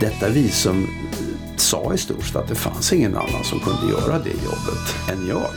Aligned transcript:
detta 0.00 0.28
visum 0.28 0.86
sa 1.56 1.94
i 1.94 1.98
stort 1.98 2.24
sett 2.24 2.36
att 2.36 2.48
det 2.48 2.54
fanns 2.54 2.92
ingen 2.92 3.16
annan 3.16 3.44
som 3.44 3.60
kunde 3.60 3.92
göra 3.92 4.18
det 4.18 4.30
jobbet 4.30 5.10
än 5.12 5.26
jag. 5.26 5.50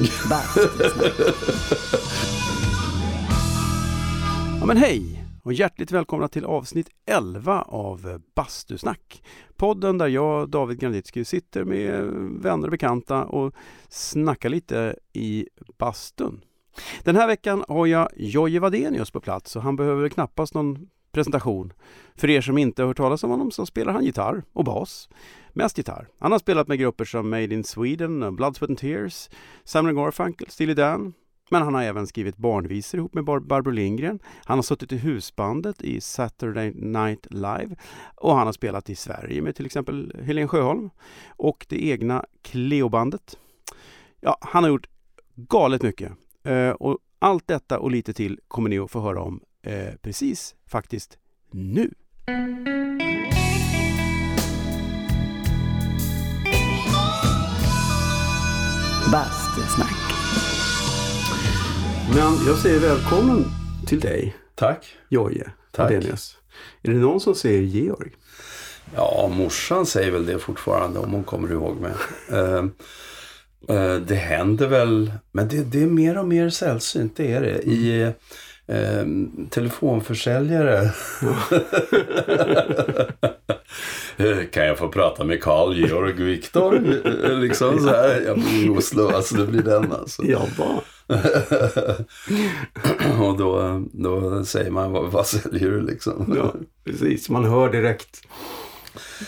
ja 4.60 4.66
men 4.66 4.78
hej 4.78 5.26
och 5.44 5.54
hjärtligt 5.54 5.92
välkomna 5.92 6.28
till 6.28 6.46
avsnitt 6.46 6.90
11 7.06 7.62
av 7.62 8.22
Bastusnack. 8.36 9.24
Podden 9.58 9.98
där 9.98 10.08
jag, 10.08 10.50
David 10.50 10.80
Granditsky, 10.80 11.26
sitter 11.26 11.64
med 11.64 12.04
vänner 12.42 12.68
och 12.68 12.72
bekanta 12.72 13.26
och 13.26 13.54
snackar 13.90 14.50
lite 14.50 14.96
i 15.14 15.48
bastun. 15.78 16.42
Den 17.04 17.16
här 17.16 17.28
veckan 17.28 17.64
har 17.68 17.86
jag 17.86 18.10
Jojje 18.16 18.60
Wadenius 18.60 19.12
på 19.12 19.22
plats 19.22 19.56
och 19.56 19.62
han 19.62 19.76
behöver 19.76 20.10
knappast 20.10 20.54
någon 20.54 20.88
presentation. 21.12 21.74
För 22.16 22.30
er 22.30 22.42
som 22.42 22.58
inte 22.58 22.82
har 22.82 22.88
hört 22.88 22.98
talas 22.98 23.24
om 23.24 23.30
honom 23.30 23.52
så 23.52 23.66
spelar 23.66 23.94
han 23.94 24.06
gitarr 24.06 24.44
och 24.54 24.66
bas. 24.66 25.10
Mest 25.54 25.78
gitarr. 25.78 26.08
Han 26.20 26.32
har 26.32 26.40
spelat 26.40 26.68
med 26.68 26.80
grupper 26.80 27.06
som 27.06 27.30
Made 27.30 27.54
in 27.54 27.64
Sweden, 27.64 28.36
Blood, 28.36 28.56
Sweat 28.56 28.70
and 28.70 28.78
Tears, 28.78 29.30
Simon 29.64 29.96
Garfunkel, 29.96 30.50
Steely 30.50 30.74
Dan. 30.74 31.14
Men 31.52 31.62
han 31.62 31.74
har 31.74 31.84
även 31.84 32.08
skrivit 32.08 32.38
barnvisor 32.38 32.98
ihop 32.98 33.14
med 33.14 33.24
Bar 33.24 33.40
Barbro 33.40 33.72
Lindgren. 33.72 34.20
Han 34.46 34.58
har 34.58 34.64
suttit 34.64 34.92
i 34.92 34.98
husbandet 34.98 35.82
i 35.82 36.02
Saturday 36.02 36.74
Night 36.74 37.28
Live 37.30 37.76
och 38.16 38.36
han 38.36 38.46
har 38.46 38.54
spelat 38.54 38.90
i 38.90 38.96
Sverige 38.96 39.42
med 39.42 39.56
till 39.56 39.66
exempel 39.66 40.22
Helen 40.24 40.48
Sjöholm 40.48 40.90
och 41.28 41.66
det 41.70 41.86
egna 41.86 42.26
Cleobandet. 42.42 43.38
Ja, 44.22 44.38
han 44.42 44.64
har 44.64 44.70
gjort 44.70 44.88
galet 45.36 45.84
mycket. 45.84 46.12
Eh, 46.44 46.70
och 46.70 46.98
allt 47.20 47.48
detta 47.48 47.80
och 47.80 47.92
lite 47.92 48.14
till 48.14 48.40
kommer 48.48 48.70
ni 48.70 48.80
att 48.80 48.92
få 48.92 49.00
höra 49.00 49.22
om 49.22 49.42
eh, 49.64 49.94
precis 50.02 50.56
faktiskt 50.68 51.18
nu. 51.52 51.92
Bastusnack. 59.12 59.96
Men 62.14 62.46
jag 62.48 62.58
säger 62.58 62.80
välkommen 62.80 63.46
till 63.88 64.00
dig, 64.00 64.36
Tack. 64.56 64.86
Jojje 65.10 65.50
Tack. 65.72 65.86
Adenius. 65.92 66.38
Är 66.82 66.92
det 66.92 66.98
någon 66.98 67.20
som 67.20 67.36
säger 67.36 67.62
Georg? 67.62 68.12
Ja, 68.96 69.32
morsan 69.34 69.86
säger 69.86 70.12
väl 70.12 70.26
det 70.26 70.40
fortfarande 70.40 71.00
om 71.00 71.12
hon 71.12 71.24
kommer 71.24 71.52
ihåg 71.52 71.78
mig. 71.78 71.92
Eh, 72.32 73.76
eh, 73.78 73.96
det 73.96 74.16
händer 74.16 74.68
väl, 74.68 75.12
men 75.32 75.48
det, 75.48 75.64
det 75.64 75.84
är 75.84 75.88
mer 75.88 76.18
och 76.18 76.28
mer 76.28 76.50
sällsynt, 76.50 77.18
det 77.18 77.32
är 77.32 77.42
det. 77.42 77.62
I 77.62 78.12
eh, 78.70 79.06
telefonförsäljare. 79.50 80.92
Kan 84.52 84.66
jag 84.66 84.78
få 84.78 84.90
prata 84.90 85.24
med 85.24 85.44
Karl 85.44 85.76
Georg 85.76 86.14
Viktor? 86.14 86.80
Liksom 87.42 87.80
så 87.80 87.88
här. 87.88 88.22
Jag 88.26 88.40
blir 88.40 88.66
i 88.66 88.70
Oslo, 88.70 89.08
alltså 89.08 89.36
det 89.36 89.48
blir 89.48 89.62
den 89.62 89.92
alltså. 89.92 90.24
Ja, 90.26 90.48
och 93.20 93.38
då, 93.38 93.82
då 93.94 94.46
säger 94.46 94.72
man, 94.72 94.92
vad, 94.92 95.12
vad 95.12 95.28
säljer 95.28 95.72
du 95.72 95.82
liksom? 95.82 96.34
Ja, 96.38 96.54
precis. 96.84 97.30
Man 97.30 97.46
hör 97.46 97.72
direkt. 97.72 98.22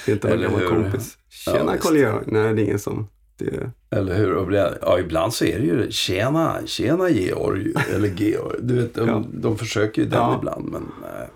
Det 0.05 0.11
är 0.11 0.13
inte 0.13 0.29
en 0.29 0.41
gammal 0.41 0.67
kompis. 0.67 1.17
Ja, 1.45 1.53
Tjena 1.53 1.71
visst. 1.71 1.83
Karl 1.83 1.97
Georg. 1.97 2.23
Nej, 2.27 2.53
det 2.53 2.61
är 2.61 2.65
ingen 2.65 2.79
som... 2.79 3.07
Det... 3.37 3.71
Eller 3.89 4.15
hur? 4.17 4.33
Och 4.35 4.53
Ja, 4.81 4.99
ibland 4.99 5.33
så 5.33 5.45
är 5.45 5.59
det 5.59 5.65
ju 5.65 5.91
tjena, 5.91 6.57
tjena 6.65 7.09
Georg. 7.09 7.73
Eller 7.95 8.07
Georg. 8.07 8.59
Du 8.61 8.75
vet, 8.81 8.93
de, 8.95 9.07
Ja. 9.07 9.23
de 9.33 9.57
försöker 9.57 10.01
ju 10.01 10.07
den 10.07 10.19
Ja. 10.19 10.35
ibland. 10.39 10.69
Men 10.71 10.81
nej. 11.01 11.27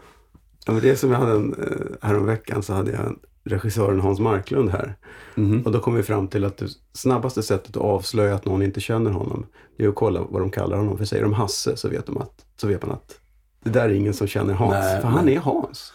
Ja, 0.66 0.72
men 0.74 0.82
det 0.82 0.90
är 0.90 0.96
som 0.96 1.12
jag 1.12 1.18
hade 1.20 1.32
en... 1.32 1.54
eh, 1.54 2.08
Häromveckan 2.08 2.64
så 2.64 2.74
hade 2.74 2.92
jag 2.92 3.00
en 3.06 3.20
regissören 3.44 4.00
Hans 4.00 4.20
Marklund 4.20 4.70
här. 4.70 4.96
Mhm. 5.36 5.62
Och 5.62 5.72
då 5.72 5.80
kom 5.80 5.96
vi 5.96 6.04
fram 6.04 6.28
till 6.28 6.46
att 6.46 6.58
det 6.58 6.68
snabbaste 6.94 7.44
sättet 7.44 7.78
att 7.78 7.84
avslöja 7.84 8.36
att 8.36 8.46
någon 8.46 8.62
inte 8.62 8.80
känner 8.82 9.12
honom, 9.12 9.46
det 9.78 9.84
är 9.86 9.90
att 9.90 9.96
kolla 9.96 10.22
vad 10.30 10.42
de 10.42 10.50
kallar 10.52 10.78
honom. 10.78 10.98
För 10.98 11.06
säger 11.06 11.24
de 11.24 11.34
Hasse 11.34 11.78
så 11.78 11.90
vet, 11.90 12.06
de 12.06 12.18
att, 12.18 12.46
så 12.62 12.68
vet 12.68 12.86
man 12.86 12.92
att 12.96 13.19
det 13.64 13.69
där 13.69 13.90
är 13.90 13.94
ingen 13.94 14.14
som 14.14 14.28
känner 14.28 14.53
Hans. 14.53 14.72
Nej, 14.74 15.02
för 15.02 15.08
han 15.08 15.25
nej. 15.25 15.36
är 15.36 15.40
Hans. 15.40 15.94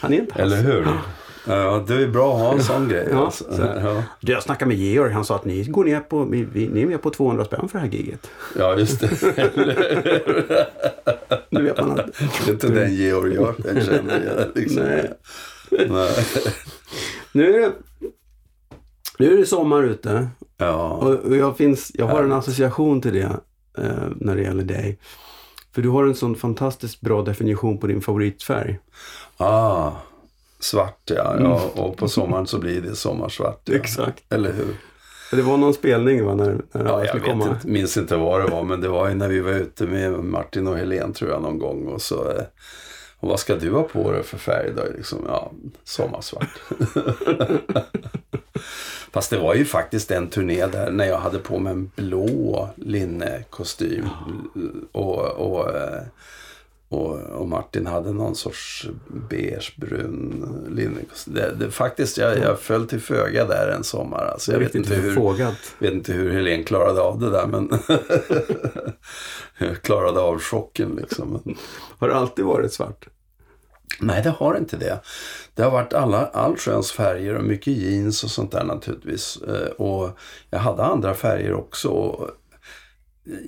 Han 0.00 0.12
är 0.12 0.18
inte 0.20 0.32
Hasse. 0.32 0.42
Eller 0.42 0.62
hur? 0.62 0.88
Ja, 1.48 1.84
det 1.86 1.94
är 1.94 2.08
bra 2.08 2.34
att 2.34 2.40
ha 2.40 2.52
en 2.52 2.62
sån 2.62 2.88
grej. 2.88 3.08
Ja, 3.10 3.24
alltså. 3.24 3.44
ja. 3.82 4.02
Jag 4.20 4.42
snackade 4.42 4.68
med 4.68 4.76
Georg. 4.76 5.12
Han 5.12 5.24
sa 5.24 5.34
att 5.34 5.44
ni 5.44 5.64
går 5.64 5.84
ner 5.84 6.00
på, 6.00 6.24
ni 6.24 6.82
är 6.82 6.86
med 6.86 7.02
på 7.02 7.10
200 7.10 7.44
spänn 7.44 7.68
för 7.68 7.78
det 7.78 7.84
här 7.84 7.92
giget. 7.92 8.30
ja, 8.58 8.76
just 8.76 9.00
det. 9.00 10.68
Nu 11.50 11.62
vet 11.62 11.80
man 11.80 11.90
att... 11.90 12.06
Det 12.44 12.50
är 12.50 12.52
inte 12.52 12.68
den 12.68 12.94
Georg 12.94 13.34
jag 13.34 13.54
känner. 13.84 14.50
Liksom. 14.54 14.82
Nej. 14.82 15.12
Nej. 15.70 16.10
Nu 17.32 17.54
är 17.54 17.60
det, 17.60 17.72
nu 19.18 19.32
är 19.32 19.36
det 19.36 19.46
sommar 19.46 19.82
ute. 19.82 20.28
Ja. 20.56 20.90
Och 21.24 21.36
jag, 21.36 21.56
finns, 21.56 21.90
jag 21.94 22.06
har 22.06 22.22
en 22.22 22.32
association 22.32 23.00
till 23.00 23.14
det 23.14 23.36
eh, 23.78 24.08
när 24.16 24.36
det 24.36 24.42
gäller 24.42 24.64
dig. 24.64 24.98
För 25.74 25.82
du 25.82 25.88
har 25.88 26.04
en 26.04 26.14
sån 26.14 26.34
fantastiskt 26.34 27.00
bra 27.00 27.22
definition 27.22 27.78
på 27.78 27.86
din 27.86 28.00
favoritfärg. 28.00 28.78
Ah, 29.36 29.92
svart 30.60 31.00
ja. 31.04 31.36
ja. 31.40 31.70
Och 31.82 31.96
på 31.96 32.08
sommaren 32.08 32.46
så 32.46 32.58
blir 32.58 32.80
det 32.80 32.96
sommarsvart. 32.96 33.60
Ja. 33.64 33.74
Exakt. 33.74 34.32
Eller 34.32 34.52
hur? 34.52 34.76
Det 35.30 35.42
var 35.42 35.56
någon 35.56 35.74
spelning 35.74 36.24
va, 36.24 36.34
när, 36.34 36.60
när 36.72 36.84
Ja, 36.84 37.04
jag 37.04 37.14
vet 37.14 37.24
komma. 37.24 37.48
inte, 37.48 37.68
minns 37.68 37.96
inte 37.96 38.16
vad 38.16 38.40
det 38.40 38.50
var, 38.50 38.62
men 38.62 38.80
det 38.80 38.88
var 38.88 39.08
ju 39.08 39.14
när 39.14 39.28
vi 39.28 39.40
var 39.40 39.52
ute 39.52 39.86
med 39.86 40.12
Martin 40.12 40.66
och 40.66 40.76
Helen 40.76 41.12
tror 41.12 41.30
jag 41.30 41.42
någon 41.42 41.58
gång. 41.58 41.86
Och 41.86 42.02
så, 42.02 42.30
eh, 42.30 42.42
och 43.20 43.28
vad 43.28 43.40
ska 43.40 43.56
du 43.56 43.70
ha 43.72 43.82
på 43.82 44.12
dig 44.12 44.22
för 44.22 44.38
färg 44.38 44.72
då? 44.76 44.82
Liksom, 44.96 45.18
ja, 45.28 45.52
sommarsvart. 45.84 46.48
Fast 49.12 49.30
det 49.30 49.38
var 49.38 49.54
ju 49.54 49.64
faktiskt 49.64 50.10
en 50.10 50.28
turné 50.28 50.66
där 50.66 50.90
när 50.90 51.06
jag 51.06 51.18
hade 51.18 51.38
på 51.38 51.58
mig 51.58 51.72
en 51.72 51.90
blå 51.96 52.68
linnekostym. 52.76 54.04
Och, 54.92 55.18
och, 55.26 55.76
eh, 55.76 56.02
och, 56.88 57.18
och 57.18 57.48
Martin 57.48 57.86
hade 57.86 58.12
någon 58.12 58.34
sorts 58.34 58.88
beigebrun 59.30 60.44
linnekostym. 60.76 61.34
Det, 61.34 61.54
det, 61.54 61.70
faktiskt, 61.70 62.18
jag, 62.18 62.38
jag 62.38 62.60
föll 62.60 62.86
till 62.88 63.00
föga 63.00 63.44
där 63.44 63.68
en 63.68 63.84
sommar. 63.84 64.24
Alltså, 64.24 64.52
jag 64.52 64.58
vet 64.58 64.74
inte 64.74 64.94
hur... 64.94 65.14
Fågat. 65.14 65.74
vet 65.78 65.92
inte 65.92 66.12
hur 66.12 66.30
Helene 66.30 66.62
klarade 66.64 67.00
av 67.00 67.20
det 67.20 67.30
där 67.30 67.46
men 67.46 67.78
jag 69.58 69.76
klarade 69.82 70.20
av 70.20 70.38
chocken 70.38 70.94
liksom. 71.00 71.56
Har 71.98 72.08
det 72.08 72.14
alltid 72.14 72.44
varit 72.44 72.72
svart? 72.72 73.08
nej 74.00 74.22
det 74.22 74.30
har 74.30 74.56
inte 74.56 74.76
det. 74.76 75.00
Det 75.54 75.62
har 75.62 75.70
varit 75.70 75.92
alla 75.92 76.26
allsköns 76.26 76.92
färger 76.92 77.34
och 77.34 77.44
mycket 77.44 77.72
jeans 77.76 78.24
och 78.24 78.30
sånt 78.30 78.52
där 78.52 78.64
naturligtvis. 78.64 79.36
Eh, 79.36 79.68
Och 79.68 80.18
jag 80.50 80.58
hade 80.58 80.82
andra 80.82 81.14
färger 81.14 81.52
också. 81.52 82.16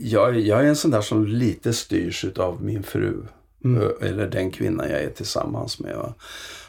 Jag, 0.00 0.40
jag 0.40 0.60
är 0.60 0.64
en 0.68 0.76
sån 0.76 0.90
där 0.90 1.00
som 1.00 1.26
lite 1.26 1.72
styrs 1.72 2.24
av 2.36 2.62
min 2.64 2.82
fru. 2.82 3.22
Ö- 3.64 3.92
Eller 4.00 4.26
den 4.28 4.50
kvinna 4.50 4.88
jag 4.88 5.02
är 5.02 5.10
tillsammans 5.10 5.80
med. 5.80 5.96
Va? 5.96 6.14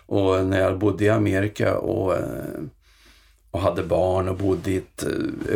Och 0.06 0.46
när 0.46 0.62
jag 0.62 0.80
bodde 0.80 1.06
i 1.06 1.10
Amerika 1.10 1.78
och 1.78 2.18
eh, 2.18 2.24
och 3.52 3.60
hade 3.60 3.84
barn 3.84 4.30
och 4.30 4.38
bodde 4.38 4.72
i 4.72 4.78
ett 4.78 5.04
eh, 5.04 5.10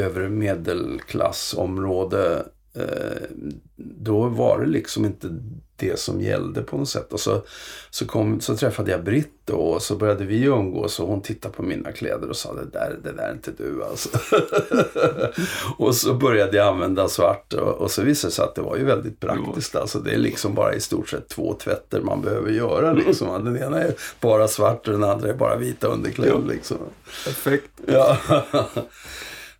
övre 0.06 0.30
medelklassområde. 0.30 2.46
Eh, 2.76 3.28
då 3.76 4.28
var 4.28 4.60
det 4.60 4.66
liksom 4.66 5.06
inte 5.06 5.28
det 5.78 6.00
som 6.00 6.22
gällde 6.22 6.62
på 6.62 6.78
något 6.78 6.90
sätt. 6.90 7.14
Och 7.14 7.20
så, 7.20 7.42
så, 7.90 8.06
kom, 8.06 8.42
så 8.42 8.58
träffade 8.58 8.92
jag 8.92 9.04
Britt 9.04 9.34
då, 9.46 9.56
och 9.56 9.82
så 9.82 9.96
började 9.96 10.26
vi 10.26 10.44
umgås 10.44 11.00
och 11.00 11.08
hon 11.08 11.22
tittade 11.22 11.56
på 11.56 11.64
mina 11.64 11.92
kläder 11.92 12.30
och 12.30 12.36
sa 12.36 12.54
det 12.54 12.66
där, 12.66 12.98
det 13.04 13.12
där 13.12 13.28
är 13.28 13.32
inte 13.32 13.52
du 13.58 13.84
alltså. 13.84 14.10
och 15.78 15.96
så 15.96 16.14
började 16.14 16.58
jag 16.58 16.68
använda 16.68 17.08
svart 17.08 17.54
och, 17.54 17.74
och 17.74 17.92
så 17.92 18.02
visade 18.02 18.32
det 18.32 18.36
sig 18.36 18.46
att 18.46 18.56
det 18.56 18.62
var 18.62 18.78
ju 18.78 18.86
väldigt 18.86 19.20
praktiskt. 19.20 19.76
Alltså, 19.76 20.00
det 20.00 20.12
är 20.12 20.18
liksom 20.18 20.56
bara 20.56 20.74
i 20.74 20.80
stort 20.80 21.10
sett 21.10 21.28
två 21.28 21.54
tvätter 21.54 22.02
man 22.02 22.22
behöver 22.22 22.52
göra. 22.52 22.94
Liksom. 22.94 23.46
Den 23.46 23.58
ena 23.58 23.82
är 23.82 23.94
bara 24.20 24.48
svart 24.48 24.88
och 24.88 24.94
den 24.94 25.04
andra 25.04 25.30
är 25.30 25.34
bara 25.34 25.56
vita 25.56 25.88
underkläder. 25.88 26.42
Liksom. 26.50 26.78
Perfekt. 27.26 27.72
Ja. 27.88 28.18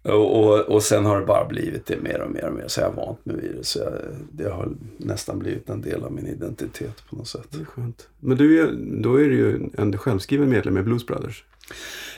Och, 0.06 0.44
och, 0.44 0.60
och 0.60 0.84
sen 0.84 1.06
har 1.06 1.20
det 1.20 1.26
bara 1.26 1.46
blivit 1.46 1.86
det 1.86 2.02
mer 2.02 2.22
och 2.22 2.32
mer 2.32 2.46
och 2.46 2.54
mer. 2.54 2.68
Så 2.68 2.82
jag 2.82 2.88
har 2.88 3.06
vant 3.06 3.26
mig 3.26 3.36
vid 3.36 3.56
det. 3.58 3.64
Så 3.64 3.80
jag, 3.80 3.92
det 4.32 4.50
har 4.50 4.70
nästan 4.98 5.40
blivit 5.40 5.70
en 5.70 5.82
del 5.82 6.04
av 6.04 6.12
min 6.12 6.28
identitet 6.28 7.10
på 7.10 7.16
något 7.16 7.28
sätt. 7.28 7.48
Det 7.50 7.62
är 7.62 7.66
skönt. 7.66 8.08
Men 8.20 8.38
du 8.38 8.60
är, 8.60 8.72
då 9.02 9.16
är 9.16 9.30
du 9.30 9.36
ju 9.36 9.70
en 9.78 9.98
självskriven 9.98 10.50
medlem 10.50 10.78
i 10.78 10.82
Blues 10.82 11.06
Brothers. 11.06 11.44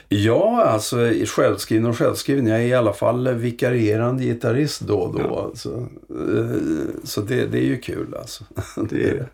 Ja, 0.08 0.64
alltså 0.64 0.96
självskriven 1.26 1.86
och 1.86 1.98
självskriven. 1.98 2.46
Jag 2.46 2.58
är 2.58 2.66
i 2.66 2.74
alla 2.74 2.92
fall 2.92 3.34
vikarierande 3.34 4.24
gitarrist 4.24 4.80
då 4.80 4.98
och 4.98 5.18
då. 5.18 5.52
Så, 5.54 5.76
eh, 5.78 6.56
så 7.04 7.20
det, 7.20 7.46
det 7.46 7.58
är 7.58 7.66
ju 7.66 7.76
kul 7.76 8.14
alltså. 8.14 8.44
Det 8.90 9.08
är, 9.08 9.28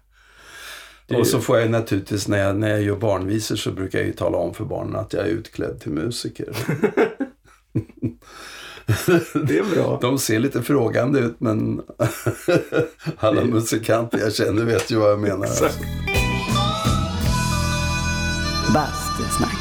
det 1.07 1.15
är 1.15 1.19
Och 1.21 1.27
så 1.27 1.41
får 1.41 1.59
jag 1.59 1.71
naturligtvis 1.71 2.29
när 2.29 2.39
jag, 2.39 2.57
när 2.57 2.71
jag 2.71 2.83
gör 2.83 2.97
barnvisor 2.97 3.57
så 3.57 3.71
brukar 3.71 3.99
jag 3.99 4.07
ju 4.07 4.13
tala 4.13 4.39
om 4.39 4.55
för 4.55 4.65
barnen 4.65 4.97
att 4.97 5.13
jag 5.13 5.27
är 5.27 5.31
utklädd 5.31 5.81
till 5.81 5.93
musiker. 5.93 6.57
det 9.47 9.59
är 9.59 9.75
bra. 9.75 9.99
De 10.01 10.19
ser 10.19 10.39
lite 10.39 10.63
frågande 10.63 11.19
ut 11.21 11.41
men 11.41 11.83
alla 13.19 13.45
musikanter 13.45 14.19
jag 14.19 14.35
känner 14.35 14.65
vet 14.65 14.91
ju 14.91 14.97
vad 14.97 15.11
jag 15.11 15.21
menar. 15.21 15.45
Exakt. 15.45 15.79
Bastusnack. 18.75 19.57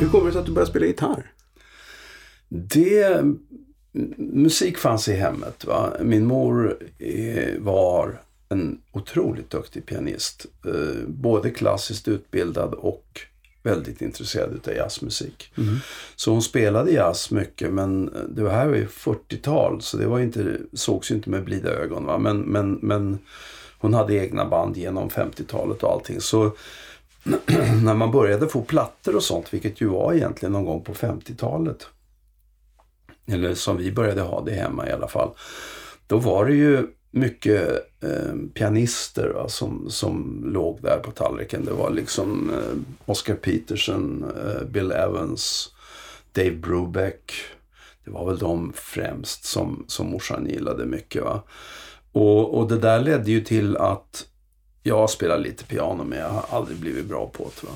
Hur 0.00 0.08
kommer 0.08 0.26
det 0.26 0.32
sig 0.32 0.40
att 0.40 0.46
du 0.46 0.52
började 0.52 0.70
spela 0.70 0.86
gitarr? 0.86 1.32
Det, 2.48 3.22
musik 4.16 4.78
fanns 4.78 5.08
i 5.08 5.12
hemmet. 5.12 5.64
Va? 5.64 5.92
Min 6.00 6.26
mor 6.26 6.78
eh, 6.98 7.58
var 7.58 8.20
en 8.48 8.80
otroligt 8.92 9.50
duktig 9.50 9.86
pianist. 9.86 10.46
Eh, 10.66 11.08
både 11.08 11.50
klassiskt 11.50 12.08
utbildad 12.08 12.74
och 12.74 13.20
väldigt 13.66 14.02
intresserad 14.02 14.68
av 14.68 14.74
jazzmusik. 14.74 15.52
Mm. 15.56 15.76
Så 16.16 16.30
hon 16.30 16.42
spelade 16.42 16.90
jazz 16.90 17.30
mycket 17.30 17.72
men 17.72 18.14
det 18.28 18.50
här 18.50 18.66
var 18.68 18.76
ju 18.76 18.86
40-tal 18.86 19.82
så 19.82 19.96
det 19.96 20.06
var 20.06 20.20
inte, 20.20 20.58
sågs 20.72 21.10
ju 21.10 21.14
inte 21.14 21.30
med 21.30 21.44
blida 21.44 21.70
ögon. 21.70 22.04
Va? 22.04 22.18
Men, 22.18 22.40
men, 22.40 22.78
men 22.82 23.18
hon 23.78 23.94
hade 23.94 24.14
egna 24.14 24.44
band 24.44 24.76
genom 24.76 25.08
50-talet 25.08 25.82
och 25.82 25.92
allting. 25.92 26.20
Så 26.20 26.52
när 27.84 27.94
man 27.94 28.10
började 28.10 28.48
få 28.48 28.62
plattor 28.62 29.16
och 29.16 29.22
sånt, 29.22 29.54
vilket 29.54 29.80
ju 29.80 29.86
var 29.86 30.14
egentligen 30.14 30.52
någon 30.52 30.64
gång 30.64 30.82
på 30.82 30.94
50-talet. 30.94 31.86
Eller 33.26 33.54
som 33.54 33.76
vi 33.76 33.92
började 33.92 34.20
ha 34.20 34.40
det 34.44 34.52
hemma 34.52 34.88
i 34.88 34.92
alla 34.92 35.08
fall. 35.08 35.30
Då 36.06 36.18
var 36.18 36.46
det 36.46 36.54
ju 36.54 36.86
mycket 37.16 37.68
eh, 38.02 38.34
pianister 38.54 39.28
va, 39.28 39.48
som, 39.48 39.90
som 39.90 40.44
låg 40.44 40.82
där 40.82 40.98
på 40.98 41.10
tallriken. 41.10 41.64
Det 41.64 41.72
var 41.72 41.90
liksom 41.90 42.50
eh, 42.50 43.10
Oscar 43.10 43.34
Peterson, 43.34 44.24
eh, 44.44 44.66
Bill 44.68 44.92
Evans, 44.92 45.72
Dave 46.32 46.56
Brubeck. 46.56 47.32
Det 48.04 48.10
var 48.10 48.26
väl 48.26 48.38
de 48.38 48.72
främst 48.76 49.44
som, 49.44 49.84
som 49.88 50.10
morsan 50.10 50.46
gillade 50.46 50.86
mycket. 50.86 51.22
Va? 51.22 51.42
Och, 52.12 52.58
och 52.58 52.68
det 52.68 52.78
där 52.78 53.00
ledde 53.00 53.30
ju 53.30 53.40
till 53.40 53.76
att 53.76 54.26
jag 54.82 55.10
spelar 55.10 55.38
lite 55.38 55.64
piano 55.64 56.04
men 56.04 56.18
jag 56.18 56.28
har 56.28 56.44
aldrig 56.50 56.78
blivit 56.78 57.06
bra 57.06 57.30
på 57.32 57.50
det. 57.60 57.66
Va? 57.66 57.72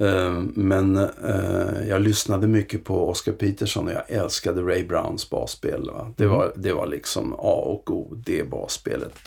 Eh, 0.00 0.42
Men 0.54 0.96
eh, 0.96 1.88
jag 1.88 2.02
lyssnade 2.02 2.46
mycket 2.46 2.84
på 2.84 3.08
Oscar 3.08 3.32
Peterson 3.32 3.86
och 3.86 3.92
jag 3.92 4.10
älskade 4.10 4.62
Ray 4.62 4.84
Browns 4.84 5.30
basspel. 5.30 5.90
Va? 5.90 6.14
Det, 6.16 6.26
var, 6.26 6.52
det 6.56 6.72
var 6.72 6.86
liksom 6.86 7.32
A 7.32 7.62
och 7.64 7.90
O, 7.90 8.14
det 8.26 8.50
basspelet 8.50 9.18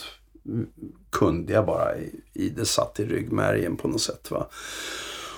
mm, 0.46 0.68
kunde 1.12 1.54
jag 1.54 1.66
bara 1.66 1.98
i, 1.98 2.22
i 2.34 2.50
det 2.50 2.66
satt 2.66 3.00
i 3.00 3.06
ryggmärgen 3.06 3.78
på 3.78 3.88
något 3.88 4.02
sätt. 4.02 4.32
Va? 4.32 4.48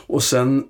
Och 0.07 0.23
sen, 0.23 0.63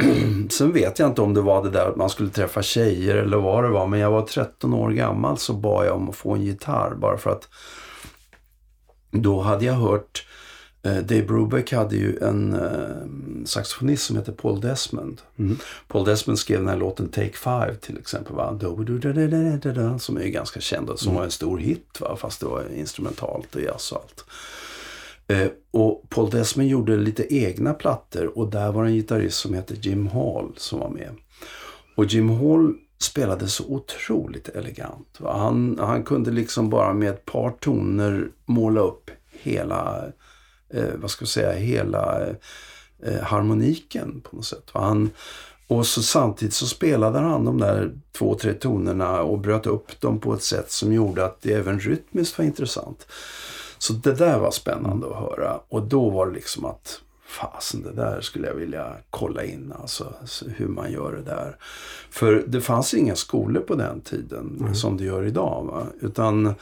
sen 0.50 0.72
vet 0.72 0.98
jag 0.98 1.08
inte 1.08 1.22
om 1.22 1.34
det 1.34 1.40
var 1.40 1.62
det 1.62 1.70
där 1.70 1.86
att 1.86 1.96
man 1.96 2.10
skulle 2.10 2.30
träffa 2.30 2.62
tjejer 2.62 3.16
eller 3.16 3.36
vad 3.36 3.64
det 3.64 3.70
var. 3.70 3.86
Men 3.86 4.00
jag 4.00 4.10
var 4.10 4.22
13 4.22 4.74
år 4.74 4.90
gammal 4.90 5.38
så 5.38 5.52
bad 5.52 5.86
jag 5.86 5.96
om 5.96 6.08
att 6.08 6.16
få 6.16 6.34
en 6.34 6.42
gitarr 6.42 6.94
bara 6.94 7.18
för 7.18 7.30
att 7.30 7.48
då 9.10 9.40
hade 9.40 9.64
jag 9.64 9.74
hört 9.74 10.26
Dave 10.82 11.22
Brubeck 11.22 11.72
hade 11.72 11.96
ju 11.96 12.18
en 12.18 12.52
eh, 12.52 13.44
saxofonist 13.44 14.06
som 14.06 14.16
heter 14.16 14.32
Paul 14.32 14.60
Desmond. 14.60 15.20
Mm. 15.38 15.58
Paul 15.88 16.04
Desmond 16.04 16.38
skrev 16.38 16.58
den 16.58 16.68
här 16.68 16.76
låten 16.76 17.08
Take 17.08 17.32
Five 17.32 17.74
till 17.80 17.98
exempel. 17.98 18.34
Va? 18.34 18.58
Som 19.98 20.16
är 20.16 20.26
ganska 20.26 20.60
känd 20.60 20.90
och 20.90 21.00
som 21.00 21.14
var 21.14 21.24
en 21.24 21.30
stor 21.30 21.58
hit. 21.58 22.00
Va? 22.00 22.16
Fast 22.16 22.40
det 22.40 22.46
var 22.46 22.64
instrumentalt 22.76 23.54
och 23.54 23.62
jazz 23.62 23.92
och 23.92 23.98
allt. 23.98 24.24
Eh, 25.26 25.50
och 25.70 26.02
Paul 26.08 26.30
Desmond 26.30 26.68
gjorde 26.68 26.96
lite 26.96 27.34
egna 27.34 27.74
plattor 27.74 28.38
och 28.38 28.50
där 28.50 28.72
var 28.72 28.84
en 28.84 28.94
gitarrist 28.94 29.38
som 29.38 29.54
heter 29.54 29.76
Jim 29.80 30.06
Hall 30.06 30.52
som 30.56 30.78
var 30.80 30.90
med. 30.90 31.10
Och 31.94 32.04
Jim 32.04 32.30
Hall 32.30 32.74
spelade 32.98 33.48
så 33.48 33.64
otroligt 33.68 34.48
elegant. 34.48 35.16
Va? 35.18 35.36
Han, 35.38 35.78
han 35.80 36.02
kunde 36.02 36.30
liksom 36.30 36.70
bara 36.70 36.92
med 36.92 37.10
ett 37.10 37.24
par 37.24 37.50
toner 37.50 38.28
måla 38.46 38.80
upp 38.80 39.10
hela 39.30 40.04
eh, 40.70 40.84
vad 40.96 41.10
ska 41.10 41.22
jag 41.22 41.28
säga, 41.28 41.52
hela 41.52 42.20
eh, 43.02 43.20
harmoniken 43.22 44.20
på 44.20 44.36
något 44.36 44.44
sätt. 44.46 44.70
Och, 44.72 44.82
han, 44.82 45.10
och 45.66 45.86
så 45.86 46.02
samtidigt 46.02 46.54
så 46.54 46.66
spelade 46.66 47.18
han 47.18 47.44
de 47.44 47.58
där 47.58 47.90
två, 48.12 48.34
tre 48.34 48.52
tonerna 48.52 49.20
och 49.22 49.38
bröt 49.38 49.66
upp 49.66 50.00
dem 50.00 50.20
på 50.20 50.34
ett 50.34 50.42
sätt 50.42 50.70
som 50.70 50.92
gjorde 50.92 51.24
att 51.24 51.42
det 51.42 51.52
även 51.52 51.80
rytmiskt 51.80 52.38
var 52.38 52.44
intressant. 52.44 53.06
Så 53.78 53.92
det 53.92 54.12
där 54.12 54.38
var 54.38 54.50
spännande 54.50 55.06
att 55.06 55.16
höra. 55.16 55.60
Och 55.68 55.82
då 55.82 56.10
var 56.10 56.26
det 56.26 56.32
liksom 56.32 56.64
att 56.64 57.00
fasen 57.26 57.82
det 57.82 57.92
där 57.92 58.20
skulle 58.20 58.46
jag 58.48 58.54
vilja 58.54 58.92
kolla 59.10 59.44
in 59.44 59.72
alltså 59.80 60.12
hur 60.56 60.66
man 60.68 60.92
gör 60.92 61.12
det 61.12 61.22
där. 61.22 61.56
För 62.10 62.44
det 62.46 62.60
fanns 62.60 62.94
inga 62.94 63.16
skolor 63.16 63.60
på 63.62 63.74
den 63.74 64.00
tiden 64.00 64.56
Mm. 64.60 64.74
som 64.74 64.96
det 64.96 65.04
gör 65.04 65.26
idag. 65.26 65.64
Va? 65.72 65.86
Utan, 66.00 66.54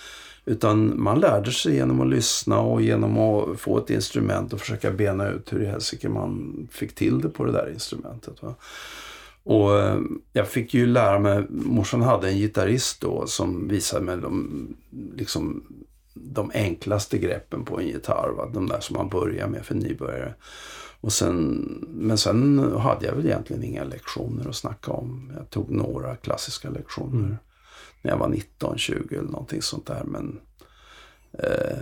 utan 0.49 1.03
man 1.03 1.21
lärde 1.21 1.53
sig 1.53 1.75
genom 1.75 2.01
att 2.01 2.09
lyssna 2.09 2.61
och 2.61 2.83
genom 2.83 3.19
att 3.19 3.61
få 3.61 3.79
ett 3.79 3.91
instrument 3.91 4.53
och 4.53 4.61
försöka 4.61 4.91
bena 4.91 5.29
ut 5.29 5.53
hur 5.53 5.63
i 5.63 5.67
helsike 5.67 6.09
man 6.09 6.69
fick 6.71 6.95
till 6.95 7.21
det 7.21 7.29
på 7.29 7.45
det 7.45 7.53
där 7.53 7.71
instrumentet. 7.73 8.43
Va? 8.43 8.55
Och 9.43 9.79
eh, 9.79 10.01
jag 10.33 10.49
fick 10.49 10.75
ju 10.75 10.87
lära 10.87 11.19
mig, 11.19 11.47
morsan 11.49 12.03
hade 12.03 12.29
en 12.29 12.37
gitarrist 12.37 13.01
då 13.01 13.27
som 13.27 13.69
visade 13.69 14.05
mig 14.05 14.17
de, 14.17 14.77
liksom, 15.17 15.65
de 16.15 16.51
enklaste 16.55 17.19
greppen 17.19 17.65
på 17.65 17.81
en 17.81 17.87
gitarr. 17.87 18.29
Va? 18.37 18.51
De 18.55 18.69
där 18.69 18.81
som 18.81 18.97
man 18.97 19.09
börjar 19.09 19.47
med 19.47 19.67
för 19.67 19.75
nybörjare. 19.75 20.35
Och 21.01 21.13
sen, 21.13 21.57
men 21.89 22.19
sen 22.19 22.59
hade 22.79 23.07
jag 23.07 23.15
väl 23.15 23.27
egentligen 23.27 23.65
inga 23.65 23.85
lektioner 23.85 24.49
att 24.49 24.57
snacka 24.57 24.93
om. 24.93 25.33
Jag 25.37 25.51
tog 25.51 25.71
några 25.71 26.17
klassiska 26.17 26.71
lektioner 26.71 27.25
mm 27.25 27.37
när 28.03 28.11
jag 28.11 28.19
var 28.19 28.29
19, 28.29 28.79
20 28.79 29.17
eller 29.17 29.31
någonting 29.31 29.63
sånt 29.63 29.87
där. 29.87 30.05
Men 30.05 30.41
eh, 31.33 31.79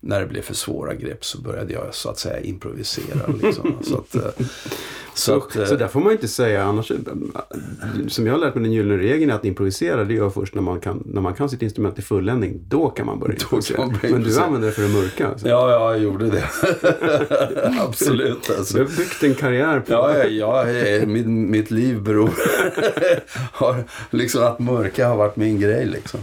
när 0.00 0.20
det 0.20 0.26
blev 0.26 0.42
för 0.42 0.54
svåra 0.54 0.94
grepp 0.94 1.24
så 1.24 1.40
började 1.40 1.72
jag 1.72 1.94
så 1.94 2.10
att 2.10 2.18
säga 2.18 2.40
improvisera. 2.40 3.26
Liksom. 3.42 3.78
så 3.82 3.98
att, 3.98 4.14
eh, 4.14 4.46
så, 5.14 5.36
att, 5.36 5.56
eh, 5.56 5.64
så 5.64 5.76
där 5.76 5.88
får 5.88 6.00
man 6.00 6.12
inte 6.12 6.28
säga 6.28 6.64
annars. 6.64 6.92
Som 8.08 8.26
jag 8.26 8.32
har 8.32 8.38
lärt 8.38 8.54
mig 8.54 8.64
den 8.64 8.72
gyllene 8.72 9.02
regeln 9.02 9.30
är 9.30 9.34
att 9.34 9.44
improvisera 9.44 10.04
det 10.04 10.14
gör 10.14 10.30
först 10.30 10.54
när 10.54 10.62
man 10.62 10.80
kan, 10.80 11.02
när 11.06 11.20
man 11.20 11.34
kan 11.34 11.48
sitt 11.48 11.62
instrument 11.62 11.98
i 11.98 12.02
fulländning. 12.02 12.60
Då 12.68 12.88
kan 12.88 13.06
man 13.06 13.18
börja 13.18 13.32
improvisera. 13.34 13.86
man 13.86 13.98
Men 14.02 14.22
du 14.22 14.38
använder 14.38 14.68
det 14.68 14.74
för 14.74 14.84
att 14.84 14.90
mörka. 14.90 15.28
Alltså. 15.28 15.48
Ja, 15.48 15.70
ja, 15.70 15.90
jag 15.90 16.02
gjorde 16.02 16.30
det. 16.30 16.44
Absolut. 17.80 18.44
Så 18.44 18.52
Alltså. 18.52 18.78
du 18.78 18.84
har 18.84 18.96
byggt 18.96 19.22
en 19.22 19.34
karriär 19.34 19.80
på 19.80 19.92
Ja, 19.92 20.18
ja, 20.18 20.28
ja 20.28 20.68
eh, 20.70 21.06
mitt, 21.06 21.26
mitt 21.26 21.70
liv 21.70 22.02
beror... 22.02 22.30
har, 23.52 23.84
liksom 24.10 24.42
att 24.42 24.58
mörka 24.58 25.08
har 25.08 25.16
varit 25.16 25.36
min 25.36 25.60
grej 25.60 25.86
liksom. 25.86 26.20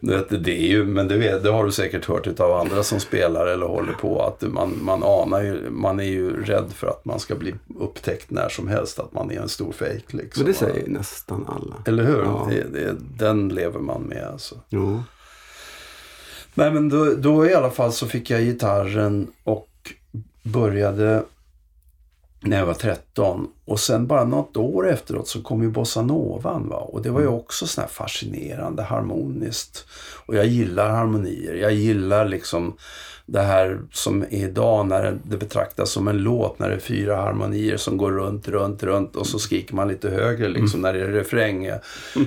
Vet, 0.00 0.44
det 0.44 0.60
är 0.60 0.66
ju, 0.66 0.84
men 0.84 1.08
det, 1.08 1.16
vet, 1.16 1.42
det 1.42 1.50
har 1.50 1.64
du 1.64 1.72
säkert 1.72 2.06
hört 2.06 2.40
av 2.40 2.52
andra 2.52 2.82
som 2.82 3.00
spelar 3.00 3.46
eller 3.46 3.66
håller 3.66 3.92
på. 3.92 4.22
Att 4.22 4.42
man, 4.52 4.78
man 4.82 5.02
anar 5.02 5.42
ju, 5.42 5.70
man 5.70 6.00
är 6.00 6.04
ju 6.04 6.44
rädd 6.44 6.72
för 6.74 6.86
att 6.86 7.04
man 7.04 7.20
ska 7.20 7.34
bli 7.34 7.54
upptäckt 7.80 8.09
när 8.28 8.48
som 8.48 8.68
helst. 8.68 8.98
Att 8.98 9.12
man 9.12 9.30
är 9.30 9.40
en 9.40 9.48
stor 9.48 9.72
fejk 9.72 10.12
liksom. 10.12 10.42
Men 10.42 10.52
det 10.52 10.58
säger 10.58 10.88
nästan 10.88 11.46
alla. 11.46 11.76
Eller 11.86 12.04
hur? 12.04 12.22
Ja. 12.22 12.48
Det, 12.50 12.62
det, 12.72 12.96
den 13.18 13.48
lever 13.48 13.80
man 13.80 14.02
med 14.02 14.26
alltså. 14.32 14.54
Jo. 14.68 15.02
Nej 16.54 16.70
men 16.70 16.88
då, 16.88 17.14
då 17.14 17.46
i 17.46 17.54
alla 17.54 17.70
fall 17.70 17.92
så 17.92 18.06
fick 18.06 18.30
jag 18.30 18.40
gitarren 18.40 19.30
och 19.44 19.68
började 20.42 21.22
när 22.42 22.58
jag 22.58 22.66
var 22.66 22.74
13. 22.74 23.48
Och 23.64 23.80
sen 23.80 24.06
bara 24.06 24.24
något 24.24 24.56
år 24.56 24.88
efteråt 24.88 25.28
så 25.28 25.42
kom 25.42 25.62
ju 25.62 25.70
bossanovan. 25.70 26.68
Va? 26.68 26.76
Och 26.76 27.02
det 27.02 27.10
var 27.10 27.20
ju 27.20 27.26
också 27.26 27.66
sån 27.66 27.82
här 27.82 27.88
fascinerande 27.88 28.82
harmoniskt. 28.82 29.86
Och 30.26 30.36
jag 30.36 30.46
gillar 30.46 30.90
harmonier. 30.90 31.54
Jag 31.54 31.72
gillar 31.72 32.28
liksom 32.28 32.76
det 33.32 33.40
här 33.40 33.80
som 33.92 34.22
är 34.22 34.32
idag 34.32 34.86
när 34.86 35.18
det 35.24 35.36
betraktas 35.36 35.90
som 35.90 36.08
en 36.08 36.18
låt. 36.18 36.58
När 36.58 36.68
det 36.68 36.74
är 36.74 36.80
fyra 36.80 37.16
harmonier 37.16 37.76
som 37.76 37.96
går 37.96 38.12
runt, 38.12 38.48
runt, 38.48 38.82
runt. 38.82 39.16
Och 39.16 39.26
så 39.26 39.38
skriker 39.38 39.74
man 39.74 39.88
lite 39.88 40.10
högre 40.10 40.48
liksom 40.48 40.80
när 40.80 40.92
det 40.92 41.00
är 41.00 41.06
refräng. 41.06 41.70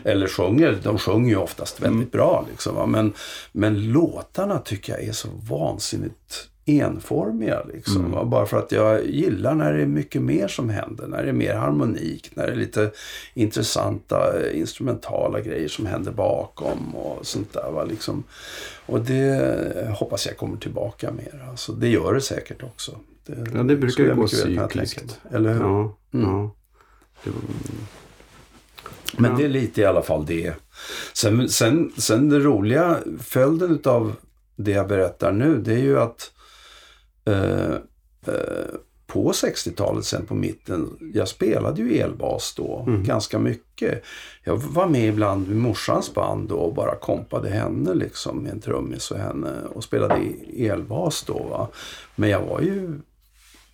Eller 0.04 0.28
sjunger. 0.28 0.80
De 0.84 0.98
sjunger 0.98 1.30
ju 1.30 1.38
oftast 1.38 1.82
väldigt 1.82 2.12
bra 2.12 2.46
liksom. 2.52 2.76
Va? 2.76 2.86
Men, 2.86 3.14
men 3.52 3.92
låtarna 3.92 4.60
tycker 4.60 4.94
jag 4.94 5.04
är 5.04 5.12
så 5.12 5.28
vansinnigt 5.50 6.50
enformiga. 6.66 7.64
Liksom, 7.74 8.12
va? 8.12 8.26
Bara 8.26 8.46
för 8.46 8.58
att 8.58 8.72
jag 8.72 9.06
gillar 9.06 9.56
när 9.56 9.74
det 9.74 9.82
är 9.82 9.86
mycket 9.86 10.22
mer 10.22 10.48
som 10.48 10.70
händer. 10.70 11.08
När 11.08 11.24
det 11.24 11.30
är 11.30 11.34
mer 11.34 11.56
harmonik. 11.56 12.32
När 12.34 12.46
det 12.48 12.52
är 12.52 12.56
lite 12.56 12.92
intressanta 13.34 14.40
eh, 14.40 14.60
instrumentala 14.60 15.42
grejer 15.42 15.68
som 15.68 15.86
händer 15.86 16.12
bakom 16.12 16.96
och 16.96 17.26
sånt 17.28 17.54
där. 17.54 17.72
Va? 17.72 17.84
Liksom. 17.84 18.24
Och 18.86 19.02
det 19.02 19.90
hoppas 19.98 20.26
jag 20.26 20.38
kommer 20.38 20.58
tillbaka 20.58 21.12
mer. 21.12 21.46
Alltså, 21.50 21.72
det 21.72 21.88
gör 21.88 22.14
det 22.14 22.22
säkert 22.22 22.64
också. 22.64 22.98
Det, 23.26 23.48
Ja, 23.54 23.64
det 23.64 23.76
brukar 23.76 24.04
ju 24.04 24.16
gå 24.16 24.28
cykliskt. 24.28 25.20
Eller 25.32 25.54
hur? 25.54 25.60
Ja. 25.62 25.98
Mm. 26.14 26.30
ja. 26.30 26.52
Det 27.24 27.30
var, 27.30 27.42
Men 29.18 29.32
Ja. 29.32 29.38
det 29.38 29.44
är 29.44 29.50
lite 29.50 29.82
i 29.82 29.86
alla 29.86 30.02
fall 30.02 30.26
det. 30.26 30.54
Sen, 31.14 31.50
sen, 31.50 31.92
sen 31.98 32.30
det 32.30 32.40
roliga, 32.40 32.98
följden 33.20 33.82
av 33.86 34.16
det 34.56 34.72
jag 34.72 34.88
berättar 34.88 35.32
nu, 35.32 35.58
det 35.58 35.74
är 35.74 35.78
ju 35.80 36.00
att 36.00 36.32
eh, 37.26 37.74
eh, 38.28 38.74
på 39.08 39.32
60-talet, 39.32 40.06
sen 40.06 40.26
på 40.26 40.36
mitten, 40.36 40.98
jag 41.14 41.28
spelade 41.28 41.82
ju 41.82 41.98
elbas 41.98 42.54
då 42.58 42.84
Mm. 42.88 43.04
ganska 43.04 43.40
mycket. 43.40 44.04
Jag 44.44 44.56
var 44.58 44.88
med 44.88 45.08
ibland 45.10 45.48
med 45.48 45.58
morsans 45.58 46.14
band 46.14 46.50
då 46.50 46.56
och 46.56 46.74
bara 46.74 46.96
kompade 46.96 47.50
henne 47.50 47.94
liksom 47.94 48.38
med 48.38 48.52
en 48.52 48.62
trummis 48.62 49.12
och 49.12 49.18
henne 49.18 49.62
och 49.76 49.84
spelade 49.84 50.20
i 50.22 50.68
elbas 50.68 51.24
då. 51.24 51.34
Va? 51.44 51.68
Men 52.16 52.30
jag 52.30 52.42
var 52.42 52.62
ju 52.62 53.00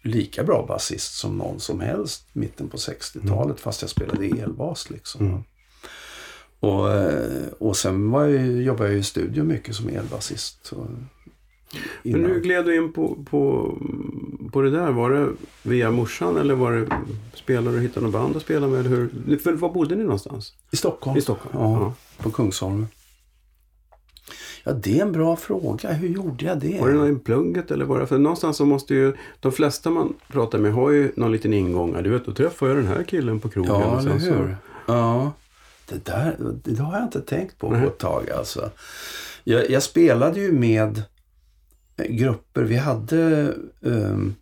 lika 0.03 0.43
bra 0.43 0.65
basist 0.67 1.13
som 1.13 1.37
någon 1.37 1.59
som 1.59 1.79
helst 1.79 2.23
mitten 2.33 2.69
på 2.69 2.77
60-talet 2.77 3.59
fast 3.59 3.81
jag 3.81 3.89
spelade 3.89 4.25
elbas 4.25 4.89
liksom. 4.89 5.27
Mm. 5.27 5.43
Och, 6.59 6.91
eh, 6.93 7.47
och 7.59 7.77
sen 7.77 8.11
var 8.11 8.25
jag, 8.25 8.47
jobbade 8.61 8.89
jag 8.89 8.99
i 8.99 9.03
studio 9.03 9.43
mycket 9.43 9.75
som 9.75 9.89
elbasist. 9.89 10.73
Och, 10.75 10.87
Men 12.03 12.15
innan. 12.15 12.31
hur 12.31 12.39
gled 12.39 12.65
du 12.65 12.75
in 12.75 12.93
på, 12.93 13.17
på, 13.29 13.73
på 14.51 14.61
det 14.61 14.69
där? 14.71 14.91
Var 14.91 15.09
det 15.09 15.29
via 15.63 15.91
morsan 15.91 16.37
eller 16.37 16.53
var 16.55 16.71
det 16.71 16.87
spelade 17.33 17.77
du 17.77 17.81
hittade 17.81 18.05
något 18.05 18.13
band 18.13 18.35
att 18.35 18.41
spela 18.41 18.67
med? 18.67 18.79
Eller 18.79 18.89
hur? 18.89 19.37
För 19.37 19.53
var 19.53 19.69
bodde 19.73 19.95
ni 19.95 20.03
någonstans? 20.03 20.53
I 20.71 20.75
Stockholm. 20.75 21.17
I 21.17 21.21
Stockholm? 21.21 21.57
Ja, 21.59 21.93
på 22.17 22.31
Kungsholmen. 22.31 22.87
Ja, 24.63 24.71
det 24.71 24.99
är 24.99 25.01
en 25.01 25.11
bra 25.11 25.35
fråga. 25.35 25.91
Hur 25.93 26.07
gjorde 26.09 26.45
jag 26.45 26.59
det? 26.59 26.79
Var 26.81 26.87
det 26.89 26.93
någon 26.93 27.15
i 27.15 27.19
plugget 27.19 27.71
eller 27.71 27.85
var 27.85 27.99
det? 27.99 28.07
För 28.07 28.17
någonstans 28.17 28.57
så 28.57 28.65
måste 28.65 28.93
ju 28.93 29.13
de 29.39 29.51
flesta 29.51 29.89
man 29.89 30.13
pratar 30.27 30.57
med 30.59 30.73
har 30.73 30.91
ju 30.91 31.11
någon 31.15 31.31
liten 31.31 31.53
ingång. 31.53 32.03
Du 32.03 32.09
vet, 32.09 32.25
då 32.25 32.33
träffade 32.33 32.71
jag 32.71 32.77
den 32.77 32.87
här 32.87 33.03
killen 33.03 33.39
på 33.39 33.49
krogen. 33.49 33.71
Ja, 33.71 33.99
eller 33.99 34.19
så- 34.19 34.25
hur? 34.31 34.57
Ja. 34.85 35.31
Det 35.89 36.05
där 36.05 36.35
det 36.63 36.81
har 36.81 36.93
jag 36.93 37.03
inte 37.03 37.21
tänkt 37.21 37.57
på 37.57 37.67
på 37.67 37.73
Nej. 37.73 37.87
ett 37.87 37.97
tag 37.97 38.29
alltså. 38.29 38.69
Jag, 39.43 39.69
jag 39.69 39.83
spelade 39.83 40.39
ju 40.39 40.51
med 40.51 41.03
grupper. 42.07 42.61
Vi 42.63 42.75
hade... 42.75 43.53
ehm, 43.85 44.35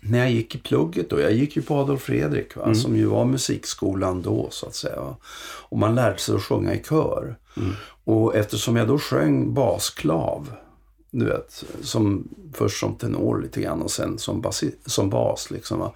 när 0.00 0.18
jag 0.18 0.30
gick 0.30 0.54
i 0.54 0.58
plugget 0.58 1.10
då. 1.10 1.20
Jag 1.20 1.32
gick 1.32 1.56
ju 1.56 1.62
på 1.62 1.74
Adolf 1.76 2.02
Fredrik 2.02 2.56
va, 2.56 2.62
Mm. 2.62 2.74
som 2.74 2.96
ju 2.96 3.04
var 3.06 3.24
musikskolan 3.24 4.22
då 4.22 4.48
så 4.50 4.66
att 4.66 4.74
säga. 4.74 5.00
va. 5.00 5.16
Och 5.68 5.78
man 5.78 5.94
lärde 5.94 6.18
sig 6.18 6.34
att 6.34 6.42
sjunga 6.42 6.74
i 6.74 6.82
kör. 6.88 7.36
Mm. 7.56 7.70
Och 8.04 8.36
eftersom 8.36 8.76
jag 8.76 8.88
då 8.88 8.98
sjöng 8.98 9.54
basklav. 9.54 10.52
Du 11.10 11.24
vet, 11.24 11.64
som, 11.82 12.28
först 12.54 12.80
som 12.80 12.94
tenor 12.94 13.42
lite 13.42 13.60
grann 13.60 13.82
och 13.82 13.90
sen 13.90 14.18
som, 14.18 14.40
basi, 14.40 14.74
som 14.86 15.10
bas. 15.10 15.50
Liksom, 15.50 15.78
va? 15.78 15.92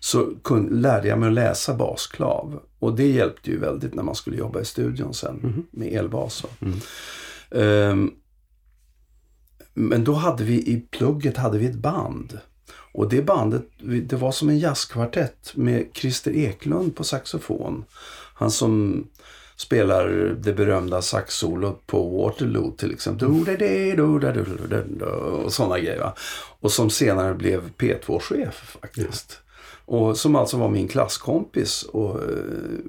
Så 0.00 0.28
kun, 0.44 0.66
lärde 0.80 1.08
jag 1.08 1.18
mig 1.18 1.26
att 1.28 1.34
läsa 1.34 1.74
basklav. 1.74 2.60
Och 2.78 2.96
det 2.96 3.06
hjälpte 3.08 3.50
ju 3.50 3.58
väldigt 3.58 3.94
när 3.94 4.02
man 4.02 4.14
skulle 4.14 4.36
jobba 4.36 4.60
i 4.60 4.64
studion 4.64 5.14
sen 5.14 5.66
med 5.70 5.92
elbas. 5.92 6.44
Mm. 6.60 6.78
Ehm, 7.50 8.10
men 9.78 10.04
då 10.04 10.12
hade 10.12 10.44
vi 10.44 10.54
i 10.54 10.86
plugget 10.90 11.36
hade 11.36 11.58
vi 11.58 11.66
ett 11.66 11.74
band. 11.74 12.38
Och 12.92 13.08
det 13.08 13.22
bandet, 13.22 13.66
det 13.80 14.16
var 14.16 14.32
som 14.32 14.48
en 14.48 14.58
jazzkvartett 14.58 15.52
med 15.54 15.86
Christer 15.94 16.30
Eklund 16.36 16.96
på 16.96 17.04
saxofon. 17.04 17.84
Han 18.34 18.50
som 18.50 19.04
spelar 19.56 20.08
det 20.40 20.52
berömda 20.52 21.02
saxsolot 21.02 21.86
på 21.86 22.22
Waterloo 22.22 22.70
till 22.70 22.92
exempel. 22.92 23.28
Och 25.44 25.52
sådana 25.52 25.78
grejer. 25.78 26.00
va. 26.00 26.14
Och 26.60 26.72
som 26.72 26.90
senare 26.90 27.34
blev 27.34 27.70
P2-chef 27.70 28.76
faktiskt. 28.80 29.40
Och 29.84 30.16
som 30.16 30.36
alltså 30.36 30.56
var 30.56 30.68
min 30.68 30.88
klasskompis 30.88 31.82
och 31.82 32.22
eh, 32.22 32.28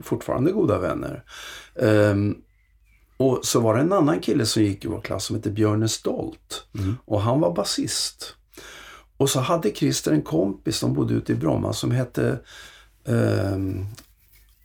fortfarande 0.04 0.52
goda 0.52 0.80
vänner. 0.80 1.24
Ehm, 1.76 2.36
och 3.20 3.40
så 3.44 3.60
var 3.60 3.76
det 3.76 3.82
en 3.82 3.94
annan 3.94 4.20
kille 4.20 4.46
som 4.46 4.64
gick 4.64 4.86
i 4.86 4.88
vår 4.88 5.02
klass 5.02 5.26
som 5.26 5.36
hette 5.36 5.50
Björne 5.50 5.90
Stolt. 5.90 6.64
Och 7.06 7.22
han 7.22 7.40
var 7.40 7.54
basist. 7.54 8.36
Och 9.18 9.30
så 9.30 9.40
hade 9.40 9.72
Christer 9.72 10.12
en 10.12 10.22
kompis 10.22 10.78
som 10.78 10.94
bodde 10.94 11.14
ute 11.14 11.32
i 11.32 11.36
Bromma 11.36 11.74
som 11.74 11.92
hette 11.92 12.40
ehm, 13.06 13.86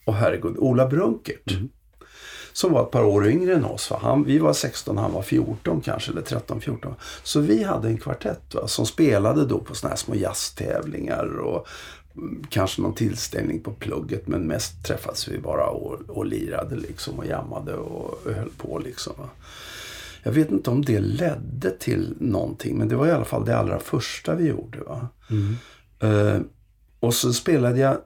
Åh 0.07 0.15
herregud, 0.15 0.57
Ola 0.59 0.87
Brunkert. 0.87 1.59
Som 2.53 2.73
var 2.73 2.83
ett 2.83 2.91
par 2.91 3.05
år 3.05 3.27
yngre 3.27 3.55
än 3.55 3.65
oss. 3.65 3.91
Va? 3.91 3.99
Han, 4.03 4.25
vi 4.25 4.39
var 4.39 4.53
16, 4.53 4.99
han 4.99 5.13
var 5.13 5.23
14 5.23 5.81
kanske, 5.81 6.13
eller 6.13 6.23
13-14. 6.23 6.95
Så 7.23 7.41
vi 7.41 7.63
hade 7.63 7.89
en 7.89 7.99
kvartett 7.99 8.55
va? 8.55 8.67
som 8.67 8.87
spelade 8.87 9.47
då 9.47 9.59
på 9.61 9.75
såna 9.75 9.91
här 9.91 9.97
små 9.97 10.15
jazztävlingar 10.15 11.39
och 11.39 11.55
mm, 11.57 11.67
kanske 12.49 12.83
någon 12.83 12.95
tillställning 12.95 13.61
på 13.61 13.71
plugget. 13.71 14.27
Men 14.27 14.47
mest 14.47 14.85
träffades 14.85 15.29
vi 15.29 15.39
bara 15.39 15.67
och, 15.67 16.01
och 16.09 16.27
lirade 16.27 16.77
liksom 16.77 17.19
och 17.19 17.27
jammade 17.27 17.75
och, 17.75 18.33
höll 18.35 18.51
på 18.57 18.79
liksom. 18.79 19.15
Jag 20.23 20.33
vet 20.33 20.51
inte 20.51 20.71
om 20.71 20.85
det 20.85 21.01
ledde 21.01 21.71
till 21.71 22.15
någonting, 22.21 22.79
men 22.79 22.89
det 22.89 22.97
var 22.97 23.07
i 23.07 23.11
alla 23.11 23.25
fall 23.25 23.45
det 23.45 23.59
allra 23.59 23.79
första 23.79 24.35
vi 24.35 24.49
gjorde. 24.49 24.79
Va? 24.81 25.09
Eh, 26.09 26.41
och 27.01 27.15
så 27.15 27.33
spelade 27.33 27.79
jag, 27.79 27.97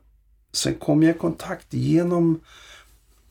sen 0.52 0.74
kom 0.74 1.02
jag 1.02 1.16
i 1.16 1.18
kontakt 1.18 1.74
genom 1.74 2.40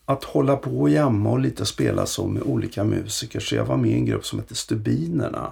att 0.05 0.23
hålla 0.23 0.55
på 0.55 0.81
och 0.81 0.89
jamma 0.89 1.29
och 1.29 1.39
lite 1.39 1.65
spela 1.65 2.05
så 2.05 2.27
med 2.27 2.43
olika 2.43 2.83
musiker. 2.83 3.39
Så 3.39 3.55
jag 3.55 3.65
var 3.65 3.77
med 3.77 3.91
i 3.91 3.93
en 3.93 4.05
grupp 4.05 4.25
som 4.25 4.39
hette 4.39 4.55
Stubinerna. 4.55 5.51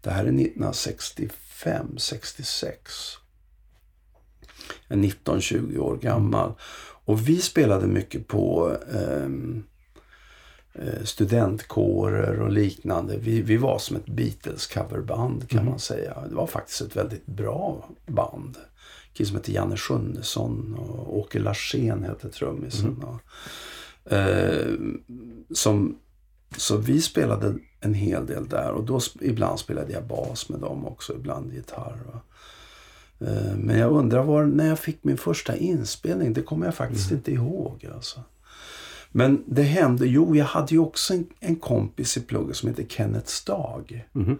Det 0.00 0.10
här 0.10 0.24
är 0.24 0.28
1965, 0.28 1.98
66. 1.98 3.17
Jag 4.88 4.98
är 4.98 5.02
19-20 5.02 5.78
år 5.78 5.96
gammal. 5.96 6.52
Och 7.04 7.28
vi 7.28 7.40
spelade 7.40 7.86
mycket 7.86 8.28
på 8.28 8.76
ehm, 8.94 9.64
eh, 10.72 11.04
studentkårer 11.04 12.40
och 12.40 12.52
liknande. 12.52 13.16
Vi, 13.16 13.42
vi 13.42 13.56
var 13.56 13.78
som 13.78 13.96
ett 13.96 14.06
Beatles-coverband 14.06 15.48
kan 15.48 15.64
man 15.64 15.78
säga. 15.78 16.16
Det 16.28 16.34
var 16.34 16.46
faktiskt 16.46 16.80
ett 16.80 16.96
väldigt 16.96 17.26
bra 17.26 17.88
band. 18.06 18.56
En 18.56 19.14
kille 19.14 19.26
som 19.26 19.36
hette 19.36 19.52
Janne 19.52 19.76
Sjunnesson 19.76 20.74
och 20.74 21.18
Åke 21.18 21.38
Larsén 21.38 22.04
hette 22.04 22.28
trummisen. 22.28 23.04
Och, 23.04 24.12
eh, 24.12 24.74
som, 25.54 25.98
så 26.56 26.76
vi 26.76 27.00
spelade 27.00 27.54
en 27.80 27.94
hel 27.94 28.26
del 28.26 28.48
där 28.48 28.70
och 28.70 28.84
då 28.84 29.00
ibland 29.20 29.58
spelade 29.58 29.92
jag 29.92 30.06
bas 30.06 30.48
med 30.48 30.60
dem 30.60 30.86
också, 30.86 31.14
ibland 31.14 31.52
gitarr. 31.52 31.98
Va? 32.12 32.20
Eh, 33.20 33.56
men 33.56 33.78
jag 33.78 33.92
undrar 33.92 34.22
var, 34.22 34.44
när 34.44 34.66
jag 34.66 34.78
fick 34.78 35.04
min 35.04 35.16
första 35.16 35.56
inspelning, 35.56 36.32
det 36.32 36.42
kommer 36.42 36.66
jag 36.66 36.74
faktiskt 36.74 37.12
inte 37.12 37.32
ihåg. 37.32 37.88
Alltså. 37.94 38.20
Men 39.12 39.44
det 39.46 39.62
hände, 39.62 40.06
jo 40.06 40.36
jag 40.36 40.44
hade 40.44 40.74
ju 40.74 40.78
också 40.78 41.14
en, 41.14 41.26
en 41.40 41.56
kompis 41.56 42.16
i 42.16 42.20
plugget 42.20 42.56
som 42.56 42.68
heter 42.68 42.84
Kenneth 42.88 43.26
Stag. 43.26 44.08
Mhm. 44.12 44.38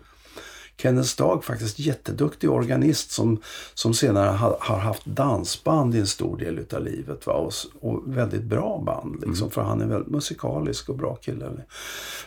Kenneth 0.83 1.09
Stag 1.09 1.45
faktiskt 1.45 1.79
jätteduktig 1.79 2.51
organist 2.51 3.11
som, 3.11 3.41
som 3.75 3.95
senare 3.95 4.29
har, 4.29 4.57
har 4.61 4.79
haft 4.79 5.05
dansband 5.05 5.95
i 5.95 5.99
en 5.99 6.07
stor 6.07 6.37
del 6.37 6.59
utav 6.59 6.85
livet. 6.85 7.27
Va? 7.27 7.33
Och, 7.33 7.53
och 7.81 8.03
väldigt 8.07 8.43
bra 8.43 8.83
band 8.87 9.25
liksom, 9.27 9.51
för 9.51 9.63
han 9.63 9.81
är 9.81 9.87
väldigt 9.87 10.13
musikalisk 10.13 10.89
och 10.89 10.97
bra 10.97 11.15
kille. 11.15 11.51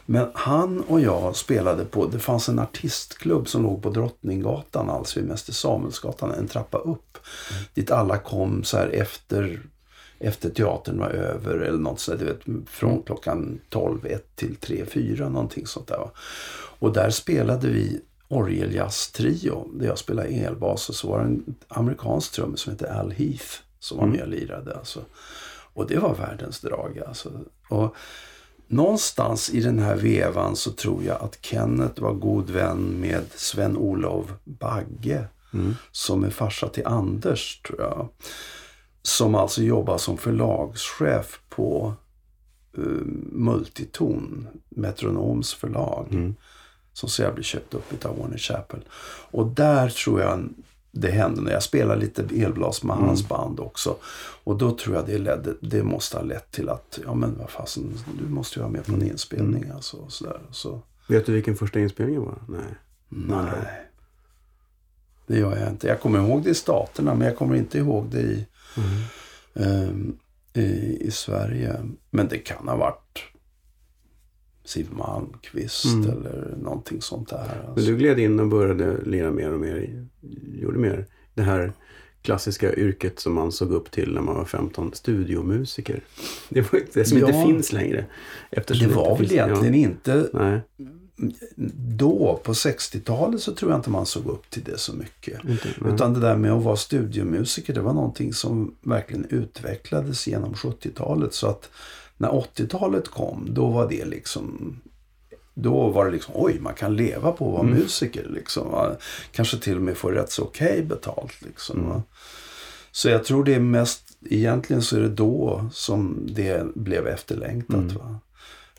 Men 0.05 0.27
han 0.34 0.81
och 0.81 1.01
jag 1.01 1.36
spelade 1.36 1.86
på, 1.86 2.08
det 2.08 2.20
fanns 2.20 2.50
en 2.50 2.60
artistklubb 2.60 3.48
som 3.48 3.63
låg 3.63 3.84
på 3.84 3.89
Drottninggatan, 3.89 4.89
alltså 4.89 5.20
vid 5.20 5.29
Mäster 5.29 5.53
Samuelsgatan, 5.53 6.31
en 6.31 6.48
trappa 6.48 6.77
upp. 6.77 7.17
Dit 7.74 7.91
alla 7.91 8.17
kom 8.17 8.63
så 8.63 8.77
här 8.77 8.88
efter 8.88 9.62
efter 10.24 10.50
teatern 10.50 11.00
var 11.00 11.10
över 11.10 11.58
eller 11.58 11.79
något 11.79 12.00
sånt, 12.00 12.20
du 12.20 12.25
vet, 12.25 12.70
från 12.70 13.03
klockan 13.03 13.60
12, 13.70 14.05
1 14.05 14.36
till 14.36 14.55
3, 14.55 14.86
4 14.86 15.29
någonting 15.29 15.67
sånt 15.67 15.88
där. 15.88 16.10
Och 16.79 16.93
där 16.93 17.10
spelade 17.10 17.67
vi 17.67 18.01
orgeljazztrio 18.32 19.68
där 19.74 19.86
jag 19.86 19.98
spelade 19.98 20.28
elbas 20.28 20.90
och 20.90 20.96
så 20.96 21.08
var 21.08 21.20
det 21.20 21.26
en 21.26 21.56
amerikansk 21.68 22.32
trummis 22.32 22.60
som 22.60 22.72
hette 22.72 22.94
Al 22.94 23.12
Heath 23.12 23.60
som 23.80 23.98
var 23.98 24.06
med 24.06 24.22
och 24.22 24.28
lirade. 24.28 24.78
Alltså. 24.78 25.02
Och 25.74 25.88
det 25.88 26.00
var 26.00 26.16
världens 26.16 26.60
drag 26.60 27.00
alltså. 27.08 27.32
Och 27.70 27.96
någonstans 28.68 29.50
i 29.50 29.62
den 29.62 29.80
här 29.80 29.96
vevan 29.96 30.56
så 30.56 30.72
tror 30.72 31.04
jag 31.04 31.22
att 31.22 31.38
Kenneth 31.42 32.02
var 32.02 32.14
god 32.14 32.50
vän 32.50 33.00
med 33.00 33.26
Sven-Olov 33.36 34.34
Bagge 34.44 35.26
som 35.92 36.24
är 36.24 36.30
farsa 36.30 36.68
till 36.68 36.86
Anders 36.86 37.62
tror 37.62 37.82
jag. 37.82 38.10
Som 39.02 39.36
alltså 39.36 39.64
jobbar 39.64 39.98
som 39.98 40.18
förlagschef 40.18 41.42
på 41.50 41.94
uh, 42.78 43.06
Multiton, 43.32 44.48
Metronoms 44.70 45.54
förlag. 45.54 46.08
Som 46.94 47.10
senare 47.10 47.34
blev 47.34 47.44
köpt 47.44 47.74
upp 47.74 48.06
av 48.06 48.18
Warner 48.18 48.38
Chappell. 48.38 48.82
Och 49.32 49.48
där 49.48 49.90
tror 49.90 50.22
jag 50.22 50.50
det 50.92 51.12
hände 51.12 51.42
när 51.42 51.52
jag 51.52 51.64
spelade 51.64 52.02
lite 52.02 52.22
elblas 52.22 52.84
med 52.84 52.96
hans 52.96 53.28
band 53.28 53.60
också. 53.60 53.96
Och 54.44 54.58
då 54.58 54.78
tror 54.78 54.96
jag 54.96 55.06
det 55.06 55.18
ledde, 55.18 55.54
det 55.62 55.84
måste 55.84 56.18
ha 56.18 56.24
lett 56.24 56.52
till 56.52 56.70
att, 56.70 57.00
ja 57.06 57.14
men 57.14 57.38
vad 57.38 57.50
fasen, 57.50 57.94
du 58.20 58.30
måste 58.30 58.60
ju 58.60 58.62
vara 58.62 58.72
med 58.72 58.86
på 58.86 58.94
en 58.94 59.04
inspelning 59.04 59.70
alltså. 59.76 59.98
Och 59.98 60.12
sådär. 60.12 60.40
Så, 60.52 60.82
Vet 61.08 61.26
du 61.26 61.34
vilken 61.34 61.56
första 61.56 61.80
inspelningen 61.80 62.22
var? 62.22 62.38
Nej. 62.48 62.66
nej. 63.10 63.88
Det 65.28 65.38
gör 65.38 65.58
jag 65.58 65.70
inte. 65.70 65.88
Jag 65.88 66.02
kommer 66.02 66.20
ihåg 66.20 66.44
det 66.44 66.50
i 66.50 66.56
Staterna 66.56 67.16
men 67.16 67.28
jag 67.28 67.38
kommer 67.38 67.56
inte 67.56 67.78
ihåg 67.78 68.06
det 68.10 68.22
i, 68.22 68.46
ehm, 69.54 70.18
i, 70.54 70.98
i 71.02 71.12
Sverige. 71.12 71.76
Men 72.10 72.28
det 72.28 72.38
kan 72.38 72.68
ha 72.68 72.76
varit 72.76 73.20
Siw 74.65 74.88
Malmkvist 74.96 75.86
eller 75.86 76.56
någonting 76.62 77.01
sånt 77.01 77.30
där. 77.30 77.58
Men 77.62 77.72
Alltså. 77.72 77.86
du 77.91 77.98
gled 77.98 78.20
in 78.20 78.39
och 78.39 78.48
började 78.48 78.98
lira 79.06 79.32
mer 79.32 79.53
och 79.53 79.60
mer. 79.60 80.06
Gjorde 80.62 80.80
mer 80.80 81.06
det 81.34 81.41
här 81.44 81.72
klassiska 82.22 82.75
yrket 82.75 83.20
som 83.20 83.34
man 83.34 83.51
såg 83.51 83.72
upp 83.72 83.91
till 83.91 84.13
när 84.13 84.22
man 84.22 84.36
var 84.36 84.46
15. 84.46 84.94
Studiomusiker. 84.94 86.03
Det 86.50 86.62
var 86.74 86.82
det 86.94 87.06
som 87.06 87.18
inte 87.18 87.32
Ja. 87.32 87.46
finns 87.46 87.74
längre. 87.74 88.06
Eftersom 88.51 88.88
Det 88.88 88.94
var 88.96 89.12
inte 89.12 89.22
väl 89.22 89.30
finns- 89.30 89.32
egentligen 89.32 89.74
ja. 89.82 89.89
inte 89.89 90.30
Nej. 90.34 90.62
då, 91.98 92.41
på 92.44 92.53
60-talet, 92.53 93.41
så 93.41 93.53
tror 93.56 93.72
jag 93.72 93.80
inte 93.80 93.89
man 93.89 94.06
såg 94.06 94.25
upp 94.25 94.50
till 94.50 94.63
det 94.63 94.77
så 94.77 94.94
mycket. 94.94 95.44
Inte. 95.50 95.68
Utan 95.94 96.13
det 96.13 96.20
där 96.20 96.38
med 96.38 96.51
att 96.51 96.63
vara 96.63 96.75
studiomusiker, 96.75 97.74
det 97.74 97.82
var 97.82 97.94
någonting 97.94 98.34
som 98.34 98.75
verkligen 98.82 99.25
utvecklades 99.30 100.27
genom 100.27 100.53
70-talet. 100.53 101.34
Så 101.34 101.48
att 101.48 101.70
när 102.22 102.30
80-talet 102.30 103.08
kom, 103.08 103.48
då 103.50 103.68
var 103.68 103.90
det 103.90 104.06
liksom 104.06 104.75
då 105.54 105.90
var 105.90 106.06
det 106.06 106.12
liksom, 106.12 106.34
oj, 106.38 106.60
man 106.60 106.74
kan 106.74 106.96
leva 106.96 107.32
på 107.32 107.48
att 107.48 107.54
vara 107.54 107.63
musiker. 107.63 108.28
Liksom, 108.30 108.72
va? 108.72 108.96
Kanske 109.32 109.58
till 109.58 109.75
och 109.75 109.82
med 109.82 109.98
få 109.98 110.12
rätt 110.12 110.32
så 110.32 110.44
okej 110.44 110.84
betalt. 110.84 111.42
Liksom, 111.42 111.90
va? 111.90 112.04
Så 112.92 113.10
jag 113.10 113.24
tror 113.24 113.44
det 113.44 113.56
är 113.56 113.60
mest, 113.60 114.18
egentligen 114.30 114.82
så 114.82 114.96
är 114.96 115.01
det 115.01 115.10
då 115.10 115.66
som 115.74 116.28
det 116.34 116.75
blev 116.75 117.08
efterlängtat. 117.08 117.92
Va? 117.94 118.20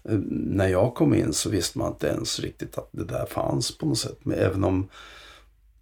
Eh, 0.05 0.19
När 0.31 0.69
jag 0.69 0.95
kom 0.95 1.15
in 1.15 1.33
så 1.33 1.51
visste 1.51 1.79
man 1.79 1.93
inte 1.93 2.07
ens 2.07 2.41
riktigt 2.41 2.79
att 2.79 2.89
det 2.93 3.05
där 3.05 3.27
fanns 3.27 3.79
på 3.79 3.87
något 3.87 3.99
sätt. 3.99 4.19
Men 4.23 4.39
även 4.39 4.65
om 4.65 4.89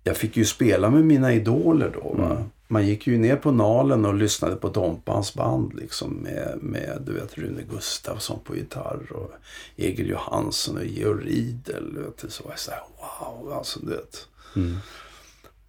jag 0.04 0.16
fick 0.16 0.36
ju 0.36 0.44
spela 0.44 0.90
med 0.90 1.04
mina 1.04 1.32
idoler 1.32 1.90
då. 2.02 2.14
Va? 2.18 2.44
Man 2.72 2.86
gick 2.86 3.06
ju 3.06 3.18
ner 3.18 3.36
på 3.36 3.52
Nalen 3.52 4.04
och 4.04 4.14
lyssnade 4.14 4.56
på 4.56 4.68
Dompans 4.68 5.34
band 5.34 5.74
liksom 5.74 6.12
med, 6.12 6.58
med 6.60 7.02
du 7.06 7.12
vet, 7.12 7.38
Rune 7.38 7.62
Gustafsson 7.62 8.38
på 8.44 8.56
gitarr 8.56 9.12
och 9.12 9.30
Egil 9.76 10.08
Johansson 10.08 10.76
och 10.76 10.84
Georg 10.84 11.24
Riedel. 11.24 11.98
Vet, 11.98 12.32
så 12.32 12.44
var 12.44 12.50
jag 12.50 12.58
så 12.58 12.70
här, 12.70 12.82
wow, 12.98 13.52
alltså 13.52 13.80
du 13.80 13.90
vet. 13.90 14.28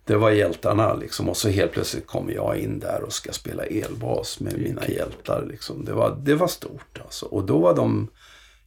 Det 0.06 0.16
var 0.16 0.32
hjältarna 0.32 0.94
liksom 0.94 1.30
och 1.30 1.38
så 1.38 1.50
helt 1.50 1.72
plötsligt 1.72 2.08
kommer 2.08 2.34
jag 2.34 2.58
in 2.58 2.80
där 2.80 3.04
och 3.04 3.14
ska 3.14 3.32
spela 3.32 3.64
elbas 3.64 4.40
med 4.40 4.58
mina 4.58 4.88
hjältar. 4.88 5.46
Liksom. 5.50 5.86
Det, 5.86 5.94
var, 5.94 6.18
det 6.22 6.36
var 6.36 6.48
stort 6.48 7.00
alltså. 7.04 7.26
Och 7.26 7.44
då 7.44 7.60
var 7.60 7.76
de, 7.76 8.08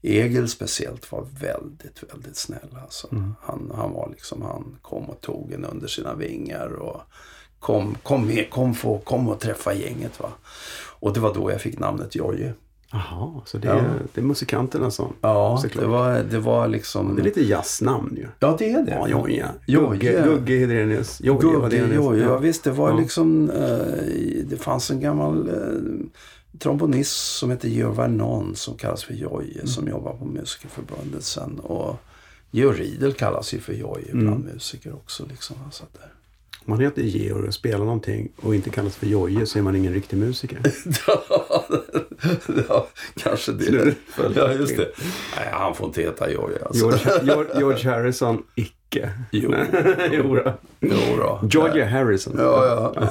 Egil 0.03 0.49
speciellt 0.49 1.13
var 1.13 1.27
väldigt, 1.41 2.03
väldigt 2.13 2.37
snäll. 2.37 2.79
Alltså. 2.83 3.09
Han, 3.43 3.73
han 3.75 3.93
var 3.93 4.09
liksom, 4.11 4.43
han 4.43 4.79
kom 4.83 5.05
och 5.05 5.21
tog 5.21 5.53
en 5.53 5.65
under 5.65 5.87
sina 5.87 6.15
vingar 6.15 6.69
och 6.69 7.03
kom, 7.65 7.97
kom 8.03 8.27
med, 8.27 8.51
kom, 8.51 8.75
få, 8.75 8.99
kom 8.99 9.29
och 9.29 9.41
träffa 9.41 9.75
gänget. 9.75 10.21
Va? 10.21 10.29
Och 11.01 11.13
det 11.13 11.21
var 11.21 11.35
då 11.35 11.51
jag 11.51 11.61
fick 11.61 11.79
namnet 11.79 12.15
Jojje. 12.15 12.53
Jaha, 12.93 13.41
så 13.45 13.59
det, 13.59 13.69
Ja. 13.69 13.75
är, 13.75 13.91
det 14.15 14.21
är 14.21 14.25
musikanterna 14.25 14.91
som... 14.91 15.13
Ja, 15.21 15.59
såklart. 15.63 15.83
det 15.85 15.89
var, 15.91 16.23
det 16.31 16.39
var 16.39 16.69
liksom... 16.69 17.17
Det 17.17 17.23
är 17.23 17.25
lite 17.25 17.41
jazznamn 17.45 18.17
ju. 18.17 18.27
Ja, 18.39 18.57
det 18.59 18.71
är 18.71 18.83
det. 18.83 18.91
Ja. 18.93 19.09
Jojje. 19.09 19.49
Gugge, 19.67 20.23
Gugge 20.25 20.57
Hedrenius. 20.59 21.21
Jojje 21.21 21.41
Gugge, 21.41 21.77
Hedrenius. 21.77 22.05
Ja. 22.05 22.15
Ja. 22.29 22.39
visst. 22.39 22.65
Det 22.65 22.71
var 22.71 22.91
Ja. 22.91 22.97
liksom... 22.97 23.51
Eh, 23.51 24.45
det 24.47 24.57
fanns 24.61 24.91
en 24.91 25.01
gammal 25.01 25.49
eh, 25.49 26.59
trombonist 26.59 27.37
som 27.39 27.51
heter 27.51 27.69
Georg 27.69 27.97
Vernon 27.97 28.55
som 28.57 28.75
kallas 28.77 29.05
för 29.05 29.15
Jojje 29.15 29.55
Mm. 29.55 29.67
som 29.67 29.89
jobbar 29.89 30.13
på 30.13 30.25
Musikerförbundet 30.25 31.25
sen. 31.25 31.59
Och 31.59 31.97
Georg 32.51 32.81
Riedel 32.83 33.13
kallas 33.13 33.55
ju 33.55 33.61
för 33.61 33.73
Jojje 33.73 34.11
Mm. 34.13 34.25
bland 34.27 34.45
musiker 34.45 34.95
också. 34.95 35.27
Liksom. 35.31 35.57
Han 35.63 35.73
satt 35.73 35.93
där. 35.95 36.13
Om 36.67 36.71
man 36.71 36.81
heter 36.81 37.03
Georg 37.03 37.49
och 37.49 37.55
spelar 37.55 37.85
någonting 37.85 38.33
och 38.37 38.55
inte 38.55 38.71
kallas 38.71 38.97
för 38.97 39.07
Jojje 39.07 39.47
så 39.47 39.59
är 39.59 39.63
man 39.63 39.77
ingen 39.77 39.93
riktig 39.93 40.17
musiker. 40.17 40.59
ja, 42.69 42.89
kanske 43.17 43.53
det. 43.53 43.95
Ja, 44.35 44.53
just 44.53 44.77
det. 44.77 44.91
Nej, 45.37 45.49
han 45.53 45.75
får 45.75 45.87
inte 45.87 46.03
heta 46.03 46.31
Jojje 46.31 46.65
alltså. 46.65 46.85
George, 46.85 47.23
George, 47.25 47.59
George 47.59 47.91
Harrison, 47.91 48.43
icke. 48.55 49.11
Jo. 49.33 49.55
jo 50.13 50.35
då. 50.35 50.53
Jo 50.81 51.17
då. 51.17 51.49
Georgia 51.51 51.87
Harrison. 51.89 52.35
Ja, 52.39 52.93
ja. 52.95 53.11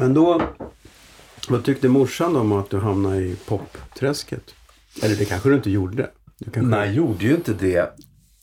Men 0.00 0.14
då, 0.14 0.42
vad 1.48 1.64
tyckte 1.64 1.88
morsan 1.88 2.36
om 2.36 2.52
att 2.52 2.70
du 2.70 2.78
hamnade 2.78 3.16
i 3.16 3.36
popträsket? 3.46 4.54
Eller 5.02 5.16
det 5.16 5.24
kanske 5.24 5.48
du 5.48 5.54
inte 5.54 5.70
gjorde? 5.70 6.10
Du 6.38 6.50
kanske... 6.50 6.70
Nej, 6.70 6.86
jag 6.86 6.94
gjorde 6.94 7.24
ju 7.24 7.34
inte 7.34 7.52
det. 7.52 7.92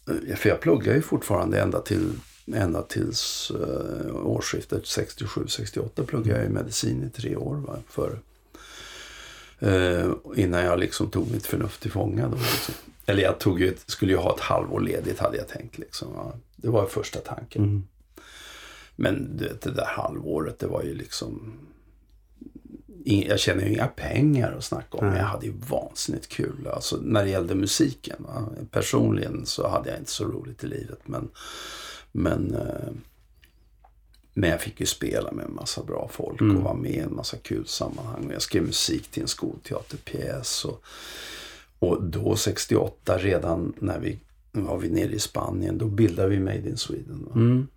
Eh, 0.09 0.35
För 0.35 0.49
jag 0.49 0.59
pluggar 0.59 0.93
ju 0.93 1.01
fortfarande 1.01 1.61
ända, 1.61 1.81
till, 1.81 2.11
ända 2.53 2.81
tills 2.81 3.51
uh, 3.55 4.15
årsskiftet 4.25 4.83
67-68 4.83 6.05
pluggade 6.05 6.39
jag 6.39 6.47
ju 6.47 6.53
medicin 6.53 7.03
i 7.03 7.09
tre 7.09 7.35
år. 7.35 7.55
Va, 7.55 7.77
för, 7.89 8.19
eh, 9.59 10.11
innan 10.35 10.63
jag 10.63 10.79
liksom 10.79 11.11
tog 11.11 11.31
mitt 11.31 11.45
förnuft 11.45 11.81
till 11.81 11.91
fånga. 11.91 12.27
Då, 12.27 12.35
liksom. 12.35 12.75
Eller 13.05 13.23
jag 13.23 13.39
tog 13.39 13.61
ju 13.61 13.69
ett, 13.69 13.83
skulle 13.85 14.11
ju 14.11 14.17
ha 14.17 14.35
ett 14.35 14.41
halvår 14.41 14.79
ledigt 14.79 15.19
hade 15.19 15.37
jag 15.37 15.47
tänkt. 15.47 15.77
Liksom, 15.77 16.13
va. 16.13 16.33
Det 16.55 16.69
var 16.69 16.85
första 16.85 17.19
tanken. 17.19 17.63
Mm. 17.63 17.83
Men 18.95 19.37
du 19.37 19.47
vet, 19.47 19.61
det 19.61 19.71
där 19.71 19.85
halvåret, 19.85 20.59
det 20.59 20.67
var 20.67 20.83
ju 20.83 20.93
liksom... 20.93 21.53
Jag 23.09 23.39
känner 23.39 23.63
ju 23.65 23.73
inga 23.73 23.87
pengar 23.87 24.55
att 24.57 24.63
snacka 24.63 24.97
om, 24.97 25.05
men 25.05 25.17
jag 25.17 25.25
hade 25.25 25.45
ju 25.45 25.53
vansinnigt 25.69 26.29
kul. 26.29 26.67
Alltså 26.73 26.97
när 27.01 27.23
det 27.23 27.29
gällde 27.29 27.55
musiken. 27.55 28.15
Va? 28.19 28.49
Personligen 28.71 29.45
så 29.45 29.67
hade 29.67 29.89
jag 29.89 29.99
inte 29.99 30.11
så 30.11 30.25
roligt 30.25 30.63
i 30.63 30.67
livet. 30.67 30.99
Men, 31.05 31.29
men, 32.11 32.55
eh, 32.55 32.91
men 34.33 34.49
jag 34.49 34.61
fick 34.61 34.79
ju 34.79 34.85
spela 34.85 35.31
med 35.31 35.45
en 35.45 35.53
massa 35.53 35.83
bra 35.83 36.09
folk 36.11 36.41
och 36.41 36.47
vara 36.47 36.73
med 36.73 36.91
i 36.91 36.99
en 36.99 37.15
massa 37.15 37.37
kul 37.37 37.67
sammanhang. 37.67 38.25
Och 38.27 38.33
jag 38.33 38.41
skrev 38.41 38.63
musik 38.63 39.11
till 39.11 39.21
en 39.21 39.27
skolteaterpjäs. 39.27 40.65
Och, 40.65 40.83
och 41.79 42.03
då 42.03 42.35
68, 42.35 43.17
redan 43.17 43.73
när 43.79 43.99
vi 43.99 44.19
var 44.51 44.77
vi 44.77 44.89
nere 44.89 45.11
i 45.11 45.19
Spanien, 45.19 45.77
då 45.77 45.85
bildade 45.85 46.29
vi 46.29 46.39
Made 46.39 46.69
in 46.69 46.77
Sweden. 46.77 47.27
Mm. 47.35 47.67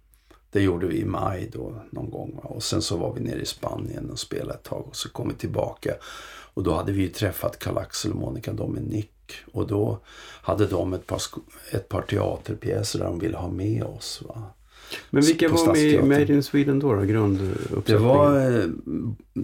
Det 0.53 0.63
gjorde 0.63 0.87
vi 0.87 1.01
i 1.01 1.05
maj 1.05 1.51
då 1.53 1.75
någon 1.91 2.11
gång. 2.11 2.41
Och 2.43 2.63
sen 2.63 2.83
så 2.83 2.97
var 2.97 3.15
vi 3.15 3.21
nere 3.21 3.41
i 3.41 3.47
Spanien 3.47 4.11
och 4.11 4.19
spelade 4.19 4.55
ett 4.55 4.63
tag 4.63 4.89
och 4.89 4.97
så 4.97 5.09
kom 5.09 5.29
vi 5.29 5.35
tillbaka. 5.35 5.95
Och 6.55 6.63
då 6.63 6.75
hade 6.75 6.93
vi 6.93 7.03
ju 7.03 7.09
träffat 7.09 7.59
Karl-Axel 7.59 8.13
och 8.13 8.19
Monica 8.19 8.53
Dominic. 8.53 9.07
Och 9.53 9.67
då 9.67 9.99
hade 10.43 10.67
de 10.67 10.93
ett 10.93 11.07
par, 11.07 11.21
ett 11.71 11.89
par 11.89 12.03
teaterpjäser 12.03 12.99
där 12.99 13.07
de 13.07 13.19
ville 13.19 13.37
ha 13.37 13.49
med 13.49 13.85
oss. 13.85 14.23
Va? 14.29 14.43
Men 15.11 15.23
vilka 15.23 15.49
var 15.49 15.67
med 15.67 15.77
i. 15.79 16.03
Made 16.03 16.33
in 16.33 16.43
Sweden 16.43 16.79
då? 16.79 16.95
då? 16.95 17.83
Det 17.87 17.97
var 17.97 18.51
eh, 18.51 18.65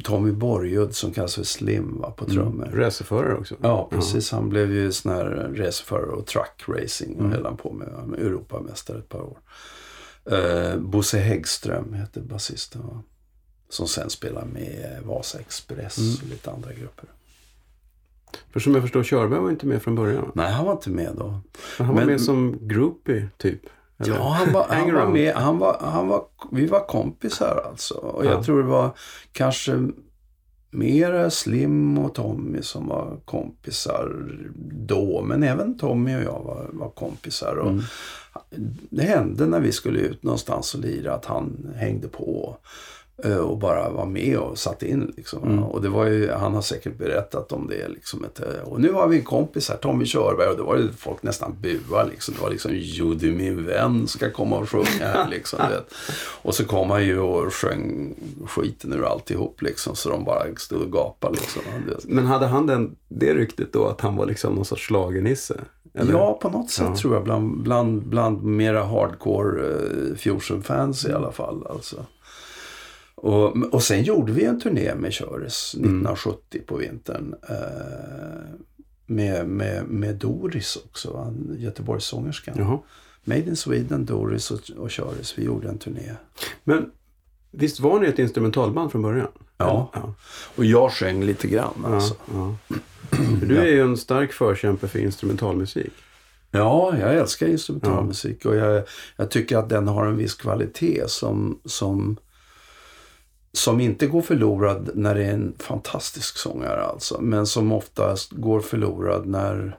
Tommy 0.04 0.32
Borgud 0.32 0.94
som 0.94 1.12
kallas 1.12 1.34
för 1.34 1.42
Slim 1.42 2.00
va, 2.00 2.10
på 2.10 2.24
trummor. 2.24 2.66
Mm. 2.66 2.78
Racerförare 2.78 3.36
också? 3.36 3.54
Ja, 3.62 3.88
precis. 3.90 4.32
Han 4.32 4.48
blev 4.48 4.72
ju 4.72 4.92
sån 4.92 5.12
här 5.12 5.24
racerförare 5.54 6.10
och 6.10 6.26
truck 6.26 6.64
racing 6.66 7.16
och 7.20 7.28
höll 7.28 7.44
han 7.44 7.56
på 7.56 7.72
med, 7.72 7.88
med 8.06 8.20
Europamästare 8.20 8.98
ett 8.98 9.08
par 9.08 9.20
år. 9.20 9.38
Uh, 10.32 10.76
Bosse 10.80 11.18
Häggström 11.18 11.94
heter 11.94 12.20
basisten. 12.20 12.82
Va? 12.86 13.02
Som 13.68 13.88
sen 13.88 14.10
spelar 14.10 14.44
med 14.44 15.02
Vasa 15.04 15.38
Express 15.38 15.98
och 16.22 16.28
lite 16.28 16.50
andra 16.50 16.72
grupper. 16.72 17.08
För 18.52 18.60
som 18.60 18.74
jag 18.74 18.82
förstår, 18.82 19.02
Körberg 19.04 19.40
var 19.40 19.50
inte 19.50 19.66
med 19.66 19.82
från 19.82 19.94
början. 19.94 20.32
Nej, 20.34 20.52
han 20.52 20.64
var 20.66 20.72
inte 20.72 20.90
med 20.90 21.12
då. 21.16 21.26
Men 21.78 21.86
han 21.86 21.88
var 21.88 21.94
Men- 21.94 22.06
med 22.06 22.20
som 22.20 22.68
groupie, 22.68 23.28
typ. 23.36 23.60
Eller? 23.98 24.14
Ja, 24.14 24.28
han 24.28 24.52
var, 24.52 24.66
han 24.68 24.94
var 24.94 25.06
med. 25.06 25.34
Han 25.34 25.58
var, 25.58 25.78
han 25.80 26.08
var, 26.08 26.24
vi 26.52 26.66
var 26.66 26.86
kompisar 26.86 27.62
alltså. 27.70 27.94
Och 27.94 28.24
jag 28.24 28.32
Ja. 28.32 28.42
tror 28.44 28.62
det 28.62 28.68
var 28.68 28.90
kanske 29.32 29.88
mera 30.70 31.30
Slim 31.30 31.98
och 31.98 32.14
Tommy 32.14 32.62
som 32.62 32.86
var 32.88 33.20
kompisar 33.24 34.26
då. 34.72 35.22
Men 35.22 35.42
även 35.42 35.78
Tommy 35.78 36.16
och 36.16 36.22
jag 36.22 36.42
var, 36.44 36.70
var 36.72 36.90
kompisar. 36.90 37.56
Och 37.56 37.70
Mm. 37.70 37.82
Det 38.90 39.02
hände 39.02 39.46
när 39.46 39.60
vi 39.60 39.72
skulle 39.72 39.98
ut 40.00 40.22
någonstans 40.22 40.74
och 40.74 40.80
lira 40.80 41.14
att 41.14 41.24
han 41.24 41.72
hängde 41.76 42.08
på. 42.08 42.56
eh, 43.24 43.36
Och 43.36 43.58
bara 43.58 43.90
var 43.90 44.06
med 44.06 44.38
och 44.38 44.58
satt 44.58 44.82
in. 44.82 45.12
Liksom. 45.16 45.42
Mm. 45.42 45.64
Och 45.64 45.82
det 45.82 45.88
var 45.88 46.06
ju, 46.06 46.30
han 46.30 46.54
har 46.54 46.62
säkert 46.62 46.98
berättat 46.98 47.52
om 47.52 47.68
det. 47.68 47.88
Liksom 47.88 48.24
eh, 48.24 48.62
och 48.68 48.80
nu 48.80 48.92
har 48.92 49.08
vi 49.08 49.18
en 49.18 49.24
kompis 49.24 49.68
här, 49.68 49.76
Tommy 49.76 50.04
Körberg. 50.06 50.48
Och 50.48 50.56
då 50.56 50.64
var 50.64 50.76
det 50.76 50.88
folk 50.96 51.22
nästan 51.22 51.56
bua. 51.60 52.04
Liksom. 52.04 52.34
Det 52.34 52.40
var 52.42 52.50
liksom, 52.50 52.70
jo 52.74 53.14
du 53.14 53.32
min 53.32 53.66
vän 53.66 54.06
ska 54.08 54.30
komma 54.30 54.56
och 54.58 54.70
sjunga 54.70 54.86
här. 55.00 55.28
Liksom. 55.30 55.58
Och 56.42 56.54
så 56.54 56.64
kom 56.64 56.90
han 56.90 57.04
ju 57.04 57.18
och 57.18 57.54
sjöng 57.54 58.14
skiten 58.46 58.92
ur 58.92 59.04
alltihop. 59.04 59.62
Liksom, 59.62 59.96
så 59.96 60.10
de 60.10 60.24
bara 60.24 60.42
stod 60.56 60.82
och 60.82 60.92
gapade. 60.92 61.34
Liksom. 61.34 61.62
Men 62.04 62.26
hade 62.26 62.46
han 62.46 62.66
den, 62.66 62.96
det 63.08 63.34
ryktet 63.34 63.72
då 63.72 63.86
att 63.86 64.00
han 64.00 64.16
var 64.16 64.26
liksom 64.26 64.54
någon 64.54 64.64
sorts 64.64 64.86
schlagernisse? 64.88 65.60
Eller? 65.98 66.12
Ja, 66.12 66.38
på 66.42 66.48
något 66.50 66.70
sätt 66.70 66.86
Ja. 66.88 66.96
tror 66.96 67.14
jag. 67.14 67.24
Bland, 67.24 67.62
bland, 67.62 68.02
bland 68.06 68.42
mera 68.42 68.84
hardcore 68.84 69.62
uh, 69.62 70.16
fusion-fans 70.16 71.06
i 71.06 71.12
alla 71.12 71.32
fall. 71.32 71.66
Alltså. 71.70 72.06
Och, 73.14 73.56
och 73.74 73.82
sen 73.82 74.02
gjorde 74.02 74.32
vi 74.32 74.44
en 74.44 74.60
turné 74.60 74.94
med 74.94 75.12
Köres 75.12 75.74
1970 75.74 76.60
på 76.66 76.76
vintern. 76.76 77.34
eh, 77.48 77.56
med, 79.06 79.48
med, 79.48 79.84
med 79.88 80.14
Doris 80.16 80.76
också, 80.84 81.12
va? 81.12 81.32
Göteborgssångerskan. 81.58 82.54
Jaha. 82.58 82.78
Made 83.24 83.40
in 83.40 83.56
Sweden, 83.56 84.04
Doris 84.04 84.50
och, 84.50 84.60
och 84.78 84.90
Köres. 84.90 85.38
Vi 85.38 85.44
gjorde 85.44 85.68
en 85.68 85.78
turné. 85.78 86.14
Men 86.64 86.90
visst 87.50 87.80
var 87.80 88.00
ni 88.00 88.06
ett 88.06 88.18
instrumentalband 88.18 88.92
från 88.92 89.02
början? 89.02 89.28
Ja. 89.56 89.90
ja. 89.94 90.14
Och 90.56 90.64
jag 90.64 90.92
sjöng 90.92 91.22
lite 91.24 91.48
grann 91.48 91.84
alltså. 91.84 92.14
ja. 92.34 92.54
För 93.40 93.46
du 93.46 93.58
är 93.58 93.66
ju 93.66 93.80
en 93.80 93.96
stark 93.96 94.32
förkämpe 94.32 94.88
för 94.88 94.98
instrumentalmusik. 94.98 95.92
Ja, 96.50 96.98
jag 97.00 97.14
älskar 97.14 97.46
instrumentalmusik 97.46 98.44
och 98.44 98.56
jag, 98.56 98.82
jag 99.16 99.30
tycker 99.30 99.56
att 99.56 99.68
den 99.68 99.88
har 99.88 100.06
en 100.06 100.16
viss 100.16 100.34
kvalitet 100.34 101.04
som, 101.08 101.60
som 101.64 102.16
som 103.52 103.80
inte 103.80 104.06
går 104.06 104.22
förlorad 104.22 104.90
när 104.94 105.14
det 105.14 105.24
är 105.24 105.32
en 105.32 105.54
fantastisk 105.58 106.38
sångare 106.38 106.84
alltså. 106.84 107.20
Men 107.20 107.46
som 107.46 107.72
oftast 107.72 108.32
går 108.32 108.60
förlorad 108.60 109.26
när... 109.26 109.78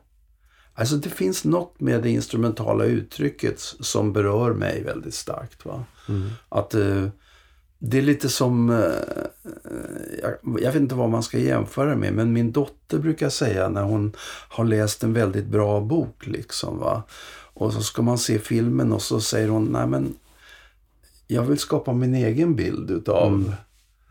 Alltså 0.73 0.95
det 0.95 1.09
finns 1.09 1.45
något 1.45 1.79
med 1.79 2.03
det 2.03 2.09
instrumentala 2.09 2.83
uttrycket 2.83 3.59
som 3.59 4.13
berör 4.13 4.53
mig 4.53 4.83
väldigt 4.83 5.13
starkt. 5.13 5.65
Va? 5.65 5.85
Att 6.49 6.73
eh, 6.73 7.07
det 7.79 7.97
är 7.97 8.01
lite 8.01 8.29
som... 8.29 8.69
Eh, 8.69 8.75
jag, 10.21 10.33
jag 10.61 10.71
vet 10.71 10.81
inte 10.81 10.95
vad 10.95 11.09
man 11.09 11.23
ska 11.23 11.37
jämföra 11.39 11.95
med. 11.95 12.13
Men 12.13 12.33
min 12.33 12.51
dotter 12.51 12.99
brukar 12.99 13.29
säga 13.29 13.69
när 13.69 13.83
hon 13.83 14.13
har 14.49 14.65
läst 14.65 15.03
en 15.03 15.13
väldigt 15.13 15.45
bra 15.45 15.81
bok. 15.81 16.27
liksom 16.27 16.77
va. 16.79 17.03
Och 17.53 17.73
så 17.73 17.81
ska 17.81 18.01
man 18.01 18.17
se 18.17 18.39
filmen 18.39 18.91
och 18.93 19.01
så 19.01 19.21
säger 19.21 19.47
hon, 19.49 19.65
nej 19.65 19.87
men 19.87 20.15
jag 21.27 21.43
vill 21.43 21.59
skapa 21.59 21.93
min 21.93 22.15
egen 22.15 22.55
bild 22.55 22.91
utav 22.91 23.53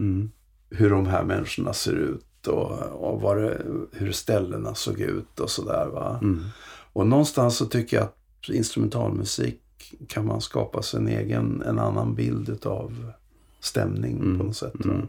Mm. 0.01 0.31
hur 0.71 0.91
de 0.91 1.07
här 1.07 1.25
människorna 1.25 1.73
ser 1.73 1.93
ut 1.93 2.47
och, 2.47 2.71
och 2.81 3.21
vad 3.21 3.37
det, 3.37 3.63
hur 3.93 4.13
ställena 4.13 4.75
såg 4.75 5.01
ut 5.01 5.41
och 5.41 5.51
sådär. 5.51 5.87
va. 5.87 6.19
Mm. 6.23 6.45
Och 6.93 7.07
någonstans 7.07 7.57
så 7.57 7.67
tycker 7.67 7.97
jag 7.97 8.05
att 8.05 8.49
instrumentalmusik 8.49 9.61
kan 10.09 10.27
man 10.27 10.41
skapa 10.41 10.83
sig 10.83 11.01
en 11.01 11.09
egen, 11.09 11.63
en 11.67 11.79
annan 11.79 12.15
bild 12.15 12.49
utav 12.49 13.13
stämning 13.61 14.17
Mm. 14.19 14.39
på 14.39 14.45
något 14.45 14.57
sätt. 14.57 14.85
Mm. 14.85 15.03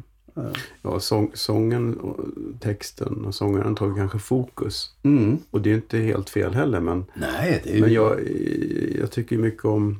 Ja, 0.81 0.99
sång, 0.99 1.31
sången, 1.33 1.97
och 1.99 2.17
texten 2.59 3.25
och 3.25 3.35
sångaren 3.35 3.75
tar 3.75 3.95
kanske 3.95 4.19
fokus. 4.19 4.93
Mm. 5.03 5.37
Och 5.51 5.61
det 5.61 5.71
är 5.71 5.75
inte 5.75 5.97
helt 5.97 6.29
fel 6.29 6.53
heller. 6.53 6.79
Men, 6.79 7.05
Nej, 7.15 7.63
ju... 7.65 7.81
men 7.81 7.93
jag, 7.93 8.19
jag 8.99 9.11
tycker 9.11 9.37
mycket 9.37 9.65
om 9.65 9.99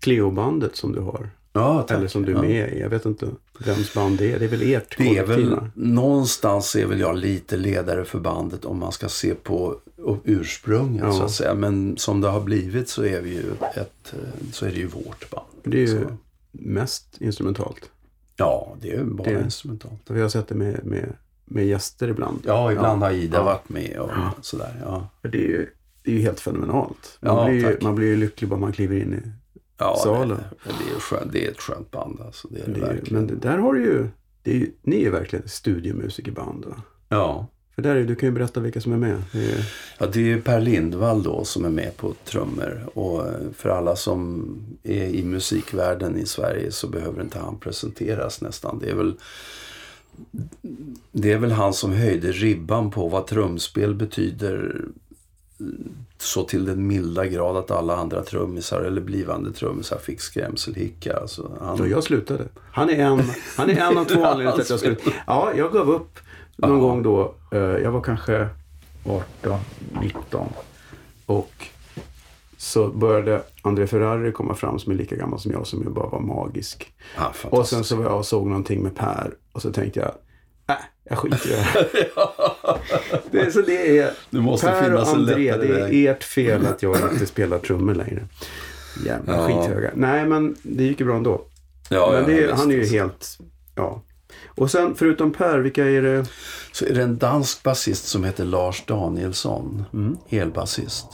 Cleo-bandet 0.00 0.76
som 0.76 0.92
du 0.92 1.00
har. 1.00 1.28
ja, 1.52 1.82
tack. 1.88 1.98
Eller 1.98 2.08
som 2.08 2.22
du 2.22 2.32
är 2.32 2.36
Ja. 2.36 2.42
med 2.42 2.72
i. 2.74 2.80
Jag 2.80 2.88
vet 2.88 3.04
inte 3.04 3.28
vems 3.66 3.94
band 3.94 4.18
det 4.18 4.32
är. 4.32 4.38
Det 4.38 4.44
är 4.44 4.48
väl 4.48 4.62
ert 4.72 4.98
Det 4.98 5.18
är 5.18 5.26
väl, 5.26 5.56
någonstans 5.74 6.76
är 6.76 6.86
väl 6.86 7.00
jag 7.00 7.16
lite 7.16 7.56
ledare 7.56 8.04
för 8.04 8.18
bandet 8.20 8.64
om 8.64 8.78
man 8.78 8.92
ska 8.92 9.08
se 9.08 9.34
på 9.34 9.76
ursprunget 10.24 11.02
Ja. 11.04 11.12
så 11.12 11.22
att 11.22 11.30
säga. 11.30 11.54
Men 11.54 11.96
som 11.96 12.20
det 12.20 12.28
har 12.28 12.40
blivit 12.40 12.88
så 12.88 13.04
är 13.04 13.20
vi 13.20 13.30
ju 13.30 13.42
ett, 13.76 14.12
eh, 14.12 14.52
så 14.52 14.66
är 14.66 14.70
det 14.70 14.76
ju 14.78 14.86
vårt 14.86 15.30
band. 15.30 15.46
Det 15.64 15.76
är 15.76 15.80
ju 15.80 15.86
Så, 15.86 16.16
mest 16.52 17.16
instrumentalt. 17.20 17.90
ja, 18.36 18.76
det 18.80 18.92
är 18.92 19.04
bara 19.04 19.30
Det- 19.30 19.40
instrumentalt. 19.44 20.00
Vi 20.10 20.20
har 20.20 20.28
sett 20.28 20.48
det 20.48 20.54
med, 20.54 20.86
med, 20.86 21.12
med 21.44 21.66
gäster 21.66 22.08
ibland. 22.08 22.38
Ja, 22.46 22.72
ibland 22.72 23.02
Ja. 23.02 23.06
har 23.06 23.12
Ida 23.12 23.36
Ja. 23.38 23.44
varit 23.44 23.68
med 23.68 23.98
och 23.98 24.10
sådär. 24.44 24.80
Ja, 24.84 25.08
Det 25.22 25.28
är 25.38 25.48
ju, 25.48 25.66
det 26.02 26.10
är 26.10 26.14
ju 26.14 26.20
helt 26.22 26.40
fenomenalt. 26.40 27.18
Man, 27.20 27.36
Ja, 27.36 27.44
blir 27.44 27.54
ju, 27.70 27.78
man 27.82 27.94
blir 27.94 28.06
ju 28.08 28.16
lycklig 28.16 28.50
bara 28.50 28.60
man 28.60 28.72
kliver 28.72 28.96
in 28.96 29.14
i 29.14 29.30
ja 29.78 29.96
Salen. 30.04 30.28
Det, 30.28 30.36
det, 30.64 30.96
är 30.96 31.00
skönt, 31.00 31.32
det 31.32 31.46
är 31.46 31.50
ett 31.50 31.60
skönt 31.60 31.90
band 31.90 32.20
alltså. 32.20 32.48
Det 32.48 32.60
är 32.60 32.66
det, 32.66 32.72
det. 32.72 32.80
Verkligen. 32.80 33.14
men 33.14 33.26
det, 33.26 33.48
där 33.48 33.58
har 33.58 33.72
du 33.74 33.82
ju, 33.84 34.08
det 34.42 34.50
är, 34.50 34.54
ju- 34.56 34.72
ni 34.82 35.04
är 35.04 35.10
verkligen 35.10 35.44
ett 35.44 35.50
studiomusikerband. 35.50 36.64
Va? 36.64 36.82
Ja. 37.08 37.46
För 37.80 37.88
där 37.88 37.96
är, 37.96 38.04
du 38.04 38.14
kan 38.14 38.28
ju 38.28 38.32
berätta 38.32 38.60
vilka 38.60 38.80
som 38.80 38.92
är 38.92 38.96
med. 38.96 39.22
Det 39.32 39.52
är, 39.52 39.64
Ja, 39.98 40.06
det 40.06 40.32
är 40.32 40.40
Per 40.40 40.60
Lindvall 40.60 41.22
då 41.22 41.44
som 41.44 41.64
är 41.64 41.70
med 41.70 41.96
på 41.96 42.14
trummor. 42.24 42.88
Och 42.94 43.26
eh, 43.26 43.34
för 43.56 43.68
alla 43.68 43.96
som 43.96 44.48
är 44.82 45.04
i 45.04 45.24
musikvärlden 45.24 46.16
i 46.16 46.26
Sverige 46.26 46.72
så 46.72 46.88
behöver 46.88 47.22
inte 47.22 47.38
han 47.38 47.58
presenteras 47.58 48.40
nästan. 48.40 48.78
Det 48.78 48.90
är 48.90 48.94
väl, 48.94 49.14
det 51.12 51.32
är 51.32 51.38
väl 51.38 51.52
han 51.52 51.72
som 51.72 51.92
höjde 51.92 52.32
ribban 52.32 52.90
på 52.90 53.08
vad 53.08 53.26
trumspel 53.26 53.94
betyder 53.94 54.84
så 56.18 56.44
till 56.44 56.64
den 56.64 56.86
milda 56.86 57.26
grad 57.26 57.56
att 57.56 57.70
alla 57.70 57.96
andra 57.96 58.22
trummisar 58.22 58.80
eller 58.80 59.00
blivande 59.00 59.52
trummisar 59.52 59.98
fick 59.98 60.20
skrämselhicka. 60.20 61.16
Alltså, 61.16 61.52
han, 61.60 61.76
så 61.76 61.86
jag 61.86 62.04
slutade. 62.04 62.44
Han 62.72 62.90
är 62.90 63.04
en, 63.04 63.22
han 63.56 63.70
är 63.70 63.76
en 63.76 63.98
av 63.98 64.04
två 64.04 64.24
anledningar 64.24 64.52
till 64.52 64.62
att 64.62 64.70
jag 64.70 64.80
slutade. 64.80 65.16
Ja, 65.26 65.52
jag 65.56 65.72
gav 65.72 65.90
upp 65.90 66.18
någon 66.62 66.70
Ja. 66.70 66.76
gång 66.84 67.02
då. 67.02 67.34
eh, 67.52 67.58
Jag 67.60 67.90
var 67.90 68.00
kanske 68.00 68.48
18, 69.06 69.58
19. 70.00 70.48
Och 71.26 71.52
så 72.56 72.88
började 72.88 73.42
André 73.62 73.86
Ferrari 73.86 74.32
komma 74.32 74.54
fram 74.54 74.78
som 74.78 74.92
är 74.92 74.96
lika 74.96 75.16
gammal 75.16 75.40
som 75.40 75.52
jag, 75.52 75.66
som 75.66 75.82
ju 75.82 75.88
bara 75.90 76.08
var 76.08 76.20
magisk. 76.20 76.92
Ja, 77.16 77.32
Och 77.44 77.66
sen 77.68 77.84
så 77.84 77.96
var 77.96 78.04
jag 78.04 78.18
och 78.18 78.26
såg 78.26 78.46
någonting 78.46 78.82
med 78.82 78.96
Per. 78.96 79.34
Och 79.52 79.62
så 79.62 79.72
tänkte 79.72 80.00
jag, 80.00 80.12
äh, 80.76 80.82
jag 81.04 81.18
skiter 81.18 81.46
i 81.48 81.50
det 81.50 81.56
här. 81.60 81.88
det, 83.30 83.38
är- 83.40 83.50
så 83.50 83.60
det 83.60 83.98
är 83.98 84.14
Per 84.80 84.94
och 84.94 85.08
André, 85.08 85.56
det 85.56 85.68
är 85.68 85.88
väg. 85.88 86.06
ert 86.06 86.24
fel 86.24 86.66
att 86.66 86.82
jag 86.82 86.96
inte 87.12 87.26
spelar 87.26 87.58
trummor 87.58 87.94
längre. 87.94 88.22
Jävla 89.06 89.36
Ja. 89.36 89.46
skithöga. 89.46 89.90
Nej, 89.94 90.26
men 90.26 90.56
det 90.62 90.84
gick 90.84 91.00
ju 91.00 91.06
bra 91.06 91.16
ändå. 91.16 91.42
Ja, 91.90 92.10
men 92.12 92.24
det, 92.24 92.40
ja, 92.40 92.54
han 92.54 92.70
är 92.70 92.74
ju 92.74 92.86
helt, 92.86 93.38
ja. 93.74 94.02
Och 94.60 94.70
sen 94.70 94.94
förutom 94.94 95.32
Per, 95.32 95.58
vilka 95.58 95.84
är 95.84 96.02
det? 96.02 96.26
Så 96.72 96.84
är 96.84 96.94
det 96.94 97.02
en 97.02 97.18
dansk 97.18 97.62
basist 97.62 98.06
som 98.08 98.24
heter 98.24 98.44
Lars 98.44 98.84
Danielsson. 98.86 99.84
Mm. 99.92 100.16
Elbasist. 100.28 101.06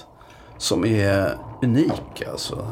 Som 0.59 0.85
är 0.85 1.37
unik 1.63 2.23
alltså. 2.31 2.67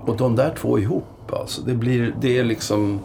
Och 0.00 0.16
de 0.16 0.36
där 0.36 0.54
två 0.58 0.78
ihop 0.78 1.32
alltså. 1.32 1.62
Det 1.62 1.74
blir, 1.74 2.14
det 2.20 2.38
är 2.38 2.44
liksom... 2.44 3.00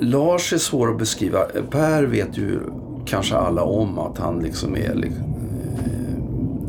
Lars 0.00 0.52
är 0.52 0.58
svår 0.58 0.90
att 0.90 0.98
beskriva. 0.98 1.38
Per 1.70 2.02
vet 2.02 2.38
ju 2.38 2.60
kanske 3.06 3.36
alla 3.36 3.62
om 3.62 3.98
att 3.98 4.18
han 4.18 4.38
liksom 4.38 4.76
är 4.76 4.94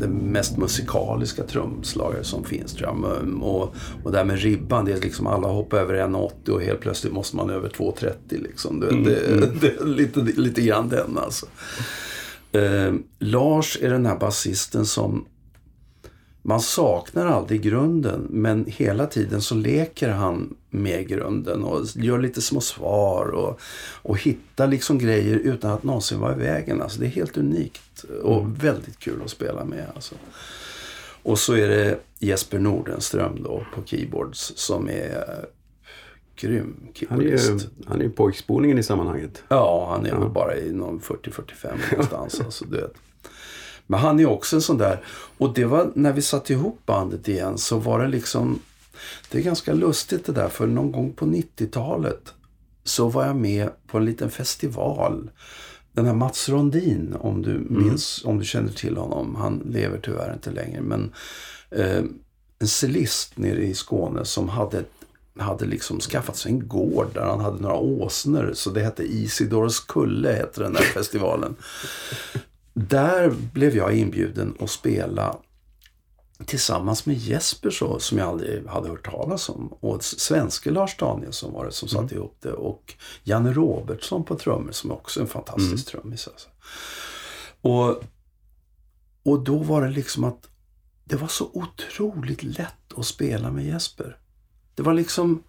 den 0.00 0.10
mest 0.10 0.56
musikaliska 0.56 1.42
trumslagare 1.42 2.24
som 2.24 2.44
finns 2.44 2.72
tror 2.74 2.88
jag. 2.88 2.96
Men- 2.96 3.42
Och, 3.42 3.74
och 4.04 4.12
där 4.12 4.24
med 4.24 4.38
ribban, 4.38 4.84
det 4.84 4.92
är 4.92 5.00
liksom 5.00 5.26
alla 5.26 5.48
hoppar 5.48 5.78
över 5.78 5.94
1,80 5.94 6.48
och 6.50 6.62
helt 6.62 6.80
plötsligt 6.80 7.12
måste 7.12 7.36
man 7.36 7.50
över 7.50 7.68
2,30 7.68 8.12
liksom. 8.42 8.80
Det, 8.80 8.86
det, 8.86 9.50
det 9.60 9.80
är 9.80 9.84
lite, 9.86 10.20
lite 10.20 10.60
grann 10.62 10.88
den 10.88 11.18
alltså. 11.18 11.46
Eh, 12.52 12.92
Lars 13.18 13.78
är 13.82 13.90
den 13.90 14.06
här 14.06 14.18
basisten 14.18 14.86
som 14.86 15.24
man 16.48 16.60
saknar 16.60 17.26
aldrig 17.26 17.62
grunden 17.62 18.26
men 18.30 18.64
hela 18.68 19.06
tiden 19.06 19.42
så 19.42 19.54
leker 19.54 20.08
han 20.08 20.56
med 20.70 21.08
grunden 21.08 21.64
och 21.64 21.86
gör 21.94 22.18
lite 22.18 22.40
små 22.42 22.60
svar 22.60 23.24
och, 23.26 23.60
och 24.02 24.18
hittar 24.18 24.66
liksom 24.66 24.98
grejer 24.98 25.36
utan 25.36 25.70
att 25.70 25.82
någonsin 25.82 26.20
vara 26.20 26.34
i 26.36 26.38
vägen. 26.38 26.82
Alltså 26.82 27.00
det 27.00 27.06
är 27.06 27.10
helt 27.10 27.36
unikt 27.36 28.04
och 28.22 28.64
väldigt 28.64 28.98
kul 28.98 29.22
att 29.24 29.30
spela 29.30 29.64
med. 29.64 29.86
Alltså. 29.94 30.14
Och 31.22 31.38
så 31.38 31.52
är 31.54 31.68
det 31.68 31.98
Jesper 32.18 32.58
Nordenström 32.58 33.42
då 33.42 33.66
på 33.74 33.82
keyboards 33.84 34.52
som 34.56 34.88
är 34.88 35.44
grym 36.36 36.74
Han 37.08 37.20
är 37.20 37.24
ju, 37.24 37.38
keyboardist. 37.38 37.68
han 37.86 37.98
är 38.00 38.04
ju 38.04 38.10
pojkspolningen 38.10 38.78
i 38.78 38.82
sammanhanget. 38.82 39.42
Ja, 39.48 39.88
han 39.90 40.06
är 40.06 40.10
Ja. 40.10 40.20
väl 40.20 40.28
bara 40.30 40.56
i 40.56 40.72
någon 40.72 41.00
40-45 41.00 41.72
någonstans. 41.92 42.40
alltså, 42.40 42.64
du 42.64 42.76
vet. 42.76 42.94
Men 43.90 44.00
han 44.00 44.20
är 44.20 44.26
också 44.26 44.56
en 44.56 44.62
sån 44.62 44.78
där. 44.78 45.04
Och 45.38 45.54
det 45.54 45.64
var 45.64 45.92
när 45.94 46.12
vi 46.12 46.22
satte 46.22 46.52
ihop 46.52 46.80
bandet 46.86 47.28
igen 47.28 47.58
så 47.58 47.78
var 47.78 48.00
det 48.00 48.08
liksom. 48.08 48.60
Det 49.30 49.38
är 49.38 49.42
ganska 49.42 49.72
lustigt 49.72 50.26
det 50.26 50.32
där. 50.32 50.48
För 50.48 50.66
någon 50.66 50.92
gång 50.92 51.12
på 51.12 51.26
90-talet 51.26 52.34
så 52.84 53.08
var 53.08 53.26
jag 53.26 53.36
med 53.36 53.70
på 53.86 53.98
en 53.98 54.04
liten 54.04 54.30
festival. 54.30 55.30
Den 55.92 56.06
här 56.06 56.14
Mats 56.14 56.48
Rondin, 56.48 57.16
om 57.20 57.42
du 57.42 57.66
minns, 57.68 58.24
om 58.24 58.38
du 58.38 58.44
känner 58.44 58.72
till 58.72 58.96
honom. 58.96 59.34
Han 59.34 59.58
lever 59.58 60.00
tyvärr 60.02 60.32
inte 60.32 60.50
längre. 60.50 60.80
Men 60.80 61.12
eh, 61.70 62.02
en 62.58 62.68
cellist 62.68 63.38
nere 63.38 63.64
i 63.64 63.74
Skåne 63.74 64.24
som 64.24 64.48
hade 64.48 64.84
hade 65.38 65.66
liksom 65.66 66.00
skaffat 66.00 66.36
sig 66.36 66.52
en 66.52 66.68
gård 66.68 67.06
där 67.14 67.24
han 67.24 67.40
hade 67.40 67.62
några 67.62 67.76
åsnor. 67.76 68.52
Så 68.54 68.70
det 68.70 68.80
hette 68.80 69.02
Isidors 69.02 69.80
kulle, 69.80 70.32
hette 70.32 70.62
den 70.62 70.72
där 70.72 70.82
festivalen. 70.82 71.56
Där 72.78 73.30
blev 73.30 73.76
jag 73.76 73.94
inbjuden 73.94 74.56
att 74.60 74.70
spela 74.70 75.36
tillsammans 76.46 77.06
med 77.06 77.16
Jesper 77.16 77.70
så, 77.70 77.98
som 77.98 78.18
jag 78.18 78.28
aldrig 78.28 78.66
hade 78.66 78.88
hört 78.88 79.10
talas 79.10 79.48
om. 79.48 79.68
Och 79.80 80.04
svenske 80.04 80.70
Lars 80.70 80.96
Danielsson 80.96 81.52
var 81.52 81.64
det 81.64 81.72
som 81.72 81.88
satte 81.88 82.14
ihop 82.14 82.36
det. 82.40 82.52
Och 82.52 82.94
Janne 83.22 83.52
Robertsson 83.52 84.24
på 84.24 84.34
trummor 84.34 84.72
som 84.72 84.92
också 84.92 85.20
är 85.20 85.24
en 85.24 85.30
fantastisk 85.30 85.86
trummis. 85.86 86.28
Alltså. 86.28 86.48
Och, 87.60 88.02
och 89.22 89.44
då 89.44 89.58
var 89.58 89.82
det 89.82 89.90
liksom 89.90 90.24
att 90.24 90.48
det 91.04 91.16
var 91.16 91.28
så 91.28 91.50
otroligt 91.52 92.42
lätt 92.42 92.92
att 92.96 93.06
spela 93.06 93.50
med 93.50 93.66
Jesper. 93.66 94.18
Det 94.74 94.82
var 94.82 94.94
liksom 94.94 95.42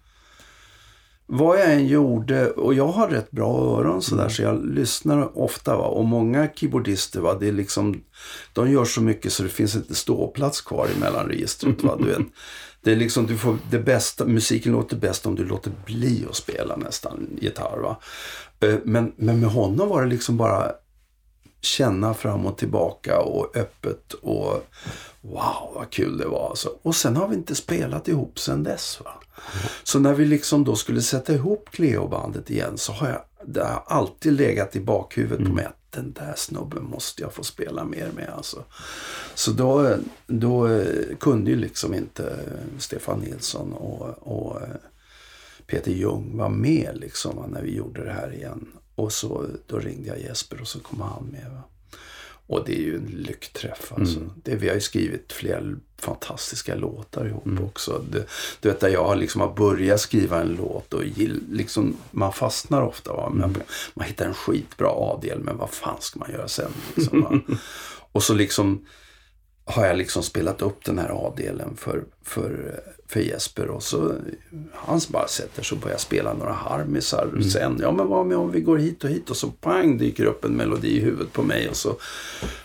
vad 1.32 1.58
jag 1.58 1.72
än 1.72 1.86
gjorde, 1.86 2.50
och 2.50 2.74
jag 2.74 2.86
har 2.88 3.08
rätt 3.08 3.30
bra 3.30 3.78
öron 3.78 4.02
sådär 4.02 4.28
så 4.28 4.42
jag 4.42 4.64
lyssnar 4.66 5.38
ofta. 5.38 5.76
Va? 5.76 5.84
Och 5.84 6.04
många 6.04 6.48
keyboardister, 6.54 7.20
va? 7.20 7.36
Det 7.40 7.48
är 7.48 7.52
liksom, 7.52 8.00
de 8.52 8.70
gör 8.70 8.84
så 8.84 9.00
mycket 9.00 9.32
så 9.32 9.42
det 9.42 9.48
finns 9.48 9.74
inte 9.74 9.94
ståplats 9.94 10.60
kvar 10.60 10.88
i 10.96 11.00
mellanregistret. 11.00 11.82
Va? 11.82 11.96
Du 11.98 12.04
vet. 12.04 12.18
Det 12.82 12.92
är 12.92 12.96
liksom, 12.96 13.26
du 13.26 13.38
får 13.38 13.58
det 13.70 13.78
bästa, 13.78 14.24
musiken 14.24 14.72
låter 14.72 14.96
bäst 14.96 15.26
om 15.26 15.34
du 15.34 15.44
låter 15.44 15.72
bli 15.86 16.26
att 16.30 16.36
spela 16.36 16.76
nästan 16.76 17.26
gitarr. 17.40 17.78
Va? 17.78 17.96
Eh, 18.60 18.74
Men, 18.84 19.12
men 19.16 19.40
med 19.40 19.50
honom 19.50 19.88
var 19.88 20.02
det 20.02 20.08
liksom 20.08 20.36
bara 20.36 20.72
känna 21.60 22.14
fram 22.14 22.46
och 22.46 22.58
tillbaka 22.58 23.20
och 23.20 23.56
öppet 23.56 24.12
och 24.12 24.66
wow 25.20 25.72
vad 25.74 25.90
kul 25.90 26.18
det 26.18 26.26
var. 26.26 26.48
Alltså. 26.50 26.70
Och 26.82 26.96
sen 26.96 27.16
har 27.16 27.28
vi 27.28 27.34
inte 27.36 27.54
spelat 27.54 28.08
ihop 28.08 28.38
sen 28.38 28.62
dess. 28.62 29.00
Va? 29.04 29.10
Så 29.82 29.98
när 29.98 30.14
vi 30.14 30.24
liksom 30.24 30.64
då 30.64 30.76
skulle 30.76 31.02
sätta 31.02 31.34
ihop 31.34 31.68
Cleo-bandet 31.72 32.50
igen 32.50 32.78
så 32.78 32.92
har 32.92 33.08
jag, 33.08 33.22
det 33.46 33.60
har 33.60 33.84
alltid 33.86 34.32
legat 34.32 34.76
i 34.76 34.80
bakhuvudet 34.80 35.46
på 35.46 35.52
mig 35.52 35.64
att 35.64 35.80
den 35.90 36.12
där 36.12 36.34
snubben 36.36 36.84
måste 36.84 37.22
jag 37.22 37.32
få 37.32 37.42
spela 37.44 37.84
mer 37.84 38.10
med. 38.16 38.28
Alltså. 38.28 38.64
Så 39.34 39.50
då, 39.50 39.96
då 40.26 40.68
eh, 40.68 41.16
kunde 41.20 41.50
ju 41.50 41.56
liksom 41.56 41.94
inte 41.94 42.38
Stefan 42.78 43.20
Nilsson 43.20 43.72
och, 43.72 44.08
och 44.18 44.62
eh, 44.62 44.68
Peter 45.66 45.92
Ljung 45.92 46.36
vara 46.36 46.48
med 46.48 46.90
liksom 46.94 47.50
när 47.52 47.62
vi 47.62 47.76
gjorde 47.76 48.04
det 48.04 48.12
här 48.12 48.34
igen. 48.34 48.66
Och 48.94 49.12
så 49.12 49.46
då 49.66 49.78
ringde 49.78 50.08
jag 50.08 50.20
Jesper 50.20 50.60
och 50.60 50.68
så 50.68 50.80
kom 50.80 51.00
han 51.00 51.24
med. 51.24 51.50
Va? 51.50 51.62
Och 52.50 52.64
det 52.66 52.72
är 52.78 52.82
ju 52.82 52.96
en 52.96 53.06
lyckträff 53.06 53.92
alltså. 53.96 54.16
Mm. 54.18 54.30
Det, 54.44 54.54
vi 54.56 54.68
har 54.68 54.74
ju 54.74 54.80
skrivit 54.80 55.32
flera 55.32 55.62
fantastiska 55.98 56.74
låtar 56.74 57.26
ihop 57.26 57.46
Mm. 57.46 57.64
också. 57.64 58.04
Det, 58.10 58.26
du 58.60 58.68
vet, 58.68 58.80
där 58.80 58.88
jag 58.88 59.04
har 59.04 59.16
liksom 59.16 59.40
har 59.40 59.52
börjat 59.54 60.00
skriva 60.00 60.40
en 60.40 60.48
låt 60.48 60.94
och 60.94 61.04
gill, 61.04 61.40
liksom, 61.50 61.96
man 62.10 62.32
fastnar 62.32 62.82
ofta. 62.82 63.12
Va? 63.12 63.26
Mm. 63.26 63.38
Man, 63.38 63.54
man 63.94 64.06
hittar 64.06 64.26
en 64.26 64.34
skitbra 64.34 64.88
A-del 64.94 65.38
men 65.38 65.56
vad 65.56 65.70
fan 65.70 65.96
ska 66.00 66.18
man 66.18 66.30
göra 66.32 66.48
sen? 66.48 66.70
Liksom, 66.94 67.42
och 68.12 68.22
så 68.22 68.34
liksom 68.34 68.86
har 69.64 69.86
jag 69.86 69.96
liksom 69.96 70.22
spelat 70.22 70.62
upp 70.62 70.84
den 70.84 70.98
här 70.98 71.26
A-delen 71.28 71.76
för, 71.76 72.04
för, 72.22 72.80
för 73.06 73.20
Jesper 73.20 73.68
och 73.68 73.82
så 73.82 74.14
han 74.74 75.00
bara 75.08 75.28
sätter 75.28 75.62
sig 75.62 75.76
och 75.76 75.82
börjar 75.82 75.98
spela 75.98 76.32
några 76.34 76.52
harmisar 76.52 77.26
Mm. 77.28 77.42
sen. 77.42 77.78
Ja 77.82 77.92
men 77.92 78.06
vad 78.08 78.26
med 78.26 78.36
om 78.36 78.50
vi 78.50 78.60
går 78.60 78.78
hit 78.78 79.04
och 79.04 79.10
hit 79.10 79.30
och 79.30 79.36
så 79.36 79.46
pang 79.48 79.98
dyker 79.98 80.24
upp 80.24 80.44
en 80.44 80.52
melodi 80.52 80.96
i 80.96 81.00
huvudet 81.00 81.32
på 81.32 81.42
mig 81.42 81.68
och 81.68 81.76
så, 81.76 81.96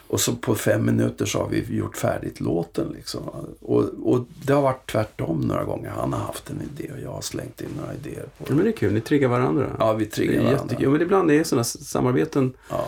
och 0.07 0.19
så 0.19 0.35
på 0.35 0.55
fem 0.55 0.85
minuter 0.85 1.25
så 1.25 1.39
har 1.39 1.49
vi 1.49 1.77
gjort 1.77 1.97
färdigt 1.97 2.39
låten 2.39 2.87
liksom. 2.95 3.21
Och, 3.61 3.83
och 4.03 4.25
det 4.45 4.53
har 4.53 4.61
varit 4.61 4.91
tvärtom 4.91 5.39
några 5.41 5.63
gånger. 5.63 5.89
Han 5.89 6.13
har 6.13 6.19
haft 6.19 6.49
en 6.49 6.61
idé 6.61 6.91
och 6.93 6.99
jag 6.99 7.11
har 7.11 7.21
slängt 7.21 7.61
in 7.61 7.67
några 7.81 7.93
idéer 7.93 8.23
på 8.23 8.29
Ja, 8.37 8.45
det. 8.47 8.55
men 8.55 8.63
det 8.63 8.69
är 8.69 8.77
kul, 8.77 8.93
ni 8.93 9.01
triggar 9.01 9.27
varandra. 9.27 9.75
Ja, 9.79 9.93
vi 9.93 10.05
triggar 10.05 10.33
varandra. 10.33 10.51
jättekul. 10.61 10.83
Ja, 10.83 10.89
men 10.89 11.01
ibland 11.01 11.31
är 11.31 11.37
det 11.37 11.43
sådana 11.43 11.63
samarbeten 11.63 12.53
Ja. 12.69 12.85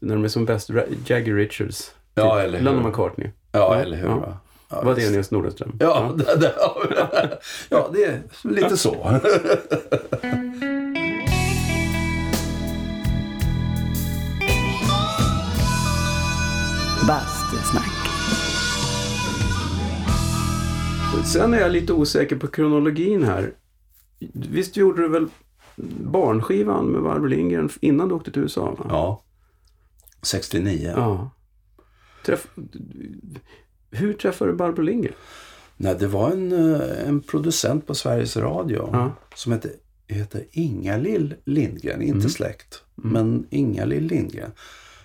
när 0.00 0.14
de 0.14 0.24
är 0.24 0.28
som 0.28 0.44
bäst. 0.44 0.70
Jagger 1.06 1.34
Richards. 1.34 1.90
Ja, 2.14 2.40
eller 2.40 2.58
hur. 2.58 2.64
Lennon 2.64 2.86
McCartney. 2.86 3.30
Ja, 3.52 3.74
eller 3.74 3.96
hur. 3.96 4.08
Ja. 4.08 4.16
va? 4.16 4.36
Ja, 4.68 4.82
Vad 4.84 4.96
det 4.96 5.04
är. 5.04 5.10
Nils 5.10 5.30
Nordenström. 5.30 5.76
Ja, 5.80 6.12
det, 6.16 6.36
det, 6.40 6.54
ja, 7.68 7.90
det 7.92 8.04
är 8.04 8.22
lite 8.42 8.76
så. 8.76 9.20
Bastusnack. 17.06 17.90
Sen 21.24 21.54
är 21.54 21.60
jag 21.60 21.72
lite 21.72 21.92
osäker 21.92 22.36
på 22.36 22.46
kronologin 22.46 23.22
här. 23.24 23.52
Visst 24.32 24.76
gjorde 24.76 25.02
du 25.02 25.08
väl 25.08 25.26
barnskivan 26.00 26.86
med 26.86 27.02
Barbro 27.02 27.26
Lindgren 27.26 27.70
innan 27.80 28.08
du 28.08 28.14
åkte 28.14 28.32
till 28.32 28.42
USA? 28.42 28.70
Va? 28.78 28.86
Ja. 28.88 29.22
69. 30.22 30.92
Ja. 30.96 31.30
Träff... 32.26 32.46
Hur 33.90 34.12
träffade 34.12 34.50
du 34.50 34.56
Barbro 34.56 34.82
Lindgren? 34.82 35.14
Nej, 35.76 35.96
det 35.98 36.06
var 36.06 36.30
en, 36.30 36.52
eh, 36.74 37.08
en 37.08 37.20
producent 37.20 37.86
på 37.86 37.94
Sveriges 37.94 38.36
Radio 38.36 38.88
Ja. 38.92 39.12
som 39.34 39.52
hette, 39.52 39.70
heter 40.06 40.44
Inga-Lill 40.50 41.34
Lindgren. 41.44 42.02
Inte 42.02 42.18
Mm. 42.18 42.30
släkt, 42.30 42.82
men 42.94 43.46
Inga-Lill 43.50 44.04
Lindgren. 44.06 44.50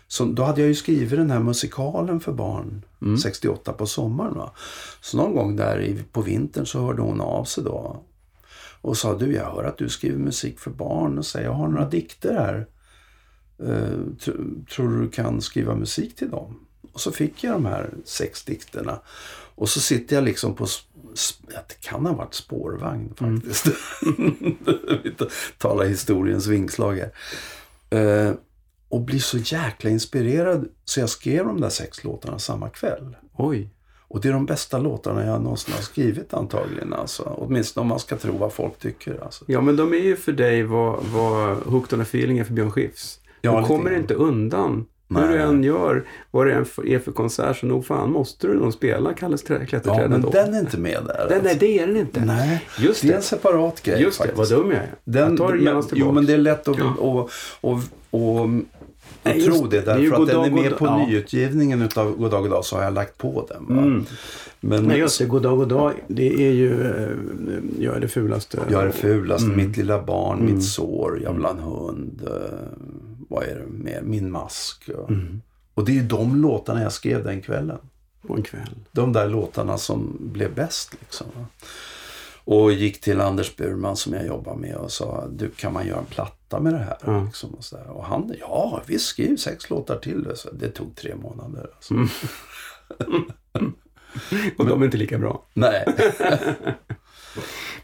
Så 0.07 0.25
då 0.25 0.43
hade 0.43 0.61
jag 0.61 0.67
ju 0.67 0.75
skrivit 0.75 1.09
den 1.19 1.31
här 1.31 1.39
musikalen 1.39 2.19
för 2.19 2.33
barn 2.33 2.81
Mm. 3.01 3.17
68 3.17 3.73
på 3.73 3.85
sommaren. 3.85 4.33
Va? 4.33 4.51
Så 5.01 5.17
någon 5.17 5.35
gång 5.35 5.55
där 5.55 5.81
i, 5.81 6.03
på 6.11 6.21
vintern 6.21 6.65
så 6.65 6.79
hörde 6.85 7.01
hon 7.01 7.21
av 7.21 7.43
sig 7.43 7.63
då. 7.63 8.03
Och 8.81 8.97
sa 8.97 9.17
du, 9.17 9.33
jag 9.33 9.51
hör 9.51 9.63
att 9.63 9.77
du 9.77 9.89
skriver 9.89 10.17
musik 10.19 10.59
för 10.59 10.71
barn. 10.71 11.17
Och 11.17 11.25
säger, 11.25 11.45
jag 11.45 11.53
har 11.53 11.67
några 11.67 11.89
dikter 11.89 12.33
här. 12.33 12.67
Eh, 13.59 13.97
tr- 14.19 14.65
tror 14.65 15.01
du 15.01 15.09
kan 15.09 15.41
skriva 15.41 15.75
musik 15.75 16.15
till 16.15 16.29
dem? 16.29 16.64
Och 16.93 17.01
så 17.01 17.11
fick 17.11 17.43
jag 17.43 17.53
de 17.53 17.65
här 17.65 17.89
sex 18.05 18.43
dikterna. 18.43 19.01
Och 19.55 19.69
så 19.69 19.79
sitter 19.79 20.15
jag 20.15 20.23
liksom 20.23 20.55
på, 20.55 20.67
det 21.67 21.79
kan 21.79 22.05
ha 22.05 22.13
varit 22.13 22.33
spårvagn 22.33 23.13
faktiskt. 23.15 23.67
Vi 25.03 25.15
talar 25.57 25.85
historiens 25.85 26.47
vingslag 26.47 26.99
här. 26.99 27.11
Eh, 27.99 28.33
och 28.89 29.01
blir 29.01 29.19
så 29.19 29.37
jäkla 29.37 29.89
inspirerad 29.89 30.67
så 30.85 30.99
jag 30.99 31.09
skrev 31.09 31.45
de 31.45 31.61
där 31.61 31.69
sex 31.69 32.03
låtarna 32.03 32.39
samma 32.39 32.69
kväll. 32.69 33.15
Oj. 33.33 33.69
Och 34.07 34.21
det 34.21 34.27
är 34.27 34.33
de 34.33 34.45
bästa 34.45 34.77
låtarna 34.77 35.25
jag 35.25 35.41
någonsin 35.41 35.73
har 35.73 35.81
skrivit 35.81 36.33
antagligen. 36.33 36.93
Alltså. 36.93 37.23
Åtminstone 37.23 37.81
om 37.81 37.87
man 37.87 37.99
ska 37.99 38.17
tro 38.17 38.37
vad 38.37 38.53
folk 38.53 38.79
tycker. 38.79 39.23
Alltså. 39.23 39.45
Ja, 39.47 39.61
men 39.61 39.75
de 39.75 39.93
är 39.93 39.97
ju 39.97 40.15
för 40.15 40.31
dig 40.31 40.63
vad, 40.63 41.03
vad 41.03 41.57
Hooked 41.57 41.93
on 41.93 42.01
a 42.01 42.03
feeling 42.03 42.37
är 42.37 42.43
för 42.43 42.53
Björn 42.53 42.71
Skifs. 42.71 43.19
Ja, 43.41 43.59
du 43.59 43.67
kommer 43.67 43.95
inte 43.95 44.13
undan. 44.13 44.85
Hur 45.09 45.15
Nej. 45.15 45.27
du 45.27 45.41
än 45.41 45.63
gör, 45.63 46.03
vad 46.31 46.47
det 46.47 46.53
än 46.53 46.65
är 46.85 46.99
för 46.99 47.11
konsert, 47.11 47.57
så 47.57 47.65
nog 47.65 47.85
fan 47.85 48.11
måste 48.11 48.47
du 48.47 48.53
nog 48.59 48.73
spela 48.73 49.13
Kalles 49.13 49.43
trä- 49.43 49.57
Ja, 49.59 49.65
klätterträd 49.65 50.01
men 50.09 50.13
ändå. 50.13 50.29
den 50.29 50.53
är 50.53 50.59
inte 50.59 50.77
med 50.77 50.99
där. 51.07 51.25
Den, 51.29 51.43
nej, 51.43 51.51
alltså. 51.51 51.59
det 51.59 51.79
är 51.79 51.87
den 51.87 51.97
inte. 51.97 52.25
Nej, 52.25 52.65
Just 52.79 53.01
det 53.01 53.07
är 53.07 53.09
det. 53.11 53.15
en 53.17 53.21
separat 53.23 53.81
grej 53.83 54.01
Just 54.01 54.21
det, 54.21 54.31
vad 54.35 54.49
dum 54.49 54.69
jag 54.71 54.77
är. 54.79 54.89
Den, 55.03 55.29
jag 55.29 55.37
tar 55.37 55.53
det 55.53 55.63
genast 55.63 55.91
men, 55.91 55.99
jo, 55.99 56.05
tillbaka. 56.05 56.13
men 56.13 56.25
det 56.25 56.33
är 56.33 56.37
lätt 56.37 56.67
att 56.67 56.77
Ja. 56.79 56.93
och, 56.99 57.29
och, 57.61 57.79
och, 58.11 58.39
och, 58.41 58.49
Nej, 59.23 59.41
tro 59.41 59.53
just 59.55 59.63
det. 59.71 59.81
det. 59.81 59.85
Det 59.85 59.91
är 59.91 59.99
Därför 59.99 60.21
att 60.21 60.27
den 60.27 60.43
är 60.43 60.49
med 60.63 60.77
på 60.77 60.85
ja. 60.85 61.05
nyutgivningen 61.05 61.81
utav 61.81 62.11
Goddag 62.17 62.41
Goddag 62.41 62.65
så 62.65 62.75
har 62.75 62.83
jag 62.83 62.93
lagt 62.93 63.17
på 63.17 63.47
den. 63.49 63.77
Mm. 63.79 64.05
Men 64.59 64.83
Nej, 64.83 64.99
just 64.99 65.19
det. 65.19 65.25
Goddag, 65.25 65.57
goddag. 65.57 65.93
Det 66.07 66.47
är 66.47 66.51
ju 66.51 66.81
eh, 66.81 67.07
Jag 67.79 67.95
är 67.95 67.99
det 67.99 68.07
fulaste. 68.07 68.59
jag 68.69 68.81
är 68.81 68.85
det 68.85 68.91
fulaste, 68.93 69.45
Mm. 69.51 69.67
mitt 69.67 69.77
lilla 69.77 70.01
barn, 70.03 70.39
Mm. 70.39 70.53
mitt 70.55 70.63
sår, 70.63 71.19
jag 71.23 71.33
vill 71.33 71.43
ha 71.43 71.51
en 71.51 71.59
hund. 71.59 72.27
Vad 73.29 73.43
är 73.43 73.55
det 73.55 73.65
mer? 73.67 74.01
Min 74.01 74.31
mask. 74.31 74.89
Och, 74.89 75.09
Mm. 75.09 75.41
och 75.73 75.85
det 75.85 75.91
är 75.91 75.95
ju 75.95 76.03
de 76.07 76.41
låtarna 76.41 76.81
jag 76.81 76.91
skrev 76.93 77.23
den 77.23 77.41
kvällen. 77.41 77.79
På 78.27 78.35
en 78.35 78.43
kväll. 78.43 78.75
De 78.91 79.13
där 79.13 79.29
låtarna 79.29 79.77
som 79.77 80.17
blev 80.19 80.55
bäst. 80.55 80.95
Liksom. 80.99 81.27
Och 82.43 82.71
gick 82.71 83.01
till 83.01 83.21
Anders 83.21 83.55
Burman 83.55 83.95
som 83.97 84.13
jag 84.13 84.25
jobbar 84.27 84.55
med 84.55 84.75
och 84.75 84.91
sa, 84.91 85.27
du 85.27 85.49
kan 85.49 85.73
man 85.73 85.87
göra 85.87 85.99
en 85.99 86.05
platta 86.05 86.59
med 86.59 86.73
det 86.73 86.79
här? 86.79 86.97
Ja. 87.05 87.23
Liksom, 87.23 87.53
och, 87.53 87.63
så 87.63 87.75
där. 87.75 87.87
och 87.87 88.05
han, 88.05 88.33
ja 88.39 88.81
visst 88.87 89.05
skriv 89.05 89.37
sex 89.37 89.69
låtar 89.69 89.97
till. 89.97 90.31
Så 90.35 90.51
det 90.51 90.69
tog 90.69 90.95
tre 90.95 91.15
månader. 91.15 91.69
Alltså. 91.75 91.93
Mm. 91.93 92.07
Och 94.57 94.65
de 94.65 94.81
är 94.81 94.85
inte 94.85 94.97
lika 94.97 95.17
bra. 95.17 95.45
Nej. 95.53 95.85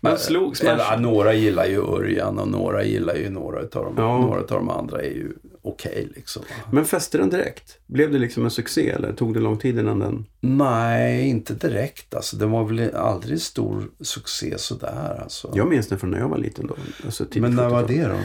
Men 0.01 0.17
slog 0.17 0.57
Smash... 0.57 0.69
Eller, 0.69 0.97
några 0.97 1.33
gillar 1.33 1.65
ju 1.65 1.81
Örjan 1.81 2.39
och 2.39 2.47
några 2.47 2.83
gillar 2.83 3.15
ju 3.15 3.29
några 3.29 3.61
utav 3.61 3.85
dem. 3.85 3.93
Ja. 3.97 4.17
Några 4.17 4.39
av 4.39 4.47
de 4.47 4.69
andra 4.69 5.01
är 5.01 5.11
ju 5.11 5.33
okej 5.61 6.11
liksom. 6.15 6.43
va. 6.49 6.69
Men 6.71 6.85
fäste 6.85 7.17
den 7.17 7.29
direkt? 7.29 7.79
Blev 7.87 8.11
det 8.11 8.19
liksom 8.19 8.45
en 8.45 8.51
succé 8.51 8.89
eller 8.89 9.13
tog 9.13 9.33
det 9.33 9.39
lång 9.39 9.57
tid 9.57 9.79
innan 9.79 9.99
den... 9.99 10.25
Nej, 10.39 11.27
inte 11.27 11.53
direkt. 11.53 12.15
Alltså, 12.15 12.37
den 12.37 12.51
var 12.51 12.63
väl 12.63 12.95
aldrig 12.95 13.41
stor 13.41 13.89
succé 13.99 14.57
sådär. 14.57 15.19
Alltså. 15.23 15.51
Jag 15.55 15.67
minns 15.67 15.87
den 15.87 15.99
från 15.99 16.11
när 16.11 16.19
jag 16.19 16.29
var 16.29 16.37
liten 16.37 16.67
då. 16.67 16.75
Alltså 17.05 17.25
Men 17.35 17.55
när 17.55 17.69
var 17.69 17.83
70-tal. 17.83 17.95
det 17.97 18.07
då? 18.07 18.19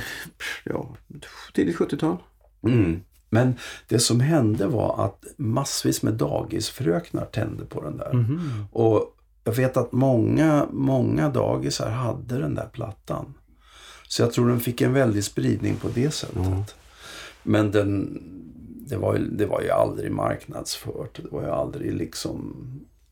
Ja, 0.65 0.97
tidigt 1.55 1.77
70-tal. 1.77 2.17
Mm. 2.65 3.01
Men 3.31 3.55
det 3.89 3.99
som 3.99 4.21
hände 4.21 4.67
var 4.67 5.05
att 5.05 5.25
massvis 5.37 6.03
med 6.03 6.15
dagisfröknar 6.15 7.25
tände 7.25 7.65
på 7.65 7.83
den 7.83 7.97
där. 7.97 8.13
Mhm. 8.13 8.67
Och 8.73 9.16
jag 9.47 9.53
vet 9.53 9.77
att 9.77 9.93
många, 9.93 10.67
många 10.73 11.29
dagisar 11.29 11.91
hade 11.91 12.39
den 12.39 12.55
där 12.55 12.69
plattan. 12.73 13.35
Så 14.09 14.23
jag 14.23 14.33
tror 14.33 14.49
den 14.49 14.61
fick 14.61 14.81
en 14.81 14.93
väldig 14.93 15.25
spridning 15.25 15.77
på 15.77 15.89
det 15.95 16.11
sättet. 16.11 16.37
Ja. 16.37 16.65
Men 17.43 17.71
den, 17.71 18.23
det, 18.89 18.97
var 18.97 19.17
ju, 19.17 19.29
det 19.29 19.47
var 19.47 19.63
ju 19.63 19.71
aldrig 19.71 20.13
marknadsfört. 20.13 21.21
Det 21.23 21.29
var 21.31 21.43
ju 21.43 21.49
aldrig 21.49 21.95
liksom... 21.95 22.57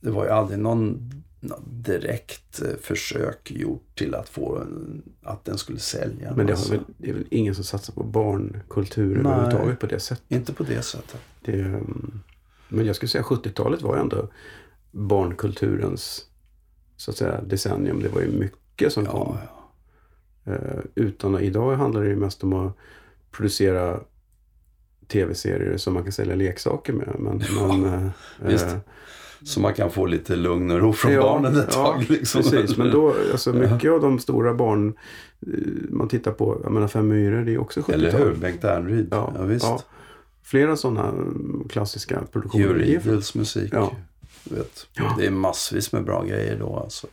Det 0.00 0.10
var 0.10 0.24
ju 0.24 0.30
aldrig 0.30 0.58
någon, 0.58 1.10
direkt 1.66 2.62
eh, 2.62 2.68
försök 2.82 3.50
gjort 3.50 3.98
till 3.98 4.14
att 4.14 4.28
få 4.28 4.58
en, 4.58 5.02
att 5.22 5.44
den 5.44 5.58
skulle 5.58 5.78
sälja. 5.78 6.34
Men 6.36 6.46
det, 6.46 6.54
har 6.54 6.70
väl, 6.70 6.80
det 6.98 7.10
är 7.10 7.14
väl 7.14 7.26
ingen 7.30 7.54
som 7.54 7.64
satsar 7.64 7.92
på 7.92 8.02
barnkultur 8.02 9.22
Nej. 9.22 9.32
överhuvudtaget 9.32 9.80
på 9.80 9.86
det 9.86 10.00
sättet. 10.00 10.24
Inte 10.28 10.52
på 10.52 10.62
det 10.62 10.82
sättet. 10.82 11.20
Det, 11.40 11.60
mm, 11.60 12.20
men 12.68 12.86
jag 12.86 12.96
skulle 12.96 13.08
säga 13.08 13.24
70-talet 13.24 13.82
var 13.82 13.96
ändå 13.96 14.28
barnkulturens 14.94 16.24
så 16.96 17.10
att 17.10 17.16
säga, 17.16 17.40
decennium. 17.42 18.02
Det 18.02 18.08
var 18.08 18.20
ju 18.20 18.28
mycket 18.28 18.92
som 18.92 19.06
kom. 19.06 19.36
Ja, 19.36 19.40
ja. 20.44 20.52
Eh, 20.52 20.80
utan, 20.94 21.38
idag 21.40 21.74
handlar 21.76 22.02
det 22.02 22.08
ju 22.08 22.16
mest 22.16 22.44
om 22.44 22.52
att 22.52 22.76
producera 23.30 24.00
tv-serier 25.08 25.76
som 25.76 25.94
man 25.94 26.02
kan 26.02 26.12
sälja 26.12 26.34
leksaker 26.34 26.92
med. 26.92 27.16
Men, 27.18 27.42
men, 27.68 27.84
eh, 27.84 28.52
eh, 28.54 28.76
Så 29.44 29.60
man 29.60 29.74
kan 29.74 29.90
få 29.90 30.06
lite 30.06 30.36
lugn 30.36 30.70
och 30.70 30.80
ro 30.80 30.92
från 30.92 31.12
Ja, 31.12 31.20
barnen 31.22 31.56
ett 31.56 31.68
ja, 31.70 31.84
tag. 31.84 32.04
Liksom. 32.10 32.42
Precis, 32.42 32.76
men 32.76 32.90
då, 32.90 33.14
alltså 33.32 33.52
mycket 33.52 33.90
av 33.90 34.00
de 34.00 34.18
stora 34.18 34.54
barn 34.54 34.94
eh, 35.46 35.52
man 35.90 36.08
tittar 36.08 36.32
på, 36.32 36.60
jag 36.62 36.72
menar 36.72 36.88
Fem 36.88 37.08
myror, 37.08 37.44
det 37.44 37.54
är 37.54 37.58
också 37.58 37.80
70-tal. 37.80 37.94
Eller 37.94 38.18
hur? 38.18 38.34
Bengt 38.34 38.64
Ernryd. 38.64 39.08
Ja, 39.10 39.32
Ja, 39.38 39.44
visst. 39.44 39.64
ja. 39.64 39.80
flera 40.42 40.76
sådana 40.76 41.14
klassiska 41.68 42.22
produktioner. 42.32 42.64
Eurydice 42.64 43.38
musik. 43.38 43.72
Ja. 43.72 43.92
Vet. 44.44 44.86
Ja. 44.92 45.14
Det 45.18 45.26
är 45.26 45.30
massvis 45.30 45.92
med 45.92 46.04
bra 46.04 46.24
grejer 46.24 46.58
då 46.58 46.76
alltså. 46.76 47.06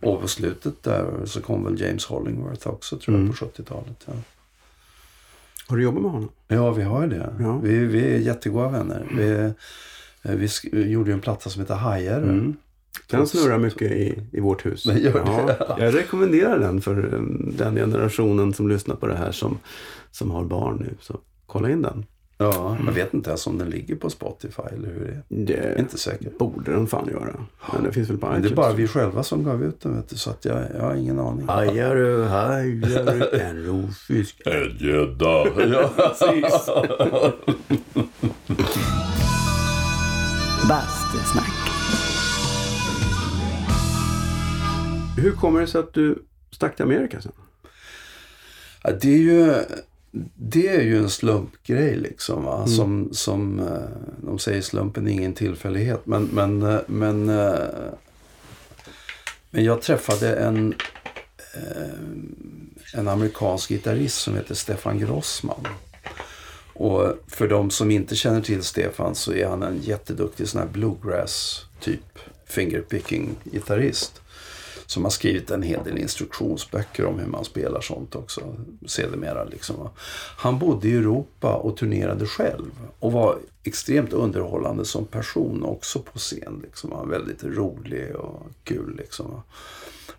Och 0.00 0.20
på 0.20 0.28
slutet 0.28 0.82
där 0.82 1.06
så 1.26 1.40
kom 1.40 1.64
väl 1.64 1.80
James 1.80 2.04
Hollingworth 2.06 2.68
också 2.68 2.98
tror 2.98 3.14
jag 3.16 3.20
Mm. 3.22 3.32
på 3.32 3.44
70-talet. 3.44 4.02
Ja. 4.06 4.12
Har 5.68 5.76
du 5.76 5.82
jobbat 5.82 6.02
med 6.02 6.10
honom? 6.10 6.28
Ja, 6.48 6.70
vi 6.70 6.82
har 6.82 7.02
ju 7.02 7.08
det. 7.08 7.34
Ja. 7.40 7.58
Vi, 7.58 7.78
vi 7.78 8.14
är 8.14 8.18
jättegoda 8.18 8.68
vänner. 8.68 9.06
Vi, 9.16 9.30
eh, 10.30 10.36
vi 10.36 10.46
sk- 10.46 10.86
gjorde 10.86 11.12
en 11.12 11.20
platta 11.20 11.50
som 11.50 11.62
heter 11.62 11.74
Hajare. 11.74 12.22
Mm. 12.22 12.56
Den 13.10 13.26
snurrar 13.26 13.58
mycket 13.58 13.92
i, 13.92 14.22
i 14.32 14.40
vårt 14.40 14.66
hus. 14.66 14.82
Den 14.82 14.98
gör 15.02 15.12
det. 15.46 15.56
Ja, 15.68 15.76
jag 15.78 15.94
rekommenderar 15.94 16.58
den 16.58 16.80
för 16.80 17.14
um, 17.14 17.54
den 17.58 17.74
generationen 17.74 18.54
som 18.54 18.68
lyssnar 18.68 18.94
på 18.96 19.06
det 19.06 19.16
här 19.16 19.32
som, 19.32 19.58
som 20.10 20.30
har 20.30 20.44
barn 20.44 20.76
nu. 20.76 20.94
Så 21.00 21.20
kolla 21.46 21.70
in 21.70 21.82
den. 21.82 22.06
Ja, 22.38 22.76
jag 22.86 22.92
vet 22.92 23.14
inte 23.14 23.30
ens 23.30 23.46
om 23.46 23.58
den 23.58 23.70
ligger 23.70 23.96
på 23.96 24.10
Spotify 24.10 24.62
eller 24.72 24.88
hur 24.88 25.00
det 25.06 25.12
är. 25.12 25.44
Det 25.46 25.52
Jag 25.52 25.64
är 25.72 25.78
inte 25.78 25.98
säker. 25.98 26.30
borde 26.38 26.72
den 26.72 26.86
fan 26.86 27.08
göra. 27.08 27.46
Men 27.72 27.84
det 27.84 27.92
finns 27.92 28.10
väl 28.10 28.18
på 28.18 28.26
Men 28.26 28.34
det 28.34 28.38
är 28.38 28.50
iTunes. 28.50 28.56
bara 28.56 28.72
vi 28.72 28.88
själva 28.88 29.22
som 29.22 29.44
gav 29.44 29.62
ut 29.64 29.80
den 29.80 29.96
vet 29.96 30.08
du, 30.08 30.16
så 30.16 30.30
att 30.30 30.44
jag, 30.44 30.64
jag 30.74 30.82
har 30.82 30.94
ingen 30.94 31.18
aning. 31.18 31.48
Hajare, 31.48 32.24
hajare, 32.24 33.24
en 33.48 33.64
rovfisk. 33.66 34.40
En 34.46 34.76
gädda. 34.80 35.44
Ja, 35.72 35.90
precis. 35.96 36.68
Bastusnack. 40.68 41.52
Hur 45.16 45.32
kommer 45.32 45.60
det 45.60 45.66
sig 45.66 45.78
att 45.80 45.94
du 45.94 46.18
stack 46.50 46.76
till 46.76 46.84
Amerika 46.84 47.20
sen? 47.20 47.32
Ja, 48.82 48.90
det 49.02 49.14
är 49.14 49.18
ju... 49.18 49.54
Det 50.34 50.68
är 50.68 50.80
ju 50.80 50.98
en 50.98 51.10
slumpgrej 51.10 51.96
liksom. 51.96 52.44
Va? 52.44 52.66
Som, 52.66 53.08
som 53.12 53.60
eh, 53.60 54.26
de 54.26 54.38
säger 54.38 54.60
slumpen 54.60 55.08
är 55.08 55.12
ingen 55.12 55.34
tillfällighet. 55.34 56.06
Men, 56.06 56.24
men, 56.24 56.62
eh, 56.62 56.80
men, 56.86 57.28
eh, 57.28 57.54
men 59.50 59.64
jag 59.64 59.82
träffade 59.82 60.36
en, 60.36 60.74
en 62.94 63.08
amerikansk 63.08 63.68
gitarrist 63.68 64.18
som 64.18 64.34
heter 64.34 64.54
Stefan 64.54 64.98
Grossman. 64.98 65.66
Och 66.74 67.18
för 67.26 67.48
de 67.48 67.70
som 67.70 67.90
inte 67.90 68.16
känner 68.16 68.40
till 68.40 68.62
Stefan 68.62 69.14
så 69.14 69.32
är 69.32 69.46
han 69.46 69.62
en 69.62 69.80
jätteduktig 69.82 70.48
sån 70.48 70.60
här 70.60 70.68
bluegrass 70.68 71.66
typ 71.80 72.18
fingerpicking 72.46 73.36
gitarrist. 73.44 74.21
Som 74.92 75.04
har 75.04 75.10
skrivit 75.10 75.50
en 75.50 75.62
hel 75.62 75.84
del 75.84 75.98
instruktionsböcker 75.98 77.04
om 77.04 77.18
hur 77.18 77.26
man 77.26 77.44
spelar 77.44 77.80
sånt 77.80 78.14
också. 78.14 78.56
Sedermera 78.86 79.44
liksom. 79.44 79.88
Han 80.36 80.58
bodde 80.58 80.88
i 80.88 80.96
Europa 80.96 81.54
och 81.54 81.76
turnerade 81.76 82.26
själv. 82.26 82.70
Och 82.98 83.12
var 83.12 83.38
extremt 83.62 84.12
underhållande 84.12 84.84
som 84.84 85.06
person 85.06 85.64
också 85.64 85.98
på 85.98 86.18
scen. 86.18 86.60
Liksom. 86.62 86.92
Han 86.92 87.00
var 87.00 87.18
väldigt 87.18 87.44
rolig 87.44 88.16
och 88.16 88.46
kul 88.64 88.96
liksom. 88.96 89.42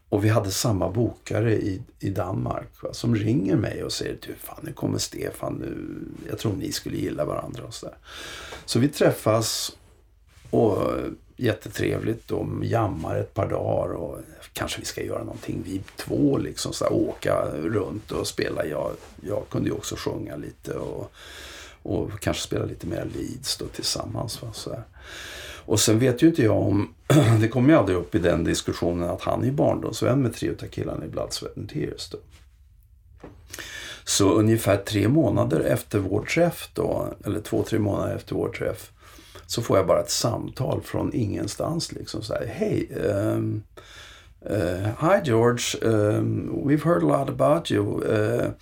Och 0.10 0.26
vi 0.26 0.30
hade 0.30 0.52
samma 0.52 0.90
bokare 0.90 1.54
i, 1.54 1.82
i 2.00 2.10
Danmark 2.10 2.84
va, 2.84 2.94
som 2.94 3.16
ringer 3.16 3.56
mig 3.56 3.84
och 3.84 3.92
säger 3.92 4.18
du 4.28 4.34
fan 4.36 4.60
nu 4.62 4.74
kommer 4.74 4.98
Stefan 4.98 5.54
nu. 5.54 6.00
Jag 6.30 6.40
tror 6.40 6.54
ni 6.54 6.72
skulle 6.72 6.98
gilla 6.98 7.26
varandra 7.26 7.64
och 7.64 7.74
sådär. 7.74 7.98
Så 8.66 8.80
vi 8.80 8.88
träffas 8.88 9.78
och 10.50 10.78
jättetrevligt 11.36 12.32
och 12.32 12.66
jammar 12.66 13.16
ett 13.16 13.34
par 13.34 13.50
dagar 13.50 13.94
och 13.94 14.20
kanske 14.54 14.80
vi 14.80 14.86
ska 14.86 15.04
göra 15.04 15.24
någonting 15.24 15.64
vi 15.66 15.82
två 15.96 16.38
liksom 16.38 16.74
så 16.74 16.84
här, 16.84 16.94
åka 16.94 17.46
runt 17.46 18.12
och 18.12 18.28
spela. 18.28 18.66
Jag, 18.66 18.92
jag 19.22 19.44
kunde 19.50 19.70
ju 19.70 19.76
också 19.76 19.96
sjunga 19.96 20.36
lite 20.36 20.74
och, 20.74 21.12
och 21.84 22.20
kanske 22.20 22.44
spela 22.44 22.66
lite 22.66 22.88
mer 22.88 23.08
leads 23.16 23.58
då 23.58 23.66
tillsammans. 23.66 24.42
Va, 24.42 24.50
så 24.54 24.70
här. 24.70 24.84
Och 25.66 25.80
sen 25.80 26.00
vet 26.00 26.22
ju 26.22 26.28
inte 26.28 26.44
jag 26.44 26.58
om, 26.58 26.94
det 27.42 27.48
kommer 27.48 27.70
ju 27.70 27.80
aldrig 27.80 27.98
upp 27.98 28.16
i 28.16 28.20
den 28.20 28.44
diskussionen 28.44 29.10
att 29.10 29.22
han 29.22 29.44
är 29.44 29.52
barndomsvän 29.52 30.22
med 30.22 30.36
tre 30.36 30.50
utav 30.50 30.68
killarna 30.68 31.06
i 31.06 31.08
Blood, 31.08 31.34
Sweat 31.34 31.58
and 31.58 31.70
Tears. 31.70 32.10
Då. 32.10 32.18
Så 34.04 34.30
ungefär 34.30 34.78
tre 34.78 35.08
månader 35.08 35.60
efter 35.60 36.00
vår 36.00 36.26
träff 36.26 36.70
då, 36.74 37.14
eller 37.26 37.40
två, 37.40 37.64
tre 37.64 37.80
månader 37.80 38.16
efter 38.16 38.36
vår 38.36 38.50
träff, 38.50 38.92
så 39.48 39.62
får 39.62 39.78
jag 39.78 39.88
bara 39.88 40.02
ett 40.02 40.10
samtal 40.10 40.82
från 40.82 41.14
ingenstans. 41.14 41.92
Liksom 41.92 42.22
så 42.22 42.34
här, 42.34 42.46
hej, 42.46 42.90
um, 42.96 43.64
uh, 44.50 44.94
hi 44.96 45.22
George, 45.22 45.76
um, 45.84 46.64
we've 46.64 46.84
heard 46.84 47.04
a 47.04 47.08
lot 47.08 47.30
about 47.30 47.70
you. 47.70 48.04
Uh, 48.04 48.54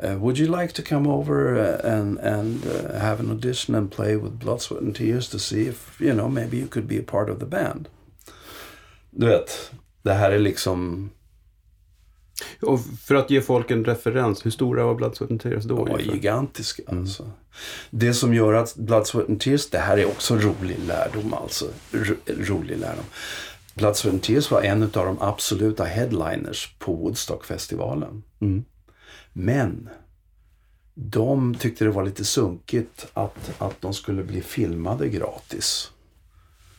uh, 0.00 0.16
would 0.18 0.38
you 0.38 0.46
like 0.46 0.72
to 0.72 0.82
come 0.82 1.06
over 1.06 1.58
uh, 1.58 1.80
and, 1.84 2.18
and 2.18 2.64
uh, 2.66 2.98
have 2.98 3.20
an 3.20 3.30
audition 3.30 3.74
and 3.74 3.90
play 3.90 4.16
with 4.16 4.38
Blood, 4.38 4.62
Sweat 4.62 4.82
and 4.82 4.94
Tears 4.94 5.28
to 5.30 5.38
see 5.38 5.66
if, 5.66 6.00
you 6.00 6.12
know, 6.12 6.28
maybe 6.28 6.56
you 6.56 6.66
could 6.66 6.86
be 6.86 6.98
a 6.98 7.02
part 7.02 7.28
of 7.28 7.40
the 7.40 7.46
band? 7.46 7.88
Du 9.10 9.26
vet, 9.26 9.70
det 10.02 10.12
här 10.12 10.30
är 10.30 10.38
liksom 10.38 11.10
Och 12.62 12.80
för 13.04 13.14
att 13.14 13.30
ge 13.30 13.40
folk 13.40 13.70
en 13.70 13.84
referens, 13.84 14.46
hur 14.46 14.50
stora 14.50 14.84
var 14.84 14.94
Blood, 14.94 15.16
Sweat 15.16 15.30
and 15.30 15.40
Tears 15.40 15.64
då? 15.64 15.76
De 15.76 15.88
var 15.88 15.98
gigantiska. 15.98 16.82
Alltså. 16.86 17.30
Det 17.90 18.14
som 18.14 18.34
gör 18.34 18.52
att 18.52 18.76
Blood, 18.76 19.06
Sweat 19.06 19.28
and 19.28 19.40
Tears, 19.40 19.70
det 19.70 19.78
här 19.78 19.98
är 19.98 20.06
också 20.06 20.36
rolig 20.36 20.78
lärdom 20.86 21.34
alltså. 21.34 21.66
Ro, 21.92 22.14
rolig 22.26 22.78
lärdom. 22.78 23.04
Blood, 23.78 23.96
Sweat 23.96 24.12
and 24.12 24.22
Tears 24.22 24.50
var 24.50 24.62
en 24.62 24.82
av 24.82 24.90
de 24.90 25.16
absoluta 25.20 25.84
headliners 25.84 26.74
på 26.78 26.92
Woodstockfestivalen. 26.92 28.22
Mm. 28.40 28.64
Men 29.32 29.88
de 30.94 31.54
tyckte 31.54 31.84
det 31.84 31.90
var 31.90 32.04
lite 32.04 32.24
sunkigt 32.24 33.06
att, 33.14 33.50
att 33.58 33.80
de 33.80 33.94
skulle 33.94 34.24
bli 34.24 34.40
filmade 34.40 35.08
gratis. 35.08 35.90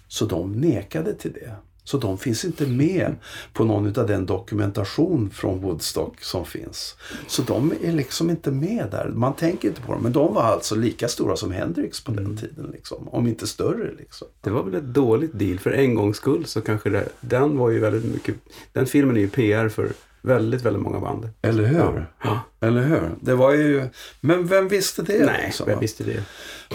Så 0.08 0.26
de 0.26 0.52
nekade 0.52 1.14
till 1.14 1.34
det. 1.34 1.56
Så 1.89 1.97
de 1.97 2.17
finns 2.17 2.45
inte 2.45 2.67
med 2.67 3.15
på 3.54 3.63
någon 3.63 3.99
av 3.99 4.08
den 4.08 4.25
dokumentation 4.25 5.30
från 5.30 5.62
Woodstock 5.62 6.23
som 6.23 6.45
finns. 6.45 6.95
Så 7.28 7.41
de 7.41 7.73
är 7.84 7.91
liksom 7.91 8.30
inte 8.30 8.52
med 8.52 8.88
där. 8.91 9.12
Man 9.15 9.34
tänker 9.34 9.67
inte 9.67 9.82
på 9.82 9.91
dem. 9.91 10.04
Men 10.04 10.12
de 10.12 10.34
var 10.34 10.43
alltså 10.43 10.75
lika 10.75 11.08
stora 11.08 11.36
som 11.36 11.52
Hendrix 11.52 12.04
på 12.04 12.12
den 12.12 12.38
tiden. 12.38 12.69
Liksom. 12.73 13.08
Om 13.08 13.28
inte 13.28 13.47
större. 13.47 13.91
Liksom. 13.97 14.28
Det 14.41 14.49
var 14.49 14.63
väl 14.63 14.75
ett 14.75 14.84
dåligt 14.84 15.39
deal. 15.39 15.60
För 15.60 15.71
en 15.71 15.95
gångs 15.95 16.17
skull 16.17 16.45
så 16.45 16.62
kanske 16.62 16.89
det, 16.89 17.10
den 17.21 17.58
var 17.58 17.69
ju 17.69 17.80
väldigt 17.80 18.13
mycket, 18.13 18.36
den 18.73 18.86
filmen 18.86 19.17
är 19.17 19.21
ju 19.21 19.30
PR 19.30 19.69
för 19.69 19.89
väldigt, 20.21 20.62
väldigt 20.62 20.82
många 20.82 20.99
band. 20.99 21.30
Eller 21.41 21.63
hur? 21.63 22.08
Ja. 22.23 22.39
Eller 22.60 22.82
hur? 22.82 23.10
Det 23.21 23.36
var 23.36 23.54
ju... 23.54 23.88
Men 24.21 24.47
vem 24.47 24.67
visste 24.67 25.02
det? 25.02 25.25
Nej, 25.25 25.43
liksom, 25.45 25.69
va? 25.69 25.80
visste 25.80 26.04
det. 26.04 26.23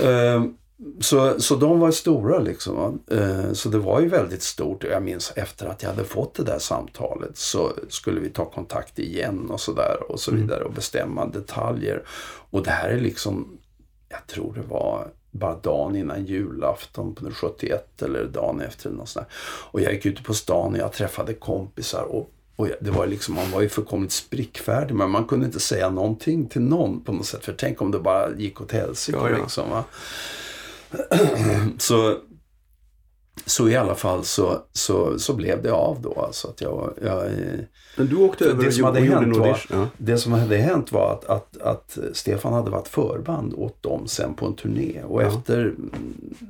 Eh, 0.09 0.45
Så, 1.01 1.41
så 1.41 1.57
de 1.57 1.81
var 1.81 1.91
stora 1.91 2.39
liksom. 2.39 3.01
Eh, 3.11 3.53
Så 3.53 3.69
det 3.69 3.79
var 3.79 4.01
ju 4.01 4.09
väldigt 4.09 4.43
stort. 4.43 4.85
Jag 4.85 5.03
minns 5.03 5.33
efter 5.37 5.67
att 5.67 5.83
jag 5.83 5.91
hade 5.91 6.05
fått 6.05 6.35
det 6.35 6.43
där 6.45 6.59
samtalet 6.59 7.37
så 7.39 7.73
skulle 7.89 8.21
vi 8.21 8.31
ta 8.31 8.45
kontakt 8.45 8.99
igen 8.99 9.51
och 9.51 9.61
sådär 9.61 9.97
och 10.09 10.21
så 10.21 10.35
vidare 10.35 10.65
och 10.65 10.73
bestämma 10.73 11.27
detaljer. 11.27 12.03
Och 12.51 12.63
det 12.63 12.71
här 12.71 12.89
är 12.89 13.01
liksom, 13.01 13.59
jag 14.09 14.27
tror 14.27 14.55
det 14.55 14.69
var 14.69 15.09
bara 15.31 15.55
dagen 15.55 15.97
innan 15.97 16.25
julafton 16.25 17.15
på 17.15 17.25
den 17.25 17.35
71 17.35 18.03
eller 18.03 18.25
dagen 18.25 18.61
efter 18.61 18.89
eller 18.89 18.99
något 18.99 19.09
sånt 19.09 19.27
där. 19.29 19.37
Och 19.71 19.81
jag 19.81 19.93
gick 19.93 20.07
ute 20.07 20.23
på 20.23 20.35
stan 20.35 20.73
och 20.73 20.79
jag 20.79 20.93
träffade 20.93 21.35
kompisar 21.35 22.03
och 22.03 22.31
och 22.57 22.69
det 22.81 22.91
var 22.91 23.07
liksom, 23.07 23.35
man 23.35 23.51
var 23.51 23.61
ju 23.61 23.69
fullkomligt 23.69 24.13
sprickfärdig 24.13 24.95
men 24.95 25.11
man 25.11 25.25
kunde 25.25 25.47
inte 25.47 25.61
säga 25.61 25.91
någonting 25.91 26.49
till 26.49 26.63
någon 26.63 27.01
på 27.05 27.13
något 27.13 27.27
sätt. 27.27 27.45
För 27.45 27.53
tänk 27.53 27.83
om 27.83 27.91
det 27.91 27.99
bara 27.99 28.31
gick 28.37 28.61
åt 28.61 28.73
helsike 28.73 29.19
Ja, 29.19 29.31
ja. 29.31 29.37
liksom. 29.39 29.71
Va? 29.71 29.85
Så, 31.79 32.17
så 33.47 33.69
i 33.69 33.77
alla 33.77 33.95
fall 33.95 34.25
så, 34.25 34.63
så, 34.73 35.19
så 35.19 35.35
blev 35.35 35.63
det 35.63 35.73
av 35.73 36.01
då. 36.03 36.13
Alltså 36.27 36.49
att 36.49 36.61
jag, 36.61 36.93
jag, 37.03 37.31
Men 37.97 38.07
du 38.07 38.17
åkte 38.17 38.45
över 38.45 38.65
det 38.65 38.73
som 38.73 38.85
hade 38.85 39.01
hänt 39.01 39.37
var-. 39.37 39.67
Ja. 39.71 39.89
det 39.99 40.19
som 40.19 40.33
hade 40.33 40.57
hänt 40.57 40.93
var 40.93 41.13
att, 41.13 41.25
att, 41.25 41.57
att 41.63 41.99
Stefan 42.13 42.53
hade 42.53 42.71
varit 42.71 42.89
förband 42.89 43.55
åt 43.55 43.83
dem 43.83 44.07
sen 44.09 44.35
på 44.35 44.47
en 44.47 44.55
turné. 44.55 45.03
Och 45.03 45.23
Ja. 45.23 45.27
efter 45.27 45.61
mm, 45.61 45.91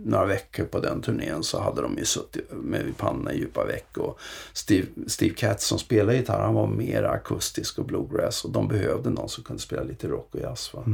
några 0.05 0.25
veckor 0.27 0.65
på 0.65 0.81
den 0.81 1.01
turnén 1.03 1.43
så 1.43 1.61
hade 1.61 1.83
de 1.83 1.99
ju 1.99 2.05
suttit 2.05 2.51
med 2.53 2.97
pannorna 2.97 3.33
i 3.33 3.39
djupa 3.39 3.65
veck. 3.65 3.99
Och 3.99 4.19
Steve, 4.53 4.87
Steve 5.07 5.35
Katz 5.35 5.67
som 5.67 5.79
spelade 5.79 6.17
gitarr, 6.17 6.41
han 6.41 6.55
var 6.55 6.67
mer 6.67 7.03
akustisk 7.03 7.79
och 7.79 7.85
bluegrass. 7.85 8.45
Och 8.45 8.51
de 8.51 8.69
behövde 8.69 9.11
någon 9.11 9.29
som 9.29 9.45
kunde 9.45 9.63
spela 9.63 9.83
lite 9.83 10.09
rock 10.09 10.29
och 10.35 10.41
jazz. 10.41 10.71
Va? 10.75 10.85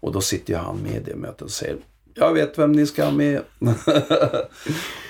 Och 0.00 0.12
då 0.12 0.20
sitter 0.20 0.52
ju 0.52 0.58
han 0.58 0.76
med 0.82 0.96
i 0.96 1.10
det 1.10 1.16
mötet 1.16 1.42
och 1.42 1.50
säger 1.50 1.76
jag 2.14 2.32
vet 2.32 2.58
vem 2.58 2.72
ni 2.72 2.86
ska 2.86 3.04
ha 3.04 3.12
med. 3.12 3.42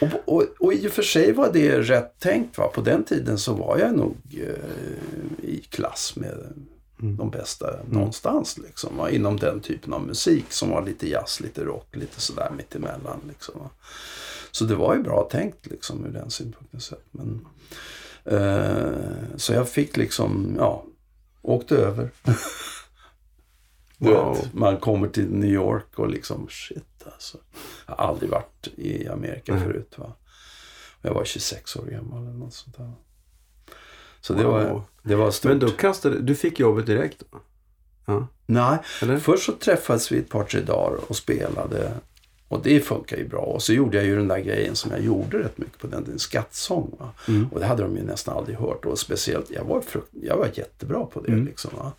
och, 0.00 0.09
och, 0.24 0.44
och 0.59 0.72
i 0.72 0.88
och 0.88 0.92
för 0.92 1.03
sig 1.03 1.32
var 1.32 1.53
det 1.53 1.80
rätt 1.80 2.18
tänkt. 2.18 2.59
Va? 2.59 2.68
På 2.68 2.80
den 2.80 3.05
tiden 3.05 3.38
så 3.38 3.55
var 3.55 3.78
jag 3.78 3.96
nog 3.96 4.16
eh, 4.32 5.48
i 5.48 5.64
klass 5.70 6.16
med 6.16 6.36
de 6.96 7.30
bästa 7.30 7.66
någonstans. 7.90 8.59
Liksom, 8.59 8.96
va? 8.96 9.11
Inom 9.11 9.36
den 9.36 9.61
typen 9.61 9.92
av 9.92 10.07
musik 10.07 10.44
som 10.48 10.70
var 10.70 10.86
lite 10.86 11.09
jazz, 11.09 11.40
lite 11.40 11.64
rock, 11.64 11.96
lite 11.96 12.20
sådär 12.20 12.50
mittemellan. 12.57 13.20
Liksom, 13.28 13.55
va? 13.59 13.70
Så 14.50 14.64
det 14.64 14.74
var 14.74 14.94
ju 14.94 15.03
bra 15.03 15.28
tänkt 15.30 15.66
liksom, 15.66 16.07
ur 16.07 16.11
den 16.11 16.30
synpunkten 16.30 16.80
sett. 16.80 17.05
Men, 17.11 17.46
eh, 18.24 19.36
så 19.36 19.53
jag 19.53 19.68
fick 19.68 19.96
liksom, 19.96 20.55
ja, 20.59 20.84
åkte 21.42 21.76
över. 21.76 22.11
Wow. 24.11 24.34
vet, 24.36 24.55
man 24.55 24.76
kommer 24.76 25.09
till 25.09 25.28
New 25.30 25.50
York 25.50 25.98
och 25.98 26.09
liksom 26.09 26.46
shit 26.50 26.84
alltså. 27.14 27.38
Jag 27.86 27.94
har 27.94 28.05
aldrig 28.09 28.30
varit 28.30 28.68
i 28.76 29.09
Amerika 29.09 29.55
Nej. 29.55 29.64
förut. 29.64 29.94
Va? 29.96 30.12
Jag 31.03 31.14
var 31.14 31.24
26 31.24 31.76
år 31.76 31.84
gammal 31.86 32.22
eller 32.22 32.38
något 32.38 32.55
sånt 32.55 32.76
där. 32.76 32.92
Så 34.20 34.32
det, 34.34 34.44
Wow. 34.44 34.53
var, 34.53 34.82
det 35.03 35.14
var 35.14 35.30
stort. 35.30 35.48
Men 35.50 35.59
då 35.59 35.68
kastade 35.70 36.20
du 36.20 36.34
fick 36.34 36.61
jobbet 36.61 36.86
direkt? 36.86 37.22
Då? 37.30 37.38
Ja, 38.07 38.26
Nej, 38.46 38.78
eller? 39.03 39.18
först 39.18 39.44
så 39.46 39.53
träffades 39.53 40.12
vi 40.12 40.18
ett 40.18 40.28
par, 40.28 40.44
tre 40.44 40.61
dagar 40.61 40.98
och 41.09 41.16
spelade. 41.16 41.92
Och 42.48 42.62
det 42.62 42.80
funkar 42.80 43.16
ju 43.16 43.28
bra. 43.28 43.40
Och 43.40 43.62
så 43.62 43.72
gjorde 43.72 43.96
jag 43.96 44.07
ju 44.07 44.16
den 44.16 44.28
där 44.28 44.38
grejen 44.38 44.76
som 44.76 44.90
jag 44.90 45.00
gjorde 45.00 45.38
rätt 45.38 45.59
mycket 45.59 45.78
på 45.78 45.86
den, 45.86 46.07
en 46.12 46.18
skattsång. 46.18 46.98
Mm. 47.28 47.48
Och 47.53 47.61
det 47.61 47.66
hade 47.66 47.82
de 47.82 47.96
ju 47.96 48.03
nästan 48.03 48.36
aldrig 48.36 48.57
hört. 48.57 48.84
Och 48.84 48.98
speciellt, 48.98 49.50
jag 49.50 49.64
var, 49.64 49.80
frukt, 49.80 50.09
jag 50.22 50.36
var 50.36 50.48
jättebra 50.55 51.07
på 51.07 51.20
det. 51.20 51.32
Mm. 51.32 51.44
Liksom, 51.46 51.70
va? 51.76 51.92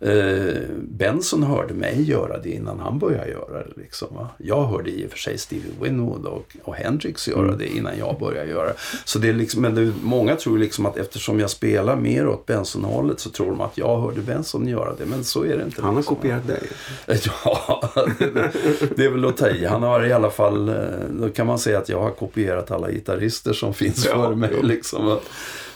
Eh, 0.00 0.56
Benson 0.82 1.42
hörde 1.42 1.74
mig 1.74 2.02
göra 2.02 2.38
det 2.38 2.50
innan 2.50 2.78
han 2.80 2.98
började 2.98 3.30
göra 3.30 3.58
det. 3.58 3.72
Liksom, 3.76 4.08
va? 4.14 4.28
Jag 4.38 4.66
hörde 4.66 4.90
i 4.90 5.06
och 5.06 5.10
för 5.10 5.18
sig 5.18 5.38
Stevie 5.38 5.70
Winwood 5.82 6.26
och, 6.26 6.56
och 6.64 6.74
Hendrix 6.74 7.28
göra 7.28 7.38
Mm. 7.44 7.58
det 7.58 7.66
innan 7.66 7.98
jag 7.98 8.18
började 8.20 8.50
göra. 8.50 8.72
Så 9.04 9.18
det 9.18 9.28
är 9.28 9.32
liksom, 9.32 9.62
men 9.62 9.74
det, 9.74 9.92
många 10.02 10.36
tror 10.36 10.58
liksom 10.58 10.86
att 10.86 10.96
eftersom 10.96 11.40
jag 11.40 11.50
spelar 11.50 11.96
mer 11.96 12.28
åt 12.28 12.46
Benson-hållet 12.46 13.20
så 13.20 13.30
tror 13.30 13.46
de 13.46 13.60
att 13.60 13.78
jag 13.78 14.00
hörde 14.00 14.20
Benson 14.20 14.68
göra 14.68 14.94
det. 14.98 15.06
Men 15.06 15.24
så 15.24 15.44
är 15.44 15.56
det 15.56 15.64
inte. 15.64 15.82
Han 15.82 15.90
har 15.94 15.96
liksom, 16.00 16.14
va? 16.14 16.20
kopierat 16.20 16.46
dig. 16.46 16.62
Ja, 17.44 17.82
det, 18.18 18.50
det 18.96 19.04
är 19.04 19.10
väl 19.10 19.24
att 19.24 19.36
ta 19.36 19.48
i. 19.48 19.64
Han 19.66 19.82
har 19.82 20.06
i 20.06 20.12
alla 20.12 20.30
fall, 20.30 20.68
eh, 20.68 20.74
då 21.10 21.28
kan 21.28 21.46
man 21.46 21.58
säga 21.58 21.78
att 21.78 21.88
jag 21.88 22.00
har 22.00 22.10
kopierat 22.10 22.70
alla 22.70 22.90
gitarrister 22.90 23.52
som 23.52 23.74
finns 23.74 24.06
Ja, 24.06 24.12
före 24.12 24.36
mig. 24.36 24.50
Liksom. 24.62 25.18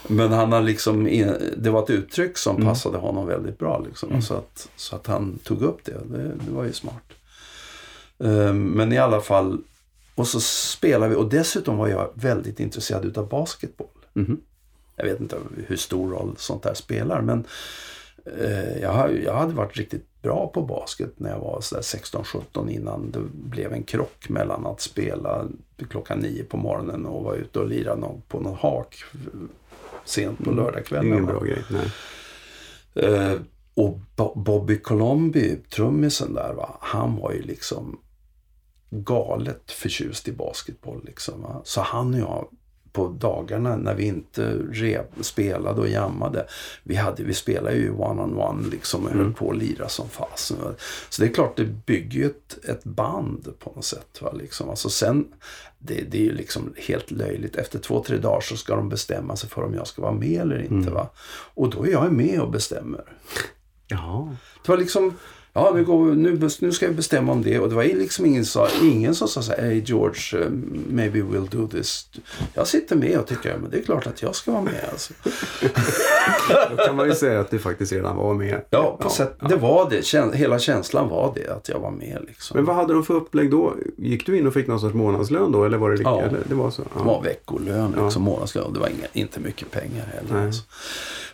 Men 0.09 0.33
han 0.33 0.53
har 0.53 0.61
liksom, 0.63 1.05
det 1.57 1.71
var 1.71 1.83
ett 1.83 1.91
uttryck 1.91 2.39
som 2.39 2.57
Mm. 2.57 2.69
passade 2.69 2.99
honom 2.99 3.27
väldigt 3.27 3.59
bra. 3.59 3.79
Liksom. 3.87 4.23
Så, 4.23 4.35
att, 4.35 4.69
så 4.77 4.97
att 4.97 5.07
han 5.07 5.39
tog 5.45 5.63
upp 5.63 5.85
det. 5.85 5.99
Det, 6.05 6.23
det 6.47 6.51
var 6.51 6.65
ju 6.65 6.73
smart. 6.73 7.03
Eh, 8.19 8.53
Men 8.53 8.93
i 8.93 8.99
alla 8.99 9.21
fall, 9.21 9.59
och 10.15 10.29
så 10.29 10.41
spelade 10.41 11.09
vi. 11.11 11.15
Och 11.17 11.29
dessutom 11.31 11.77
var 11.77 11.89
jag 11.89 12.11
väldigt 12.15 12.61
intresserad 12.61 13.05
utav 13.05 13.29
basketboll. 13.29 13.87
Mhm. 14.13 14.41
Jag 14.97 15.05
vet 15.05 15.21
inte 15.21 15.37
hur 15.67 15.77
stor 15.77 16.11
roll 16.11 16.35
sånt 16.39 16.63
där 16.63 16.75
spelar. 16.75 17.21
Men 17.21 17.45
eh, 18.39 18.79
jag, 18.83 19.23
jag 19.25 19.35
hade 19.35 19.55
varit 19.55 19.77
riktigt 19.77 20.07
bra 20.23 20.51
på 20.55 20.63
basket 20.63 21.13
när 21.17 21.31
jag 21.31 21.39
var 21.39 21.61
så 21.61 21.75
där 21.75 21.83
16-17 21.83 22.71
innan 22.71 23.11
det 23.11 23.21
blev 23.33 23.73
en 23.73 23.83
krock 23.83 24.29
mellan 24.29 24.67
att 24.67 24.81
spela 24.81 25.47
klockan 25.91 26.19
nio 26.19 26.45
på 26.45 26.57
morgonen 26.57 27.07
och 27.07 27.25
vara 27.25 27.37
ute 27.37 27.59
och 27.59 27.69
lira 27.69 27.97
på 28.29 28.41
någon 28.41 28.57
hak 28.61 29.05
sent 30.05 30.45
på 30.45 30.51
är 30.51 30.55
lördagskvällen. 30.55 31.13
ingen 31.13 31.27
bra 31.27 31.41
grej. 31.41 31.65
Nej. 31.71 31.91
Eh, 32.95 33.41
och 33.75 33.99
Bo- 34.17 34.35
Bobby 34.35 34.79
Colombi, 34.79 35.57
trummisen 35.57 36.35
där, 36.35 36.53
va? 36.55 36.77
han 36.81 37.17
var 37.17 37.33
ju 37.33 37.43
liksom 37.43 38.01
galet 38.91 39.71
förtjust 39.73 40.29
i 40.29 40.33
basketboll. 40.33 41.05
Liksom, 41.05 41.43
va? 41.43 41.61
Så 41.65 41.81
han 41.81 42.15
och 42.15 42.21
jag 42.21 42.49
på 42.93 43.09
dagarna 43.09 43.77
när 43.77 43.95
vi 43.95 44.05
inte 44.05 44.59
rep, 44.73 45.11
spelade 45.21 45.81
och 45.81 45.89
jammade. 45.89 46.47
Vi, 46.83 46.95
hade, 46.95 47.23
vi 47.23 47.35
spelade 47.35 47.77
ju 47.77 47.91
one-on-one 47.91 48.71
liksom 48.71 49.05
och 49.05 49.11
höll 49.11 49.33
på 49.33 49.51
att 49.51 49.57
lira 49.57 49.89
som 49.89 50.09
fasen. 50.09 50.57
Så 51.09 51.23
det 51.23 51.29
är 51.29 51.35
klart, 51.35 51.57
det 51.57 51.65
bygger 51.65 52.19
ju 52.19 52.27
ett, 52.27 52.65
ett 52.65 52.85
band 52.85 53.53
på 53.59 53.73
något 53.77 53.85
sätt. 53.85 54.23
Va? 54.23 54.33
Liksom. 54.33 54.71
Alltså 54.71 54.91
sen, 54.91 55.29
det, 55.79 55.95
det 56.11 56.19
är 56.19 56.23
ju 56.23 56.35
liksom 56.35 56.75
helt 56.77 57.11
löjligt. 57.11 57.57
Efter 57.57 57.79
två, 57.79 58.03
tre 58.03 58.17
dagar 58.17 58.41
så 58.41 58.57
ska 58.57 58.77
de 58.77 58.89
bestämma 58.89 59.37
sig 59.37 59.51
för 59.51 59.65
om 59.65 59.75
jag 59.75 59.87
ska 59.87 60.03
vara 60.03 60.13
med 60.13 60.41
eller 60.41 60.63
inte. 60.63 60.91
Va? 60.91 61.09
Och 61.55 61.71
då 61.71 61.87
är 61.87 61.91
jag 61.91 62.13
med 62.13 62.41
och 62.41 62.51
bestämmer. 62.51 63.05
Jaha. 63.87 64.37
Det 64.63 64.69
var 64.69 64.79
liksom, 64.79 65.15
ja 65.55 65.73
nu, 65.75 65.85
går, 65.85 66.05
vi- 66.05 66.17
nu, 66.17 66.49
nu 66.61 66.73
ska 66.73 66.89
vi 66.89 66.95
bestämma 66.95 67.33
om 67.33 67.43
det. 67.43 67.59
Och 67.59 67.69
det 67.69 67.75
var 67.75 67.85
liksom 67.85 68.27
ingen, 68.27 68.45
sa, 68.45 68.69
ingen 68.83 69.15
som 69.15 69.29
sa 69.29 69.43
så 69.43 69.53
här, 69.53 69.63
hey 69.63 69.83
George, 69.87 70.39
uh, 70.45 70.51
maybe 70.91 71.19
we'll 71.19 71.49
do 71.51 71.69
this. 71.69 72.09
Jag 72.55 72.67
sitter 72.67 72.97
med 72.97 73.19
och 73.19 73.27
tycker, 73.27 73.57
men 73.59 73.71
det 73.71 73.79
är 73.79 73.83
klart 73.83 74.07
att 74.07 74.23
jag 74.23 74.35
ska 74.35 74.51
vara 74.53 74.63
med. 74.63 74.85
Alltså. 74.93 75.13
Då 76.71 76.77
kan 76.87 76.97
man 76.97 77.09
ju 77.09 77.15
säga 77.15 77.41
att 77.41 77.51
du 77.51 77.59
faktiskt 77.59 77.93
redan 77.93 78.17
var 78.17 78.35
med. 78.35 78.61
Ja, 78.71 78.97
på 79.01 79.09
sätt, 79.09 79.37
det 79.49 79.57
var 79.57 79.91
det. 79.91 80.05
Käns- 80.05 80.35
hela 80.35 80.59
känslan 80.59 81.09
var 81.09 81.33
det, 81.35 81.49
att 81.49 81.69
jag 81.69 81.79
var 81.79 81.91
med. 81.91 82.19
Liksom. 82.27 82.57
Men 82.57 82.65
vad 82.65 82.77
hade 82.77 82.93
de 82.95 83.05
för 83.05 83.15
upplägg 83.15 83.51
då? 83.51 83.75
Gick 83.97 84.27
du 84.27 84.39
in 84.39 84.47
och 84.47 84.55
fick 84.55 84.67
någon 84.67 84.81
sorts 84.81 84.95
månadslön 84.95 85.53
då? 85.53 85.65
Eller 85.65 85.79
var 85.79 85.91
det 85.91 85.97
lika? 85.97 86.11
Ja. 86.11 86.21
Eller, 86.23 86.39
det 86.49 86.55
var 86.55 86.71
så? 86.71 86.83
Det 86.83 87.05
var 87.05 87.23
veckolön, 87.23 87.95
Ja. 87.97 88.05
liksom, 88.05 88.23
månadslön. 88.23 88.73
Det 88.73 88.81
var 88.81 88.89
inga, 88.89 89.07
inte 89.13 89.41
mycket 89.41 89.71
pengar 89.71 90.05
heller. 90.15 90.47
Alltså. 90.47 90.63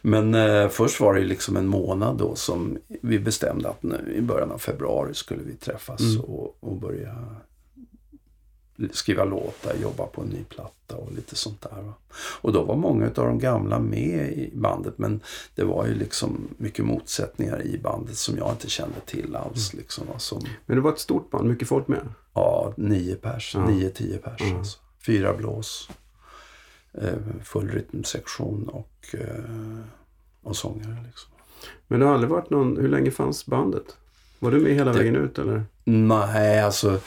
Men 0.02 0.34
eh, 0.34 0.68
först 0.68 1.00
var 1.00 1.14
det 1.14 1.20
liksom 1.20 1.56
en 1.56 1.66
månad 1.66 2.16
då 2.16 2.34
som 2.34 2.78
vi 3.02 3.18
bestämde 3.18 3.68
att 3.68 3.82
nu, 3.82 4.07
i 4.10 4.20
början 4.20 4.50
av 4.52 4.58
februari 4.58 5.14
skulle 5.14 5.42
vi 5.42 5.54
träffas 5.56 6.00
Mm. 6.00 6.20
och, 6.20 6.56
och 6.60 6.76
börja 6.76 7.34
skriva 8.92 9.24
låtar, 9.24 9.74
jobba 9.82 10.06
på 10.06 10.20
en 10.22 10.28
ny 10.28 10.44
platta 10.44 10.96
och 10.96 11.12
lite 11.12 11.36
sånt 11.36 11.60
där. 11.62 11.82
Va? 11.82 11.94
Och 12.40 12.52
då 12.52 12.62
var 12.64 12.76
många 12.76 13.06
av 13.06 13.12
de 13.14 13.38
gamla 13.38 13.78
med 13.78 14.32
i 14.32 14.50
bandet 14.54 14.98
men 14.98 15.20
det 15.54 15.64
var 15.64 15.86
ju 15.86 15.94
liksom 15.94 16.48
mycket 16.56 16.84
motsättningar 16.84 17.62
i 17.62 17.78
bandet 17.78 18.16
som 18.16 18.36
jag 18.36 18.50
inte 18.52 18.70
kände 18.70 19.00
till 19.06 19.36
alls. 19.36 19.72
Mm. 19.72 19.82
Liksom, 19.82 20.04
som, 20.18 20.42
Men 20.66 20.76
det 20.76 20.80
var 20.82 20.92
ett 20.92 20.98
stort 20.98 21.30
band, 21.30 21.48
mycket 21.48 21.68
folk 21.68 21.88
med. 21.88 22.08
Ja, 22.34 22.72
nio 22.76 23.14
pers. 23.16 23.54
Ja. 23.54 23.68
Nio, 23.68 23.90
tio 23.90 24.18
pers. 24.18 24.40
Ja. 24.40 24.58
Alltså. 24.58 24.78
Fyra 25.06 25.34
blås. 25.34 25.90
Eh, 26.92 27.14
full 27.44 27.68
rytmsektion 27.70 28.68
och, 28.68 29.14
eh, 29.14 29.80
och 30.42 30.56
sångare. 30.56 30.96
Liksom. 31.06 31.30
Men 31.88 32.00
det 32.00 32.06
har 32.06 32.14
aldrig 32.14 32.30
varit 32.30 32.50
någon, 32.50 32.76
hur 32.76 32.88
länge 32.88 33.10
fanns 33.10 33.46
bandet? 33.46 33.84
Var 34.38 34.50
du 34.50 34.60
med 34.60 34.72
hela 34.74 34.92
Det- 34.92 34.98
vägen 34.98 35.16
ut 35.16 35.38
eller? 35.38 35.64
Nej, 35.84 36.60
alltså. 36.60 37.00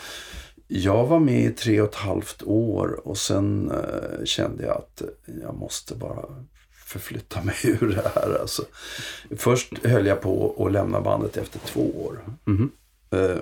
Jag 0.68 1.08
var 1.08 1.20
med 1.20 1.44
i 1.46 1.52
tre 1.52 1.82
och 1.82 1.88
ett 1.90 1.96
halvt 1.96 2.44
år 2.44 3.02
och 3.08 3.18
sen 3.18 3.72
eh, 3.72 4.26
kände 4.26 4.64
jag 4.66 4.78
att 4.78 5.02
jag 5.44 5.56
måste 5.56 5.96
bara 5.96 6.26
förflytta 6.86 7.44
mig 7.44 7.56
ur 7.82 7.88
det 7.96 8.12
här. 8.16 8.38
Alltså. 8.42 8.64
Först 9.38 9.86
höll 9.86 10.06
jag 10.06 10.22
på 10.22 10.56
att 10.66 10.72
lämna 10.72 11.02
bandet 11.02 11.38
efter 11.38 11.60
två 11.60 12.06
år. 12.06 12.20
Mhm. 12.46 12.72
Eh, 13.12 13.38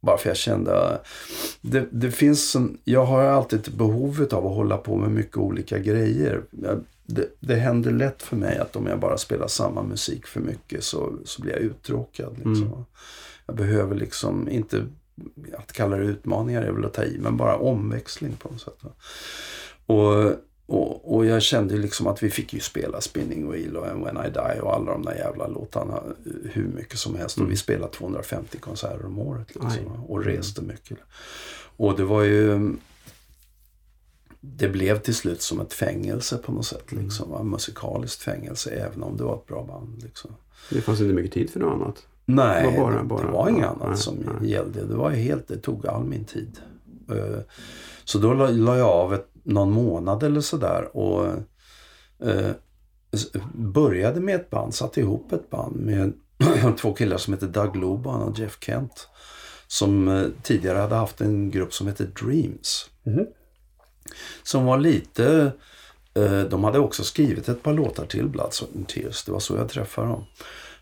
bara 0.00 0.18
för 0.18 0.28
jag 0.30 0.36
kände, 0.36 1.00
det, 1.60 1.86
det 1.90 2.10
finns 2.10 2.56
en, 2.56 2.78
jag 2.84 3.04
har 3.04 3.22
alltid 3.22 3.72
behovet 3.76 4.32
av 4.32 4.46
att 4.46 4.54
hålla 4.54 4.76
på 4.76 4.96
med 4.96 5.10
mycket 5.10 5.36
olika 5.36 5.78
grejer. 5.78 6.42
Jag, 6.50 6.80
det, 7.08 7.28
det 7.40 7.54
händer 7.54 7.90
lätt 7.90 8.22
för 8.22 8.36
mig 8.36 8.58
att 8.58 8.76
om 8.76 8.86
jag 8.86 9.00
bara 9.00 9.18
spelar 9.18 9.46
samma 9.46 9.82
musik 9.82 10.26
för 10.26 10.40
mycket 10.40 10.84
så, 10.84 11.12
så 11.24 11.42
blir 11.42 11.52
jag 11.52 11.60
uttråkad. 11.60 12.32
Liksom. 12.36 12.66
Mm. 12.66 12.84
Jag 13.46 13.56
behöver 13.56 13.96
liksom 13.96 14.48
inte, 14.48 14.86
att 15.58 15.72
kalla 15.72 15.96
det 15.96 16.04
utmaningar 16.04 16.62
är 16.62 16.72
väl 16.72 16.84
att 16.84 16.94
ta 16.94 17.04
i, 17.04 17.18
men 17.18 17.36
bara 17.36 17.56
omväxling 17.56 18.36
på 18.36 18.48
något 18.48 18.60
sätt. 18.60 18.82
Och, 19.86 20.32
och, 20.66 21.14
och 21.14 21.26
jag 21.26 21.42
kände 21.42 21.74
ju 21.74 21.80
liksom 21.80 22.06
att 22.06 22.22
vi 22.22 22.30
fick 22.30 22.52
ju 22.52 22.60
spela 22.60 23.00
Spinning 23.00 23.50
Wheel 23.50 23.76
och 23.76 23.86
And 23.86 24.04
When 24.04 24.16
I 24.26 24.30
Die 24.30 24.60
och 24.60 24.74
alla 24.74 24.92
de 24.92 25.02
där 25.02 25.14
jävla 25.14 25.46
låtarna 25.46 26.02
hur 26.52 26.68
mycket 26.68 26.98
som 26.98 27.16
helst. 27.16 27.38
Och 27.38 27.50
vi 27.50 27.56
spelade 27.56 27.92
250 27.92 28.58
konserter 28.58 29.06
om 29.06 29.18
året. 29.18 29.54
Liksom, 29.54 30.04
och 30.08 30.24
reste 30.24 30.62
mycket. 30.62 30.98
Och 31.76 31.96
det 31.96 32.04
var 32.04 32.22
ju... 32.22 32.72
Det 34.40 34.68
blev 34.68 34.98
till 34.98 35.14
slut 35.14 35.42
som 35.42 35.60
ett 35.60 35.72
fängelse 35.72 36.36
på 36.38 36.52
något 36.52 36.66
sätt. 36.66 36.92
Liksom, 36.92 37.30
va? 37.30 37.42
Musikaliskt 37.42 38.22
fängelse, 38.22 38.70
även 38.70 39.02
om 39.02 39.16
det 39.16 39.24
var 39.24 39.34
ett 39.36 39.46
bra 39.46 39.64
band. 39.64 40.02
Liksom. 40.02 40.30
Det 40.70 40.80
fanns 40.80 41.00
inte 41.00 41.14
mycket 41.14 41.32
tid 41.32 41.50
för 41.50 41.60
något 41.60 41.72
annat. 41.82 42.06
Nej, 42.24 42.70
Det 42.72 42.80
var 42.80 42.90
bara- 42.92 43.04
bara- 43.04 43.22
det 43.26 43.32
var 43.32 43.48
inget 43.48 43.62
ja, 43.62 43.68
annat 43.68 43.88
nej, 43.88 43.96
som 43.96 44.14
nej. 44.40 44.50
gällde. 44.50 44.84
Det 44.84 44.94
var 44.96 45.10
helt, 45.10 45.48
det 45.48 45.56
tog 45.56 45.86
all 45.86 46.04
min 46.04 46.24
tid. 46.24 46.58
Eh, 47.10 47.38
Så 48.04 48.18
då 48.18 48.34
la, 48.34 48.46
la 48.50 48.76
jag 48.78 48.88
av 48.88 49.14
ett, 49.14 49.28
någon 49.42 49.70
månad 49.72 50.22
eller 50.22 50.40
sådär 50.40 50.96
och 50.96 51.26
eh, 52.28 52.50
började 53.54 54.20
med 54.20 54.34
ett 54.34 54.50
band, 54.50 54.74
satte 54.74 55.00
ihop 55.00 55.32
ett 55.32 55.50
band 55.50 55.76
med 55.76 56.12
två 56.78 56.92
killar 56.94 57.16
som 57.16 57.34
heter 57.34 57.46
Doug 57.46 57.76
Loban 57.76 58.22
och 58.22 58.38
Jeff 58.38 58.58
Kent. 58.60 59.08
Som 59.66 60.08
eh, 60.08 60.26
tidigare 60.42 60.78
hade 60.78 60.94
haft 60.94 61.20
en 61.20 61.50
grupp 61.50 61.74
som 61.74 61.86
hette 61.86 62.04
Dreams. 62.04 62.90
Som 64.42 64.64
var 64.64 64.78
lite, 64.78 65.52
eh, 66.14 66.40
de 66.40 66.64
hade 66.64 66.78
också 66.78 67.04
skrivit 67.04 67.48
ett 67.48 67.62
par 67.62 67.72
låtar 67.72 68.06
till 68.06 68.28
Blood, 68.28 68.52
Tears. 68.86 69.24
Det 69.24 69.32
var 69.32 69.40
så 69.40 69.56
jag 69.56 69.68
träffade 69.68 70.08
dem. 70.08 70.24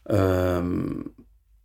Um, 0.04 1.12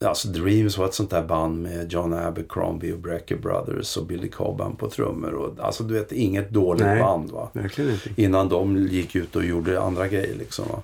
alltså 0.05 0.28
Dreams 0.28 0.78
var 0.78 0.86
ett 0.86 0.93
sånt 0.93 1.09
där 1.09 1.24
band 1.24 1.62
med 1.62 1.93
John 1.93 2.14
Abercrombie 2.14 2.93
och 2.93 2.99
Brecker 2.99 3.38
Brothers 3.38 3.97
och 3.97 4.05
Billy 4.05 4.30
Cobham 4.30 4.76
på 4.76 4.89
trummor. 4.89 5.34
Och, 5.34 5.66
alltså 5.66 5.84
du 5.84 5.93
vet, 5.93 6.12
inget 6.12 6.49
dåligt 6.49 6.86
Nej. 6.86 6.99
band 6.99 7.32
va. 7.32 7.49
Verkligen 7.53 7.91
inte. 7.91 8.22
Innan 8.22 8.49
de 8.49 8.78
gick 8.78 9.16
ut 9.16 9.36
och 9.36 9.45
gjorde 9.45 9.82
andra 9.82 10.07
grejer 10.07 10.36
liksom. 10.36 10.66
Va? 10.70 10.84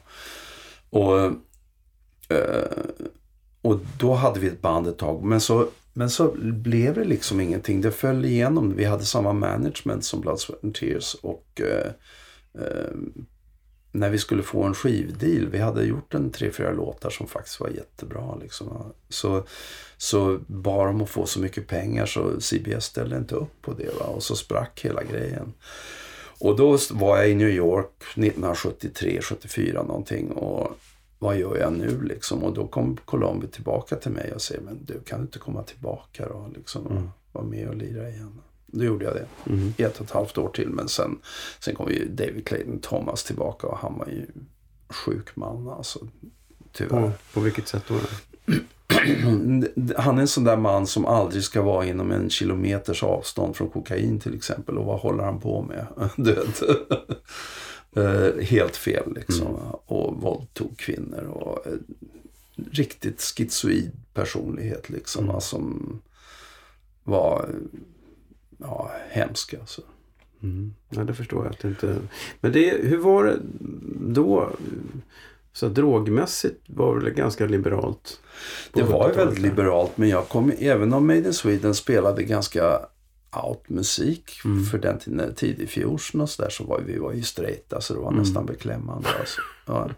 Och, 0.89 1.19
eh, 2.37 2.67
och 3.61 3.79
då 3.99 4.13
hade 4.13 4.39
vi 4.39 4.47
ett 4.47 4.61
band 4.61 4.87
ett 4.87 4.97
tag. 4.97 5.23
Men 5.23 5.41
så, 5.41 5.67
men 5.97 6.09
så 6.09 6.35
blev 6.37 6.93
det 6.93 7.03
liksom 7.03 7.39
ingenting. 7.39 7.81
Det 7.81 7.91
föll 7.91 8.25
igenom. 8.25 8.75
Vi 8.75 8.85
hade 8.85 9.05
samma 9.05 9.33
management 9.33 10.05
som 10.05 10.21
Blood, 10.21 10.39
Sweat 10.39 10.63
and 10.63 10.75
Tears. 10.75 11.13
Och 11.13 11.61
eh, 11.61 11.91
eh, 12.63 12.91
när 13.91 14.09
vi 14.09 14.17
skulle 14.17 14.43
få 14.43 14.63
en 14.63 14.73
skivdeal, 14.73 15.49
vi 15.49 15.57
hade 15.57 15.83
gjort 15.83 16.13
en 16.13 16.31
tre, 16.31 16.51
fyra 16.51 16.71
låtar 16.71 17.09
som 17.09 17.27
faktiskt 17.27 17.59
var 17.59 17.69
jättebra. 17.69 18.35
Liksom. 18.41 18.93
Så, 19.09 19.43
så 19.97 20.39
bad 20.47 20.87
om 20.87 21.01
att 21.01 21.09
få 21.09 21.25
så 21.25 21.39
mycket 21.39 21.67
pengar 21.67 22.05
så 22.05 22.41
CBS 22.41 22.85
ställde 22.85 23.17
inte 23.17 23.35
upp 23.35 23.61
på 23.61 23.73
det. 23.73 23.99
Va? 23.99 24.05
Och 24.05 24.23
så 24.23 24.35
sprack 24.35 24.85
hela 24.85 25.03
grejen. 25.03 25.53
Och 26.39 26.55
då 26.55 26.77
var 26.91 27.17
jag 27.17 27.29
i 27.29 27.35
New 27.35 27.49
York 27.49 28.03
1973, 28.15 29.21
74 29.21 29.83
någonting. 29.83 30.31
Och 30.31 30.77
vad 31.19 31.37
gör 31.37 31.57
jag 31.57 31.73
nu 31.73 32.01
liksom? 32.01 32.43
Och 32.43 32.53
då 32.53 32.67
kom 32.67 32.97
Columbia 33.05 33.49
tillbaka 33.49 33.95
till 33.95 34.11
mig 34.11 34.31
och 34.33 34.41
säger, 34.41 34.61
men 34.61 34.85
du 34.85 34.99
kan 34.99 35.19
du 35.19 35.25
inte 35.25 35.39
komma 35.39 35.63
tillbaka 35.63 36.27
då? 36.29 36.49
Liksom, 36.55 36.85
och 36.85 36.91
Mm. 36.91 37.09
vara 37.31 37.45
med 37.45 37.67
och 37.69 37.75
lira 37.75 38.09
igen. 38.09 38.41
Då 38.65 38.83
gjorde 38.85 39.05
jag 39.05 39.13
det 39.13 39.25
Mm. 39.53 39.73
i 39.77 39.83
ett 39.83 39.99
och 39.99 40.05
ett 40.05 40.11
halvt 40.11 40.37
år 40.37 40.49
till. 40.49 40.69
Men 40.69 40.87
sen, 40.87 41.19
sen 41.59 41.75
kom 41.75 41.89
ju 41.89 42.07
David 42.09 42.47
Clayton 42.47 42.79
Thomas 42.79 43.23
tillbaka 43.23 43.67
och 43.67 43.77
han 43.77 43.97
var 43.97 44.07
ju 44.07 44.25
sjuk 44.89 45.35
man 45.35 45.69
alltså. 45.69 45.99
Tyvärr. 46.71 47.01
På, 47.01 47.11
på 47.33 47.39
vilket 47.39 47.67
sätt 47.67 47.83
då? 47.87 47.95
Han 49.97 50.17
är 50.17 50.21
en 50.21 50.27
sån 50.27 50.43
där 50.43 50.57
man 50.57 50.87
som 50.87 51.05
aldrig 51.05 51.43
ska 51.43 51.61
vara 51.61 51.85
inom 51.85 52.11
en 52.11 52.29
kilometers 52.29 53.03
avstånd 53.03 53.55
från 53.55 53.69
kokain 53.69 54.19
till 54.19 54.35
exempel. 54.35 54.77
Och 54.77 54.85
vad 54.85 54.99
håller 54.99 55.23
han 55.23 55.39
på 55.39 55.61
med? 55.61 55.85
Du 56.15 56.33
vet. 56.33 56.61
Eh, 57.95 58.43
Helt 58.43 58.75
fel 58.75 59.13
liksom. 59.15 59.55
Och 59.85 60.21
våldtog 60.21 60.77
kvinnor. 60.77 61.23
Och 61.23 61.67
eh, 61.67 61.73
riktigt 62.71 63.21
schizoid 63.21 63.91
personlighet 64.13 64.89
liksom. 64.89 65.29
Mm. 65.29 65.41
Som 65.41 66.01
var 67.03 67.49
ja, 68.57 68.91
hemsk 69.09 69.53
alltså. 69.53 69.81
Mm. 70.43 70.73
Ja, 70.89 71.03
det 71.03 71.13
förstår 71.13 71.45
jag 71.45 71.53
att 71.53 71.59
det 71.59 71.67
inte... 71.67 71.97
Men 72.39 72.51
det, 72.51 72.69
hur 72.83 72.97
var 72.97 73.23
det 73.23 73.39
då? 74.13 74.51
Så 75.53 75.67
drogmässigt 75.67 76.61
var 76.67 76.99
det 76.99 77.11
ganska 77.11 77.45
liberalt? 77.45 78.19
Det 78.73 78.83
var 78.83 78.89
ju 78.89 78.93
70-talet, 78.93 79.17
väldigt 79.17 79.43
liberalt 79.43 79.97
men 79.97 80.09
jag 80.09 80.29
kom, 80.29 80.51
även 80.59 80.93
om 80.93 81.07
Made 81.07 81.19
in 81.19 81.33
Sweden 81.33 81.75
spelade 81.75 82.23
ganska 82.23 82.79
out-musik 83.45 84.31
Mm. 84.45 84.63
för 84.65 84.77
den 84.77 84.99
tiden, 84.99 85.33
tidig 85.35 85.69
fusion 85.69 86.21
och 86.21 86.29
sådär 86.29 86.49
så 86.49 86.63
var 86.63 86.81
vi 86.85 86.97
var 86.97 87.13
ju 87.13 87.21
straighta 87.23 87.81
så 87.81 87.93
det 87.93 87.99
var 87.99 88.07
Mm. 88.11 88.19
nästan 88.19 88.45
beklämmande. 88.45 89.09
Alltså. 89.19 89.41
Ja. 89.65 89.89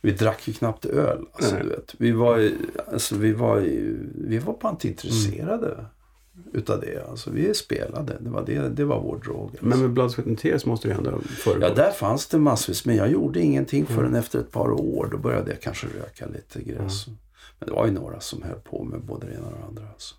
Vi 0.00 0.12
drack 0.12 0.48
ju 0.48 0.54
knappt 0.54 0.84
öl. 0.84 1.24
Alltså, 1.32 1.54
Nej. 1.54 1.62
du 1.64 1.68
vet. 1.68 1.94
Vi, 1.98 2.12
var, 2.12 2.36
ju- 2.38 2.56
alltså, 2.92 3.14
vi, 3.16 3.32
var, 3.32 3.58
ju- 3.60 4.10
vi 4.14 4.38
var 4.38 4.56
bara 4.62 4.70
inte 4.70 4.88
intresserade 4.88 5.72
Mm. 5.72 5.86
utav 6.52 6.80
det. 6.80 7.06
Alltså, 7.10 7.30
vi 7.30 7.54
spelade. 7.54 8.16
Det 8.20 8.30
var, 8.30 8.44
det, 8.46 8.68
det 8.68 8.84
var 8.84 9.00
vår 9.00 9.18
drog. 9.18 9.50
Alltså. 9.50 9.66
Men 9.66 9.80
med 9.80 9.90
Blood, 9.90 10.12
Sweat 10.12 10.26
and 10.28 10.38
Tears 10.38 10.64
måste 10.66 10.88
det 10.88 10.92
ju 10.92 10.98
ändå 10.98 11.10
ha 11.10 11.18
Ja, 11.60 11.74
där 11.74 11.90
fanns 11.90 12.26
det 12.26 12.38
massvis. 12.38 12.84
Men 12.86 12.96
jag 12.96 13.10
gjorde 13.10 13.40
ingenting 13.40 13.86
förrän 13.86 14.06
Mm. 14.06 14.14
efter 14.14 14.38
ett 14.38 14.52
par 14.52 14.70
år. 14.70 15.08
Då 15.12 15.18
började 15.18 15.50
jag 15.50 15.60
kanske 15.60 15.86
röka 15.86 16.26
lite 16.26 16.62
gräs. 16.70 17.06
Men 17.58 17.68
det 17.68 17.72
var 17.74 17.86
ju 17.86 17.92
några 17.92 18.20
som 18.20 18.42
höll 18.42 18.60
på 18.60 18.84
med 18.84 19.00
både 19.00 19.26
det 19.26 19.32
ena 19.34 19.46
och 19.46 19.52
det 19.58 19.64
andra. 19.68 19.82
Alltså. 19.92 20.14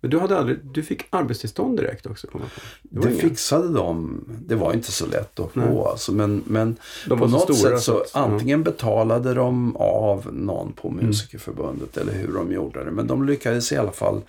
Men 0.00 0.10
du, 0.10 0.18
hade 0.18 0.38
aldrig, 0.38 0.58
du 0.64 0.82
fick 0.82 1.06
arbetstillstånd 1.10 1.76
direkt 1.76 2.06
också? 2.06 2.26
Kom. 2.26 2.40
Det, 2.82 3.08
inga- 3.08 3.20
fixade 3.20 3.72
de. 3.72 4.20
Det 4.46 4.54
var 4.54 4.72
inte 4.72 4.92
så 4.92 5.06
lätt 5.06 5.40
att 5.40 5.52
få. 5.52 5.88
Alltså, 5.88 6.12
men 6.12 6.42
men 6.46 6.76
på 7.08 7.16
så 7.18 7.26
något 7.26 7.58
sätt 7.58 7.80
så 7.80 8.04
ja. 8.14 8.20
antingen 8.20 8.62
betalade 8.62 9.34
de 9.34 9.76
av 9.76 10.34
någon 10.34 10.72
på 10.72 10.88
Mm. 10.88 11.06
Musikerförbundet 11.06 11.96
eller 11.96 12.12
hur 12.12 12.32
de 12.32 12.52
gjorde 12.52 12.84
det. 12.84 12.90
Men 12.90 13.06
de 13.06 13.26
lyckades 13.26 13.72
i 13.72 13.76
alla 13.76 13.92
fall 13.92 14.22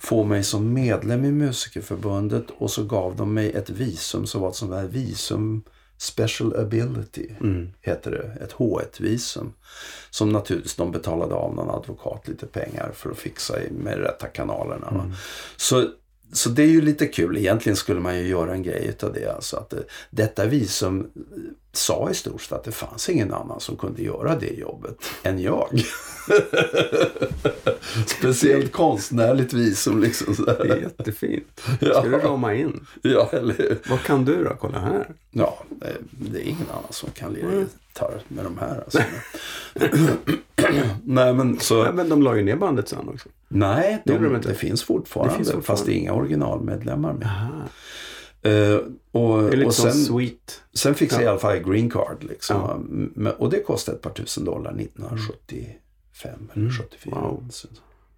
få 0.00 0.24
mig 0.24 0.44
som 0.44 0.72
medlem 0.72 1.24
i 1.24 1.30
Musikerförbundet 1.32 2.44
och 2.58 2.70
så 2.70 2.84
gav 2.84 3.16
de 3.16 3.34
mig 3.34 3.50
ett 3.52 3.70
visum 3.70 4.26
som 4.26 4.40
var 4.40 4.48
ett 4.48 4.54
sånt 4.56 4.70
där 4.70 4.86
visum 4.86 5.62
Special 5.98 6.56
Ability 6.56 7.28
Mm. 7.40 7.68
heter 7.80 8.10
det. 8.10 8.44
Ett 8.44 8.52
H1-visum. 8.52 9.52
Som 10.10 10.32
naturligtvis 10.32 10.74
de 10.76 10.92
betalade 10.92 11.34
av 11.34 11.54
någon 11.54 11.70
advokat 11.70 12.28
lite 12.28 12.46
pengar 12.46 12.90
för 12.94 13.10
att 13.10 13.18
fixa 13.18 13.54
med 13.70 13.98
rätta 13.98 14.26
kanalerna. 14.26 14.88
Mm. 14.88 15.12
Så, 15.56 15.88
så 16.32 16.48
det 16.48 16.62
är 16.62 16.66
ju 16.66 16.80
lite 16.80 17.06
kul. 17.06 17.36
Egentligen 17.36 17.76
skulle 17.76 18.00
man 18.00 18.18
ju 18.18 18.28
göra 18.28 18.52
en 18.52 18.62
grej 18.62 18.86
utav 18.86 19.12
det. 19.12 19.34
Alltså 19.34 19.56
att 19.56 19.70
det, 19.70 19.84
detta 20.10 20.46
visum 20.46 21.00
eh, 21.00 21.06
sa 21.72 22.10
i 22.10 22.14
stort 22.14 22.42
sett 22.42 22.52
att 22.52 22.64
det 22.64 22.72
fanns 22.72 23.08
ingen 23.08 23.34
annan 23.34 23.60
som 23.60 23.76
kunde 23.76 24.02
göra 24.02 24.36
det 24.36 24.50
jobbet 24.54 24.96
än 25.22 25.38
jag. 25.42 25.68
Speciellt 28.06 28.72
konstnärligt 28.72 29.52
visum 29.52 30.00
liksom. 30.00 30.34
Det 30.44 30.70
är 30.70 30.76
jättefint. 30.76 31.60
Ja. 31.80 32.00
Ska 32.00 32.02
du 32.02 32.18
rama 32.18 32.54
in? 32.54 32.86
Ja, 33.02 33.28
eller? 33.32 33.78
Vad 33.90 34.02
kan 34.02 34.24
du 34.24 34.44
då? 34.44 34.56
Kolla 34.60 34.78
här. 34.78 35.10
Ja, 35.30 35.58
det 36.10 36.38
är 36.38 36.42
ingen 36.44 36.66
annan 36.70 36.90
som 36.92 37.10
kan 37.10 37.32
lira 37.32 37.52
gitarr 37.54 38.22
med 38.28 38.44
de 38.44 38.58
här. 38.58 38.82
Alltså. 38.84 38.98
Nej, 41.04 41.34
men 41.34 41.60
så... 41.60 41.82
Nej, 41.82 41.92
men 41.92 42.08
de 42.08 42.22
la 42.22 42.36
ju 42.36 42.44
ner 42.44 42.56
bandet 42.56 42.88
sen 42.88 43.08
också. 43.08 43.28
Nej, 43.48 44.02
Det 44.04 44.12
de, 44.12 44.24
gjorde 44.24 44.38
de 44.38 44.48
det, 44.48 44.54
finns 44.54 44.82
fortfarande, 44.82 45.32
Det 45.32 45.36
finns 45.36 45.48
fortfarande. 45.48 45.66
Fast 45.66 45.86
det 45.86 45.92
är 45.92 45.96
inga 45.96 46.12
originalmedlemmar 46.12 47.12
med. 47.12 47.26
Aha. 47.26 47.62
Eh, 48.48 48.78
och, 49.12 49.42
Det 49.42 49.48
är 49.48 49.56
lite 49.56 49.66
och 49.66 49.74
sen, 49.74 49.92
Sweet. 49.92 50.62
sen 50.72 50.94
fick 50.94 51.12
jag 51.12 51.20
Ja. 51.20 51.24
i 51.24 51.28
alla 51.28 51.38
fall 51.38 51.58
green 51.58 51.90
card. 51.90 52.24
Liksom. 52.24 53.12
Ja. 53.24 53.30
Och 53.38 53.50
det 53.50 53.60
kostade 53.62 53.96
ett 53.96 54.02
par 54.02 54.10
tusen 54.10 54.44
dollar 54.44 54.72
1975 54.72 56.48
eller 56.52 56.62
Mm. 56.62 56.70
74. 56.72 57.20
Wow. 57.20 57.50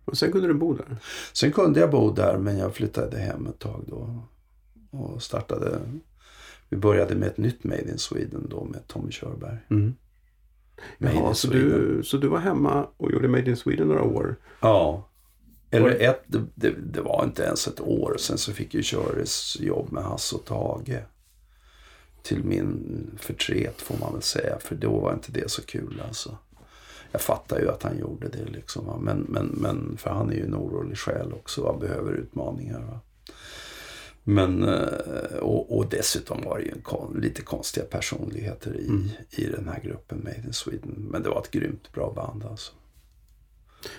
Och 0.05 0.17
sen 0.17 0.33
kunde 0.33 0.49
du 0.49 0.55
bo 0.55 0.75
där. 0.75 0.97
Sen 1.33 1.53
kunde 1.53 1.81
jag 1.81 1.91
bo 1.91 2.11
där 2.13 2.39
men 2.39 2.59
jag 2.59 2.75
flyttade 2.75 3.19
hem 3.19 3.47
ett 3.47 3.59
tag 3.59 3.85
då. 3.87 4.23
Och 4.91 5.23
startade. 5.23 5.79
Vi 6.69 6.77
började 6.77 7.15
med 7.15 7.29
ett 7.29 7.39
nytt 7.39 7.65
Made 7.65 7.91
in 7.91 7.99
Sweden 7.99 8.47
då 8.51 8.65
med 8.65 8.87
Tommy 8.87 9.11
Körberg. 9.13 9.57
Mm. 9.71 9.95
Made 10.99 11.15
Jaha, 11.15 11.35
så, 11.35 11.49
du, 11.49 12.01
så 12.05 12.17
du 12.17 12.29
var 12.29 12.39
hemma 12.39 12.87
och 12.97 13.13
gjorde 13.13 13.29
Made 13.29 13.51
in 13.51 13.57
Sweden 13.57 13.89
några 13.89 14.03
år? 14.03 14.37
Ja. 14.61 15.09
Eller 15.71 16.01
ett, 16.01 16.23
det, 16.55 16.71
det, 16.71 17.01
var 17.01 17.25
inte 17.25 17.43
ens 17.43 17.69
ett 17.69 17.81
år. 17.81 18.17
Sen 18.19 18.39
så 18.39 18.53
fick 18.53 18.75
ju 18.75 18.83
Köres 18.83 19.61
jobb 19.61 19.93
med 19.93 20.05
Hasse 20.05 20.37
och 20.37 20.45
Tage. 20.45 20.99
Till 22.23 22.45
min 22.45 23.07
förtret 23.21 23.81
får 23.83 23.97
man 24.01 24.13
väl 24.13 24.23
säga. 24.23 24.59
För 24.59 24.75
då 24.75 24.99
var 24.99 25.13
inte 25.13 25.33
det 25.33 25.51
så 25.51 25.63
kul 25.63 26.03
alltså. 26.07 26.39
Jag 27.13 27.21
fattar 27.21 27.61
ju 27.61 27.69
att 27.69 27.83
han 27.83 27.99
gjorde 27.99 28.29
det 28.29 28.45
liksom. 28.45 28.87
va. 28.87 28.99
Men, 29.01 29.19
men, 29.29 29.47
men 29.47 29.97
för 29.97 30.11
han 30.11 30.31
är 30.31 30.35
ju 30.35 30.45
en 30.45 30.55
orolig 30.55 30.99
själ 30.99 31.33
också. 31.33 31.63
Va? 31.63 31.77
Behöver 31.81 32.13
utmaningar. 32.13 32.81
Va? 32.81 33.01
Men, 34.25 34.63
eh, 34.69 35.39
och, 35.41 35.79
och 35.79 35.89
dessutom 35.89 36.43
var 36.43 36.59
det 36.59 36.65
ju 36.65 36.81
kon, 36.83 37.21
lite 37.21 37.43
konstiga 37.43 37.87
personligheter 37.87 38.77
i, 38.77 38.87
Mm. 38.87 39.09
i 39.31 39.45
den 39.45 39.69
här 39.69 39.81
gruppen 39.81 40.19
Made 40.25 40.43
in 40.47 40.53
Sweden. 40.53 41.09
Men 41.11 41.23
det 41.23 41.29
var 41.29 41.41
ett 41.41 41.51
grymt 41.51 41.93
bra 41.93 42.13
band 42.13 42.45
alltså. 42.45 42.73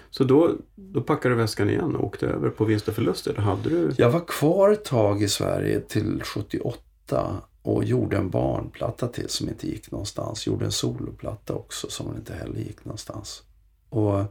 Så 0.09 0.23
då, 0.23 0.55
då 0.75 1.01
packade 1.01 1.35
du 1.35 1.41
väskan 1.41 1.69
igen 1.69 1.95
och 1.95 2.03
åkte 2.03 2.27
över 2.27 2.49
på 2.49 2.65
vinst 2.65 2.87
och 2.87 2.95
förlust? 2.95 3.27
Hade 3.37 3.69
du? 3.69 3.93
Jag 3.97 4.09
var 4.09 4.25
kvar 4.27 4.71
ett 4.71 4.85
tag 4.85 5.23
i 5.23 5.27
Sverige 5.27 5.79
till 5.79 6.21
78 6.23 7.41
och 7.61 7.83
gjorde 7.83 8.17
en 8.17 8.29
barnplatta 8.29 9.07
till 9.07 9.29
som 9.29 9.49
inte 9.49 9.67
gick 9.67 9.91
någonstans. 9.91 10.47
Gjorde 10.47 10.65
en 10.65 10.71
soloplatta 10.71 11.53
också 11.53 11.89
som 11.89 12.15
inte 12.15 12.33
heller 12.33 12.59
gick 12.59 12.85
någonstans. 12.85 13.43
Och, 13.89 14.23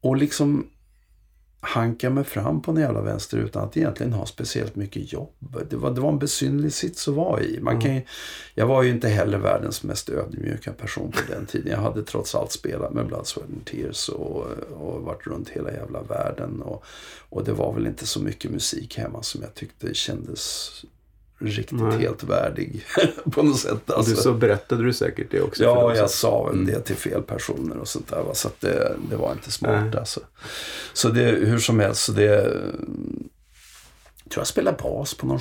och 0.00 0.16
liksom 0.16 0.66
hanka 1.64 2.10
mig 2.10 2.24
fram 2.24 2.62
på 2.62 2.70
en 2.70 2.76
jävla 2.76 3.00
vänster 3.00 3.38
utan 3.38 3.64
att 3.64 3.76
egentligen 3.76 4.12
ha 4.12 4.26
speciellt 4.26 4.76
mycket 4.76 5.12
jobb. 5.12 5.32
Det 5.70 5.76
var, 5.76 5.90
det 5.90 6.00
var 6.00 6.08
en 6.08 6.18
besynnerlig 6.18 6.72
sits 6.72 7.08
att 7.08 7.14
vara 7.14 7.42
i. 7.42 7.60
Man 7.60 7.80
kan 7.80 7.94
ju, 7.94 8.02
jag 8.54 8.66
var 8.66 8.82
ju 8.82 8.90
inte 8.90 9.08
heller 9.08 9.38
världens 9.38 9.82
mest 9.82 10.08
ödmjuka 10.08 10.72
person 10.72 11.10
på 11.10 11.32
den 11.32 11.46
tiden. 11.46 11.72
Jag 11.72 11.78
hade 11.78 12.02
trots 12.02 12.34
allt 12.34 12.52
spelat 12.52 12.92
med 12.92 13.06
Blood, 13.06 13.26
Sweat 13.26 13.48
and 13.48 13.64
Tears 13.64 14.08
och, 14.08 14.46
och 14.72 15.02
varit 15.02 15.26
runt 15.26 15.48
hela 15.48 15.72
jävla 15.72 16.02
världen. 16.02 16.62
Och, 16.62 16.84
och 17.28 17.44
det 17.44 17.52
var 17.52 17.72
väl 17.72 17.86
inte 17.86 18.06
så 18.06 18.20
mycket 18.20 18.50
musik 18.50 18.98
hemma 18.98 19.22
som 19.22 19.42
jag 19.42 19.54
tyckte 19.54 19.94
kändes 19.94 20.70
riktigt 21.46 21.80
Nej. 21.80 21.98
helt 21.98 22.22
värdig 22.24 22.84
på 23.32 23.42
något 23.42 23.58
sätt. 23.58 23.90
Alltså. 23.90 24.14
du, 24.14 24.20
så 24.22 24.32
berättade 24.32 24.84
du 24.84 24.92
säkert 24.92 25.30
det 25.30 25.40
också? 25.40 25.62
Ja, 25.64 25.94
jag 25.96 26.10
sa 26.10 26.44
väl 26.44 26.54
Mm. 26.54 26.66
det 26.66 26.80
till 26.80 26.96
fel 26.96 27.22
personer 27.22 27.76
och 27.76 27.88
sånt 27.88 28.08
där. 28.08 28.22
Va? 28.22 28.34
Så 28.34 28.48
att 28.48 28.60
det, 28.60 28.96
det 29.10 29.16
var 29.16 29.32
inte 29.32 29.52
smart 29.52 29.84
Nej. 29.90 29.98
alltså. 29.98 30.20
Så 30.92 31.08
det, 31.08 31.22
hur 31.24 31.58
som 31.58 31.80
helst, 31.80 32.02
så 32.02 32.12
det... 32.12 32.24
Jag 34.24 34.30
tror 34.30 34.40
jag 34.40 34.46
spelade 34.46 34.76
bas 34.82 35.14
på 35.14 35.26
någon 35.26 35.40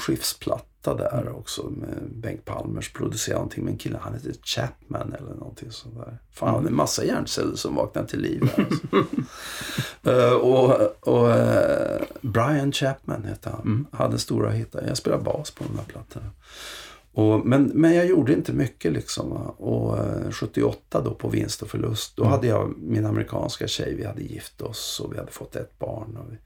skiftsplatta 0.81 0.95
där 0.95 1.21
Mm. 1.21 1.35
också. 1.35 1.69
Med 1.69 2.09
Bengt 2.15 2.45
Palmers 2.45 2.93
producerade 2.93 3.39
någonting 3.39 3.63
med 3.63 3.71
en 3.71 3.77
kille, 3.77 3.97
han 4.01 4.13
hette 4.13 4.33
Chapman 4.43 5.13
eller 5.19 5.33
någonting 5.35 5.71
sånt 5.71 5.95
där. 5.95 6.17
Fan, 6.31 6.55
Mm. 6.55 6.67
en 6.67 6.75
massa 6.75 7.03
hjärnceller 7.05 7.55
som 7.55 7.75
vaknar 7.75 8.03
till 8.03 8.19
liv 8.21 8.49
här. 8.55 8.65
Alltså. 8.65 8.87
Eh, 10.03 10.33
och 10.33 10.97
och 11.07 11.31
eh, 11.31 12.01
Brian 12.21 12.71
Chapman 12.71 13.23
hette 13.23 13.49
han. 13.49 13.61
Mm. 13.61 13.85
Hade 13.91 14.17
stora 14.19 14.49
hittar. 14.51 14.83
Jag 14.87 14.97
spelade 14.97 15.23
bas 15.23 15.51
på 15.51 15.63
de 15.63 15.77
här 15.77 15.85
plattorna. 15.85 16.25
Och, 17.13 17.45
men, 17.45 17.63
men 17.73 17.95
jag 17.95 18.05
gjorde 18.05 18.33
inte 18.33 18.53
mycket 18.53 18.93
liksom. 18.93 19.31
Och 19.57 19.97
eh, 19.97 20.31
78 20.31 21.01
då 21.01 21.13
på 21.13 21.27
vinst 21.29 21.61
och 21.61 21.67
förlust. 21.69 22.15
Då 22.15 22.23
Mm. 22.23 22.31
hade 22.31 22.47
jag 22.47 22.73
min 22.77 23.05
amerikanska 23.05 23.67
tjej. 23.67 23.95
Vi 23.95 24.05
hade 24.05 24.21
gift 24.23 24.61
oss 24.61 24.99
och 25.03 25.13
vi 25.13 25.17
hade 25.17 25.31
fått 25.31 25.55
ett 25.55 25.79
barn. 25.79 26.17
Och 26.17 26.31
vi, 26.33 26.37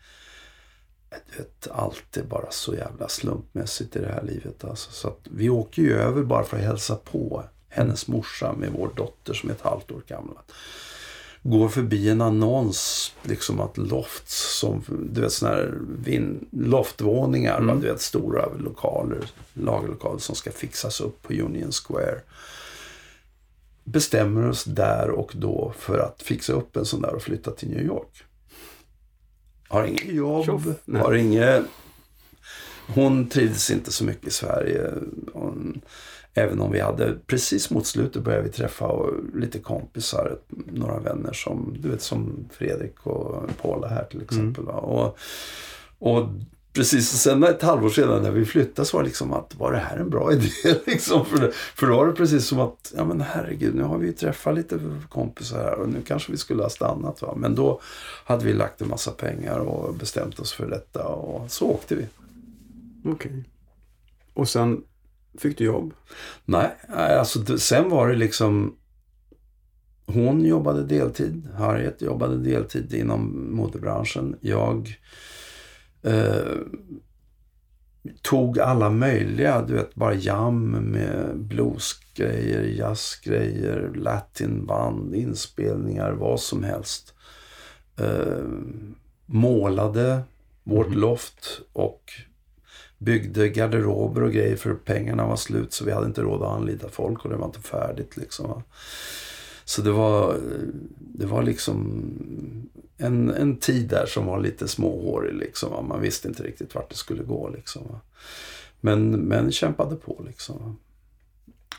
vet, 1.38 1.68
allt 1.72 2.18
är 2.18 2.24
bara 2.24 2.52
så 2.52 2.76
jävla 2.76 3.08
slumpmässigt 3.08 3.96
i 3.96 4.00
det 4.00 4.08
här 4.08 4.24
livet. 4.24 4.64
Alltså. 4.64 4.92
Så 4.92 5.08
att 5.08 5.20
vi 5.24 5.50
åker 5.50 5.82
ju 5.82 5.94
över 5.94 6.24
bara 6.24 6.44
för 6.44 6.58
att 6.58 6.64
hälsa 6.64 6.96
på 6.96 7.44
hennes 7.70 8.08
morsa 8.08 8.54
med 8.54 8.70
vår 8.78 8.92
dotter 8.96 9.34
som 9.34 9.50
är 9.50 9.54
ett 9.54 9.62
halvt 9.62 9.92
år 9.92 10.02
gammal. 10.08 10.38
Går 11.44 11.70
förbi 11.70 12.10
en 12.10 12.22
annons, 12.22 13.14
liksom 13.24 13.60
att 13.60 13.78
lofts, 13.78 14.60
som, 14.60 14.84
du 15.12 15.22
vet 15.22 15.32
sådana 15.32 15.56
här 15.56 15.74
vin, 16.04 16.48
loftvåningar, 16.52 17.58
Mm. 17.58 17.80
du 17.82 17.88
vet 17.88 18.02
stora 18.02 18.46
lokaler, 18.60 19.32
lagerlokaler 19.54 20.20
som 20.20 20.36
ska 20.36 20.52
fixas 20.52 21.02
upp 21.02 21.22
på 21.22 21.34
Union 21.34 21.72
Square. 21.72 22.22
Bestämmer 23.84 24.50
oss 24.50 24.64
där 24.64 25.10
och 25.10 25.32
då 25.36 25.74
för 25.78 26.00
att 26.00 26.22
fixa 26.22 26.54
upp 26.54 26.76
en 26.76 26.86
sån 26.86 27.02
där 27.02 27.14
och 27.16 27.22
flytta 27.22 27.52
till 27.52 27.70
New 27.70 27.86
York. 27.86 28.24
Har 29.68 29.86
inget 29.86 30.06
jobb, 30.06 30.46
Tjoff, 30.46 30.64
har 30.94 31.14
inget... 31.14 31.64
Hon 32.88 33.30
trivdes 33.30 33.72
inte 33.72 33.92
så 33.92 34.04
mycket 34.04 34.28
i 34.28 34.32
Sverige. 34.32 34.92
Hon, 35.34 35.82
även 36.34 36.60
om 36.60 36.72
vi 36.72 36.80
hade, 36.80 37.18
precis 37.28 37.70
mot 37.70 37.86
slutet 37.86 38.24
började 38.24 38.44
vi 38.44 38.50
träffa 38.50 38.92
lite 39.34 39.60
kompisar, 39.60 40.38
några 40.72 41.00
vänner 41.00 41.34
som, 41.34 41.78
du 41.80 41.90
vet 41.90 42.02
som 42.02 42.50
Fredrik 42.52 43.08
och 43.08 43.50
Paula 43.62 43.88
här 43.88 44.04
till 44.04 44.22
exempel. 44.22 44.64
Va? 44.64 44.74
Och, 44.74 45.18
och 46.00 46.30
precis 46.76 47.10
sen 47.10 47.44
ett 47.44 47.62
halvår 47.62 47.90
sedan 47.90 48.24
när 48.24 48.32
vi 48.32 48.46
flyttade 48.46 48.86
så 48.86 48.98
var 48.98 49.04
det 49.04 49.08
liksom 49.08 49.34
att, 49.34 49.56
var 49.56 49.72
det 49.72 49.78
här 49.78 49.98
en 49.98 50.10
bra 50.10 50.34
idé? 50.34 50.50
liksom, 50.86 51.26
för, 51.26 51.38
det, 51.38 51.52
för 51.52 51.88
då 51.88 51.98
var 51.98 52.08
det 52.08 52.14
precis 52.14 52.46
som 52.46 52.60
att, 52.60 52.94
ja 52.98 53.06
men 53.06 53.22
herregud, 53.22 53.76
nu 53.76 53.84
har 53.84 53.98
vi 53.98 54.08
ju 54.08 54.14
träffat 54.14 54.56
lite 54.56 54.80
kompisar 55.10 55.64
här 55.64 55.74
och 55.74 55.90
nu 55.90 56.02
kanske 56.08 56.32
vi 56.32 56.38
skulle 56.38 56.64
ha 56.64 56.70
stannat. 56.70 57.22
Va? 57.22 57.34
Men 57.38 57.56
då 57.56 57.82
hade 58.26 58.46
vi 58.46 58.54
lagt 58.54 58.82
en 58.82 58.88
massa 58.88 59.12
pengar 59.12 59.60
och 59.60 59.94
bestämt 59.94 60.40
oss 60.40 60.54
för 60.54 60.70
detta 60.70 61.04
och 61.04 61.52
så 61.52 61.66
åkte 61.66 61.96
vi. 61.96 62.08
Okej. 63.06 63.44
Och 64.34 64.50
sen 64.50 64.84
fick 65.38 65.58
du 65.58 65.64
jobb? 65.64 65.94
Nej, 66.46 66.76
alltså 66.90 67.58
sen 67.58 67.90
var 67.90 68.08
det 68.08 68.16
liksom 68.16 68.76
hon 70.06 70.46
jobbade 70.46 70.84
deltid, 70.84 71.48
Harriet 71.58 72.02
jobbade 72.02 72.38
deltid 72.38 72.94
inom 72.94 73.50
modebranschen. 73.56 74.36
Jag 74.42 75.00
eh, 76.06 76.58
tog 78.22 78.60
alla 78.60 78.90
möjliga, 78.90 79.62
du 79.62 79.74
vet, 79.74 79.96
bara 79.96 80.14
jam 80.14 80.72
med 80.72 81.38
bluesgrejer, 81.38 82.64
jazzgrejer, 82.64 83.92
latinband, 83.96 85.16
inspelningar, 85.16 86.12
vad 86.12 86.40
som 86.40 86.64
helst. 86.64 87.14
Eh, 87.98 88.44
målade 89.26 90.22
vårt 90.64 90.94
loft 90.94 91.62
och 91.74 92.12
byggde 92.98 93.50
garderober 93.50 94.24
och 94.24 94.32
grejer 94.32 94.56
för 94.56 94.74
pengarna 94.74 95.28
var 95.28 95.36
slut 95.36 95.74
så 95.74 95.86
vi 95.86 95.92
hade 95.92 96.08
inte 96.08 96.22
råd 96.22 96.44
att 96.44 96.50
anlita 96.50 96.90
folk 96.90 97.26
och 97.26 97.32
det 97.32 97.38
var 97.38 97.46
inte 97.46 97.62
färdigt 97.62 98.18
liksom. 98.18 98.64
Så 99.66 99.82
det 99.82 99.92
var, 99.92 100.38
det 100.98 101.26
var 101.26 101.44
liksom 101.44 102.02
en, 102.98 103.30
en 103.30 103.58
tid 103.58 103.90
där 103.90 104.06
som 104.06 104.26
var 104.26 104.40
lite 104.40 104.68
småhårig 104.68 105.34
liksom. 105.36 105.72
va. 105.72 105.82
Man 105.82 106.02
visste 106.02 106.28
inte 106.28 106.44
riktigt 106.44 106.76
vart 106.76 106.90
det 106.90 106.96
skulle 106.96 107.24
gå 107.24 107.50
liksom. 107.50 107.84
va. 107.90 108.00
Men, 108.82 109.12
men 109.12 109.52
kämpade 109.52 109.96
på 109.96 110.24
liksom. 110.28 110.58
va. 110.60 110.76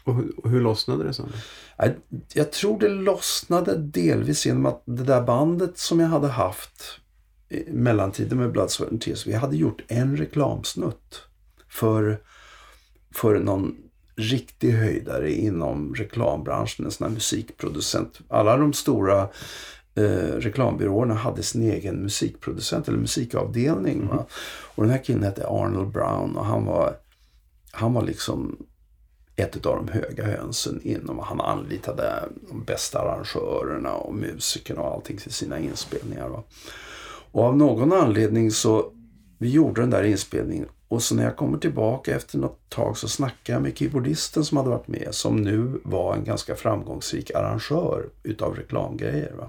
Och, 0.04 0.14
hur- 0.14 0.32
och 0.36 0.50
hur 0.50 0.60
lossnade 0.60 1.04
det 1.04 1.14
sen? 1.14 1.32
Jag, 1.76 1.92
jag 2.32 2.52
tror 2.52 2.80
det 2.80 2.88
lossnade 2.88 3.76
delvis 3.76 4.46
genom 4.46 4.66
att 4.66 4.82
det 4.84 5.02
där 5.04 5.22
bandet 5.22 5.78
som 5.78 6.00
jag 6.00 6.08
hade 6.08 6.28
haft 6.28 7.00
i 7.48 7.64
mellantiden 7.72 8.38
med 8.38 8.52
Blood, 8.52 8.70
Sweat 8.70 8.90
and 8.92 9.00
Tears. 9.00 9.26
Vi 9.26 9.32
hade 9.32 9.56
gjort 9.56 9.82
en 9.88 10.16
reklamsnutt 10.16 11.22
för, 11.68 12.20
för 13.14 13.38
någon 13.38 13.76
riktig 14.16 14.70
höjdare 14.72 15.32
inom 15.32 15.94
reklambranschen. 15.94 16.84
En 16.84 16.90
sån 16.90 17.06
här 17.06 17.14
musikproducent. 17.14 18.20
Alla 18.28 18.56
de 18.56 18.72
stora 18.72 19.28
eh, 19.96 20.36
reklambyråerna 20.38 21.14
hade 21.14 21.42
sin 21.42 21.62
egen 21.62 22.02
musikproducent 22.02 22.88
eller 22.88 22.98
musikavdelning. 22.98 24.08
Va? 24.08 24.26
Och 24.74 24.82
den 24.82 24.92
här 24.92 25.04
killen 25.04 25.22
hette 25.22 25.46
Arnold 25.46 25.92
Brown 25.92 26.36
och 26.36 26.44
han 26.44 26.64
var, 26.64 26.96
han 27.70 27.92
var 27.94 28.02
liksom 28.02 28.56
ett 29.36 29.66
av 29.66 29.76
de 29.76 29.88
höga 29.88 30.24
hönsen 30.24 30.80
inom. 30.82 31.18
Han 31.18 31.40
anlitade 31.40 32.28
de 32.48 32.64
bästa 32.64 32.98
arrangörerna 32.98 33.94
och 33.94 34.14
musikerna 34.14 34.80
och 34.80 34.94
allting 34.94 35.16
till 35.16 35.32
sina 35.32 35.58
inspelningar. 35.58 36.28
Va? 36.28 36.42
Och 37.32 37.42
av 37.44 37.56
någon 37.56 37.92
anledning 37.92 38.50
så, 38.50 38.92
vi 39.38 39.50
gjorde 39.50 39.80
den 39.80 39.90
där 39.90 40.02
inspelningen 40.02 40.68
och 40.88 41.02
så 41.02 41.14
när 41.14 41.24
jag 41.24 41.36
kommer 41.36 41.58
tillbaka 41.58 42.16
efter 42.16 42.38
något 42.38 42.70
tag 42.70 42.96
så 42.96 43.08
snackar 43.08 43.52
jag 43.52 43.62
med 43.62 43.78
keyboardisten 43.78 44.44
som 44.44 44.56
hade 44.56 44.70
varit 44.70 44.88
med, 44.88 45.08
som 45.10 45.36
nu 45.36 45.80
var 45.84 46.14
en 46.14 46.24
ganska 46.24 46.54
framgångsrik 46.54 47.30
arrangör 47.30 48.08
utav 48.22 48.54
reklamgrejer. 48.54 49.32
Va? 49.32 49.48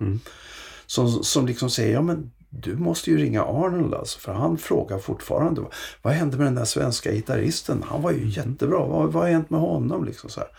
Som, 0.86 1.24
som 1.24 1.46
liksom 1.46 1.70
säger, 1.70 1.94
ja 1.94 2.02
men 2.02 2.32
du 2.50 2.76
måste 2.76 3.12
ju 3.12 3.18
ringa 3.18 3.44
Arnold 3.44 3.94
alltså, 3.94 4.20
för 4.20 4.34
han 4.34 4.58
frågar 4.58 5.00
fortfarande, 5.00 5.62
vad 6.02 6.14
hände 6.14 6.38
med 6.38 6.48
den 6.48 6.56
där 6.56 6.66
svenska 6.66 7.12
gitarristen? 7.12 7.84
Han 7.88 8.02
var 8.02 8.12
ju 8.12 8.28
jättebra, 8.28 8.86
vad, 8.86 9.14
vad 9.14 9.24
har 9.24 9.30
hänt 9.30 9.50
med 9.50 9.60
honom? 9.60 10.06
Liksom 10.06 10.30
så, 10.30 10.40
här. 10.40 10.50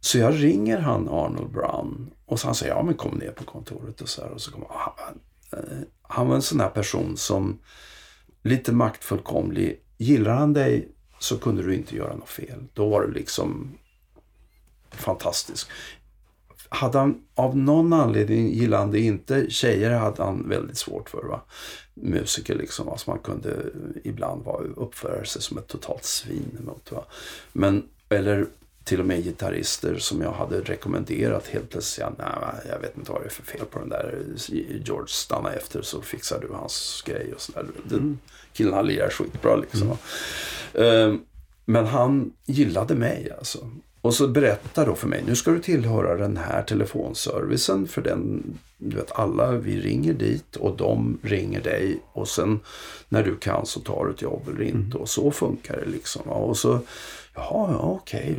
så 0.00 0.18
jag 0.18 0.42
ringer 0.42 0.78
han 0.78 1.08
Arnold 1.08 1.52
Brown 1.52 2.10
och 2.26 2.40
så 2.40 2.46
han 2.48 2.54
säger, 2.54 2.74
ja 2.74 2.82
men 2.82 2.94
kom 2.94 3.18
ner 3.18 3.30
på 3.30 3.44
kontoret 3.44 4.00
och 4.00 4.08
så 4.08 4.22
här. 4.22 4.30
Och 4.30 4.40
så 4.40 4.50
kommer 4.50 4.66
han, 4.70 5.20
eh, 5.52 5.78
han 6.02 6.28
var 6.28 6.34
en 6.34 6.42
sån 6.42 6.60
här 6.60 6.68
person 6.68 7.16
som 7.16 7.58
lite 8.46 8.72
maktfullkomlig. 8.72 9.80
Gillar 9.96 10.34
han 10.34 10.52
dig 10.52 10.88
så 11.18 11.38
kunde 11.38 11.62
du 11.62 11.74
inte 11.74 11.96
göra 11.96 12.16
något 12.16 12.28
fel. 12.28 12.64
Då 12.74 12.88
var 12.88 13.02
du 13.02 13.12
liksom 13.12 13.78
fantastisk. 14.90 15.68
Hade 16.68 16.98
han 16.98 17.22
av 17.34 17.56
någon 17.56 17.92
anledning 17.92 18.52
gillade 18.52 18.82
han 18.82 18.90
det 18.90 19.00
inte 19.00 19.50
tjejer 19.50 19.90
hade 19.90 20.22
han 20.22 20.48
väldigt 20.48 20.78
svårt 20.78 21.10
för. 21.10 21.22
Va? 21.22 21.40
Musiker 21.94 22.54
liksom. 22.54 22.88
Alltså 22.88 23.10
man 23.10 23.18
kunde 23.18 23.56
ibland 24.04 24.44
vara, 24.44 24.64
uppföra 24.64 25.24
sig 25.24 25.42
som 25.42 25.58
ett 25.58 25.66
totalt 25.66 26.04
svin 26.04 26.58
emot. 26.60 26.92
Va? 26.92 27.04
Men, 27.52 27.88
eller 28.08 28.46
till 28.86 29.00
och 29.00 29.06
med 29.06 29.24
gitarrister 29.24 29.98
som 29.98 30.22
jag 30.22 30.32
hade 30.32 30.60
rekommenderat 30.60 31.46
helt 31.46 31.70
plötsligt. 31.70 32.06
Nej, 32.18 32.28
jag 32.70 32.78
vet 32.78 32.96
inte 32.96 33.12
vad 33.12 33.20
det 33.20 33.26
är 33.26 33.30
för 33.30 33.42
fel 33.42 33.66
på 33.70 33.78
den 33.78 33.88
där. 33.88 34.24
George, 34.84 35.08
stanna 35.08 35.52
efter 35.52 35.82
så 35.82 36.02
fixar 36.02 36.40
du 36.40 36.54
hans 36.54 37.02
grej 37.06 37.32
och 37.34 37.40
sådär. 37.40 37.66
Mm. 37.90 38.18
Killen 38.52 38.74
han 38.74 38.86
lirar 38.86 39.10
skitbra 39.10 39.56
liksom. 39.56 39.88
va. 39.88 39.96
Ehm, 40.74 41.20
men 41.64 41.86
han 41.86 42.32
gillade 42.46 42.94
mig 42.94 43.32
alltså. 43.38 43.70
Och 44.00 44.14
så 44.14 44.28
berättar 44.28 44.86
då 44.86 44.94
för 44.94 45.08
mig, 45.08 45.22
nu 45.26 45.36
ska 45.36 45.50
du 45.50 45.60
tillhöra 45.60 46.16
den 46.16 46.36
här 46.36 46.62
telefonservicen 46.62 47.88
för 47.88 48.02
den, 48.02 48.42
du 48.78 48.96
vet 48.96 49.12
alla, 49.12 49.52
vi 49.52 49.80
ringer 49.80 50.12
dit 50.12 50.56
och 50.56 50.76
de 50.76 51.18
ringer 51.22 51.60
dig 51.60 52.00
och 52.12 52.28
sen 52.28 52.60
när 53.08 53.22
du 53.22 53.36
kan 53.36 53.66
så 53.66 53.80
tar 53.80 54.04
du 54.04 54.10
ett 54.10 54.22
jobb 54.22 54.48
eller 54.48 54.62
inte 54.62 54.96
och 54.96 55.08
så 55.08 55.30
funkar 55.30 55.76
det 55.76 55.90
liksom. 55.90 56.22
Och 56.22 56.56
så, 56.56 56.80
ja, 57.36 57.68
ja 57.70 57.78
okej, 57.78 58.38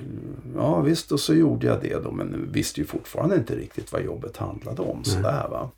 ja 0.55 0.81
visst 0.81 1.11
och 1.11 1.19
så 1.19 1.33
gjorde 1.33 1.67
jag 1.67 1.81
det 1.81 2.03
då 2.03 2.11
men 2.11 2.51
visste 2.51 2.81
ju 2.81 2.87
fortfarande 2.87 3.35
inte 3.35 3.55
riktigt 3.55 3.91
vad 3.91 4.03
jobbet 4.03 4.37
handlade 4.37 4.81
om 4.81 5.03
sådär 5.03 5.47
va 5.49 5.71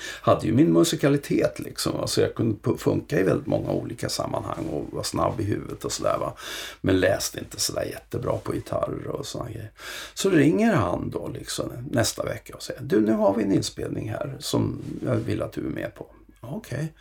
hade 0.00 0.46
ju 0.46 0.52
min 0.52 0.72
musikalitet 0.72 1.58
liksom. 1.58 2.00
Alltså 2.00 2.20
jag 2.20 2.34
kunde 2.34 2.78
funka 2.78 3.20
i 3.20 3.22
väldigt 3.22 3.46
många 3.46 3.70
olika 3.70 4.08
sammanhang 4.08 4.66
och 4.66 4.86
var 4.92 5.02
snabb 5.02 5.40
i 5.40 5.44
huvudet 5.44 5.84
och 5.84 5.92
sådär 5.92 6.18
va. 6.20 6.34
Men 6.80 7.00
läste 7.00 7.38
inte 7.38 7.60
sådär 7.60 7.84
jättebra 7.84 8.38
på 8.38 8.54
gitarr 8.54 9.06
och 9.06 9.26
sådana 9.26 9.50
grejer. 9.50 9.72
Så 10.14 10.30
ringer 10.30 10.74
han 10.74 11.10
då 11.10 11.28
liksom 11.28 11.72
nästa 11.90 12.24
vecka 12.24 12.54
och 12.54 12.62
säger 12.62 12.82
du 12.82 13.00
nu 13.00 13.12
har 13.12 13.34
vi 13.34 13.42
en 13.42 13.52
inspelning 13.52 14.10
här 14.10 14.36
som 14.38 14.82
jag 15.04 15.16
vill 15.16 15.42
att 15.42 15.52
du 15.52 15.60
är 15.60 15.70
med 15.70 15.94
på. 15.94 16.06
Okej. 16.40 16.92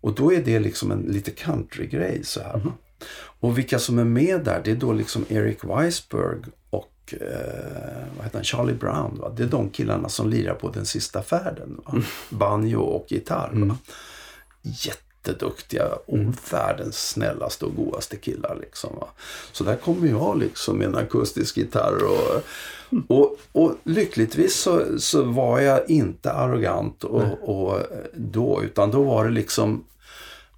Och 0.00 0.14
då 0.14 0.32
är 0.32 0.42
det 0.42 0.58
liksom 0.58 0.90
en 0.90 1.00
lite 1.00 1.30
countrygrej 1.30 2.24
så 2.24 2.40
här. 2.40 2.58
va. 2.58 2.72
Och 3.46 3.58
vilka 3.58 3.78
som 3.78 3.98
är 3.98 4.04
med 4.04 4.44
där 4.44 4.60
det 4.64 4.70
är 4.70 4.76
då 4.76 4.92
liksom 4.92 5.24
Eric 5.28 5.64
Weisberg 5.64 6.38
och 6.70 7.14
eh, 7.20 8.06
vad 8.16 8.24
heter 8.24 8.38
han? 8.38 8.44
Charlie 8.44 8.74
Brown. 8.74 9.18
Va? 9.20 9.32
Det 9.36 9.42
är 9.42 9.46
de 9.46 9.70
killarna 9.70 10.08
som 10.08 10.30
lirar 10.30 10.54
på 10.54 10.68
Den 10.70 10.86
sista 10.86 11.22
färden. 11.22 11.80
Va? 11.84 12.02
Banjo 12.30 12.80
och 12.80 13.06
gitarr. 13.08 13.50
Va? 13.54 13.78
Jätteduktiga 14.62 15.84
och 16.06 16.18
världens 16.52 17.08
snällaste 17.08 17.64
och 17.64 17.76
godaste 17.76 18.16
killar. 18.16 18.58
Liksom, 18.60 18.96
va? 19.00 19.06
Så 19.52 19.64
där 19.64 19.76
kommer 19.76 20.08
jag 20.08 20.38
liksom 20.38 20.78
med 20.78 20.86
en 20.86 20.96
akustisk 20.96 21.56
gitarr. 21.56 22.04
Och, 22.04 22.42
och, 23.08 23.36
och 23.52 23.74
lyckligtvis 23.84 24.54
så, 24.60 24.98
så 24.98 25.22
var 25.22 25.60
jag 25.60 25.90
inte 25.90 26.32
arrogant 26.32 27.04
och, 27.04 27.24
och 27.42 27.80
då, 28.14 28.62
utan 28.64 28.90
då 28.90 29.02
var 29.02 29.24
det 29.24 29.30
liksom 29.30 29.84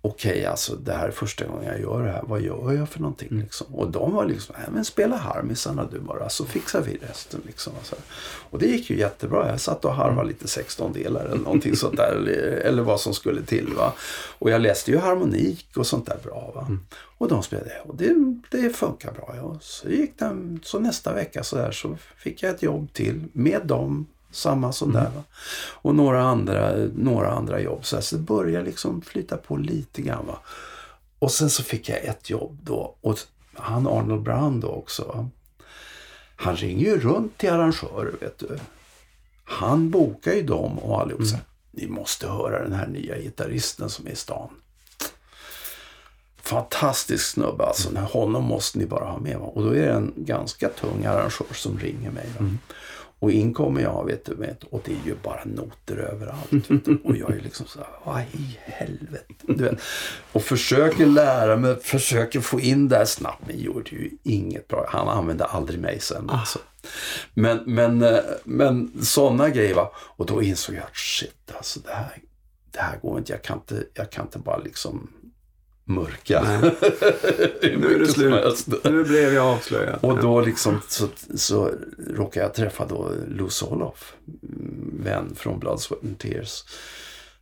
okej 0.09 0.47
alltså 0.47 0.77
det 0.77 0.93
här 0.93 1.09
är 1.09 1.11
första 1.11 1.47
gången 1.47 1.65
jag 1.65 1.81
gör 1.81 2.03
det 2.03 2.11
här. 2.11 2.23
Vad 2.27 2.41
gör 2.41 2.73
jag 2.73 2.89
för 2.89 3.01
någonting 3.01 3.29
liksom? 3.31 3.75
Och 3.75 3.91
de 3.91 4.13
var 4.13 4.25
liksom, 4.25 4.55
nej 4.59 4.69
men 4.73 4.85
spela 4.85 5.17
harmisarna 5.17 5.89
du 5.93 6.01
bara 6.01 6.29
så 6.29 6.45
fixar 6.45 6.81
vi 6.81 6.99
resten 7.09 7.41
liksom. 7.47 7.73
Och, 7.73 7.99
och 8.51 8.59
det 8.59 8.67
gick 8.67 8.91
ju 8.91 8.99
jättebra. 8.99 9.51
Jag 9.51 9.61
satt 9.61 9.85
och 9.85 9.95
harvade 9.95 10.29
lite 10.29 10.49
16 10.49 10.93
delar 10.93 11.25
eller 11.25 11.37
någonting 11.37 11.77
sånt 11.77 11.97
där. 11.97 12.29
Eller, 12.65 12.83
vad 12.83 13.01
som 13.01 13.15
skulle 13.15 13.43
till 13.43 13.75
va. 13.77 13.93
Och 14.39 14.51
jag 14.51 14.61
läste 14.61 14.91
ju 14.91 14.99
harmonik 14.99 15.67
och 15.77 15.87
sånt 15.87 16.07
där 16.07 16.19
bra 16.25 16.53
va. 16.55 16.69
Och 17.19 17.29
de 17.29 17.43
spelade 17.43 17.73
och 17.85 17.97
det, 17.97 18.15
det 18.51 18.77
funkar 18.77 19.13
bra. 19.13 19.35
Ja. 19.37 19.59
Så 19.61 19.89
gick 19.89 20.19
det, 20.19 20.59
så 20.63 20.79
nästa 20.79 21.15
vecka 21.15 21.43
så 21.43 21.57
där 21.57 21.71
så 21.71 21.97
fick 22.17 22.43
jag 22.43 22.55
ett 22.55 22.63
jobb 22.63 22.93
till 22.93 23.25
med 23.33 23.67
dem. 23.67 24.07
Samma 24.31 24.73
som 24.73 24.93
där. 24.93 25.11
Va? 25.15 25.23
Och 25.73 25.95
några 25.95 26.23
andra, 26.23 26.73
några 26.95 27.31
andra 27.31 27.61
jobb. 27.61 27.85
Så, 27.85 27.97
här, 27.97 28.03
så 28.03 28.17
det 28.17 28.23
började 28.23 28.65
liksom 28.65 29.03
flyta 29.03 29.37
på 29.37 29.57
lite 29.57 30.03
grann. 30.03 30.27
Va? 30.27 30.39
Och 31.19 31.33
sen 31.33 31.51
så 31.51 31.63
fick 31.63 31.89
jag 31.89 32.05
ett 32.05 32.31
jobb 32.31 32.59
då. 32.63 32.97
Och 33.01 33.19
han 33.55 33.87
Arnold 33.87 34.23
Brown 34.23 34.61
då 34.61 34.69
också. 34.69 35.29
Han 36.37 36.57
ringer 36.57 36.85
ju 36.85 37.01
runt 37.01 37.39
till 37.39 37.51
arrangörer 37.51 38.15
vet 38.21 38.39
du. 38.39 38.59
Han 39.45 39.91
bokar 39.91 40.33
ju 40.33 40.43
dem 40.43 40.79
och 40.79 41.01
allihop 41.01 41.21
mm. 41.21 41.41
Ni 41.71 41.87
måste 41.87 42.29
höra 42.29 42.63
den 42.63 42.73
här 42.73 42.87
nya 42.87 43.19
gitarristen 43.19 43.91
som 43.91 44.07
är 44.07 44.11
i 44.11 44.17
stan. 44.17 44.49
Fantastisk 46.37 47.27
snubbe 47.27 47.65
alltså. 47.65 47.99
Honom 47.99 48.45
måste 48.45 48.79
ni 48.79 48.87
bara 48.87 49.05
ha 49.05 49.19
med. 49.19 49.39
Va? 49.39 49.47
Och 49.47 49.63
då 49.63 49.71
är 49.71 49.87
det 49.87 49.93
en 49.93 50.13
ganska 50.17 50.69
tung 50.69 51.05
arrangör 51.05 51.55
som 51.55 51.79
ringer 51.79 52.11
mig. 52.11 52.27
Mm. 52.39 52.59
Och 53.21 53.31
in 53.33 53.55
kommer 53.55 53.81
jag 53.81 54.07
vet 54.07 54.25
du, 54.25 54.35
vet, 54.35 54.65
och 54.65 54.83
det 54.85 54.93
är 54.93 55.07
ju 55.07 55.15
bara 55.23 55.45
noter 55.45 55.97
överallt. 55.97 56.71
Och 57.05 57.17
jag 57.17 57.31
är 57.31 57.41
liksom 57.41 57.67
så 57.67 57.79
här, 57.79 57.89
vad 58.05 58.21
i 58.21 58.59
helvete. 58.65 59.35
Du 59.47 59.65
vet. 59.65 59.81
Och 60.33 60.43
försöker 60.43 61.07
lära 61.07 61.57
mig, 61.57 61.77
försöker 61.77 62.41
få 62.41 62.61
in 62.61 62.89
det 62.89 62.97
här 62.97 63.05
snabbt. 63.05 63.43
Men 63.47 63.59
gjorde 63.59 63.91
ju 63.91 64.11
inget 64.23 64.69
bra. 64.69 64.87
Han 64.89 65.09
använde 65.09 65.45
aldrig 65.45 65.81
mig 65.81 66.01
sen. 66.01 66.31
Ah. 66.31 66.39
Alltså. 66.39 66.59
Men, 67.35 67.63
men, 67.67 68.03
eh, 68.03 68.19
men 68.45 69.05
sådana 69.05 69.51
grejer 69.51 69.75
va. 69.75 69.93
Och 69.97 70.27
då 70.27 70.43
insåg 70.43 70.75
jag 70.75 70.85
att 70.85 70.97
shit 70.97 71.53
alltså 71.57 71.81
det 71.81 71.93
här, 71.93 72.23
det 72.71 72.81
här 72.81 72.99
går 72.99 73.19
inte. 73.19 73.33
Jag 73.33 73.43
kan 73.43 73.59
inte, 73.59 73.85
jag 73.95 74.11
kan 74.11 74.25
inte 74.25 74.39
bara 74.39 74.59
liksom 74.59 75.11
mörka. 75.89 76.43
nu 77.63 77.95
är 77.95 77.99
det 77.99 78.07
slut. 78.07 78.85
Nu 78.85 79.05
blev 79.05 79.35
jag 79.35 79.47
avslöjad. 79.47 79.99
Och 80.01 80.21
då 80.23 80.41
liksom 80.41 80.81
så, 80.89 81.09
så 81.35 81.71
råkade 82.09 82.47
jag 82.47 82.55
träffa 82.55 82.87
då 82.87 83.13
Lou 83.29 83.49
Soloff, 83.49 84.15
vän 84.93 85.35
från 85.37 85.59
Blood, 85.59 85.81
Sweat 85.81 86.05
and 86.05 86.19
Tears. 86.19 86.65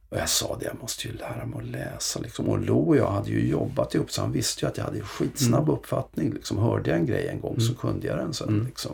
Och 0.08 0.16
jag 0.16 0.28
sa 0.28 0.56
det, 0.60 0.66
jag 0.66 0.80
måste 0.80 1.08
ju 1.08 1.14
lära 1.14 1.46
mig 1.46 1.58
att 1.58 1.66
läsa. 1.66 2.20
Liksom. 2.20 2.48
Och 2.48 2.60
Lo 2.60 2.78
och 2.78 2.96
jag 2.96 3.10
hade 3.10 3.30
ju 3.30 3.48
jobbat 3.48 3.94
ihop 3.94 4.12
så 4.12 4.20
han 4.20 4.32
visste 4.32 4.64
ju 4.64 4.68
att 4.68 4.76
jag 4.76 4.84
hade 4.84 5.00
skitsnabb 5.00 5.62
mm. 5.62 5.74
uppfattning. 5.74 6.32
Liksom. 6.32 6.58
Hörde 6.58 6.90
jag 6.90 6.98
en 6.98 7.06
grej 7.06 7.28
en 7.28 7.40
gång 7.40 7.54
mm. 7.54 7.60
så 7.60 7.74
kunde 7.74 8.06
jag 8.06 8.18
den 8.18 8.34
sen. 8.34 8.48
Mm. 8.48 8.66
Liksom, 8.66 8.92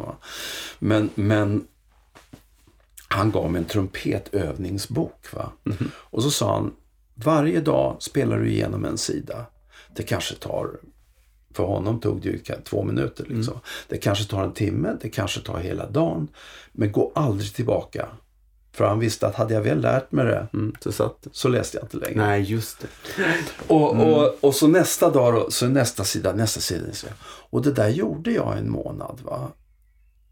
men, 0.78 1.11
men 1.14 1.64
han 3.09 3.30
gav 3.30 3.50
mig 3.50 3.59
en 3.59 3.64
trumpetövningsbok. 3.64 5.26
Va? 5.32 5.53
Mm. 5.64 5.90
Och 5.94 6.22
så 6.22 6.30
sa 6.30 6.55
han, 6.55 6.72
varje 7.14 7.60
dag 7.60 7.96
spelar 8.00 8.38
du 8.38 8.50
igenom 8.50 8.84
en 8.84 8.98
sida. 8.98 9.46
Det 9.96 10.02
kanske 10.02 10.34
tar, 10.34 10.70
för 11.54 11.64
honom 11.64 12.00
tog 12.00 12.22
det 12.22 12.28
ju 12.28 12.38
två 12.64 12.82
minuter. 12.82 13.24
Liksom. 13.24 13.54
Mm. 13.54 13.64
Det 13.88 13.98
kanske 13.98 14.24
tar 14.24 14.44
en 14.44 14.52
timme, 14.52 14.96
det 15.00 15.08
kanske 15.08 15.40
tar 15.40 15.58
hela 15.58 15.90
dagen. 15.90 16.28
Men 16.72 16.92
gå 16.92 17.12
aldrig 17.14 17.54
tillbaka. 17.54 18.08
För 18.72 18.84
han 18.84 18.98
visste 18.98 19.26
att 19.26 19.34
hade 19.34 19.54
jag 19.54 19.60
väl 19.60 19.80
lärt 19.80 20.12
mig 20.12 20.26
det 20.26 20.48
mm, 20.52 20.74
så, 20.80 20.92
satt. 20.92 21.26
så 21.32 21.48
läste 21.48 21.76
jag 21.76 21.84
inte 21.84 21.96
längre. 21.96 22.26
Nej, 22.26 22.42
just 22.42 22.80
det. 22.80 22.88
Och, 23.66 23.94
mm. 23.94 24.06
och, 24.06 24.36
och 24.40 24.54
så 24.54 24.66
nästa 24.66 25.10
dag, 25.10 25.34
då, 25.34 25.50
så 25.50 25.68
nästa 25.68 26.04
sida, 26.04 26.32
nästa 26.32 26.60
sida. 26.60 26.86
Och 27.50 27.62
det 27.62 27.72
där 27.72 27.88
gjorde 27.88 28.30
jag 28.30 28.58
en 28.58 28.70
månad. 28.70 29.20
Va? 29.24 29.52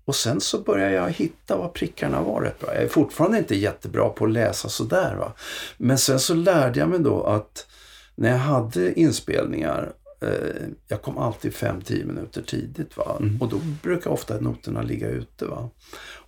Och 0.05 0.17
sen 0.17 0.41
så 0.41 0.59
började 0.59 0.93
jag 0.93 1.11
hitta 1.11 1.57
vad 1.57 1.73
prickarna 1.73 2.23
var 2.23 2.41
rätt 2.41 2.61
bra. 2.61 2.75
Jag 2.75 2.83
är 2.83 2.89
fortfarande 2.89 3.39
inte 3.39 3.57
jättebra 3.57 4.09
på 4.09 4.25
att 4.25 4.31
läsa 4.31 4.69
sådär. 4.69 5.17
Va? 5.17 5.33
Men 5.77 5.99
sen 5.99 6.21
så 6.21 6.35
lärde 6.35 6.81
jag 6.81 6.89
mig 6.89 6.99
då 6.99 7.23
att 7.23 7.67
när 8.15 8.31
jag 8.31 8.39
hade 8.39 9.01
inspelningar 9.01 9.93
eh, 10.21 10.67
jag 10.89 11.03
kom 11.03 11.19
alltid 11.19 11.53
5-10 11.53 12.05
minuter 12.07 12.43
tidigt. 12.43 12.97
Va? 12.97 13.17
Mm. 13.21 13.43
Och 13.43 13.49
då 13.49 13.57
brukar 13.83 14.11
ofta 14.11 14.41
noterna 14.41 14.83
ligga 14.83 15.09
ute. 15.09 15.45
Va? 15.45 15.71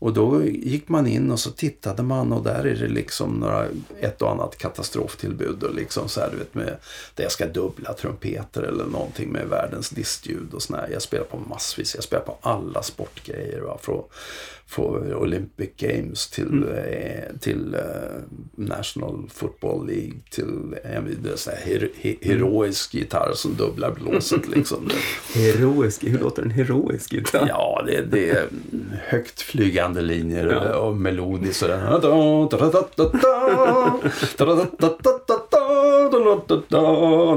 Och 0.03 0.13
då 0.13 0.45
gick 0.45 0.89
man 0.89 1.07
in 1.07 1.31
och 1.31 1.41
så 1.41 1.51
tittade 1.51 2.03
man 2.03 2.33
och 2.33 2.43
där 2.45 2.67
är 2.67 2.75
det 2.75 2.89
liksom 2.89 3.33
några, 3.33 3.67
ett 4.01 4.23
och 4.23 4.31
annat 4.31 4.59
katastroftillbud. 4.59 5.63
Och 5.63 5.75
liksom 5.75 6.09
så 6.09 6.21
här, 6.21 6.31
du 6.31 6.37
vet, 6.37 6.55
med, 6.55 6.77
där 7.15 7.23
jag 7.23 7.33
ska 7.33 7.47
dubbla 7.47 7.93
trumpeter 7.93 8.63
eller 8.63 8.85
någonting 8.85 9.33
med 9.33 9.49
världens 9.49 9.91
distljud 9.91 10.55
och 10.55 10.63
sådär. 10.63 10.89
Jag 10.93 11.03
spelar 11.03 11.25
på 11.25 11.37
massvis. 11.37 11.95
Jag 11.95 12.05
spelar 12.05 12.25
på 12.25 12.39
alla 12.41 12.83
sportgrejer. 12.83 13.61
Va? 13.61 13.79
Från, 13.83 14.05
från 14.67 15.15
Olympic 15.15 15.71
Games 15.77 16.31
till, 16.31 16.63
mm. 16.63 16.69
eh, 16.69 17.37
till 17.41 17.75
eh, 17.75 17.81
National 18.55 19.31
Football 19.35 19.87
League 19.87 20.15
till 20.31 20.75
eh, 20.85 20.91
her, 21.65 21.91
her, 21.97 22.17
heroisk 22.23 22.95
gitarr 22.95 23.33
som 23.35 23.55
dubblar 23.57 23.91
blåset. 23.91 24.49
Liksom. 24.49 24.91
heroisk? 25.35 26.05
Hur 26.05 26.19
låter 26.19 26.43
en 26.43 26.51
heroisk 26.51 27.13
gitarr? 27.13 27.47
Ja, 27.49 27.85
det, 27.87 28.03
det 28.03 28.31
är 28.31 28.49
högt 29.07 29.41
flygande 29.41 29.92
flygande 29.93 30.03
linjer 30.03 30.47
ja. 30.47 30.77
och 30.77 30.97
melodiskt. 30.97 31.63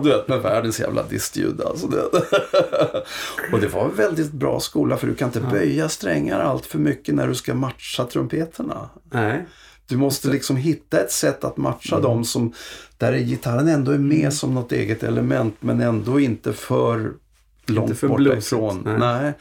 Du 0.04 0.10
vet, 0.10 0.28
med 0.28 0.42
världens 0.42 0.80
jävla 0.80 1.04
distljud. 1.04 1.62
Alltså 1.62 1.88
och 3.52 3.60
det 3.60 3.68
var 3.68 3.86
en 3.86 3.96
väldigt 3.96 4.32
bra 4.32 4.60
skola 4.60 4.98
för 4.98 5.08
du 5.08 5.16
kan 5.16 5.28
inte 5.28 5.42
böja 5.42 5.90
strängar 5.90 6.40
allt 6.40 6.66
för 6.66 6.80
mycket 6.80 7.16
när 7.16 7.28
du 7.28 7.36
ska 7.36 7.54
matcha 7.54 8.06
trumpeterna. 8.06 8.90
Nej. 9.12 9.46
Du 9.88 9.98
måste 9.98 10.28
liksom 10.28 10.56
hitta 10.56 11.00
ett 11.00 11.12
sätt 11.12 11.44
att 11.44 11.58
matcha 11.58 11.96
mm. 11.96 12.04
dem 12.04 12.26
som, 12.26 12.54
där 12.98 13.18
gitarren 13.18 13.68
ändå 13.68 13.92
är 13.92 13.98
med 13.98 14.34
som 14.34 14.54
något 14.54 14.72
eget 14.72 15.04
element 15.04 15.56
men 15.60 15.82
ändå 15.82 16.20
inte 16.20 16.54
för 16.54 17.14
långt 17.66 17.98
för 17.98 18.08
borta 18.08 18.38
ifrån. 18.38 18.82
Nej. 18.86 18.98
Nej. 19.00 19.34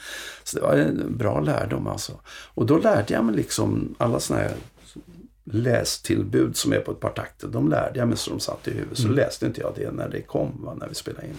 Så 0.44 0.56
det 0.56 0.62
var 0.62 0.72
en 0.72 1.16
bra 1.16 1.40
lärdom 1.40 1.86
alltså. 1.86 2.12
Och 2.26 2.66
då 2.66 2.78
lärde 2.78 3.14
jag 3.14 3.24
mig 3.24 3.34
liksom 3.34 3.94
alla 3.98 4.20
sådana 4.20 4.42
här 4.42 4.54
lästillbud 5.44 6.56
som 6.56 6.72
är 6.72 6.80
på 6.80 6.92
ett 6.92 7.00
par 7.00 7.10
takter. 7.10 7.48
De 7.48 7.68
lärde 7.68 7.98
jag 7.98 8.08
mig 8.08 8.16
så 8.16 8.30
de 8.30 8.40
satt 8.40 8.68
i 8.68 8.70
huvudet. 8.70 8.98
Så 8.98 9.04
mm. 9.04 9.16
läste 9.16 9.46
inte 9.46 9.60
jag 9.60 9.72
det 9.76 9.90
när 9.90 10.08
det 10.08 10.20
kom, 10.20 10.64
va, 10.64 10.74
när 10.74 10.88
vi 10.88 10.94
spelade 10.94 11.26
in. 11.26 11.38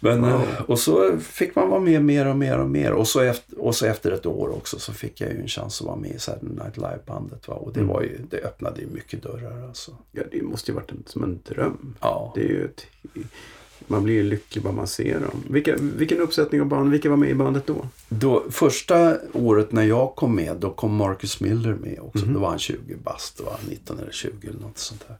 Men, 0.00 0.22
wow. 0.22 0.42
Och 0.66 0.78
så 0.78 1.18
fick 1.18 1.54
man 1.54 1.70
vara 1.70 1.80
med 1.80 2.04
mer 2.04 2.26
och 2.26 2.36
mer 2.36 2.58
och 2.58 2.70
mer. 2.70 2.92
Och 2.92 3.08
så, 3.08 3.20
efter, 3.20 3.60
och 3.60 3.74
så 3.74 3.86
efter 3.86 4.10
ett 4.10 4.26
år 4.26 4.48
också 4.48 4.78
så 4.78 4.92
fick 4.92 5.20
jag 5.20 5.30
ju 5.30 5.40
en 5.40 5.48
chans 5.48 5.80
att 5.80 5.86
vara 5.86 5.96
med 5.96 6.10
i 6.10 6.18
Saturday 6.18 6.64
Night 6.64 6.76
Live-bandet. 6.76 7.48
Och 7.48 7.72
det, 7.72 7.80
mm. 7.80 7.92
var 7.92 8.02
ju, 8.02 8.18
det 8.30 8.44
öppnade 8.44 8.80
ju 8.80 8.86
mycket 8.86 9.22
dörrar. 9.22 9.66
Alltså. 9.68 9.96
Ja, 10.12 10.22
det 10.30 10.42
måste 10.42 10.70
ju 10.70 10.74
varit 10.74 10.90
en, 10.90 11.02
som 11.06 11.24
en 11.24 11.40
dröm. 11.48 11.94
Ja. 12.00 12.32
Det 12.34 12.40
är 12.40 12.48
ju 12.48 12.64
ett 12.64 12.86
man 13.86 14.04
blir 14.04 14.14
ju 14.14 14.22
lycklig 14.22 14.64
bara 14.64 14.72
man 14.72 14.86
ser 14.86 15.20
dem. 15.20 15.44
Vilka, 15.50 15.76
vilken 15.78 16.20
uppsättning 16.20 16.60
av 16.60 16.66
band, 16.66 16.90
vilka 16.90 17.10
var 17.10 17.16
med 17.16 17.30
i 17.30 17.34
bandet 17.34 17.66
då? 17.66 17.88
då? 18.08 18.44
Första 18.50 19.16
året 19.32 19.72
när 19.72 19.82
jag 19.82 20.14
kom 20.14 20.34
med, 20.34 20.56
då 20.56 20.70
kom 20.70 20.94
Marcus 20.94 21.40
Miller 21.40 21.74
med 21.74 21.98
också. 22.00 22.22
Mm. 22.22 22.34
Då 22.34 22.40
var 22.40 22.48
han 22.48 22.58
20 22.58 22.96
bast, 23.04 23.38
då 23.38 23.44
var 23.44 23.52
han 23.52 23.60
19 23.68 23.98
eller 23.98 24.12
20 24.12 24.48
eller 24.48 24.60
något 24.60 24.78
sånt 24.78 25.04
där. 25.08 25.16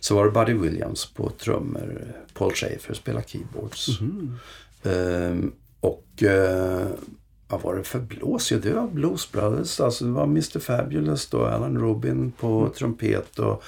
Så 0.00 0.14
var 0.14 0.24
det 0.24 0.30
Buddy 0.30 0.54
Williams 0.54 1.06
på 1.06 1.30
trummor, 1.30 2.14
Paul 2.34 2.52
Schaefer 2.54 2.94
spelade 2.94 3.24
keyboards. 3.28 4.00
Mm 4.00 4.38
ehm, 4.82 5.52
och 5.80 6.22
uh, 6.22 6.86
vad 7.48 7.62
var 7.62 7.74
det 7.74 7.84
för 7.84 7.98
blås? 7.98 8.52
Ja, 8.52 8.58
det 8.58 8.72
var 8.72 8.86
Blues 8.86 9.32
Brothers. 9.32 9.80
Alltså 9.80 10.04
det 10.04 10.10
var 10.10 10.24
Mr 10.24 10.58
Fabulous 10.58 11.26
då, 11.26 11.44
Alan 11.44 11.78
Rubin 11.78 12.32
på 12.32 12.60
mm. 12.60 12.72
trumpet 12.72 13.38
och 13.38 13.62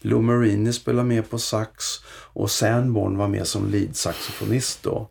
Lou 0.00 0.20
Marini 0.20 0.72
spelade 0.72 1.08
med 1.08 1.30
på 1.30 1.38
sax 1.38 1.84
och 2.32 2.50
Sanborn 2.50 3.16
var 3.16 3.28
med 3.28 3.46
som 3.46 3.68
lead-saxofonist 3.68 4.82
då. 4.82 5.08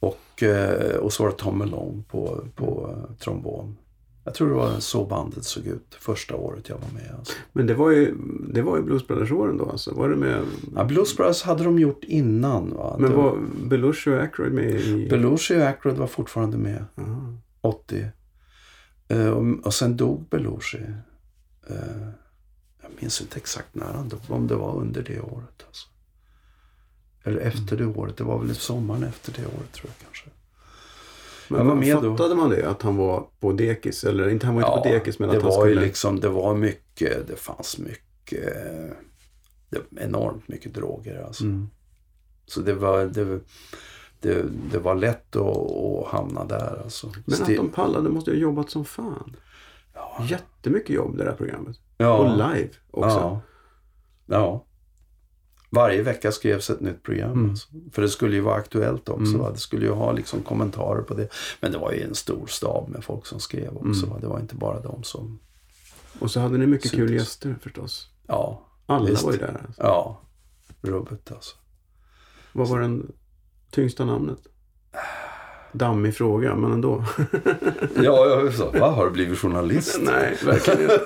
Och, 0.00 0.42
eh, 0.42 0.96
och 0.96 1.12
så 1.12 1.22
var 1.22 1.30
det 1.30 1.36
Tom 1.36 1.58
Malone 1.58 2.02
på, 2.08 2.44
på 2.54 2.90
eh, 2.90 3.16
trombon. 3.16 3.76
Jag 4.24 4.34
tror 4.34 4.48
det 4.48 4.54
var 4.54 4.80
så 4.80 5.04
bandet 5.04 5.44
såg 5.44 5.66
ut 5.66 5.96
första 6.00 6.36
året 6.36 6.68
jag 6.68 6.76
var 6.76 7.00
med. 7.00 7.14
Alltså. 7.18 7.34
Men 7.52 7.66
det 7.66 7.74
var 7.74 7.90
ju, 7.90 8.14
det 8.52 8.62
var 8.62 8.76
ju 8.76 8.82
Blues 8.82 9.06
Brothers-åren 9.06 9.56
då 9.56 9.70
alltså? 9.70 9.94
Var 9.94 10.08
det 10.08 10.16
med... 10.16 10.44
Ja, 10.74 10.84
Blues 10.84 11.16
Brothers 11.16 11.42
hade 11.42 11.64
de 11.64 11.78
gjort 11.78 12.04
innan. 12.04 12.74
Va? 12.74 12.96
Men 12.98 13.16
var 13.16 13.38
Belushi 13.64 14.10
och 14.10 14.22
Ackroyd 14.22 14.52
med 14.52 14.70
i... 14.70 15.08
Belushi 15.10 15.56
och 15.56 15.62
Ackroyd 15.62 15.96
var 15.96 16.06
fortfarande 16.06 16.56
med. 16.56 16.84
Aha. 16.98 17.38
80. 17.60 18.06
Uh, 19.12 19.28
och, 19.28 19.66
och 19.66 19.74
sen 19.74 19.96
dog 19.96 20.28
Belushi. 20.30 20.78
Uh, 21.70 22.08
minns 23.00 23.20
inte 23.20 23.36
exakt 23.36 23.74
när 23.74 23.92
han 23.92 24.08
dog, 24.08 24.20
om 24.28 24.46
det 24.46 24.54
var 24.54 24.76
under 24.76 25.02
det 25.02 25.20
året. 25.20 25.64
Alltså. 25.66 25.88
Eller 27.24 27.40
efter 27.40 27.76
det 27.76 27.86
året. 27.86 28.16
Det 28.16 28.24
var 28.24 28.38
väl 28.38 28.54
sommaren 28.54 29.02
efter 29.02 29.32
det 29.32 29.46
året 29.46 29.72
tror 29.72 29.90
jag 29.98 30.06
kanske. 30.06 30.30
Men 31.48 31.66
var 31.66 31.74
med 31.74 31.94
fattade 31.94 32.28
då. 32.28 32.36
man 32.36 32.50
det? 32.50 32.70
Att 32.70 32.82
han 32.82 32.96
var 32.96 33.26
på 33.40 33.52
dekis? 33.52 34.04
Eller 34.04 34.28
inte 34.28 34.46
han 34.46 34.54
var 34.54 34.62
inte 34.62 34.70
ja, 34.70 34.82
på 34.82 34.88
dekis 34.88 35.18
men 35.18 35.28
det 35.28 35.36
att 35.36 35.42
han 35.42 35.50
var 35.50 35.60
skulle... 35.60 35.80
Ju 35.80 35.86
liksom, 35.86 36.20
det 36.20 36.28
var 36.28 36.54
mycket, 36.54 37.28
det 37.28 37.36
fanns 37.36 37.78
mycket. 37.78 38.54
det 39.70 39.78
var 39.78 40.02
enormt 40.02 40.48
mycket 40.48 40.74
droger 40.74 41.24
alltså. 41.26 41.44
Mm. 41.44 41.68
Så 42.46 42.60
det 42.60 42.74
var, 42.74 43.04
det, 43.04 43.40
det, 44.20 44.44
det 44.72 44.78
var 44.78 44.94
lätt 44.94 45.36
att, 45.36 45.56
att 45.56 46.06
hamna 46.06 46.44
där 46.44 46.80
alltså. 46.84 47.12
Men 47.24 47.42
att 47.42 47.56
de 47.56 47.68
pallade 47.68 48.08
måste 48.08 48.30
ju 48.30 48.36
ha 48.36 48.42
jobbat 48.42 48.70
som 48.70 48.84
fan. 48.84 49.36
ja, 49.94 50.26
Jättemycket 50.28 50.90
jobb 50.90 51.16
det 51.16 51.24
där 51.24 51.32
programmet. 51.32 51.76
Ja, 51.96 52.12
Och 52.18 52.36
live 52.36 52.70
också. 52.90 53.16
Ja. 53.18 53.40
ja. 54.26 54.64
Varje 55.70 56.02
vecka 56.02 56.32
skrevs 56.32 56.70
ett 56.70 56.80
nytt 56.80 57.02
program. 57.02 57.32
Mm. 57.32 57.50
Alltså. 57.50 57.68
För 57.92 58.02
det 58.02 58.08
skulle 58.08 58.34
ju 58.36 58.40
vara 58.40 58.54
aktuellt 58.56 59.08
också. 59.08 59.32
Mm. 59.32 59.40
Va? 59.40 59.50
Det 59.50 59.58
skulle 59.58 59.86
ju 59.86 59.92
ha 59.92 60.12
liksom 60.12 60.42
kommentarer 60.42 61.02
på 61.02 61.14
det. 61.14 61.28
Men 61.60 61.72
det 61.72 61.78
var 61.78 61.92
ju 61.92 62.02
en 62.02 62.14
stor 62.14 62.46
stab 62.46 62.88
med 62.88 63.04
folk 63.04 63.26
som 63.26 63.40
skrev 63.40 63.76
också. 63.76 64.06
Mm. 64.06 64.10
Va? 64.10 64.18
Det 64.20 64.26
var 64.26 64.40
inte 64.40 64.54
bara 64.54 64.80
de 64.80 65.02
som... 65.02 65.38
Och 66.18 66.30
så 66.30 66.40
hade 66.40 66.58
ni 66.58 66.66
mycket 66.66 66.90
kul 66.90 67.08
Syntes. 67.08 67.26
gäster 67.26 67.56
förstås. 67.62 68.08
Ja, 68.26 68.66
Alla 68.86 69.10
Visst. 69.10 69.22
var 69.24 69.32
ju 69.32 69.38
där. 69.38 69.60
Alltså. 69.66 69.82
ja. 69.82 70.20
Rubbet 70.82 71.32
alltså. 71.32 71.56
Vad 72.52 72.68
var 72.68 72.80
den 72.80 73.12
tyngsta 73.70 74.04
namnet? 74.04 74.38
Dammig 75.74 76.16
fråga, 76.16 76.54
men 76.54 76.72
ändå. 76.72 77.04
Ja, 77.96 78.28
jag 78.28 78.54
sa, 78.54 78.70
va? 78.70 78.90
Har 78.90 79.04
du 79.04 79.10
blivit 79.10 79.38
journalist? 79.38 79.98
Nej, 80.00 80.36
verkligen 80.44 80.82
inte. 80.82 81.00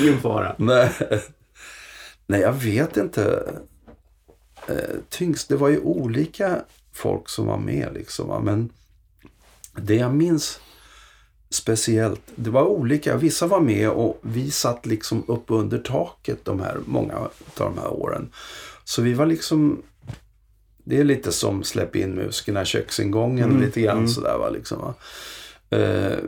Ingen 0.00 0.20
fara. 0.20 0.54
Nej. 0.58 0.90
Nej, 2.26 2.40
jag 2.40 2.52
vet 2.52 2.96
inte. 2.96 3.52
Eh, 4.66 4.96
tyngst, 5.08 5.48
det 5.48 5.56
var 5.56 5.68
ju 5.68 5.80
olika 5.80 6.58
folk 6.92 7.28
som 7.28 7.46
var 7.46 7.58
med 7.58 7.88
liksom. 7.94 8.44
Men 8.44 8.70
det 9.76 9.94
jag 9.94 10.14
minns 10.14 10.60
speciellt, 11.50 12.22
det 12.34 12.50
var 12.50 12.64
olika. 12.64 13.16
Vissa 13.16 13.46
var 13.46 13.60
med 13.60 13.88
och 13.90 14.18
vi 14.22 14.50
satt 14.50 14.86
liksom 14.86 15.24
upp 15.28 15.44
under 15.46 15.78
taket 15.78 16.44
de 16.44 16.60
här, 16.60 16.78
många 16.86 17.16
av 17.16 17.30
de 17.56 17.78
här 17.78 17.92
åren. 17.92 18.32
Så 18.84 19.02
vi 19.02 19.14
var 19.14 19.26
liksom, 19.26 19.82
det 20.84 21.00
är 21.00 21.04
lite 21.04 21.32
som 21.32 21.64
släpp 21.64 21.96
in 21.96 22.14
musikerna 22.14 22.62
i 22.62 22.64
köksingången 22.64 23.50
Mm, 23.50 23.62
lite 23.62 23.80
grann 23.80 23.96
mm. 23.96 24.08
sådär 24.08 24.38
va. 24.38 24.48
Liksom, 24.48 24.78
va. 24.80 24.94
Eh, 25.78 26.18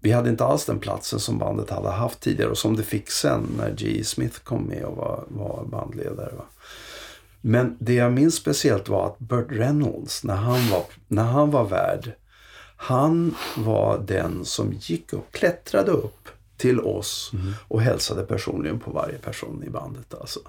vi 0.00 0.10
hade 0.10 0.30
inte 0.30 0.44
alls 0.44 0.64
den 0.64 0.78
platsen 0.78 1.20
som 1.20 1.38
bandet 1.38 1.70
hade 1.70 1.90
haft 1.90 2.20
tidigare 2.20 2.50
och 2.50 2.58
som 2.58 2.76
det 2.76 2.82
fick 2.82 3.10
sen 3.10 3.46
när 3.56 3.74
G. 3.76 4.04
Smith 4.04 4.38
kom 4.40 4.62
med 4.62 4.84
och 4.84 4.96
var, 4.96 5.24
var 5.28 5.64
bandledare. 5.64 6.32
Va? 6.36 6.44
Men 7.40 7.76
det 7.80 7.94
jag 7.94 8.12
minns 8.12 8.34
speciellt 8.34 8.88
var 8.88 9.06
att 9.06 9.18
Burt 9.18 9.50
Reynolds, 9.50 10.24
när 10.24 10.36
han 10.36 10.68
var, 10.70 10.84
när 11.08 11.24
han 11.24 11.50
var 11.50 11.64
värd, 11.64 12.12
han 12.76 13.34
var 13.56 13.98
den 14.06 14.44
som 14.44 14.72
gick 14.72 15.12
och 15.12 15.26
klättrade 15.30 15.90
upp 15.90 16.28
till 16.56 16.80
oss 16.80 17.32
och 17.68 17.82
hälsade 17.82 18.22
personligen 18.22 18.80
på 18.80 18.90
varje 18.90 19.18
person 19.18 19.64
i 19.66 19.70
bandet. 19.70 20.14
Alltså. 20.20 20.40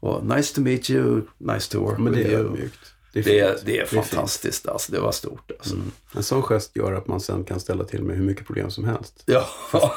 Och 0.00 0.26
nice 0.26 0.54
to 0.54 0.60
meet 0.60 0.90
you, 0.90 1.22
nice 1.38 1.70
to 1.72 1.80
work 1.80 1.98
Men 1.98 2.12
det 2.12 2.18
with 2.18 2.30
är 2.30 2.32
you. 2.38 2.44
ödmjukt. 2.46 2.78
Det 3.12 3.20
är, 3.20 3.24
Det 3.24 3.40
är, 3.40 3.54
fint. 3.54 3.66
det 3.66 3.78
är 3.78 3.86
fantastiskt. 3.86 4.68
alltså. 4.68 4.92
Det 4.92 5.00
var 5.00 5.12
stort. 5.12 5.50
Alltså. 5.58 5.74
Mm. 5.74 5.90
En 6.16 6.22
sån 6.22 6.42
gest 6.42 6.76
gör 6.76 6.92
att 6.92 7.06
man 7.06 7.20
sen 7.20 7.44
kan 7.44 7.60
ställa 7.60 7.84
till 7.84 8.02
med 8.02 8.16
hur 8.16 8.24
mycket 8.24 8.46
problem 8.46 8.70
som 8.70 8.84
helst. 8.84 9.22
Ja. 9.26 9.46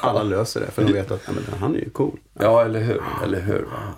Alla 0.02 0.22
löser 0.22 0.60
det, 0.60 0.66
för 0.70 0.84
de 0.84 0.92
vet 0.92 1.10
att 1.10 1.20
ja, 1.26 1.32
men 1.32 1.58
han 1.58 1.74
är 1.74 1.78
ju 1.78 1.90
cool. 1.90 2.18
Ja, 2.38 2.64
eller 2.64 2.80
hur. 2.80 3.02
Eller 3.24 3.40
hur 3.40 3.62
va? 3.62 3.94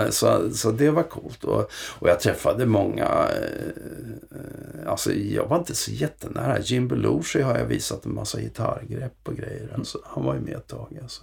Eh, 0.00 0.10
Så, 0.10 0.50
så 0.54 0.70
det 0.70 0.90
var 0.90 1.02
coolt. 1.02 1.44
Och, 1.44 1.70
och 1.98 2.08
jag 2.08 2.20
träffade 2.20 2.66
många... 2.66 3.04
Eh, 3.28 4.90
alltså 4.90 5.12
jag 5.12 5.46
var 5.48 5.58
inte 5.58 5.74
så 5.74 5.90
jättenära. 5.90 6.60
Jim 6.60 6.88
Belushi 6.88 7.40
har 7.40 7.58
jag 7.58 7.64
visat 7.66 8.04
en 8.04 8.14
massa 8.14 8.40
gitarrgrepp 8.40 9.28
och 9.28 9.36
grejer. 9.36 9.74
Alltså, 9.76 9.98
han 10.04 10.24
var 10.24 10.34
ju 10.34 10.40
med 10.40 10.56
ett 10.56 10.66
tag. 10.68 10.98
Alltså. 11.02 11.22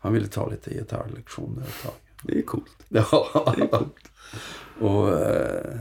Han 0.00 0.12
ville 0.12 0.26
ta 0.28 0.48
lite 0.50 0.70
gitarrlektioner 0.74 1.62
ett 1.62 1.82
tag. 1.82 1.92
Det 2.26 2.38
är 2.38 2.42
coolt. 2.42 2.70
Ja. 2.88 3.28
och, 4.80 5.08
eh, 5.20 5.74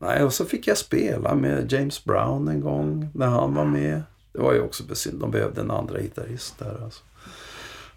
nej, 0.00 0.22
och 0.24 0.32
så 0.32 0.44
fick 0.44 0.66
jag 0.66 0.78
spela 0.78 1.34
med 1.34 1.72
James 1.72 2.04
Brown 2.04 2.48
en 2.48 2.60
gång 2.60 3.08
när 3.14 3.26
han 3.26 3.54
var 3.54 3.64
med. 3.64 4.02
Det 4.32 4.40
var 4.40 4.52
ju 4.52 4.60
också 4.60 4.84
besynd. 4.84 5.20
De 5.20 5.30
behövde 5.30 5.60
en 5.60 5.70
andra 5.70 6.00
gitarrist 6.00 6.58
där. 6.58 6.80
Alltså. 6.84 7.02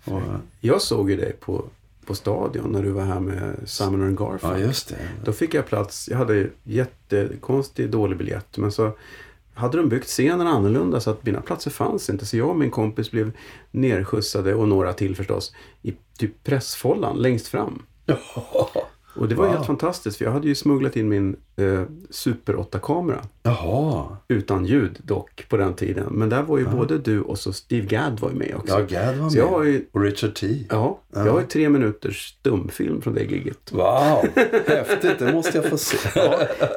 Och, 0.05 0.21
Jag 0.59 0.81
såg 0.81 1.09
ju 1.11 1.17
dig 1.17 1.33
på, 1.39 1.65
på 2.05 2.15
Stadion 2.15 2.71
när 2.71 2.83
du 2.83 2.91
var 2.91 3.03
här 3.03 3.19
med 3.19 3.55
Simon 3.65 4.01
and 4.01 4.17
ja, 4.19 4.25
Garfunkel. 4.31 4.61
just 4.61 4.89
det. 4.89 4.95
Då 5.25 5.31
fick 5.31 5.53
jag 5.53 5.65
plats. 5.65 6.09
Jag 6.11 6.17
hade 6.17 6.47
jättekonstig 6.63 7.89
dålig 7.89 8.17
biljett. 8.17 8.57
Men 8.57 8.71
så 8.71 8.91
hade 9.57 9.77
de 9.77 9.89
byggt 9.89 10.07
scenen 10.07 10.47
annorlunda 10.47 10.99
så 10.99 11.09
att 11.09 11.25
mina 11.25 11.41
platser 11.41 11.71
fanns 11.71 12.09
inte. 12.09 12.25
Så 12.25 12.37
jag 12.37 12.49
och 12.49 12.55
min 12.55 12.71
kompis 12.71 13.11
blev 13.11 13.31
nerskjutsade 13.71 14.55
och 14.55 14.67
några 14.67 14.93
till 14.93 15.15
förstås 15.15 15.53
i 15.81 15.93
typ 16.19 16.43
pressfållan 16.43 17.17
längst 17.17 17.47
fram. 17.47 17.83
Ja. 19.17 19.21
Och 19.21 19.27
det 19.29 19.35
var 19.35 19.45
Wow. 19.45 19.53
helt 19.55 19.65
fantastiskt 19.67 20.17
för 20.17 20.25
jag 20.25 20.31
hade 20.31 20.47
ju 20.47 20.55
smugglat 20.55 20.95
in 20.95 21.09
min 21.09 21.35
eh, 21.55 21.81
Super 22.09 22.53
8-kamera. 22.53 23.19
Jaha. 23.43 24.05
Utan 24.27 24.65
ljud 24.65 24.99
dock 25.03 25.45
på 25.49 25.57
den 25.57 25.73
tiden. 25.73 26.05
Men 26.11 26.29
där 26.29 26.41
var 26.41 26.57
ju 26.57 26.65
både 26.65 26.97
du 26.97 27.21
och 27.21 27.39
så 27.39 27.53
Steve 27.53 27.85
Gadd 27.87 28.19
var 28.19 28.29
ju 28.29 28.35
med 28.35 28.55
också. 28.57 28.73
Ja, 28.73 28.99
Gad 28.99 29.15
var 29.15 29.23
med. 29.23 29.31
Så 29.31 29.37
jag 29.37 29.47
har 29.47 29.63
ju, 29.63 29.85
Och 29.91 30.01
Richard 30.01 30.35
T. 30.35 30.47
ja, 30.69 30.99
Ja. 31.13 31.25
jag 31.25 31.31
har 31.33 31.39
ju 31.39 31.45
tre 31.45 31.69
minuters 31.69 32.27
stumfilm 32.39 33.01
från 33.01 33.13
det 33.13 33.23
giget. 33.23 33.71
Wow, 33.71 34.25
häftigt. 34.67 35.19
Det 35.19 35.33
måste 35.33 35.57
jag 35.57 35.65
få 35.65 35.77
se. 35.77 35.97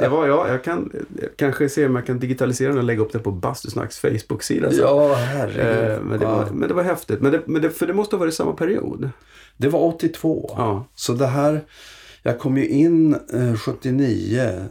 Det 0.00 0.08
var 0.08 0.26
jag. 0.26 0.48
Jag 0.48 0.64
kan 0.64 0.92
kanske 1.36 1.68
se 1.68 1.86
om 1.86 1.94
jag 1.96 2.06
kan 2.06 2.18
digitalisera 2.18 2.68
den 2.68 2.78
och 2.78 2.84
lägga 2.84 3.02
upp 3.02 3.12
det 3.12 3.18
på 3.18 3.30
Bastusnacks 3.30 3.98
Facebook-sida. 3.98 4.68
Ja, 4.72 5.14
herregud. 5.14 5.90
Eh, 5.92 6.00
men, 6.02 6.18
det 6.18 6.26
var, 6.26 6.32
Ja. 6.42 6.48
men 6.52 6.68
det 6.68 6.74
var 6.74 6.82
häftigt. 6.82 7.20
Men 7.20 7.32
det, 7.32 7.42
men 7.46 7.62
det, 7.62 7.70
för 7.70 7.86
det 7.86 7.92
måste 7.92 8.16
ha 8.16 8.20
varit 8.20 8.34
samma 8.34 8.52
period. 8.52 9.10
Det 9.56 9.68
var 9.68 9.80
82. 9.80 10.54
Ja. 10.56 10.84
Så 10.94 11.12
det 11.12 11.26
här, 11.26 11.60
jag 12.22 12.38
kom 12.38 12.56
ju 12.56 12.68
in 12.68 13.16
eh, 13.32 13.54
79 13.54 14.68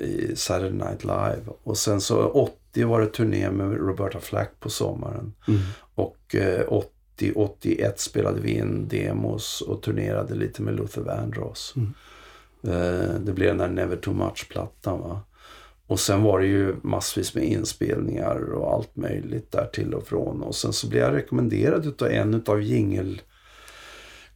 i 0.00 0.36
Saturday 0.36 0.72
Night 0.72 1.04
Live. 1.04 1.42
Och 1.62 1.78
sen 1.78 2.00
så 2.00 2.28
80 2.28 2.84
var 2.84 3.00
det 3.00 3.06
turné 3.06 3.50
med 3.50 3.76
Roberta 3.76 4.20
Flack 4.20 4.60
på 4.60 4.70
sommaren. 4.70 5.34
Mm. 5.48 5.60
Och 5.94 6.34
eh, 6.34 6.64
80, 6.68 7.32
81 7.34 8.00
spelade 8.00 8.40
vi 8.40 8.50
in 8.50 8.88
demos 8.88 9.60
och 9.60 9.82
turnerade 9.82 10.34
lite 10.34 10.62
med 10.62 10.74
Luther 10.74 11.02
Vandross. 11.02 11.74
Mm. 11.76 11.94
Eh, 12.62 13.20
det 13.20 13.32
blev 13.32 13.48
den 13.48 13.58
där 13.58 13.68
Never 13.68 13.96
Too 13.96 14.14
Much-plattan 14.14 15.00
va. 15.00 15.20
Och 15.86 16.00
sen 16.00 16.22
var 16.22 16.40
det 16.40 16.46
ju 16.46 16.76
massvis 16.82 17.34
med 17.34 17.44
inspelningar 17.44 18.52
och 18.52 18.74
allt 18.74 18.96
möjligt 18.96 19.52
där 19.52 19.66
till 19.66 19.94
och 19.94 20.06
från. 20.06 20.42
Och 20.42 20.54
sen 20.54 20.72
så 20.72 20.88
blev 20.88 21.02
jag 21.02 21.14
rekommenderad 21.14 21.86
utav 21.86 22.08
en 22.08 22.34
utav 22.34 22.62
jingel 22.62 23.20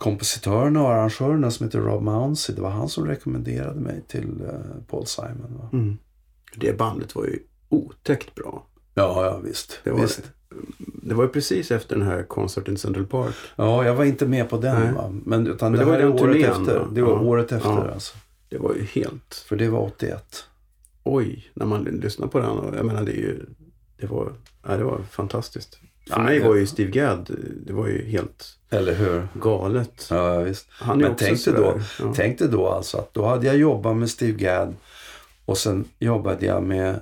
kompositörerna 0.01 0.82
och 0.82 0.88
arrangörerna 0.88 1.51
som 1.51 1.66
heter 1.66 1.80
Rob 1.80 2.03
Mounsey. 2.03 2.55
Det 2.55 2.62
var 2.62 2.70
han 2.70 2.88
som 2.88 3.07
rekommenderade 3.07 3.80
mig 3.80 4.03
till 4.09 4.40
eh, 4.46 4.82
Paul 4.86 5.07
Simon. 5.07 5.68
Mm. 5.72 5.98
Det 6.57 6.78
bandet 6.78 7.14
var 7.14 7.24
ju 7.24 7.38
otäckt 7.68 8.34
bra. 8.34 8.66
Ja, 8.94 9.24
ja 9.26 9.38
visst. 9.44 9.80
Det 9.84 9.90
var, 9.90 10.01
visst. 10.01 10.22
det 11.03 11.14
var 11.14 11.24
ju 11.24 11.28
precis 11.30 11.70
efter 11.70 11.96
den 11.96 12.07
här 12.07 12.22
konserten 12.22 12.74
i 12.74 12.78
Central 12.78 13.07
Park. 13.07 13.34
Ja, 13.57 13.84
jag 13.84 13.94
var 13.94 14.05
inte 14.05 14.26
med 14.26 14.48
på 14.51 14.57
den. 14.59 14.94
Nej. 14.94 15.11
Men, 15.24 15.46
utan 15.46 15.72
Men 15.72 15.78
det, 15.80 15.84
det 15.86 15.90
var 15.90 15.98
den 15.98 16.09
året 16.12 16.20
turnén, 16.20 16.51
efter. 16.51 16.78
va? 16.78 16.88
Det 16.92 17.03
var 17.03 17.12
Ja. 17.12 17.20
året 17.20 17.53
efter 17.53 17.68
Ja. 17.68 17.90
alltså. 17.90 18.16
Det 18.48 18.59
var 18.59 18.74
ju 18.74 18.82
helt... 18.84 19.34
För 19.48 19.57
det 19.57 19.68
var 19.68 19.80
81. 19.80 20.44
Oj, 21.05 21.51
när 21.55 21.66
man 21.66 21.84
lyssnar 21.84 22.26
på 22.26 22.38
den. 22.38 22.51
Och 22.51 22.76
jag 22.76 22.86
menar, 22.86 23.03
det 23.03 23.12
är 23.12 23.16
ju... 23.22 23.46
Det 23.96 24.07
var, 24.07 24.32
ja, 24.66 24.76
det 24.76 24.84
var 24.84 24.98
fantastiskt. 25.11 25.78
För 26.11 26.17
Ja, 26.21 26.25
mig 26.25 26.41
var 26.41 26.55
ju 26.55 26.67
Steve 26.67 26.91
Gadd, 26.91 27.31
det 27.67 27.73
var 27.73 27.87
ju 27.87 28.05
helt 28.07 28.57
Eller 28.71 28.95
hur? 28.95 29.29
galet. 29.35 30.07
Ja, 30.11 30.39
visst. 30.39 30.67
Han 30.71 30.99
Men 30.99 31.15
tänk 31.17 31.45
dig, 31.45 31.55
då, 31.55 31.81
ja. 32.01 32.13
tänk 32.17 32.39
dig 32.39 32.49
då 32.49 32.69
alltså 32.69 32.99
att 32.99 33.15
då 33.15 33.27
hade 33.27 33.47
jag 33.47 33.57
jobbat 33.57 33.97
med 33.97 34.11
Steve 34.11 34.33
Gadd 34.39 34.75
och 35.45 35.59
sen 35.59 35.85
jobbade 35.99 36.47
jag 36.47 36.63
med 36.63 37.01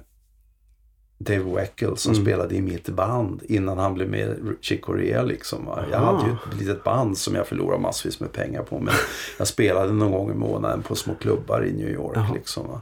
Dave 1.19 1.55
Weckl 1.55 1.95
som 1.97 2.13
Mm. 2.13 2.25
spelade 2.25 2.55
i 2.55 2.63
mitt 2.63 2.89
band 2.89 3.43
innan 3.49 3.79
han 3.79 3.95
blev 3.95 4.09
med 4.09 4.37
Chick 4.61 4.83
Corea 4.83 5.23
liksom. 5.23 5.67
va. 5.67 5.85
Jag 5.91 6.01
Aha. 6.01 6.13
hade 6.17 6.29
ju 6.29 6.35
ett 6.35 6.61
litet 6.61 6.85
band 6.85 7.19
som 7.19 7.35
jag 7.35 7.47
förlorade 7.47 7.83
massvis 7.83 8.21
med 8.21 8.33
pengar 8.33 8.63
på. 8.63 8.79
Men 8.79 8.95
jag 9.39 9.47
spelade 9.49 9.93
någon 9.93 10.13
gång 10.13 10.31
i 10.31 10.35
månaden 10.35 10.83
på 10.83 10.95
små 10.95 11.15
klubbar 11.15 11.65
i 11.67 11.73
New 11.73 11.89
York 11.91 12.19
liksom. 12.35 12.69
Va? 12.69 12.81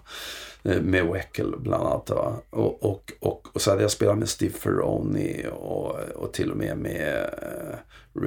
Eh, 0.69 0.83
Med 0.83 1.07
Weckl 1.07 1.57
bland 1.59 1.85
annat. 1.85 2.11
Och, 2.11 2.85
och, 2.85 3.13
och, 3.21 3.49
och 3.53 3.61
så 3.61 3.71
hade 3.71 3.83
jag 3.83 3.91
spelat 3.91 4.19
med 4.19 4.29
Steve 4.29 4.55
Ferroni 4.55 5.47
och, 5.53 5.99
och 6.15 6.33
till 6.33 6.51
och 6.51 6.57
med 6.57 6.79
med 6.79 7.31
eh, 7.43 7.79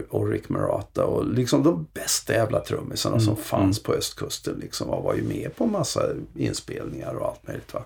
och 0.09 0.29
Rick 0.29 0.49
Marata 0.49 1.05
och 1.05 1.25
liksom 1.25 1.63
de 1.63 1.87
bästa 1.93 2.33
jävla 2.33 2.59
trummisarna 2.59 3.19
som 3.19 3.35
fanns 3.35 3.83
på 3.83 3.93
östkusten 3.93 4.59
liksom 4.61 4.89
och 4.89 5.03
var 5.03 5.15
ju 5.15 5.23
med 5.23 5.55
på 5.55 5.65
massa 5.65 6.01
inspelningar 6.35 7.13
och 7.13 7.27
allt 7.27 7.47
möjligt 7.47 7.73
va. 7.73 7.83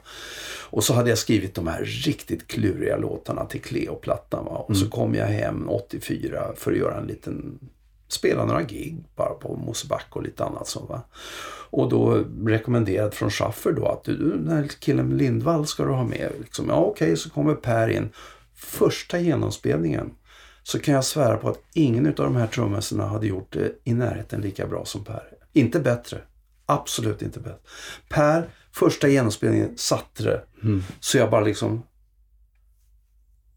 Och 0.69 0.83
så 0.83 0.93
hade 0.93 1.09
jag 1.09 1.17
skrivit 1.17 1.55
de 1.55 1.67
här 1.67 1.83
riktigt 1.83 2.47
kluriga 2.47 2.97
låtarna 2.97 3.45
till 3.45 3.61
Cleo-plattan. 3.61 4.47
Och 4.47 4.77
så 4.77 4.89
kom 4.89 5.15
jag 5.15 5.25
hem 5.25 5.69
84 5.69 6.51
för 6.55 6.71
att 6.71 6.77
göra 6.77 6.97
en 6.97 7.07
liten 7.07 7.59
spela 8.13 8.45
några 8.45 8.63
gig 8.63 9.03
bara 9.15 9.33
på 9.33 9.55
Mosebacke 9.55 10.11
och 10.11 10.23
lite 10.23 10.45
annat 10.45 10.67
så 10.67 10.79
va. 10.85 11.01
Och 11.69 11.89
då 11.89 12.23
rekommenderat 12.45 13.15
från 13.15 13.29
Schaffer 13.29 13.71
då 13.71 13.85
att 13.85 14.03
du, 14.03 14.17
den 14.17 14.49
här 14.49 14.67
killen 14.79 15.17
Lindvall 15.17 15.67
ska 15.67 15.83
du 15.83 15.91
ha 15.91 16.03
med. 16.03 16.31
Liksom, 16.39 16.69
ja 16.69 16.75
okej, 16.75 17.17
så 17.17 17.29
kommer 17.29 17.55
Per 17.55 17.87
in. 17.87 18.09
Första 18.55 19.19
genomspelningen. 19.19 20.11
så 20.63 20.79
kan 20.79 20.93
jag 20.93 21.05
svära 21.05 21.37
på 21.37 21.49
att 21.49 21.59
ingen 21.73 22.07
av 22.07 22.13
de 22.13 22.35
här 22.35 22.47
trummästarna 22.47 23.05
hade 23.05 23.27
gjort 23.27 23.53
det 23.53 23.71
i 23.83 23.93
närheten 23.93 24.41
lika 24.41 24.67
bra 24.67 24.85
som 24.85 25.03
Per. 25.03 25.23
Inte 25.53 25.79
bättre. 25.79 26.21
Absolut 26.65 27.21
inte 27.21 27.39
bättre. 27.39 27.59
Per, 28.09 28.49
första 28.71 29.07
genomspelningen 29.07 29.77
satte 29.77 30.23
det. 30.23 30.43
Så 30.99 31.17
jag 31.17 31.29
bara 31.29 31.41
liksom... 31.41 31.83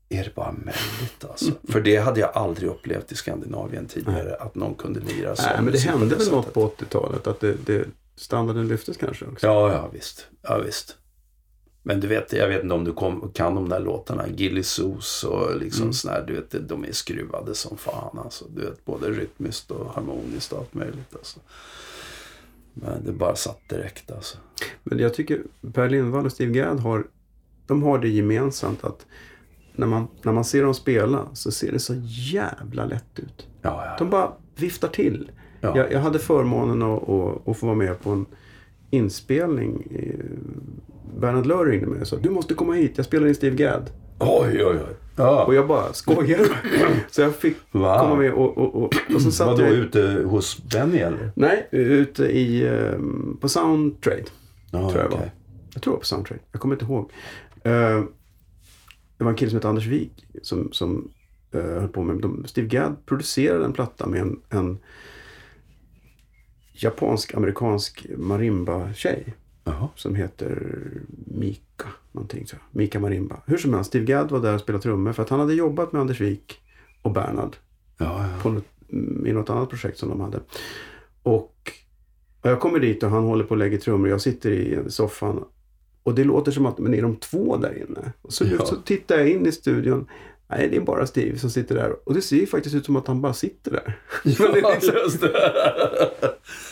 Är 0.09 0.25
det 0.25 0.35
bara 0.35 0.53
möjligt 0.53 1.25
alltså? 1.31 1.53
För 1.69 1.81
det 1.81 1.97
hade 1.97 2.21
jag 2.21 2.31
aldrig 2.35 2.71
upplevt 2.71 3.13
i 3.13 3.15
Skandinavien 3.15 3.87
tidigare. 3.87 4.35
Att 4.37 4.55
någon 4.55 4.75
kunde 4.75 5.01
lira 5.01 5.37
så. 5.37 5.43
Nej, 5.43 5.63
men 5.63 5.73
det 5.73 5.79
hände 5.79 6.17
väl 6.17 6.31
något 6.31 6.55
på 6.55 6.69
80-talet? 6.79 7.27
Att 7.27 7.41
det, 7.41 7.55
det, 7.67 7.85
standarden 8.17 8.69
lyftes 8.69 8.97
kanske 8.97 9.25
också? 9.25 9.47
Ja, 9.47 9.73
ja 9.73 9.89
visst. 9.93 10.27
Ja, 10.43 10.59
visst. 10.59 10.97
Men 11.83 12.01
du 12.01 12.07
vet, 12.07 12.33
jag 12.33 12.49
vet 12.49 12.63
inte 12.63 12.75
om 12.75 12.85
du 12.85 12.93
kom, 12.93 13.31
kan 13.35 13.55
de 13.55 13.69
där 13.69 13.81
låtarna. 13.81 14.29
Gilly 14.29 14.63
Sos 14.63 15.25
och 15.25 15.57
liksom 15.57 15.83
Mm. 15.83 15.93
sån 15.93 16.11
här, 16.11 16.25
du 16.27 16.35
vet, 16.35 16.69
de 16.69 16.85
är 16.85 16.93
skruvade 16.93 17.55
som 17.55 17.77
fan 17.77 18.19
alltså. 18.19 18.45
Du 18.49 18.61
vet, 18.61 18.85
både 18.85 19.11
rytmiskt 19.11 19.71
och 19.71 19.95
harmoniskt 19.95 20.53
och 20.53 20.59
allt 20.59 20.75
möjligt 20.75 21.15
alltså. 21.17 21.41
Men 22.75 23.05
det 23.05 23.13
bara 23.13 23.37
satt 23.37 23.69
direkt 23.69 24.11
alltså. 24.11 24.39
Men 24.83 24.99
jag 24.99 25.15
tycker 25.15 25.43
Per 25.73 25.89
Lindvall 25.91 26.27
och 26.27 26.33
Steve 26.33 26.53
Gadd 26.53 26.81
har, 26.81 27.07
de 27.67 27.83
har 27.83 27.99
det 27.99 28.09
gemensamt 28.09 28.85
att 28.85 29.07
när 29.79 29.87
man, 29.87 30.09
när 30.23 30.33
man 30.33 30.45
ser 30.45 30.63
dem 30.63 30.75
spela 30.75 31.27
så 31.33 31.51
ser 31.51 31.73
det 31.73 31.79
så 31.79 31.95
jävla 32.09 32.85
lätt 32.85 33.19
ut. 33.19 33.47
Ja, 33.63 33.83
ja. 33.87 33.95
De 33.99 34.11
bara 34.11 34.33
viftar 34.57 34.89
till. 34.89 35.31
Ja. 35.61 35.77
Jag, 35.77 35.93
jag 35.93 36.01
hade 36.01 36.19
förmånen 36.19 36.83
att, 36.83 37.09
att, 37.09 37.49
att 37.49 37.57
få 37.57 37.67
vara 37.67 37.77
med 37.77 38.01
på 38.03 38.11
en 38.11 38.27
inspelning. 38.91 39.87
Eh, 39.91 40.25
Bernhard 41.21 41.47
Löhr 41.47 41.65
ringde 41.67 41.87
mig 41.87 42.01
och 42.01 42.07
sa 42.07 42.17
du 42.17 42.31
måste 42.31 42.55
komma 42.55 42.73
hit, 42.73 42.93
jag 42.97 43.07
spelar 43.07 43.27
in 43.29 43.35
Steve 43.35 43.57
Gadd. 43.57 43.91
Oj, 44.19 44.65
oj, 44.65 44.65
oj. 44.65 44.97
Ja. 45.17 45.45
Och 45.45 45.55
jag 45.55 45.69
bara 45.69 45.93
skojar? 45.93 46.41
Så 47.11 47.21
jag 47.21 47.35
fick 47.35 47.57
Wow. 47.73 47.99
komma 47.99 48.15
med 48.17 48.33
och, 48.33 48.59
och, 48.59 48.75
och, 48.75 48.95
och 49.15 49.23
så 49.23 49.31
satt 49.31 49.47
Vadå, 49.47 49.63
jag... 49.63 49.73
ute 49.73 50.23
hos 50.27 50.63
Benny 50.73 50.99
eller? 50.99 51.31
Nej, 51.35 51.69
ute 51.71 52.25
i, 52.25 52.67
eh, 52.67 52.99
på 53.41 53.49
Soundtrade. 53.49 54.23
Ja, 54.71 54.91
tror 54.91 55.03
jag 55.03 55.07
okej. 55.07 55.19
var. 55.19 55.31
Jag 55.75 55.83
tror 55.83 55.93
det 55.93 55.95
var 55.97 56.01
på 56.01 56.07
Soundtrade. 56.07 56.41
Jag 56.53 56.61
kommer 56.61 56.75
inte 56.75 56.85
ihåg. 56.85 57.11
Det 59.19 59.25
var 59.25 59.31
en 59.31 59.37
kille 59.37 59.51
som 59.51 59.57
hette 59.57 59.69
Anders 59.69 59.87
Wik 59.87 60.27
som, 60.43 60.73
som 60.73 61.11
eh, 61.53 61.61
höll 61.61 61.89
på 61.89 62.03
med... 62.03 62.23
De, 62.23 62.45
Steve 62.47 62.69
Gadd 62.69 63.07
producerade 63.07 63.65
en 63.65 63.73
platta 63.73 64.07
med 64.07 64.21
en, 64.21 64.41
en 64.49 64.79
japansk-amerikansk 66.73 68.07
marimba-tjej. 68.17 69.35
Jaha. 69.65 69.89
Som 69.95 70.15
heter 70.15 70.79
Mika. 71.27 71.89
Någonting 72.13 72.47
så. 72.47 72.57
Mika 72.71 73.01
Marimba. 73.01 73.43
Hur 73.47 73.57
som 73.57 73.75
helst, 73.75 73.89
Steve 73.89 74.05
Gadd 74.05 74.31
var 74.31 74.41
där 74.41 74.55
och 74.55 74.61
spelade 74.61 74.83
trummor 74.83 75.13
för 75.13 75.23
att 75.23 75.29
han 75.29 75.41
hade 75.41 75.55
jobbat 75.55 75.93
med 75.93 76.01
Anders 76.01 76.21
Wik 76.21 76.61
och 77.03 77.13
Bernhard 77.13 77.57
Ja, 77.99 78.29
ja. 78.29 78.43
på 78.43 78.51
något, 78.51 78.65
i 79.27 79.33
något 79.33 79.51
annat 79.51 79.71
projekt 79.71 79.99
som 79.99 80.09
de 80.09 80.21
hade. 80.21 80.41
Och, 81.23 81.73
och 82.41 82.51
jag 82.51 82.61
kommer 82.61 82.79
dit 82.79 83.03
och 83.03 83.11
han 83.11 83.25
håller 83.25 83.45
på 83.45 83.51
och 83.51 83.57
lägger 83.57 83.79
trummor. 83.79 84.09
Jag 84.09 84.21
sitter 84.21 84.51
i 84.51 84.91
soffan. 84.91 85.45
Och 86.07 86.15
det 86.15 86.25
låter 86.25 86.53
som 86.53 86.67
att, 86.67 86.79
men 86.79 86.95
är 86.95 87.03
de 87.03 87.17
två 87.17 87.57
där 87.57 87.79
inne? 87.79 88.13
Och 88.23 88.33
så, 88.33 88.45
Ja. 88.59 88.67
så 88.67 88.77
tittar 88.77 89.17
jag 89.19 89.29
in 89.29 89.47
i 89.47 89.53
studion. 89.53 90.09
Nej, 90.49 90.69
det 90.71 90.77
är 90.77 90.81
bara 90.81 91.07
Steve 91.07 91.39
som 91.39 91.51
sitter 91.51 91.75
där. 91.75 91.97
Och 92.09 92.15
det 92.15 92.21
ser 92.23 92.37
ju 92.37 92.47
faktiskt 92.47 92.75
ut 92.75 92.85
som 92.87 92.97
att 92.97 93.07
han 93.07 93.21
bara 93.21 93.33
sitter 93.33 93.71
där. 93.71 93.99
Men 94.23 94.53
det 94.53 94.61
är 94.61 94.75
liksom, 94.75 94.95
just 95.05 95.21
det. 95.21 95.29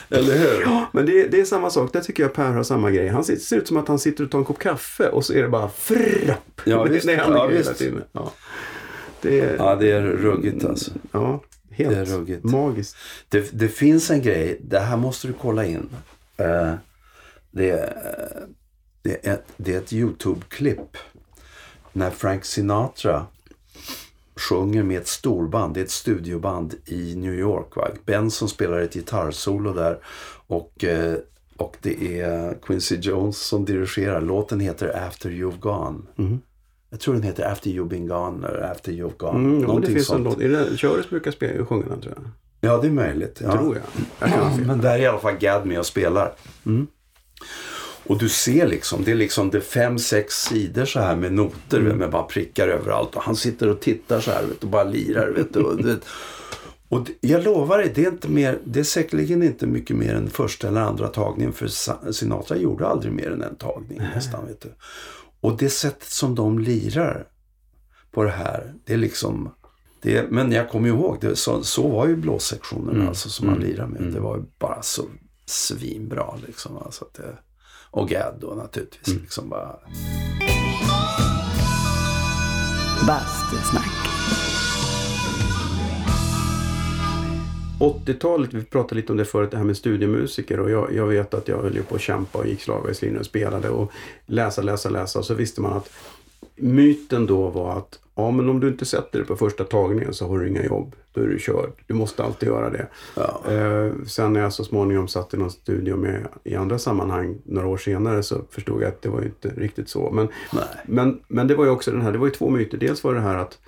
Eller 0.16 0.39
hur? 0.39 0.62
ja, 0.62 0.87
men 0.93 1.07
det, 1.07 1.20
är- 1.20 1.28
det 1.28 1.41
är 1.41 1.45
samma 1.45 1.70
sak. 1.70 1.93
Där 1.93 2.01
tycker 2.01 2.22
jag 2.22 2.32
Per 2.32 2.51
har 2.53 2.62
samma 2.62 2.91
grej. 2.91 3.09
Han 3.09 3.24
ser, 3.24 3.37
ser 3.37 3.57
ut 3.57 3.68
som 3.68 3.76
att 3.76 3.89
han 3.89 3.99
sitter 3.99 4.24
och 4.24 4.30
tar 4.30 4.39
en 4.39 4.45
kopp 4.45 4.59
kaffe 4.59 5.09
och 5.09 5.24
så 5.24 5.32
är 5.32 5.43
det 5.43 5.49
bara 5.49 5.68
frrapp. 5.68 6.61
Ja, 6.64 6.82
visst. 6.82 7.07
det 7.07 7.14
händer 7.14 7.39
Ja, 7.39 7.47
visst. 7.47 7.82
hela. 7.82 8.01
Ja. 8.12 8.32
Det 9.22 9.41
är, 9.41 9.57
Ja, 9.57 9.76
det 9.76 9.91
är 9.91 10.03
ruggigt 10.03 10.64
alltså. 10.64 10.91
ja, 11.12 11.43
helt 11.70 11.91
Det 11.91 11.97
är 12.01 12.05
ruggigt. 12.05 12.45
magiskt. 12.45 12.97
Det, 13.28 13.49
det 13.59 13.68
finns 13.68 14.11
en 14.11 14.22
grej, 14.22 14.59
det 14.62 14.78
här 14.78 14.97
måste 14.97 15.26
du 15.26 15.32
kolla 15.32 15.64
in. 15.64 15.89
Eh, 16.37 16.72
det, 17.51 17.70
är- 17.70 18.47
det, 19.05 19.26
är 19.26 19.34
ett, 19.34 19.44
det 19.57 19.74
är 19.74 19.78
ett 19.78 19.92
YouTube-klipp. 19.92 20.96
När 21.92 22.11
Frank 22.11 22.44
Sinatra 22.44 23.26
sjunger 24.36 24.82
med 24.82 25.00
ett 25.00 25.09
storband, 25.09 25.74
det 25.74 25.80
är 25.80 25.84
ett 25.84 25.90
studioband 25.90 26.74
i 26.86 27.14
New 27.16 27.34
York. 27.34 27.76
Va? 27.76 27.88
Benson 28.07 28.48
spelar 28.48 28.78
ett 28.78 28.94
gitarrsolo 28.94 29.72
där 29.72 29.98
och, 30.46 30.84
eh, 30.84 31.16
och 31.57 31.76
det 31.82 32.20
är 32.20 32.55
Quincy 32.62 32.96
Jones 32.96 33.38
som 33.38 33.64
dirigerar. 33.64 34.20
Låten 34.20 34.61
heter 34.61 35.07
After 35.07 35.30
You've 35.30 35.59
Gone. 35.59 35.98
Jag 36.90 37.00
tror 37.00 37.14
den 37.14 37.22
heter 37.22 37.52
After 37.52 37.70
You've 37.70 37.88
Been 37.88 38.07
Gone 38.07 38.48
eller 38.48 38.70
After 38.70 38.92
You've 38.92 39.16
Gone. 39.16 39.38
Mm, 39.38 39.62
ja, 39.62 39.78
det 39.80 39.86
finns 39.86 39.98
en 39.98 40.05
sånt. 40.05 40.24
låt. 40.24 40.40
Är 40.40 40.48
det 40.48 40.76
Köres 40.76 41.11
brukar 41.11 41.30
spela, 41.30 41.66
sjunga 41.66 41.86
den 41.86 42.00
tror 42.00 42.14
jag. 42.16 42.30
Ja, 42.70 42.78
det 42.78 42.86
är 42.86 42.92
möjligt. 42.92 43.40
Ja. 43.44 43.52
Tror 43.52 43.76
jag. 44.20 44.30
jag. 44.30 44.66
Men 44.66 44.80
där 44.80 44.94
är 44.94 44.98
i 44.98 45.07
alla 45.07 45.18
fall 45.18 45.36
Gadd 45.36 45.66
med 45.66 45.78
och 45.78 45.86
spelar. 45.86 46.34
Och 48.07 48.18
du 48.18 48.28
ser 48.28 48.66
liksom, 48.66 49.05
det 49.05 49.11
är 49.11 49.14
liksom 49.14 49.50
det 49.50 49.59
är 49.59 49.62
fem, 49.62 49.98
sex 49.98 50.34
sidor 50.34 50.84
så 50.84 51.00
här 51.00 51.16
med 51.16 51.32
noter 51.32 51.80
med 51.80 52.11
bara 52.11 52.22
prickar 52.22 52.68
överallt. 52.68 53.16
Och 53.16 53.22
han 53.22 53.36
sitter 53.36 53.68
och 53.68 53.80
tittar 53.80 54.20
så 54.20 54.30
här 54.30 54.44
vet, 54.44 54.62
och 54.62 54.68
bara 54.68 54.84
lirar. 54.84 55.28
Vet, 55.28 55.52
du, 55.52 55.61
och, 55.61 55.82
det, 55.82 55.98
och 56.88 57.11
jag 57.20 57.44
lovar 57.44 57.78
dig, 57.78 57.92
det 57.94 58.05
är, 58.05 58.11
inte 58.11 58.28
mer, 58.28 58.59
det 58.64 58.80
är 58.80 58.84
säkerligen 58.84 59.42
inte 59.42 59.66
mycket 59.66 59.96
mer 59.96 60.14
än 60.14 60.30
första 60.30 60.68
eller 60.68 60.80
andra 60.80 61.09
tagningen. 61.09 61.52
För 61.52 61.68
Sinatra 62.12 62.57
gjorde 62.57 62.86
aldrig 62.86 63.12
mer 63.12 63.30
än 63.30 63.42
en 63.42 63.57
tagning 63.57 63.98
nästan. 63.98 64.46
Vet 64.46 64.61
du. 64.61 64.74
Och 65.40 65.57
det 65.57 65.70
sättet 65.70 66.09
som 66.09 66.34
de 66.34 66.59
lirar 66.59 67.26
på 68.11 68.24
det 68.24 68.30
här, 68.30 68.74
det 68.84 68.92
är 68.92 68.98
liksom... 68.98 69.50
Det, 70.02 70.30
men 70.30 70.52
jag 70.52 70.68
kommer 70.68 70.88
ihåg, 70.88 71.18
det, 71.20 71.36
så, 71.36 71.62
så 71.62 71.88
var 71.88 72.09
ju 72.09 72.16
blåssektionerna 72.16 73.09
alltså, 73.09 73.28
som 73.28 73.46
man 73.46 73.61
lirade 73.61 73.88
med. 73.88 74.12
Det 74.12 74.20
var 74.20 74.36
ju 74.36 74.42
bara 74.59 74.82
så 74.82 75.02
svinbra 75.46 76.34
liksom. 76.46 76.76
Alltså, 76.76 77.05
det, 77.16 77.38
och 77.95 78.09
Gadd 78.09 78.34
då 78.40 78.55
naturligtvis. 78.55 79.14
Liksom 79.14 79.49
bara, 79.49 79.76
Bastusnack. 83.07 83.90
80-talet, 87.80 88.55
vi 88.55 88.64
pratade 88.64 88.95
lite 88.95 89.12
om 89.12 89.18
det 89.18 89.24
förut, 89.24 89.51
det 89.51 89.57
här 89.57 89.64
med 89.64 89.76
studiemusiker 89.76 90.61
och 90.61 90.70
jag, 90.70 90.95
jag 90.95 91.07
vet 91.07 91.34
att 91.34 91.49
jag 91.49 91.62
höll 91.62 91.74
ju 91.74 91.82
på 91.82 91.95
att 91.95 92.01
kämpa 92.01 92.38
och 92.38 92.47
gick 92.47 92.61
slagverkslinjen 92.61 93.20
och 93.20 93.26
spelade 93.26 93.68
och 93.68 93.92
läsa, 94.26 94.62
läsa, 94.62 94.88
läsa 94.88 95.18
och 95.18 95.24
så 95.24 95.34
visste 95.34 95.61
man 95.61 95.72
att 95.72 95.90
myten 96.57 97.26
då 97.26 97.49
var 97.49 97.78
att 97.78 97.99
ja 98.14 98.30
men 98.30 98.48
om 98.48 98.60
du 98.60 98.68
inte 98.68 98.84
sätter 98.84 99.18
det 99.18 99.24
på 99.24 99.36
första 99.36 99.64
tagningen 99.64 100.14
så 100.14 100.28
har 100.28 100.38
du 100.38 100.48
inga 100.48 100.64
jobb. 100.64 100.96
Då 101.12 101.20
är 101.20 101.26
du 101.26 101.38
körd. 101.38 101.70
Du 101.86 101.94
måste 101.94 102.24
alltid 102.24 102.48
göra 102.48 102.70
det. 102.70 102.88
ja. 103.16 103.52
Eh, 103.52 103.92
sen 104.06 104.32
när 104.32 104.40
jag 104.40 104.52
så 104.52 104.64
småningom 104.64 105.08
satt 105.08 105.34
i 105.34 105.36
någon 105.36 105.50
studio 105.50 105.96
med 105.96 106.26
i 106.44 106.54
andra 106.54 106.78
sammanhang 106.78 107.38
några 107.44 107.68
år 107.68 107.76
senare 107.76 108.22
så 108.22 108.40
förstod 108.50 108.82
jag 108.82 108.88
att 108.88 109.02
det 109.02 109.08
var 109.08 109.20
ju 109.20 109.26
inte 109.26 109.48
riktigt 109.48 109.88
så. 109.88 110.10
Men, 110.10 110.28
Nej. 110.52 110.64
men, 110.86 111.20
men 111.28 111.48
det 111.48 111.54
var 111.54 111.64
ju 111.64 111.70
också 111.70 111.90
den 111.90 112.02
här, 112.02 112.12
det 112.12 112.18
var 112.18 112.26
ju 112.26 112.32
två 112.32 112.50
myter. 112.50 112.78
Dels 112.78 113.04
var 113.04 113.14
det 113.14 113.20
här 113.20 113.36
att 113.36 113.58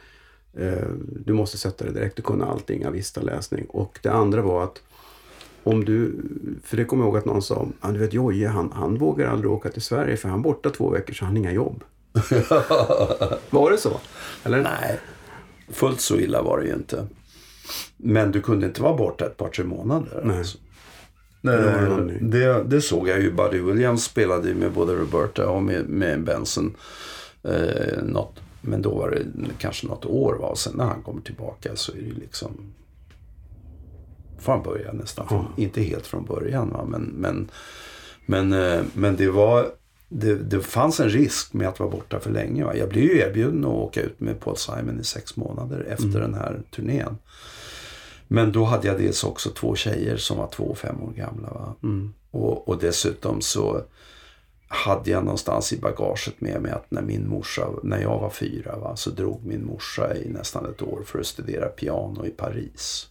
eh, 0.58 0.88
du 1.24 1.32
måste 1.32 1.58
sätta 1.58 1.84
det 1.84 1.92
direkt 1.92 2.18
och 2.18 2.24
kunna 2.24 2.46
allting 2.46 2.86
av 2.86 2.92
vista 2.92 3.20
läsning. 3.20 3.66
Och 3.68 3.98
det 4.02 4.10
andra 4.10 4.42
var 4.42 4.64
att 4.64 4.82
om 5.62 5.84
du, 5.84 6.14
för 6.64 6.76
det 6.76 6.84
kommer 6.84 7.04
jag 7.04 7.08
ihåg 7.08 7.16
att 7.18 7.24
någon 7.24 7.42
sa, 7.42 7.68
ah, 7.80 7.90
du 7.90 7.98
vet 7.98 8.12
Jojje 8.12 8.48
han, 8.48 8.72
han 8.72 8.98
vågar 8.98 9.28
aldrig 9.28 9.50
åka 9.50 9.68
till 9.68 9.82
Sverige 9.82 10.16
för 10.16 10.28
han 10.28 10.38
är 10.38 10.42
borta 10.42 10.70
två 10.70 10.90
veckor 10.90 11.14
så 11.14 11.24
han 11.24 11.34
har 11.34 11.38
inga 11.38 11.52
jobb. 11.52 11.84
var 13.50 13.70
det 13.70 13.78
så? 13.78 14.00
Eller? 14.44 14.62
Nej, 14.62 15.00
fullt 15.68 16.00
så 16.00 16.16
illa 16.16 16.42
var 16.42 16.60
det 16.60 16.66
ju 16.66 16.74
inte. 16.74 17.06
Men 17.96 18.32
du 18.32 18.40
kunde 18.40 18.66
inte 18.66 18.82
vara 18.82 18.96
borta 18.96 19.26
ett 19.26 19.36
par, 19.36 19.48
tre 19.48 19.64
månader. 19.64 20.20
Nej. 20.24 20.38
Alltså. 20.38 20.58
Det 21.40 21.56
var 21.56 21.80
någon 21.80 22.06
ny. 22.06 22.18
Det, 22.20 22.64
det 22.64 22.80
såg 22.80 23.08
jag 23.08 23.20
ju. 23.20 23.32
Buddy 23.32 23.60
Williams 23.60 24.04
spelade 24.04 24.48
ju 24.48 24.54
med 24.54 24.72
både 24.72 24.94
Roberta 24.94 25.48
och 25.48 25.62
med, 25.62 25.88
med 25.88 26.24
Benson. 26.24 26.76
Eh, 27.42 28.02
något, 28.02 28.40
men 28.60 28.82
då 28.82 28.94
var 28.94 29.10
det 29.10 29.24
kanske 29.58 29.86
något 29.86 30.04
år. 30.04 30.34
Va? 30.34 30.46
Och 30.46 30.58
sen 30.58 30.76
när 30.76 30.84
han 30.84 31.02
kommer 31.02 31.22
tillbaka 31.22 31.76
så 31.76 31.92
är 31.92 31.96
det 31.96 32.02
ju 32.02 32.14
liksom... 32.14 32.72
Från 34.38 34.62
början 34.62 34.96
nästan. 34.96 35.28
Från, 35.28 35.46
Inte 35.56 35.82
helt 35.82 36.06
från 36.06 36.24
början. 36.24 36.70
Va? 36.70 36.84
Men, 36.84 37.02
men, 37.02 37.50
men, 38.26 38.52
eh, 38.52 38.82
men 38.94 39.16
det 39.16 39.30
var... 39.30 39.70
Det, 40.08 40.34
det 40.34 40.60
fanns 40.60 41.00
en 41.00 41.08
risk 41.08 41.52
med 41.52 41.68
att 41.68 41.80
vara 41.80 41.90
borta 41.90 42.20
för 42.20 42.30
länge. 42.30 42.64
Va? 42.64 42.76
Jag 42.76 42.88
blev 42.88 43.04
ju 43.04 43.18
erbjuden 43.18 43.64
att 43.64 43.70
åka 43.70 44.02
ut 44.02 44.20
med 44.20 44.40
Paul 44.40 44.56
Simon 44.56 45.00
i 45.00 45.04
sex 45.04 45.36
månader 45.36 45.80
efter 45.88 46.20
den 46.20 46.34
här 46.34 46.62
turnén. 46.70 47.18
Men 48.28 48.52
då 48.52 48.64
hade 48.64 48.86
jag 48.86 48.98
dels 48.98 49.24
också 49.24 49.50
två 49.50 49.74
tjejer 49.74 50.16
som 50.16 50.38
var 50.38 50.48
två 50.48 50.64
och 50.64 50.78
fem 50.78 51.02
år 51.02 51.12
gamla. 51.12 51.50
Va? 51.50 51.74
Och, 52.30 52.68
och 52.68 52.78
dessutom 52.78 53.40
så 53.40 53.82
hade 54.68 55.10
jag 55.10 55.24
någonstans 55.24 55.72
i 55.72 55.78
bagaget 55.78 56.40
med 56.40 56.62
mig 56.62 56.72
att 56.72 56.90
när 56.90 57.02
min 57.02 57.28
morsa, 57.28 57.68
när 57.82 58.00
jag 58.00 58.18
var 58.18 58.30
fyra, 58.30 58.76
va, 58.78 58.96
så 58.96 59.10
drog 59.10 59.44
min 59.44 59.64
morsa 59.64 60.16
i 60.16 60.28
nästan 60.28 60.66
ett 60.66 60.82
år 60.82 61.02
för 61.06 61.18
att 61.20 61.26
studera 61.26 61.66
piano 61.66 62.26
i 62.26 62.30
Paris. 62.30 63.08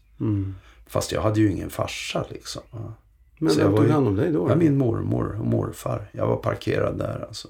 Fast 0.88 1.12
jag 1.12 1.22
hade 1.22 1.40
ju 1.40 1.52
ingen 1.52 1.70
farsa 1.70 2.26
liksom. 2.30 2.62
Va? 2.72 2.94
Men 3.38 3.54
Så 3.54 3.60
vem 3.60 3.76
tog 3.76 3.90
hand 3.90 4.08
om 4.08 4.16
dig 4.16 4.32
då? 4.32 4.50
Ja, 4.50 4.56
min 4.56 4.78
mormor 4.78 5.38
och 5.40 5.46
morfar. 5.46 6.10
Jag 6.12 6.28
var 6.28 6.36
parkerad 6.36 6.98
där 6.98 7.26
alltså. 7.28 7.48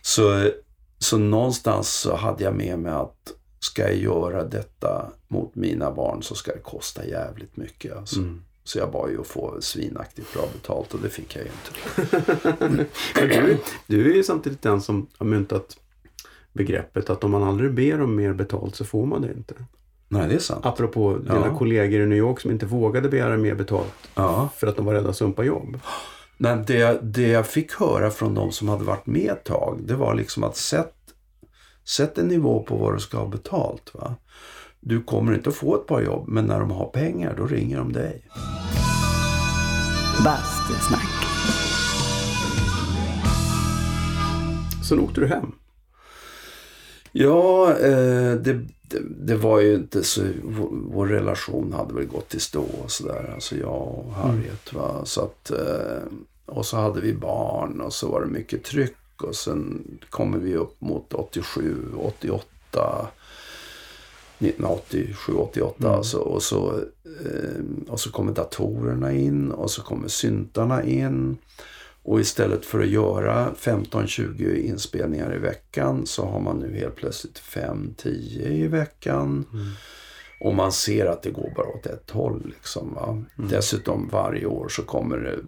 Så, 0.00 0.50
så 0.98 1.18
någonstans 1.18 1.88
så 1.88 2.16
hade 2.16 2.44
jag 2.44 2.54
med 2.54 2.78
mig 2.78 2.92
att 2.92 3.32
ska 3.58 3.82
jag 3.82 3.96
göra 3.96 4.44
detta 4.44 5.10
mot 5.28 5.54
mina 5.54 5.90
barn 5.90 6.22
så 6.22 6.34
ska 6.34 6.52
det 6.52 6.58
kosta 6.58 7.06
jävligt 7.06 7.56
mycket. 7.56 7.96
Alltså. 7.96 8.20
Mm. 8.20 8.42
Så 8.64 8.78
jag 8.78 8.92
bad 8.92 9.10
ju 9.10 9.20
att 9.20 9.26
få 9.26 9.56
svinaktigt 9.60 10.32
bra 10.34 10.48
betalt 10.52 10.94
och 10.94 11.00
det 11.00 11.08
fick 11.08 11.36
jag 11.36 11.44
ju 11.44 11.50
inte. 11.50 12.86
Du, 13.14 13.58
du 13.86 14.12
är 14.12 14.16
ju 14.16 14.22
samtidigt 14.22 14.62
den 14.62 14.80
som 14.80 15.06
har 15.18 15.26
myntat 15.26 15.76
begreppet 16.52 17.10
att 17.10 17.24
om 17.24 17.30
man 17.30 17.42
aldrig 17.42 17.74
ber 17.74 18.00
om 18.00 18.16
mer 18.16 18.32
betalt 18.32 18.76
så 18.76 18.84
får 18.84 19.06
man 19.06 19.22
det 19.22 19.32
inte. 19.32 19.54
Nej, 20.12 20.28
det 20.28 20.34
är 20.34 20.38
sant. 20.38 20.66
Apropå 20.66 21.16
dina 21.18 21.46
Ja. 21.46 21.58
kollegor 21.58 22.00
i 22.00 22.06
New 22.06 22.18
York 22.18 22.40
som 22.40 22.50
inte 22.50 22.66
vågade 22.66 23.08
begära 23.08 23.36
mer 23.36 23.54
betalt 23.54 23.92
Ja. 24.14 24.48
för 24.56 24.66
att 24.66 24.76
de 24.76 24.84
var 24.86 24.94
rädda 24.94 25.08
att 25.10 25.16
sumpa 25.16 25.44
jobb. 25.44 25.80
Nej, 26.36 26.64
det, 26.66 26.98
det 27.02 27.28
jag 27.28 27.46
fick 27.46 27.72
höra 27.72 28.10
från 28.10 28.34
de 28.34 28.52
som 28.52 28.68
hade 28.68 28.84
varit 28.84 29.06
med 29.06 29.30
ett 29.30 29.44
tag, 29.44 29.78
det 29.84 29.94
var 29.94 30.14
liksom 30.14 30.44
att 30.44 30.56
sätt, 30.56 30.94
sätt 31.88 32.18
en 32.18 32.26
nivå 32.28 32.62
på 32.62 32.76
vad 32.76 32.94
du 32.96 33.00
ska 33.00 33.18
ha 33.18 33.26
betalt. 33.28 33.90
Va? 33.94 34.14
Du 34.80 35.02
kommer 35.02 35.34
inte 35.34 35.48
att 35.50 35.56
få 35.56 35.74
ett 35.76 35.86
par 35.86 36.00
jobb, 36.00 36.28
men 36.28 36.44
när 36.44 36.60
de 36.60 36.70
har 36.70 36.86
pengar, 36.86 37.34
då 37.38 37.46
ringer 37.46 37.78
de 37.78 37.92
dig. 37.92 38.24
Bastusnack. 40.24 41.08
Sen 44.88 45.00
åkte 45.00 45.20
du 45.20 45.26
hem. 45.26 45.52
Ja, 47.12 47.70
eh, 47.78 48.32
det, 48.34 48.60
det, 48.82 49.00
det 49.20 49.36
var 49.36 49.60
ju 49.60 49.74
inte 49.74 50.04
så... 50.04 50.22
Vår, 50.44 50.68
vår 50.72 51.06
relation 51.06 51.72
hade 51.72 51.94
väl 51.94 52.06
gått 52.06 52.34
i 52.34 52.40
stå 52.40 52.64
och 52.84 52.90
sådär. 52.90 53.30
Alltså 53.34 53.56
jag 53.56 54.04
och 54.06 54.12
Harriet. 54.12 54.72
Va? 54.72 55.00
Så 55.04 55.20
att, 55.20 55.50
eh, 55.50 56.02
och 56.46 56.66
så 56.66 56.76
hade 56.76 57.00
vi 57.00 57.14
barn 57.14 57.80
och 57.80 57.92
så 57.92 58.08
var 58.08 58.20
det 58.20 58.26
mycket 58.26 58.64
tryck. 58.64 59.22
Och 59.22 59.36
sen 59.36 59.84
kommer 60.10 60.38
vi 60.38 60.56
upp 60.56 60.80
mot 60.80 61.14
87, 61.14 61.76
88. 61.98 63.06
1987, 64.38 65.32
88 65.36 65.96
alltså. 65.96 66.18
Och 66.18 66.42
så, 66.42 66.80
eh, 67.24 67.88
och 67.88 68.00
så 68.00 68.12
kommer 68.12 68.32
datorerna 68.32 69.12
in 69.12 69.50
och 69.52 69.70
så 69.70 69.82
kommer 69.82 70.08
syntarna 70.08 70.84
in. 70.84 71.36
Och 72.04 72.20
istället 72.20 72.64
för 72.64 72.80
att 72.80 72.88
göra 72.88 73.52
15-20 73.58 74.56
inspelningar 74.56 75.34
i 75.34 75.38
veckan 75.38 76.06
så 76.06 76.26
har 76.26 76.40
man 76.40 76.58
nu 76.58 76.76
helt 76.78 76.96
plötsligt 76.96 77.38
5-10 77.38 78.06
i 78.48 78.66
veckan. 78.66 79.46
Och 80.40 80.54
man 80.54 80.72
ser 80.72 81.06
att 81.06 81.22
det 81.22 81.30
går 81.30 81.52
bara 81.56 81.68
åt 81.68 81.86
ett 81.86 82.10
håll. 82.10 82.52
Liksom, 82.56 82.94
va? 82.94 83.24
Dessutom 83.36 84.08
varje 84.08 84.46
år 84.46 84.68
så 84.68 84.82
kommer 84.82 85.16
det 85.16 85.38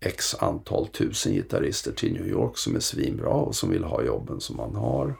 x 0.00 0.34
antal 0.38 0.86
tusen 0.86 1.32
gitarrister 1.32 1.92
till 1.92 2.12
New 2.12 2.28
York 2.28 2.58
som 2.58 2.76
är 2.76 2.80
svinbra 2.80 3.28
och 3.28 3.54
som 3.54 3.70
vill 3.70 3.84
ha 3.84 4.02
jobben 4.02 4.40
som 4.40 4.56
man 4.56 4.74
har. 4.74 5.14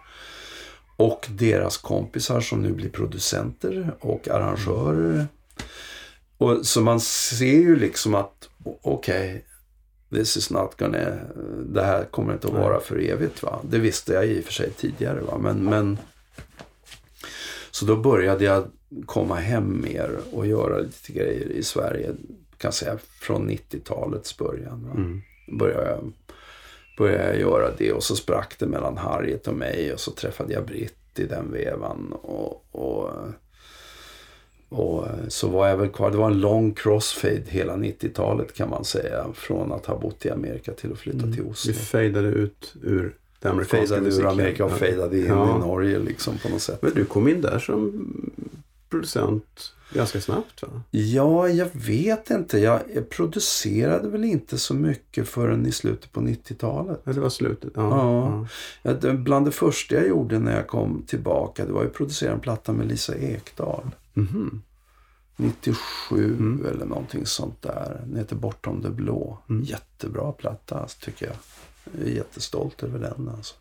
Och 0.96 1.26
deras 1.30 1.76
kompisar 1.76 2.40
som 2.40 2.62
nu 2.62 2.72
blir 2.72 2.88
producenter 2.88 3.96
och 4.00 4.28
arrangörer. 4.28 5.26
Och, 6.38 6.66
så 6.66 6.80
man 6.80 7.00
ser 7.00 7.46
ju 7.46 7.76
liksom 7.76 8.14
att 8.14 8.48
okej, 8.82 9.44
this 10.10 10.36
is 10.36 10.50
not 10.50 10.76
gonna, 10.76 11.18
det 11.66 11.82
här 11.82 12.04
kommer 12.04 12.32
inte 12.32 12.46
att 12.46 12.54
vara 12.54 12.80
för 12.80 12.98
evigt. 12.98 13.42
Va? 13.42 13.60
Det 13.62 13.78
visste 13.78 14.12
jag 14.12 14.26
i 14.26 14.40
och 14.40 14.44
för 14.44 14.52
sig 14.52 14.70
tidigare. 14.70 15.20
Va? 15.20 15.38
Men, 15.38 15.64
men, 15.64 15.98
så 17.70 17.84
då 17.84 17.96
började 17.96 18.44
jag 18.44 18.64
komma 19.06 19.34
hem 19.34 19.80
mer 19.82 20.18
och 20.32 20.46
göra 20.46 20.78
lite 20.78 21.12
grejer 21.12 21.50
i 21.50 21.62
Sverige. 21.62 22.10
Kan 22.56 22.72
säga 22.72 22.98
från 23.20 23.50
90-talets 23.50 24.38
början. 24.38 24.84
Va? 24.84 24.94
Mm. 24.96 25.20
Började, 25.58 25.90
jag, 25.90 26.12
började 26.98 27.24
jag 27.24 27.40
göra 27.40 27.70
det 27.78 27.92
och 27.92 28.02
så 28.02 28.16
sprack 28.16 28.58
det 28.58 28.66
mellan 28.66 28.96
Harriet 28.96 29.48
och 29.48 29.54
mig 29.54 29.92
och 29.92 30.00
så 30.00 30.10
träffade 30.10 30.52
jag 30.52 30.66
Britt 30.66 31.18
i 31.18 31.24
den 31.24 31.52
vevan. 31.52 32.12
Och, 32.12 32.64
och, 32.70 33.10
och 34.68 35.06
så 35.28 35.48
var 35.48 35.68
jag 35.68 35.76
väl 35.76 35.88
kvar. 35.88 36.10
Det 36.10 36.16
var 36.16 36.30
en 36.30 36.40
lång 36.40 36.72
crossfade 36.74 37.42
hela 37.46 37.76
90-talet 37.76 38.54
kan 38.54 38.70
man 38.70 38.84
säga. 38.84 39.26
Från 39.34 39.72
att 39.72 39.86
ha 39.86 39.98
bott 39.98 40.26
i 40.26 40.30
Amerika 40.30 40.72
till 40.72 40.92
att 40.92 40.98
flytta 40.98 41.18
till 41.32 41.42
Oslo. 41.42 41.72
Vi 41.72 41.78
fejdade 41.78 42.28
ut 42.28 42.74
ur 42.82 43.14
det 43.40 43.48
amerikanska 43.48 43.94
Fejdade 43.96 44.16
ur. 44.16 44.26
Amerika 44.26 44.64
och 44.64 44.72
fejdade 44.72 45.18
in 45.18 45.26
Ja. 45.26 45.56
i 45.56 45.60
Norge 45.60 45.98
liksom 45.98 46.38
på 46.38 46.48
något 46.48 46.62
sätt. 46.62 46.82
Men 46.82 46.92
du 46.94 47.04
kom 47.04 47.28
in 47.28 47.40
där 47.40 47.58
som 47.58 47.92
producent 48.88 49.72
ganska 49.94 50.20
snabbt 50.20 50.62
va? 50.62 50.68
Ja, 50.90 51.48
jag 51.48 51.68
vet 51.72 52.30
inte. 52.30 52.58
Jag, 52.58 52.80
jag 52.94 53.08
producerade 53.10 54.08
väl 54.08 54.24
inte 54.24 54.58
så 54.58 54.74
mycket 54.74 55.28
förrän 55.28 55.66
i 55.66 55.72
slutet 55.72 56.12
på 56.12 56.20
90-talet. 56.20 57.00
Ja, 57.04 57.12
det 57.12 57.20
var 57.20 57.28
slutet. 57.28 57.70
Ja. 57.74 57.88
Ja. 57.90 58.46
Ja, 58.82 58.92
det- 58.92 59.12
bland 59.14 59.46
det 59.46 59.50
första 59.52 59.94
jag 59.94 60.08
gjorde 60.08 60.38
när 60.38 60.56
jag 60.56 60.66
kom 60.66 61.02
tillbaka 61.06 61.64
det 61.64 61.72
var 61.72 61.82
ju 61.82 61.86
att 61.88 61.94
producera 61.94 62.32
en 62.32 62.40
platta 62.40 62.72
med 62.72 62.86
Lisa 62.88 63.14
Ekdahl. 63.16 63.84
Mhm. 64.18 64.62
97 65.36 66.64
eller 66.70 66.84
någonting 66.86 67.26
sånt 67.26 67.62
där. 67.62 68.00
Den 68.06 68.16
heter 68.16 68.36
Bortom 68.36 68.82
det 68.82 68.90
blå. 68.90 69.38
Mm. 69.48 69.62
Jättebra 69.64 70.32
platta 70.32 70.80
alltså, 70.80 70.98
tycker 71.04 71.26
jag. 71.26 71.36
Jag 71.98 72.08
är 72.08 72.12
jättestolt 72.12 72.82
över 72.82 72.98
den 72.98 73.28
alltså. 73.28 73.54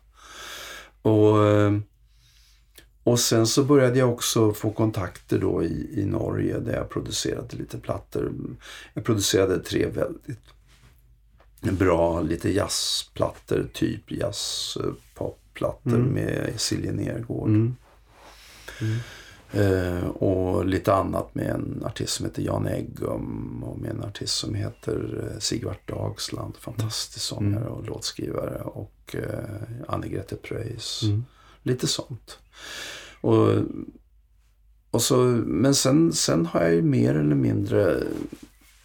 Och, 1.02 1.46
eh, 1.46 1.78
och 3.02 3.20
sen 3.20 3.46
så 3.46 3.64
började 3.64 3.98
jag 3.98 4.12
också 4.12 4.52
få 4.52 4.70
kontakter 4.70 5.38
då 5.38 5.62
i, 5.64 6.00
i 6.00 6.04
Norge 6.04 6.58
där 6.58 6.76
jag 6.76 6.88
producerade 6.90 7.56
lite 7.56 7.78
plattor. 7.78 8.32
Jag 8.94 9.04
producerade 9.04 9.58
tre 9.58 9.86
väldigt 9.86 10.40
bra 11.78 12.20
lite 12.20 12.50
jazzplattor, 12.52 13.68
typ 13.72 14.10
jazzpopplattor 14.12 15.94
Mm. 15.94 16.06
med 16.08 16.52
Silje 16.56 16.92
Nergård. 16.92 17.48
Mm. 17.48 17.74
Eh, 19.52 20.06
och 20.08 20.66
lite 20.66 20.94
annat 20.94 21.34
med 21.34 21.46
en 21.46 21.82
artist 21.86 22.12
som 22.12 22.26
heter 22.26 22.42
Jan 22.42 22.66
Eggum 22.66 23.64
och 23.64 23.78
med 23.78 23.90
en 23.90 24.04
artist 24.04 24.34
som 24.34 24.54
heter 24.54 25.30
eh, 25.32 25.38
Sigvart 25.38 25.88
Dagsland. 25.88 26.56
Fantastisk 26.56 27.26
sångare 27.26 27.68
och 27.68 27.86
låtskrivare. 27.86 28.60
Och 28.60 29.14
eh, 29.14 29.88
Anne-Grete 29.88 30.36
Preus. 30.36 31.02
Mm. 31.02 31.24
Lite 31.62 31.86
sånt. 31.86 32.38
Och, 33.20 33.48
och 34.90 35.02
så, 35.02 35.16
men 35.46 35.74
sen, 35.74 36.12
sen 36.12 36.46
har 36.46 36.62
jag 36.62 36.74
ju 36.74 36.82
mer 36.82 37.14
eller 37.14 37.34
mindre 37.34 38.02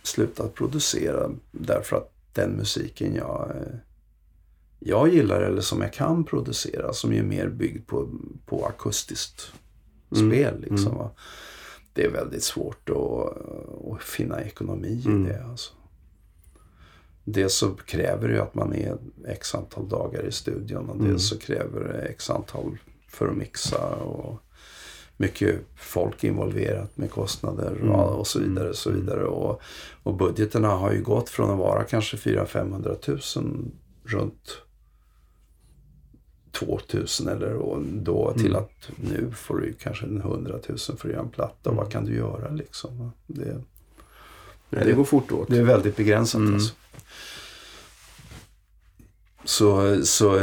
slutat 0.04 0.54
producera 0.54 1.30
därför 1.52 1.96
att 1.96 2.14
den 2.34 2.52
musiken 2.52 3.16
jag, 3.16 3.52
jag 4.80 5.14
gillar 5.14 5.42
eller 5.42 5.62
som 5.62 5.82
jag 5.82 5.94
kan 5.94 6.24
producera 6.24 6.94
som 6.94 7.14
är 7.14 7.24
mer 7.24 7.48
byggd 7.48 7.88
på, 7.88 8.10
på 8.46 8.66
akustiskt 8.66 9.54
Mm. 9.54 9.63
Spel. 10.16 10.60
Liksom, 10.60 10.88
Mm. 10.88 10.98
va. 10.98 11.12
Det 11.94 12.06
är 12.06 12.10
väldigt 12.12 12.44
svårt 12.44 12.90
att, 12.90 13.38
att 13.94 14.02
finna 14.04 14.42
ekonomi 14.42 15.02
i 15.06 15.08
Mm. 15.08 15.24
det. 15.24 15.44
Alltså. 15.50 15.74
Dels 17.24 17.54
så 17.54 17.70
kräver 17.70 18.28
det 18.28 18.34
ju 18.34 18.40
att 18.42 18.56
man 18.56 18.74
är 18.74 18.98
x 19.28 19.56
antal 19.56 19.90
dagar 19.90 20.26
i 20.26 20.32
studion 20.32 20.90
och 20.90 20.96
Mm. 20.96 21.08
dels 21.08 21.30
så 21.30 21.38
kräver 21.38 21.80
det 21.80 22.02
x 22.02 22.30
antal 22.30 22.78
för 23.08 23.28
att 23.28 23.38
mixa 23.38 23.96
och 23.96 24.40
mycket 25.18 25.56
folk 25.76 26.24
involverat 26.24 26.98
med 26.98 27.12
kostnader 27.12 27.72
Mm. 27.72 27.90
och, 27.92 28.28
så 28.28 28.40
vidare. 28.40 28.70
Och, 28.70 28.76
så 28.76 28.92
vidare. 28.92 29.26
Och, 29.26 29.62
och 30.04 30.14
budgeterna 30.14 30.68
har 30.68 30.92
ju 30.94 31.02
gått 31.04 31.30
från 31.30 31.50
att 31.52 31.58
vara 31.58 31.84
kanske 31.84 32.18
400-500 32.18 32.98
000 33.42 33.72
runt 34.06 34.58
2000 36.60 37.28
eller 37.28 37.54
och 37.54 37.82
då 37.84 38.34
till 38.34 38.46
Mm. 38.52 38.58
att 38.64 38.90
nu 38.96 39.32
får 39.36 39.58
du 39.58 39.74
kanske 39.74 40.06
en 40.06 40.18
100 40.22 40.60
000 40.70 40.78
för 40.78 40.94
att 40.94 41.06
göra 41.06 41.20
en 41.24 41.30
platta. 41.30 41.70
Mm. 41.70 41.78
Vad 41.84 41.92
kan 41.92 42.06
du 42.06 42.16
göra 42.16 42.50
liksom? 42.50 43.12
Det, 43.28 43.62
Nej, 44.70 44.86
det 44.86 44.94
går 44.94 45.04
fort 45.04 45.32
åt. 45.32 45.48
det 45.50 45.58
är 45.58 45.64
väldigt 45.64 45.96
begränsat 45.96 46.40
Mm. 46.40 46.54
alltså. 46.54 46.74
Så, 49.46 49.98
så, 50.06 50.40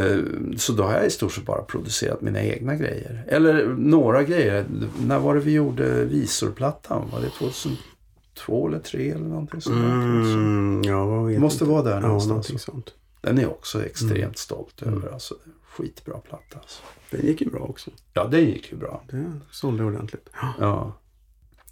så 0.57 0.73
då 0.73 0.83
har 0.83 0.93
jag 0.93 1.07
i 1.07 1.11
stort 1.11 1.33
sett 1.33 1.45
bara 1.47 1.63
producerat 1.63 2.21
mina 2.21 2.43
egna 2.43 2.77
grejer. 2.77 3.25
Eller 3.29 3.67
några 3.79 4.23
grejer. 4.23 4.65
När 5.07 5.19
var 5.19 5.35
det 5.35 5.41
vi 5.41 5.53
gjorde 5.53 6.05
Visorplattan? 6.05 7.09
Var 7.13 7.21
det 7.21 7.31
2002 7.31 8.69
eller 8.69 8.79
2003 8.79 9.11
eller 9.11 9.25
någonting 9.29 9.61
sånt? 9.61 9.77
Mm, 9.77 10.83
ja, 10.85 11.27
Det 11.33 11.39
måste 11.39 11.65
inte. 11.65 11.73
vara 11.73 11.83
där 11.83 11.91
Ja, 11.95 12.01
någonstans. 12.01 12.29
någonting 12.29 12.59
sånt. 12.59 12.95
Den 13.21 13.39
är 13.39 13.43
jag 13.43 13.51
också 13.51 13.85
extremt 13.85 14.17
Mm. 14.19 14.35
stolt 14.35 14.83
Mm. 14.83 14.95
över. 14.95 15.13
Alltså, 15.13 15.35
skitbra 15.81 16.19
platta 16.19 16.59
alltså. 16.59 16.83
Den 17.11 17.27
gick 17.27 17.41
ju 17.41 17.51
bra 17.51 17.61
också. 17.61 17.91
Ja, 18.13 18.25
den 18.25 18.45
gick 18.45 18.73
ju 18.73 18.79
bra. 18.79 19.03
Det 19.11 19.33
sålde 19.51 19.85
ordentligt. 19.85 20.31
Ja. 20.59 20.93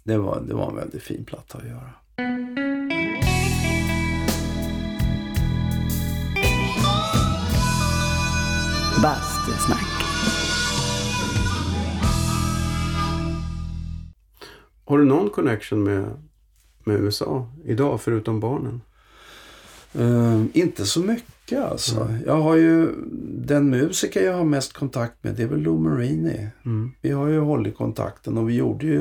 Det 0.03 0.17
var, 0.17 0.41
det 0.41 0.53
var 0.53 0.69
en 0.69 0.75
väldigt 0.75 1.03
fin 1.03 1.25
platta 1.25 1.57
att 1.57 1.67
göra. 1.67 1.93
Bastusnack. 9.03 9.85
Har 14.85 14.97
du 14.97 15.05
någon 15.05 15.29
connection 15.29 15.83
med, 15.83 16.27
med 16.83 16.95
USA 16.95 17.51
idag 17.65 18.01
förutom 18.01 18.39
barnen? 18.39 18.81
Eh, 19.93 20.43
inte 20.53 20.85
så 20.85 20.99
mycket 20.99 21.38
alltså. 21.57 22.01
Mm. 22.01 22.21
Jag 22.25 22.41
har 22.41 22.55
ju, 22.55 22.91
den 23.23 23.69
musiker 23.69 24.25
jag 24.25 24.33
har 24.33 24.45
mest 24.45 24.73
kontakt 24.73 25.23
med 25.23 25.35
det 25.35 25.43
är 25.43 25.47
väl 25.47 25.59
Lou 25.59 25.79
Marini. 25.79 26.47
Mm. 26.65 26.91
Vi 27.01 27.11
har 27.11 27.27
ju 27.27 27.39
hållit 27.39 27.77
kontakten 27.77 28.37
och 28.37 28.49
vi 28.49 28.55
gjorde 28.55 28.85
ju 28.85 28.99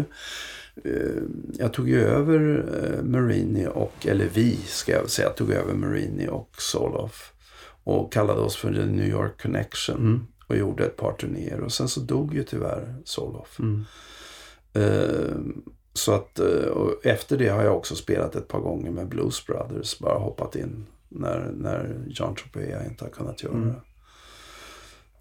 eh, 0.84 1.22
jag 1.58 1.72
tog 1.72 1.88
ju 1.88 2.02
över 2.02 2.64
eh, 2.82 3.04
Marini 3.04 3.66
och, 3.74 4.06
eller 4.06 4.28
vi 4.34 4.56
ska 4.56 4.92
jag 4.92 5.10
säga, 5.10 5.28
tog 5.28 5.50
över 5.50 5.74
Marini 5.74 6.28
och 6.28 6.50
Soloff. 6.58 7.32
Och 7.84 8.12
kallade 8.12 8.40
oss 8.40 8.56
för 8.56 8.72
The 8.72 8.86
New 8.86 9.08
York 9.08 9.42
Connection. 9.42 9.96
Mm. 9.96 10.26
Och 10.46 10.56
gjorde 10.56 10.84
ett 10.84 10.96
par 10.96 11.12
turnéer. 11.12 11.60
Och 11.60 11.72
sen 11.72 11.88
så 11.88 12.00
dog 12.00 12.34
ju 12.34 12.44
tyvärr 12.44 12.94
Soloff. 13.04 13.58
Mm. 13.58 13.84
Eh, 14.72 15.36
så 15.92 16.12
att, 16.12 16.38
eh, 16.38 16.46
efter 17.02 17.38
det 17.38 17.48
har 17.48 17.64
jag 17.64 17.76
också 17.76 17.94
spelat 17.94 18.36
ett 18.36 18.48
par 18.48 18.60
gånger 18.60 18.90
med 18.90 19.08
Blues 19.08 19.46
Brothers. 19.46 19.98
Bara 19.98 20.18
hoppat 20.18 20.56
in 20.56 20.86
när, 21.08 21.52
när 21.56 22.04
John 22.08 22.34
Tropea 22.34 22.84
inte 22.84 23.04
har 23.04 23.10
kunnat 23.10 23.42
göra 23.42 23.54
Mm. 23.54 23.68
det. 23.68 23.80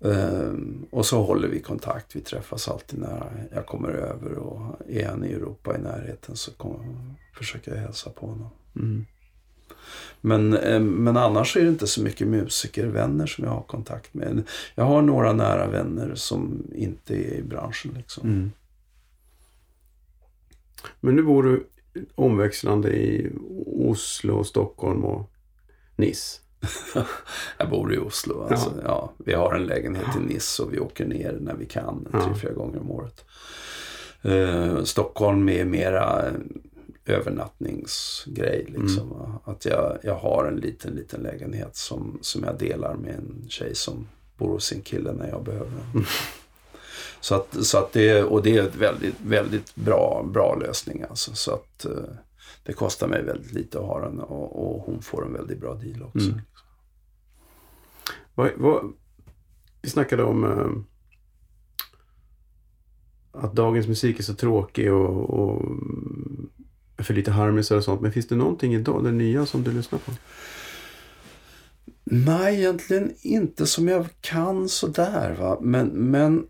Eh, 0.01 0.53
och 0.91 1.05
så 1.05 1.23
håller 1.23 1.47
vi 1.47 1.59
kontakt. 1.61 2.15
Vi 2.15 2.21
träffas 2.21 2.67
alltid 2.67 2.99
när 2.99 3.47
jag 3.53 3.65
kommer 3.65 3.89
över. 3.89 4.33
Och 4.33 4.75
är 4.89 5.07
han 5.07 5.25
i 5.25 5.31
Europa 5.33 5.77
i 5.77 5.81
närheten 5.81 6.35
så 6.35 6.51
kommer, 6.51 7.15
försöker 7.37 7.71
jag 7.75 7.81
hälsa 7.81 8.09
på 8.09 8.27
honom. 8.27 8.49
Mm. 8.75 9.05
Men, 10.21 10.53
eh, 10.53 10.79
men 10.79 11.17
annars 11.17 11.57
är 11.57 11.61
det 11.61 11.69
inte 11.69 11.87
så 11.87 12.01
mycket 12.01 12.27
musikervänner 12.27 13.25
som 13.25 13.43
jag 13.43 13.51
har 13.51 13.61
kontakt 13.61 14.13
med. 14.13 14.43
Jag 14.75 14.83
har 14.83 15.01
några 15.01 15.33
nära 15.33 15.67
vänner 15.67 16.15
som 16.15 16.63
inte 16.75 17.15
är 17.15 17.33
i 17.33 17.43
branschen. 17.43 17.91
Liksom. 17.97 18.29
Mm. 18.29 18.51
Men 20.99 21.15
nu 21.15 21.23
bor 21.23 21.43
du 21.43 21.67
omväxlande 22.15 22.89
i 22.89 23.31
Oslo, 23.65 24.43
Stockholm 24.43 25.05
och 25.05 25.31
Nice. 25.97 26.39
Jag 27.57 27.69
bor 27.69 27.93
i 27.93 27.97
Oslo. 27.97 28.47
Alltså. 28.49 28.73
Ja. 28.83 29.13
vi 29.17 29.33
har 29.33 29.55
en 29.55 29.65
lägenhet 29.65 30.15
i 30.17 30.19
Nice 30.19 30.63
och 30.63 30.73
vi 30.73 30.79
åker 30.79 31.05
ner 31.05 31.37
när 31.41 31.55
vi 31.55 31.65
kan. 31.65 32.07
Ja. 32.13 32.23
Tre, 32.25 32.35
fyra 32.41 32.53
gånger 32.53 32.79
om 32.79 32.91
året. 32.91 33.25
Eh, 34.21 34.83
Stockholm 34.83 35.49
är 35.49 35.65
mera 35.65 36.27
en 36.27 36.61
övernattningsgrej. 37.05 38.65
Liksom, 38.77 39.09
va. 39.09 39.41
Att 39.43 39.65
jag, 39.65 39.97
jag 40.03 40.15
har 40.15 40.45
en 40.45 40.55
liten, 40.55 40.93
liten 40.93 41.21
lägenhet 41.21 41.75
som, 41.75 42.19
som 42.21 42.43
jag 42.43 42.57
delar 42.57 42.95
med 42.95 43.15
en 43.15 43.45
tjej 43.49 43.75
som 43.75 44.07
bor 44.37 44.49
hos 44.49 44.65
sin 44.65 44.81
kille 44.81 45.13
när 45.13 45.29
jag 45.29 45.43
behöver 45.43 45.71
den. 45.93 46.05
Så 47.19 47.35
att, 47.35 47.65
så 47.65 47.77
att 47.77 47.93
det, 47.93 48.23
och 48.23 48.43
det 48.43 48.57
är 48.57 48.63
ett 48.63 48.75
väldigt, 48.75 49.15
väldigt 49.25 49.75
bra, 49.75 50.25
bra 50.33 50.55
lösning. 50.55 51.03
Alltså. 51.09 51.35
Så 51.35 51.53
att 51.53 51.85
eh, 51.85 51.91
det 52.67 52.73
kostar 52.73 53.07
mig 53.07 53.23
väldigt 53.23 53.53
lite 53.53 53.79
att 53.79 53.85
ha 53.85 53.99
den 53.99 54.19
och, 54.19 54.75
och 54.75 54.81
hon 54.81 55.01
får 55.01 55.25
en 55.25 55.33
väldigt 55.33 55.59
bra 55.59 55.73
deal 55.73 56.03
också. 56.03 56.29
Mm. 56.29 56.41
Vad, 58.35 58.51
vad, 58.57 58.93
vi 59.81 59.89
snackade 59.89 60.23
om 60.23 60.43
eh, 60.43 60.67
att 63.43 63.53
dagens 63.53 63.87
musik 63.87 64.19
är 64.19 64.23
så 64.23 64.33
tråkig 64.33 64.93
och, 64.93 65.29
och 65.29 65.61
för 66.97 67.13
lite 67.13 67.31
harmisar 67.31 67.75
och 67.75 67.83
sånt. 67.83 68.01
Men 68.01 68.11
finns 68.11 68.27
det 68.27 68.35
någonting 68.35 68.73
idag, 68.73 69.03
det 69.03 69.11
nya 69.11 69.45
som 69.45 69.63
du 69.63 69.71
lyssnar 69.71 69.99
på? 69.99 70.11
Nej, 72.03 72.55
egentligen 72.55 73.13
inte 73.21 73.67
som 73.67 73.87
jag 73.87 74.07
kan 74.21 74.69
sådär. 74.69 75.35
Va? 75.39 75.57
Men, 75.61 75.87
men 75.87 76.47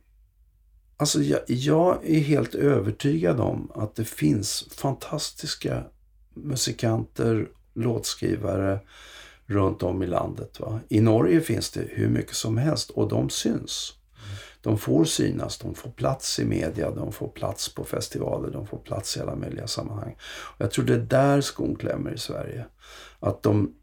alltså 0.97 1.21
jag, 1.21 1.39
jag 1.47 2.09
är 2.09 2.19
helt 2.19 2.55
övertygad 2.55 3.39
om 3.39 3.71
att 3.75 3.95
det 3.95 4.05
finns 4.05 4.67
fantastiska 4.71 5.83
musikanter, 6.43 7.47
låtskrivare 7.73 8.79
runt 9.45 9.83
om 9.83 10.03
i 10.03 10.07
landet. 10.07 10.59
Va? 10.59 10.79
I 10.89 11.01
Norge 11.01 11.41
finns 11.41 11.69
det 11.69 11.85
hur 11.89 12.09
mycket 12.09 12.35
som 12.35 12.57
helst 12.57 12.89
och 12.89 13.07
de 13.07 13.29
syns. 13.29 13.93
De 14.61 14.77
får 14.77 15.05
synas, 15.05 15.57
de 15.57 15.75
får 15.75 15.89
plats 15.89 16.39
i 16.39 16.45
media, 16.45 16.91
de 16.91 17.11
får 17.11 17.27
plats 17.27 17.73
på 17.73 17.83
festivaler, 17.83 18.51
de 18.51 18.67
får 18.67 18.77
plats 18.77 19.17
i 19.17 19.19
alla 19.19 19.35
möjliga 19.35 19.67
sammanhang. 19.67 20.15
Och 20.21 20.61
jag 20.61 20.71
tror 20.71 20.85
det 20.85 20.93
är 20.93 20.97
där 20.97 21.41
skon 21.41 21.75
klämmer 21.75 22.11
i 22.11 22.17
Sverige. 22.17 22.65
Att 23.19 23.43
de 23.43 23.73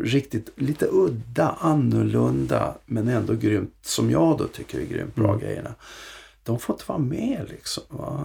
riktigt 0.00 0.52
lite 0.56 0.86
udda, 0.90 1.56
annorlunda 1.60 2.74
men 2.86 3.08
ändå 3.08 3.34
grymt, 3.34 3.74
som 3.82 4.10
jag 4.10 4.38
då 4.38 4.46
tycker 4.46 4.78
är 4.78 4.84
grymt 4.84 5.14
bra 5.14 5.28
Mm. 5.28 5.40
grejerna. 5.40 5.74
De 6.44 6.58
får 6.58 6.74
inte 6.74 6.84
vara 6.86 6.98
med 6.98 7.46
liksom. 7.48 7.84
Va? 7.88 8.24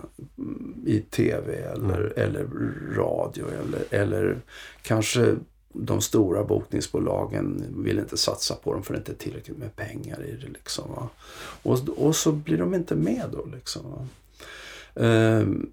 I 0.86 1.00
tv 1.00 1.54
eller, 1.54 2.14
eller 2.20 2.48
radio 2.96 3.46
eller, 3.48 3.84
eller 3.90 4.42
kanske 4.82 5.36
de 5.74 6.02
stora 6.02 6.44
bokningsbolagen 6.44 7.64
vill 7.78 8.00
inte 8.00 8.18
satsa 8.18 8.56
på 8.56 8.74
dem 8.74 8.84
för 8.84 8.94
det 8.94 8.98
inte 8.98 9.12
är 9.12 9.16
tillräckligt 9.16 9.58
med 9.58 9.76
pengar 9.76 10.24
i 10.24 10.32
det. 10.32 10.48
Liksom, 10.48 10.92
va? 10.92 11.10
Och, 11.64 11.90
och 11.90 12.16
så 12.16 12.32
blir 12.32 12.58
de 12.58 12.74
inte 12.74 12.96
med 12.96 13.30
då. 13.32 13.46
Liksom, 13.46 13.92
va? 13.92 14.08
Ehm, 15.06 15.70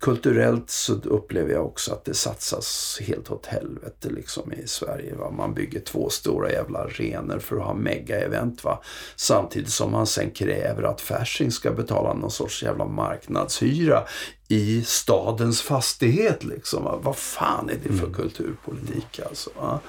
kulturellt 0.00 0.70
så 0.70 0.94
upplever 0.94 1.52
jag 1.52 1.66
också 1.66 1.92
att 1.92 2.04
det 2.04 2.14
satsas 2.14 2.98
helt 3.02 3.30
åt 3.30 3.46
helvete 3.46 4.10
liksom 4.10 4.52
i 4.52 4.66
Sverige. 4.66 5.14
Va? 5.14 5.30
Man 5.30 5.54
bygger 5.54 5.80
två 5.80 6.10
stora 6.10 6.52
jävla 6.52 6.78
arenor 6.78 7.38
för 7.38 7.56
att 7.56 7.62
ha 7.62 7.74
mega-event. 7.74 8.64
Va? 8.64 8.82
Samtidigt 9.16 9.70
som 9.70 9.92
man 9.92 10.06
sen 10.06 10.30
kräver 10.30 10.82
att 10.82 11.00
Fasching 11.00 11.50
ska 11.50 11.70
betala 11.70 12.14
någon 12.14 12.30
sorts 12.30 12.62
jävla 12.62 12.84
marknadshyra 12.84 14.04
i 14.48 14.82
stadens 14.84 15.62
fastighet. 15.62 16.44
Liksom, 16.44 16.84
va? 16.84 16.98
Vad 17.02 17.16
fan 17.16 17.70
är 17.70 17.76
det 17.82 17.98
för 17.98 18.12
kulturpolitik 18.12 19.20
alltså? 19.28 19.50
Va? 19.56 19.80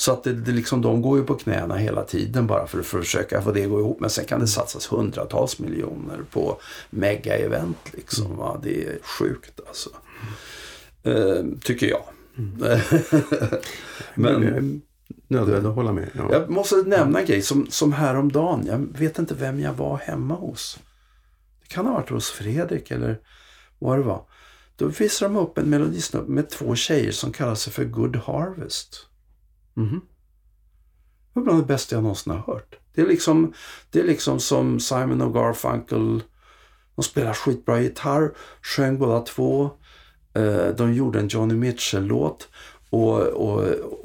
Så 0.00 0.12
att 0.12 0.24
det, 0.24 0.32
det 0.32 0.52
liksom, 0.52 0.82
de 0.82 1.02
går 1.02 1.18
ju 1.18 1.24
på 1.24 1.34
knäna 1.34 1.76
hela 1.76 2.04
tiden 2.04 2.46
bara 2.46 2.66
för 2.66 2.80
att 2.80 2.86
försöka 2.86 3.42
få 3.42 3.52
det 3.52 3.64
att 3.64 3.70
gå 3.70 3.80
ihop. 3.80 4.00
Men 4.00 4.10
sen 4.10 4.24
kan 4.24 4.40
det 4.40 4.46
satsas 4.46 4.92
hundratals 4.92 5.58
miljoner 5.58 6.18
på 6.30 6.60
mega-event. 6.90 7.76
Liksom, 7.92 8.36
va? 8.36 8.60
Det 8.62 8.84
är 8.84 8.98
sjukt 9.02 9.60
alltså. 9.68 9.90
Eh, 11.02 11.44
tycker 11.62 11.86
jag. 11.86 12.02
Men, 12.34 12.80
Men 14.14 14.42
jag 14.42 14.56
är 14.56 14.80
nödvändig 15.28 15.68
att 15.68 15.74
hålla 15.74 15.92
med. 15.92 16.10
Ja. 16.14 16.32
jag 16.32 16.50
måste 16.50 16.76
nämna 16.76 17.20
en 17.20 17.26
grej 17.26 17.42
som, 17.42 17.66
som 17.70 17.92
häromdagen. 17.92 18.66
Jag 18.66 18.98
vet 18.98 19.18
inte 19.18 19.34
vem 19.34 19.60
jag 19.60 19.72
var 19.72 19.96
hemma 19.96 20.34
hos. 20.34 20.78
Det 21.62 21.74
kan 21.74 21.86
ha 21.86 21.92
varit 21.92 22.10
hos 22.10 22.30
Fredrik 22.30 22.90
eller 22.90 23.20
vad 23.78 23.98
det 23.98 24.02
var. 24.02 24.22
Då 24.76 24.86
visade 24.86 25.34
de 25.34 25.40
upp 25.40 25.58
en 25.58 25.70
melodisnutt 25.70 26.28
med 26.28 26.50
två 26.50 26.74
tjejer 26.74 27.12
som 27.12 27.32
kallar 27.32 27.54
sig 27.54 27.72
för 27.72 27.84
Good 27.84 28.16
Harvest. 28.16 29.06
Mhm. 29.74 30.00
Det 31.32 31.40
var 31.40 31.42
bland 31.42 31.62
det 31.62 31.66
bästa 31.66 31.96
jag 31.96 32.02
någonsin 32.02 32.32
har 32.32 32.54
hört. 32.54 32.78
Det 32.94 33.00
är 33.00 33.06
liksom, 33.06 33.52
det 33.90 34.00
är 34.00 34.04
liksom 34.04 34.40
som 34.40 34.80
Simon 34.80 35.20
och 35.20 35.34
Garfunkel. 35.34 36.22
De 36.94 37.02
spelar 37.02 37.34
skitbra 37.34 37.80
gitarr, 37.80 38.32
sjöng 38.62 38.98
båda 38.98 39.20
två. 39.20 39.70
Eh, 40.34 40.66
De 40.68 40.94
gjorde 40.94 41.20
en 41.20 41.28
Johnny 41.28 41.54
Mitchell-låt. 41.54 42.48
Och, 42.90 43.20
och, 43.20 43.62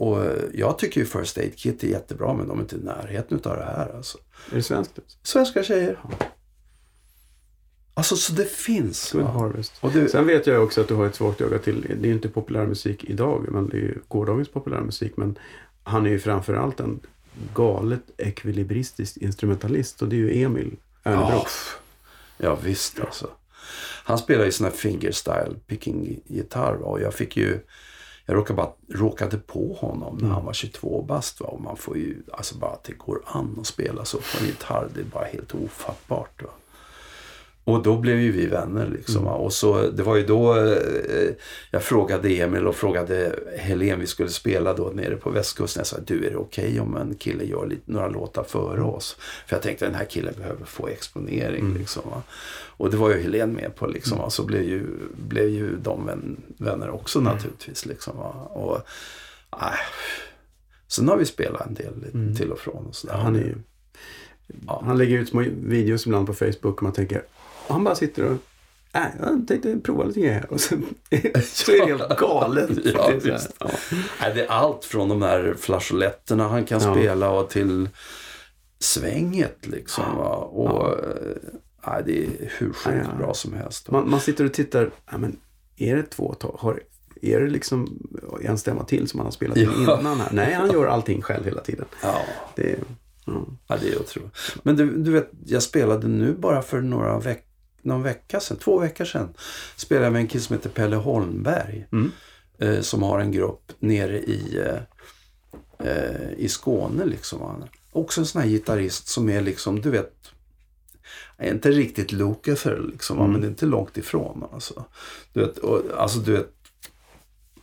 och 0.08 0.26
jag 0.54 0.78
tycker 0.80 1.00
ju 1.02 1.06
First 1.06 1.38
Aid 1.38 1.58
Kit 1.58 1.84
är 1.84 1.88
jättebra 1.88 2.34
men 2.34 2.48
de 2.48 2.58
är 2.58 2.62
inte 2.62 2.76
i 2.76 2.80
närheten 2.84 3.40
av 3.44 3.58
det 3.58 3.64
här. 3.66 3.96
Alltså. 3.96 4.18
Är 4.52 4.56
det 4.56 4.64
svenskt? 4.64 5.00
Svenska 5.24 5.64
tjejer. 5.64 6.00
Alltså 7.98 8.16
så 8.16 8.34
det 8.34 8.52
finns. 8.52 9.12
Good 9.12 9.24
va? 9.24 9.30
Harvest. 9.30 9.74
Och 9.82 9.92
det, 9.92 10.10
Sen 10.10 10.28
vet 10.28 10.48
jag 10.48 10.64
också 10.64 10.82
att 10.82 10.88
du 10.88 10.94
har 10.94 11.06
ett 11.06 11.16
svagt 11.16 11.42
öga 11.42 11.60
till, 11.60 11.82
det 11.82 12.08
är 12.08 12.08
ju 12.08 12.14
inte 12.14 12.30
populärmusik 12.30 13.04
idag, 13.04 13.46
men 13.50 13.70
det 13.70 13.78
är 13.78 13.82
ju 13.82 14.00
gårdagens 14.08 14.50
populärmusik. 14.50 15.18
Men 15.18 15.38
han 15.84 16.06
är 16.06 16.10
ju 16.10 16.20
framförallt 16.20 16.80
en 16.80 17.00
galet 17.54 18.02
ekvilibristisk 18.18 19.18
instrumentalist 19.18 20.02
och 20.02 20.08
det 20.08 20.16
är 20.16 20.18
ju 20.18 20.44
Emil 20.44 20.76
ja, 21.04 21.12
Ernebrook. 21.12 21.48
ja 22.38 22.58
visst 22.64 23.00
alltså. 23.00 23.30
Han 24.04 24.18
spelar 24.18 24.46
ju 24.46 24.52
sån 24.52 24.66
här 24.66 24.74
fingerstyle 24.74 25.56
picking 25.68 26.22
gitarr 26.28 26.76
va? 26.76 26.86
och 26.86 27.02
jag 27.02 27.14
fick 27.14 27.38
ju 27.38 27.60
jag 28.26 28.38
råkade, 28.38 28.58
bara, 28.58 28.72
råkade 28.90 29.38
på 29.38 29.74
honom 29.74 30.18
när 30.22 30.30
han 30.30 30.46
var 30.46 30.54
22 30.54 31.02
bast. 31.02 31.40
Va? 31.40 31.48
Och 31.48 31.62
man 31.62 31.78
får 31.78 31.98
ju, 31.98 32.24
alltså 32.32 32.56
bara 32.56 32.72
att 32.72 32.84
det 32.84 32.94
går 32.94 33.22
an 33.26 33.58
att 33.60 33.68
spela 33.68 34.06
så 34.06 34.18
på 34.18 34.38
en 34.40 34.46
gitarr, 34.46 34.90
det 34.94 35.00
är 35.00 35.06
bara 35.06 35.26
helt 35.26 35.56
ofattbart. 35.56 36.44
Va? 36.44 36.50
Och 37.68 37.84
då 37.84 37.98
blev 37.98 38.20
ju 38.20 38.32
vi 38.32 38.46
vänner 38.46 38.88
liksom. 38.88 39.24
va. 39.24 39.32
Och 39.32 39.54
så, 39.54 39.82
det 39.92 40.04
var 40.04 40.16
ju 40.16 40.26
då 40.26 40.56
eh, 40.58 41.34
jag 41.72 41.84
frågade 41.84 42.30
Emil 42.30 42.68
och 42.68 42.76
frågade 42.76 43.40
Helen, 43.58 44.00
vi 44.00 44.08
skulle 44.08 44.30
spela 44.30 44.74
då 44.74 44.92
nere 44.94 45.16
på 45.16 45.30
västkusten. 45.30 45.80
Jag 45.80 45.88
sa, 45.88 45.98
du 46.08 46.26
är 46.26 46.30
det 46.30 46.38
okej 46.38 46.80
om 46.80 46.98
en 46.98 47.16
kille 47.16 47.44
gör 47.44 47.66
lite, 47.68 47.92
några 47.92 48.08
låtar 48.08 48.44
före 48.44 48.82
oss? 48.82 49.18
För 49.48 49.56
jag 49.56 49.64
tänkte 49.64 49.86
den 49.86 49.96
här 49.96 50.06
killen 50.06 50.34
behöver 50.38 50.66
få 50.66 50.88
exponering 50.88 51.74
liksom. 51.74 52.04
Va? 52.10 52.22
Och 52.78 52.90
det 52.92 52.98
var 52.98 53.10
ju 53.10 53.22
Helen 53.22 53.52
med 53.54 53.76
på 53.76 53.88
liksom. 53.88 54.18
va. 54.18 54.30
Så 54.30 54.44
blev 54.46 54.64
ju, 54.64 54.88
blev 55.28 55.50
ju 55.50 55.76
de 55.78 56.06
vän, 56.06 56.42
vänner 56.58 56.90
också 56.90 57.20
naturligtvis 57.20 57.86
liksom. 57.86 58.18
Och, 58.20 58.76
äh, 59.52 59.68
sen 60.88 61.08
har 61.10 61.18
vi 61.18 61.26
spelat 61.26 61.68
en 61.68 61.74
del 61.74 62.36
till 62.38 62.52
och 62.52 62.60
från 62.60 62.86
och 62.86 62.96
sådär. 62.96 63.14
Han, 63.16 63.36
är 63.36 63.40
ju, 63.40 63.56
Ja. 64.68 64.82
han 64.86 64.98
lägger 64.98 65.18
ut 65.20 65.30
små 65.30 65.44
videos 65.64 66.06
ibland 66.06 66.28
på 66.28 66.34
Facebook 66.34 66.64
och 66.78 66.84
man 66.84 66.94
tänker, 66.94 67.24
han 67.68 67.84
bara 67.84 67.96
sitter 67.96 68.24
och 68.24 68.38
Nej, 68.94 69.12
jag 69.20 69.48
tänkte 69.48 69.78
prova 69.84 70.04
lite 70.04 70.20
grejer. 70.20 70.46
Och 70.50 70.62
så, 70.62 70.76
så 71.44 71.72
är 71.72 71.80
det 71.80 71.86
helt 71.86 72.18
galet. 72.20 72.70
Ja, 72.84 73.04
här, 73.24 73.42
ja. 73.60 73.68
Nej, 74.22 74.32
det 74.36 74.46
är 74.46 74.48
allt 74.48 74.86
från 74.86 75.10
de 75.10 75.22
här 75.22 75.56
flageoletterna 75.60 76.48
han 76.48 76.66
kan 76.66 76.82
Ja. 76.82 76.94
spela 76.96 77.30
och 77.32 77.50
till 77.50 77.90
svänget 78.80 79.68
liksom. 79.68 80.04
Va? 80.18 80.36
Och, 80.36 80.88
eh, 81.04 81.36
nej, 81.88 82.04
det 82.06 82.24
är 82.26 82.30
hur 82.58 82.74
sjukt 82.74 82.80
Ja, 82.86 82.92
ja. 83.12 83.18
bra 83.18 83.34
som 83.34 83.54
helst. 83.54 83.92
Man, 83.92 84.10
man 84.10 84.20
sitter 84.20 84.46
och 84.46 84.54
tittar, 84.54 84.92
ja, 85.12 85.18
men 85.18 85.40
är 85.78 85.96
det 85.96 86.04
två? 86.04 86.36
Har, 86.60 86.80
är 87.22 87.40
det 87.40 87.48
liksom 87.50 88.00
en 88.44 88.58
stämma 88.58 88.84
till 88.84 89.08
som 89.08 89.20
han 89.20 89.28
har 89.28 89.32
spelat 89.32 89.58
in 89.58 89.70
Ja. 89.88 90.00
innan 90.00 90.20
här? 90.20 90.30
Nej, 90.32 90.54
han 90.54 90.72
gör 90.72 90.86
allting 90.88 91.22
själv 91.22 91.46
hela 91.46 91.62
tiden. 91.62 91.86
Ja, 92.04 92.16
Det, 92.56 92.76
ja. 93.26 93.34
ja, 93.68 93.78
det 93.82 93.90
är 93.94 94.00
otroligt. 94.00 94.32
Men 94.64 94.76
du, 94.76 94.98
du 94.98 95.12
vet, 95.12 95.30
jag 95.46 95.64
spelade 95.64 96.08
nu 96.08 96.34
bara 96.34 96.62
för 96.62 96.82
några 96.82 97.20
veck 97.20 97.45
någon 97.86 98.04
vecka 98.04 98.40
sedan, 98.40 98.58
två 98.58 98.80
veckor 98.80 99.06
sedan, 99.06 99.34
spelade 99.76 100.06
jag 100.06 100.14
med 100.14 100.20
en 100.22 100.28
kille 100.28 100.44
som 100.44 100.56
heter 100.56 100.70
Pelle 100.70 100.96
Holmberg. 100.96 101.88
Mm. 101.92 102.12
Eh, 102.60 102.82
som 102.82 103.04
har 103.04 103.20
en 103.20 103.32
grupp 103.32 103.72
nere 103.80 104.20
i, 104.20 104.60
eh, 104.60 105.88
eh, 105.88 106.32
i 106.38 106.50
Skåne 106.50 107.06
liksom. 107.06 107.64
Också 107.92 108.22
en 108.22 108.28
sån 108.28 108.42
här 108.42 108.50
gitarrist 108.50 109.08
som 109.08 109.30
är 109.30 109.42
liksom, 109.42 109.82
du 109.82 109.90
vet, 109.90 110.14
inte 111.44 111.72
riktigt 111.72 112.12
Lukather 112.12 112.82
liksom, 112.92 113.18
Mm. 113.18 113.32
men 113.32 113.42
det 113.42 113.48
är 113.48 113.50
inte 113.50 113.66
långt 113.66 113.98
ifrån. 113.98 114.44
Alltså, 114.54 114.86
du 115.34 115.40
vet, 115.40 115.58
och, 115.58 115.82
alltså, 115.98 116.20
du 116.20 116.32
vet 116.32 116.55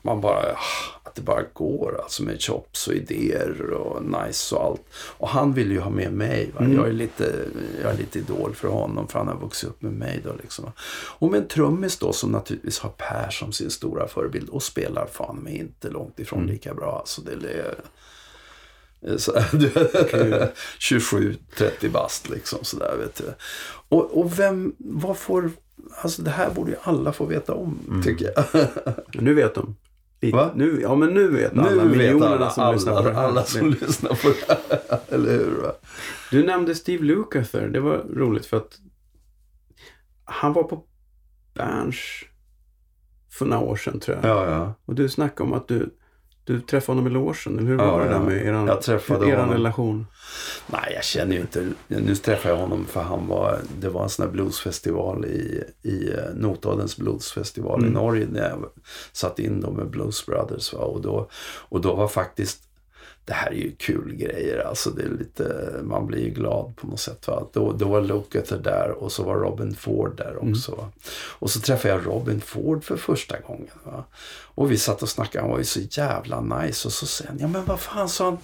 man 0.02 0.20
bara, 0.20 0.56
att 1.02 1.14
det 1.14 1.22
bara 1.22 1.42
går 1.52 2.00
alltså 2.02 2.22
med 2.22 2.42
chops 2.42 2.88
och 2.88 2.94
idéer 2.94 3.70
och 3.70 4.02
nice 4.04 4.54
och 4.54 4.64
allt. 4.64 4.82
Och 4.94 5.28
han 5.28 5.52
vill 5.54 5.70
ju 5.72 5.80
ha 5.80 5.90
med 5.90 6.12
mig. 6.12 6.52
Mm. 6.58 6.74
Jag, 6.74 6.88
är 6.88 6.92
lite, 6.92 7.44
jag 7.82 7.92
är 7.92 7.96
lite 7.98 8.18
idol 8.18 8.54
för 8.54 8.68
honom 8.68 9.08
för 9.08 9.18
han 9.18 9.28
har 9.28 9.36
vuxit 9.36 9.68
upp 9.70 9.82
med 9.82 9.92
mig. 9.92 10.20
Då, 10.24 10.30
liksom. 10.42 10.72
Och 11.18 11.30
med 11.30 11.40
en 11.42 11.48
trummis 11.48 11.98
då 11.98 12.12
som 12.12 12.30
naturligtvis 12.32 12.78
har 12.78 12.90
Per 12.90 13.30
som 13.30 13.52
sin 13.52 13.70
stora 13.70 14.08
förebild 14.08 14.48
och 14.48 14.62
spelar 14.62 15.06
fan 15.06 15.36
mig 15.36 15.56
inte 15.58 15.90
långt 15.90 16.18
ifrån 16.20 16.38
Mm. 16.42 16.52
lika 16.52 16.74
bra. 16.74 16.98
Alltså, 16.98 17.20
det 17.22 17.32
är, 17.52 17.74
så, 19.18 19.32
du, 19.52 19.68
27-30 20.78 21.88
bast 21.92 22.28
liksom 22.28 22.58
sådär 22.64 22.96
vet 22.98 23.14
du. 23.14 23.24
Och, 23.88 24.18
och 24.18 24.38
vem, 24.38 24.74
vad 24.78 25.16
får, 25.18 25.50
alltså 26.02 26.22
det 26.22 26.30
här 26.30 26.50
borde 26.50 26.70
ju 26.70 26.76
alla 26.82 27.12
få 27.12 27.24
veta 27.24 27.54
om 27.54 27.78
Mm. 27.88 28.02
tycker 28.02 28.30
jag. 28.36 28.44
Nu 29.12 29.34
vet 29.34 29.54
de. 29.54 29.76
Va? 30.30 30.50
Nu, 30.54 30.80
ja, 30.82 30.94
men 30.94 31.14
nu 31.14 31.28
vet 31.28 31.52
alla. 31.52 31.70
Nu 31.70 31.76
vet 31.76 31.86
miljonerna 31.86 32.34
alla, 32.34 32.50
som 32.50 32.74
lyssnar 32.74 32.92
på 32.92 32.98
alla, 32.98 33.08
det 33.10 33.16
här. 33.16 33.24
alla 33.28 33.44
som 33.44 33.70
lyssnar 33.80 34.10
på 34.10 34.28
det 34.28 34.58
här. 34.88 35.00
Eller 35.08 35.30
hur? 35.30 35.62
Va? 35.62 35.72
Du 36.30 36.46
nämnde 36.46 36.74
Steve 36.74 37.04
Lukather. 37.04 37.68
Det 37.68 37.80
var 37.80 37.96
roligt 38.16 38.46
för 38.46 38.56
att 38.56 38.78
han 40.24 40.52
var 40.52 40.62
på 40.62 40.84
Berns 41.54 41.98
för 43.30 43.46
några 43.46 43.62
år 43.62 43.76
sedan 43.76 44.00
tror 44.00 44.16
jag. 44.16 44.30
Ja, 44.30 44.50
ja. 44.50 44.74
Och 44.84 44.94
du 44.94 45.08
snackade 45.08 45.50
om 45.50 45.54
att 45.56 45.68
du, 45.68 45.94
du 46.44 46.60
träffade 46.60 46.98
honom 46.98 47.12
i 47.12 47.14
logen. 47.14 47.58
Eller 47.58 47.68
hur 47.68 47.78
Ja, 47.78 47.90
var 47.92 48.00
det 48.00 48.06
ja. 48.06 48.12
där 48.12 48.20
med 48.20 48.46
eran, 48.46 48.66
Jag 48.66 48.82
träffade 48.82 49.26
eran 49.28 49.38
honom. 49.40 49.54
relation? 49.54 50.06
Nej, 50.66 50.92
jag 50.94 51.04
känner 51.04 51.34
ju 51.34 51.40
inte. 51.40 51.66
Nu 51.88 52.14
träffade 52.16 52.54
jag 52.54 52.60
honom 52.60 52.86
för 52.86 53.02
han 53.02 53.26
var, 53.26 53.58
det 53.80 53.88
var 53.88 54.02
en 54.02 54.08
sån 54.08 54.24
här 54.26 54.32
bluesfestival 54.32 55.24
i, 55.24 55.64
i 55.82 56.10
eh, 56.10 56.34
Notodens 56.34 56.96
bluesfestival 56.96 57.78
Mm. 57.80 57.90
i 57.90 57.94
Norge. 57.94 58.26
När 58.30 58.48
jag 58.48 58.64
satt 59.12 59.38
in 59.38 59.60
då 59.60 59.70
med 59.70 59.90
Blues 59.90 60.26
Brothers. 60.26 60.72
Va? 60.72 60.80
Och, 60.80 61.00
då, 61.00 61.28
och 61.68 61.80
då 61.80 61.94
var 61.94 62.08
faktiskt, 62.08 62.60
det 63.24 63.32
här 63.32 63.50
är 63.50 63.54
ju 63.54 63.72
kul 63.76 64.14
grejer. 64.14 64.58
Alltså 64.58 64.90
det 64.90 65.02
är 65.02 65.08
lite, 65.08 65.74
man 65.82 66.06
blir 66.06 66.24
ju 66.24 66.30
glad 66.30 66.76
på 66.76 66.86
något 66.86 67.00
sätt. 67.00 67.28
Va? 67.28 67.46
Då, 67.52 67.72
då 67.72 67.88
var 67.88 68.00
Lukather 68.00 68.58
där 68.58 68.90
och 68.90 69.12
så 69.12 69.22
var 69.22 69.34
Robin 69.34 69.74
Ford 69.74 70.16
där 70.16 70.36
också. 70.50 70.74
Va? 70.74 70.88
Och 71.38 71.50
så 71.50 71.60
träffade 71.60 71.94
jag 71.94 72.06
Robin 72.06 72.40
Ford 72.40 72.84
för 72.84 72.96
första 72.96 73.40
gången. 73.40 73.74
Va? 73.84 74.04
Och 74.54 74.70
vi 74.70 74.78
satt 74.78 75.02
och 75.02 75.08
snackade, 75.08 75.42
han 75.42 75.50
var 75.50 75.58
ju 75.58 75.64
så 75.64 75.80
jävla 75.80 76.40
nice. 76.40 76.88
Och 76.88 76.92
så 76.92 77.06
säger 77.06 77.30
han, 77.30 77.38
ja 77.40 77.48
men 77.48 77.64
vad 77.64 77.80
fan 77.80 78.08
sa 78.08 78.24
han? 78.24 78.38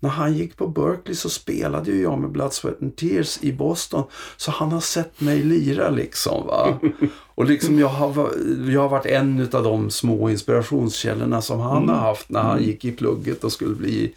När 0.00 0.10
han 0.10 0.34
gick 0.34 0.56
på 0.56 0.66
Berkeley 0.66 1.14
så 1.14 1.30
spelade 1.30 1.90
ju 1.90 2.02
jag 2.02 2.18
med 2.18 2.30
Blood, 2.30 2.52
Sweat 2.52 2.82
and 2.82 2.96
Tears 2.96 3.38
i 3.42 3.52
Boston. 3.52 4.04
Så 4.36 4.50
han 4.50 4.72
har 4.72 4.80
sett 4.80 5.20
mig 5.20 5.42
lira 5.42 5.90
liksom. 5.90 6.46
Va? 6.46 6.78
Och 7.34 7.44
liksom 7.44 7.78
jag 7.78 7.88
har, 7.88 8.30
jag 8.68 8.80
har 8.80 8.88
varit 8.88 9.06
en 9.06 9.48
av 9.52 9.62
de 9.62 9.90
små 9.90 10.30
inspirationskällorna 10.30 11.42
som 11.42 11.60
han 11.60 11.88
har 11.88 11.96
haft 11.96 12.28
när 12.28 12.42
han 12.42 12.62
gick 12.62 12.84
i 12.84 12.92
plugget 12.92 13.44
och 13.44 13.52
skulle 13.52 13.74
bli 13.74 14.14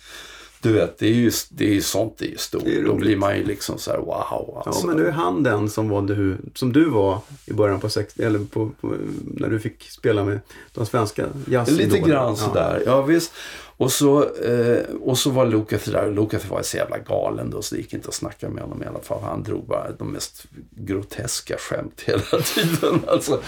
du 0.62 0.72
vet, 0.72 0.98
det 0.98 1.06
är 1.08 1.14
ju, 1.14 1.32
det 1.50 1.66
är 1.66 1.74
ju 1.74 1.82
sånt 1.82 2.18
det 2.18 2.26
är 2.26 2.30
ju 2.30 2.38
stort. 2.38 2.64
Det 2.66 2.78
är 2.78 2.84
Då 2.84 2.96
blir 2.96 3.18
man 3.18 3.38
ju 3.38 3.44
liksom 3.46 3.78
så 3.78 3.92
här 3.92 3.98
wow. 3.98 4.08
Ja, 4.30 4.64
Alltså. 4.66 4.88
men 4.88 4.98
nu 4.98 5.08
är 5.08 5.12
han 5.12 5.44
den 5.44 5.70
som, 5.70 5.90
var 5.90 6.02
du, 6.02 6.38
som 6.56 6.74
du 6.74 6.90
var 6.90 7.20
i 7.46 7.54
början 7.54 7.80
på 7.80 7.90
60 7.90 8.24
eller 8.24 8.40
på, 8.40 8.70
på, 8.82 8.96
när 9.24 9.50
du 9.50 9.60
fick 9.60 9.90
spela 9.90 10.24
med 10.26 10.40
de 10.74 10.86
svenska 10.86 11.26
jazzidolerna. 11.48 11.94
Lite 11.96 12.10
grann 12.10 12.30
Ja. 12.30 12.36
sådär. 12.36 12.84
Ja, 12.86 13.02
visst. 13.02 13.34
Och 13.78 13.92
så, 13.92 14.24
eh, 14.36 14.84
och 15.02 15.18
så 15.18 15.30
var 15.30 15.46
Lukather 15.46 15.92
där. 15.92 16.12
Lukather 16.12 16.50
var 16.50 16.62
så 16.62 16.78
jävla 16.78 16.98
galen 16.98 17.50
då 17.50 17.62
så 17.62 17.76
det 17.76 17.82
gick 17.82 17.94
inte 17.94 18.08
att 18.08 18.14
snacka 18.14 18.50
med 18.50 18.64
honom 18.64 18.84
i 18.84 18.86
alla 18.86 19.00
fall. 19.00 19.22
Han 19.24 19.44
drog 19.44 19.68
bara 19.68 19.92
de 19.92 20.12
mest 20.12 20.46
groteska 20.72 21.58
skämt 21.58 22.02
hela 22.06 22.22
tiden. 22.56 23.02
Alltså, 23.08 23.42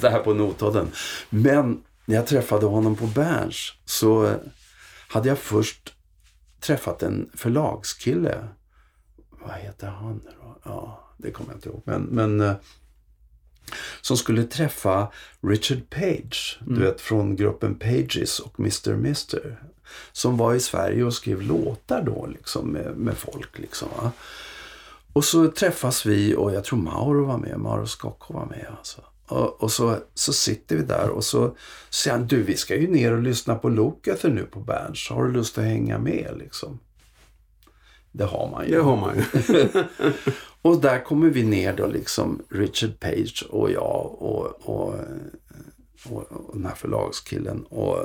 det 0.00 0.08
här 0.10 0.18
på 0.18 0.34
Notodden. 0.34 0.86
Men 1.30 1.80
när 2.04 2.16
jag 2.16 2.26
träffade 2.26 2.66
honom 2.66 2.96
på 2.96 3.06
Berns 3.06 3.72
så 3.84 4.30
hade 5.08 5.28
jag 5.28 5.38
först 5.38 5.92
träffat 6.60 7.02
en 7.02 7.30
förlagskille. 7.34 8.48
Vad 9.30 9.56
heter 9.56 9.86
han 9.86 10.20
då? 10.24 10.58
Ja, 10.64 11.10
det 11.16 11.30
kommer 11.30 11.50
jag 11.50 11.56
inte 11.56 11.68
ihåg. 11.68 11.82
Men, 11.84 12.02
men 12.02 12.40
eh, 12.40 12.54
som 14.00 14.16
skulle 14.16 14.44
träffa 14.44 15.08
Richard 15.40 15.90
Page, 15.90 16.60
du 16.66 16.80
vet 16.80 17.00
från 17.00 17.36
gruppen 17.36 17.74
Pages 17.74 18.40
och 18.40 18.60
Mr. 18.60 18.96
Mister. 18.96 19.62
Som 20.12 20.36
var 20.36 20.54
i 20.54 20.60
Sverige 20.60 21.04
och 21.04 21.14
skrev 21.14 21.42
låtar 21.42 22.02
då 22.02 22.26
liksom 22.26 22.68
med, 22.68 22.96
med 22.96 23.16
folk. 23.16 23.58
Liksom, 23.58 23.88
va? 23.96 24.12
Och 25.12 25.24
så 25.24 25.50
träffas 25.50 26.06
vi 26.06 26.34
och 26.34 26.52
jag 26.54 26.64
tror 26.64 26.78
Mauro 26.78 27.24
var 27.24 27.38
med, 27.38 27.58
Mauro 27.58 27.86
Scocco 27.86 28.34
var 28.34 28.46
med. 28.46 28.66
Alltså. 28.78 29.02
Och, 29.30 29.62
och 29.62 29.72
så, 29.72 29.96
så 30.14 30.32
sitter 30.32 30.76
vi 30.76 30.82
där 30.82 31.08
och 31.08 31.24
så 31.24 31.56
säger 31.90 32.16
han, 32.16 32.26
du 32.26 32.42
vi 32.42 32.56
ska 32.56 32.76
ju 32.76 32.90
ner 32.90 33.12
och 33.12 33.22
lyssna 33.22 33.54
på 33.54 33.68
Lukather 33.68 34.30
nu 34.30 34.44
på 34.44 34.60
Berns. 34.60 35.08
Har 35.10 35.24
du 35.24 35.32
lust 35.32 35.58
att 35.58 35.64
hänga 35.64 35.98
med 35.98 36.34
liksom? 36.38 36.78
Det 38.12 38.24
har 38.24 38.50
man 38.50 38.66
ju. 38.66 38.74
Det 38.74 38.82
har 38.82 38.96
man 38.96 39.16
ju. 39.16 39.24
Och 40.62 40.80
där 40.80 41.04
kommer 41.04 41.30
vi 41.30 41.42
ner 41.42 41.76
då 41.76 41.86
liksom 41.86 42.42
Richard 42.48 43.00
Page 43.00 43.46
och 43.50 43.70
jag 43.70 44.16
och, 44.18 44.68
och, 44.68 44.94
och, 46.10 46.32
och 46.32 46.50
den 46.54 46.66
här 46.66 46.74
förlagskillen. 46.74 47.64
Och, 47.64 47.98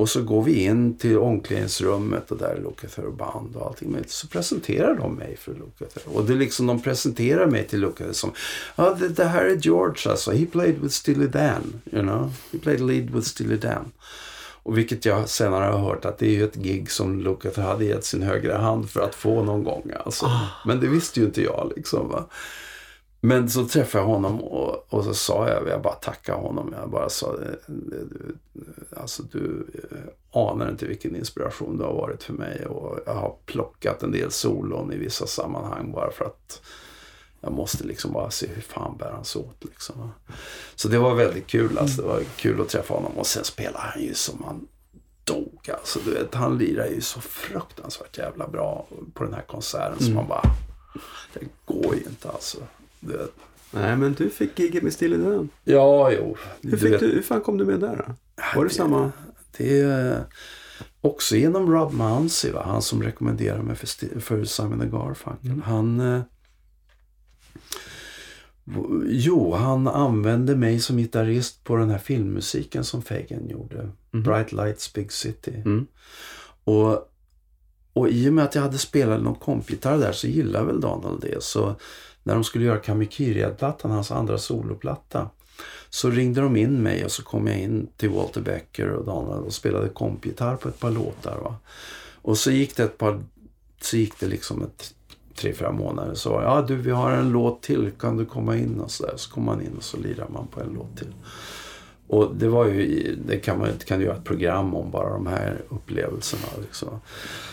och 0.00 0.08
så 0.08 0.22
går 0.22 0.42
vi 0.42 0.64
in 0.64 0.96
till 0.96 1.18
omklädningsrummet 1.18 2.30
och 2.30 2.38
där 2.38 2.48
är 2.48 2.60
Lukather 2.60 3.04
och 3.04 3.12
band 3.12 3.56
och 3.56 3.66
allting. 3.66 3.90
Men 3.90 4.04
så 4.06 4.26
presenterar 4.26 4.94
de 4.94 5.14
mig 5.14 5.36
för 5.36 5.52
Lukather. 5.52 6.02
Och 6.04 6.24
det 6.24 6.32
är 6.32 6.36
liksom 6.36 6.66
de 6.66 6.82
presenterar 6.82 7.46
mig 7.46 7.66
till 7.66 7.80
Lukather 7.80 8.12
som 8.12 8.32
Ja, 8.76 8.96
det, 9.00 9.08
det 9.08 9.24
här 9.24 9.44
är 9.44 9.56
George 9.56 10.10
alltså. 10.10 10.30
He 10.30 10.46
played 10.46 10.78
with 10.80 10.94
Steely 10.94 11.26
Dan. 11.26 11.80
You 11.92 12.02
know? 12.02 12.32
He 12.52 12.58
played 12.58 12.80
lead 12.80 13.10
with 13.10 13.28
Steely 13.28 13.56
Dan. 13.56 13.92
Och 14.62 14.78
vilket 14.78 15.04
jag 15.04 15.28
senare 15.28 15.64
har 15.64 15.78
hört 15.78 16.04
att 16.04 16.18
det 16.18 16.26
är 16.26 16.32
ju 16.32 16.44
ett 16.44 16.56
gig 16.56 16.90
som 16.90 17.20
Lukather 17.20 17.62
hade 17.62 17.84
gett 17.84 18.04
sin 18.04 18.22
högra 18.22 18.58
hand 18.58 18.90
för 18.90 19.00
att 19.00 19.14
få 19.14 19.42
någon 19.42 19.64
gång. 19.64 19.92
Alltså. 20.04 20.30
Men 20.66 20.80
det 20.80 20.86
visste 20.86 21.20
ju 21.20 21.26
inte 21.26 21.42
jag 21.42 21.72
liksom. 21.76 22.08
Va? 22.08 22.26
Men 23.20 23.50
så 23.50 23.66
träffade 23.66 24.04
jag 24.04 24.08
honom 24.08 24.40
och, 24.40 24.86
och 24.88 25.04
så 25.04 25.14
sa 25.14 25.48
jag, 25.48 25.68
jag 25.68 25.82
bara 25.82 25.94
tackade 25.94 26.38
honom. 26.38 26.74
Jag 26.80 26.90
bara 26.90 27.08
sa, 27.08 27.26
eh, 27.26 27.54
du, 27.66 28.36
alltså 28.96 29.22
du 29.22 29.66
eh, 29.90 30.40
anar 30.40 30.70
inte 30.70 30.86
vilken 30.86 31.16
inspiration 31.16 31.78
du 31.78 31.84
har 31.84 31.92
varit 31.92 32.22
för 32.22 32.32
mig. 32.32 32.66
Och 32.66 32.98
jag 33.06 33.14
har 33.14 33.34
plockat 33.46 34.02
en 34.02 34.12
del 34.12 34.30
solon 34.30 34.92
i 34.92 34.96
vissa 34.96 35.26
sammanhang 35.26 35.92
bara 35.92 36.10
för 36.10 36.24
att 36.24 36.62
jag 37.40 37.52
måste 37.52 37.84
liksom 37.84 38.12
bara 38.12 38.30
se 38.30 38.46
hur 38.46 38.62
fan 38.62 38.96
bär 38.96 39.10
han 39.10 39.24
sig 39.24 39.40
åt. 39.40 39.64
Liksom. 39.64 40.12
Så 40.74 40.88
det 40.88 40.98
var 40.98 41.14
väldigt 41.14 41.46
kul. 41.46 41.78
Alltså. 41.78 42.02
Det 42.02 42.08
var 42.08 42.22
kul 42.36 42.60
att 42.60 42.68
träffa 42.68 42.94
honom. 42.94 43.12
Och 43.16 43.26
sen 43.26 43.44
spelar 43.44 43.80
han 43.80 44.02
ju 44.02 44.14
som 44.14 44.42
han 44.44 44.68
dog. 45.24 45.70
Alltså, 45.72 45.98
du 46.04 46.10
vet, 46.10 46.34
han 46.34 46.58
lirar 46.58 46.86
ju 46.86 47.00
så 47.00 47.20
fruktansvärt 47.20 48.18
jävla 48.18 48.48
bra 48.48 48.86
på 49.14 49.24
den 49.24 49.34
här 49.34 49.42
konserten. 49.42 50.04
Så 50.06 50.10
man 50.10 50.28
bara, 50.28 50.42
det 51.34 51.46
går 51.64 51.94
ju 51.94 52.02
inte 52.02 52.30
alltså. 52.30 52.58
Du 53.00 53.12
vet. 53.12 53.32
Nej, 53.72 53.96
men 53.96 54.12
du 54.12 54.30
fick 54.30 54.58
giget 54.58 54.82
med 54.82 54.92
Steely 54.92 55.16
Dan. 55.16 55.48
Ja, 55.64 56.12
jo. 56.12 56.36
Hur, 56.62 56.76
fick 56.76 57.00
du, 57.00 57.06
hur 57.06 57.22
fan 57.22 57.40
kom 57.40 57.58
du 57.58 57.64
med 57.64 57.80
där 57.80 57.96
då? 58.06 58.14
Var 58.56 58.64
det 58.64 58.68
det- 58.70 58.74
samma? 58.74 59.12
Det 59.56 59.80
är 59.80 60.24
också 61.00 61.36
genom 61.36 61.72
Rob 61.72 61.92
Mounsey, 61.92 62.52
va? 62.52 62.62
han 62.66 62.82
som 62.82 63.02
rekommenderar 63.02 63.62
mig 63.62 63.76
för, 63.76 64.20
för 64.20 64.44
Simon 64.44 64.90
Garfunkel. 64.90 65.62
Han... 65.64 66.00
Eh, 66.00 66.22
jo, 69.06 69.54
han 69.54 69.88
använde 69.88 70.56
mig 70.56 70.80
som 70.80 70.96
gitarrist 70.96 71.64
på 71.64 71.76
den 71.76 71.90
här 71.90 71.98
filmmusiken 71.98 72.84
som 72.84 73.02
Fagan 73.02 73.48
gjorde. 73.48 73.88
Bright 74.10 74.52
Lights 74.52 74.92
Big 74.92 75.12
City. 75.12 75.54
Mm. 75.64 75.86
Och, 76.64 77.10
och 77.92 78.08
i 78.08 78.28
och 78.28 78.32
med 78.32 78.44
att 78.44 78.54
jag 78.54 78.62
hade 78.62 78.78
spelat 78.78 79.22
någon 79.22 79.34
kompgitarr 79.34 79.98
där 79.98 80.12
så 80.12 80.26
gillade 80.26 80.66
väl 80.66 80.80
Donald 80.80 81.20
det. 81.20 81.42
Så 81.42 81.76
när 82.22 82.34
de 82.34 82.44
skulle 82.44 82.64
göra 82.64 82.78
Kamikiriad-plattan, 82.78 83.90
hans 83.90 84.10
andra 84.10 84.38
soloplatta, 84.38 85.30
så 85.90 86.10
ringde 86.10 86.40
de 86.40 86.56
in 86.56 86.82
mig 86.82 87.04
och 87.04 87.10
så 87.10 87.22
kom 87.22 87.46
jag 87.46 87.58
in 87.58 87.88
till 87.96 88.10
Walter 88.10 88.40
Becker 88.40 88.88
och 88.88 89.04
Donald 89.04 89.44
och 89.44 89.52
spelade 89.52 89.88
kompgitarr 89.88 90.56
på 90.56 90.68
ett 90.68 90.80
par 90.80 90.90
låtar. 90.90 91.38
Va? 91.38 91.56
Och 92.22 92.38
så 92.38 92.50
gick 92.50 92.76
det 92.76 92.82
ett 92.82 92.98
par, 92.98 93.20
så 93.80 93.96
gick 93.96 94.20
det 94.20 94.26
liksom 94.26 94.62
ett 94.62 94.94
tre, 95.34 95.52
fyra 95.52 95.72
månader. 95.72 96.14
Så 96.14 96.28
ja 96.28 96.64
du, 96.68 96.76
vi 96.76 96.90
har 96.90 97.12
en 97.12 97.30
låt 97.30 97.62
till, 97.62 97.90
kan 97.98 98.16
du 98.16 98.26
komma 98.26 98.56
in? 98.56 98.80
Och 98.80 98.90
så 98.90 99.06
där. 99.06 99.16
Så 99.16 99.30
kom 99.30 99.44
man 99.44 99.62
in 99.62 99.76
och 99.76 99.82
så 99.82 99.96
lirade 99.96 100.32
man 100.32 100.46
på 100.46 100.60
en 100.60 100.72
låt 100.74 100.96
till. 100.96 101.12
Och 102.12 102.34
det 102.34 102.48
var 102.48 102.66
ju, 102.66 103.16
det 103.26 103.36
kan 103.38 103.58
man 103.58 103.68
kan 103.86 103.98
du 103.98 104.04
göra 104.04 104.16
ett 104.16 104.24
program 104.24 104.74
om 104.74 104.90
bara 104.90 105.10
de 105.10 105.26
här 105.26 105.56
upplevelserna. 105.68 106.42
Liksom. 106.60 106.88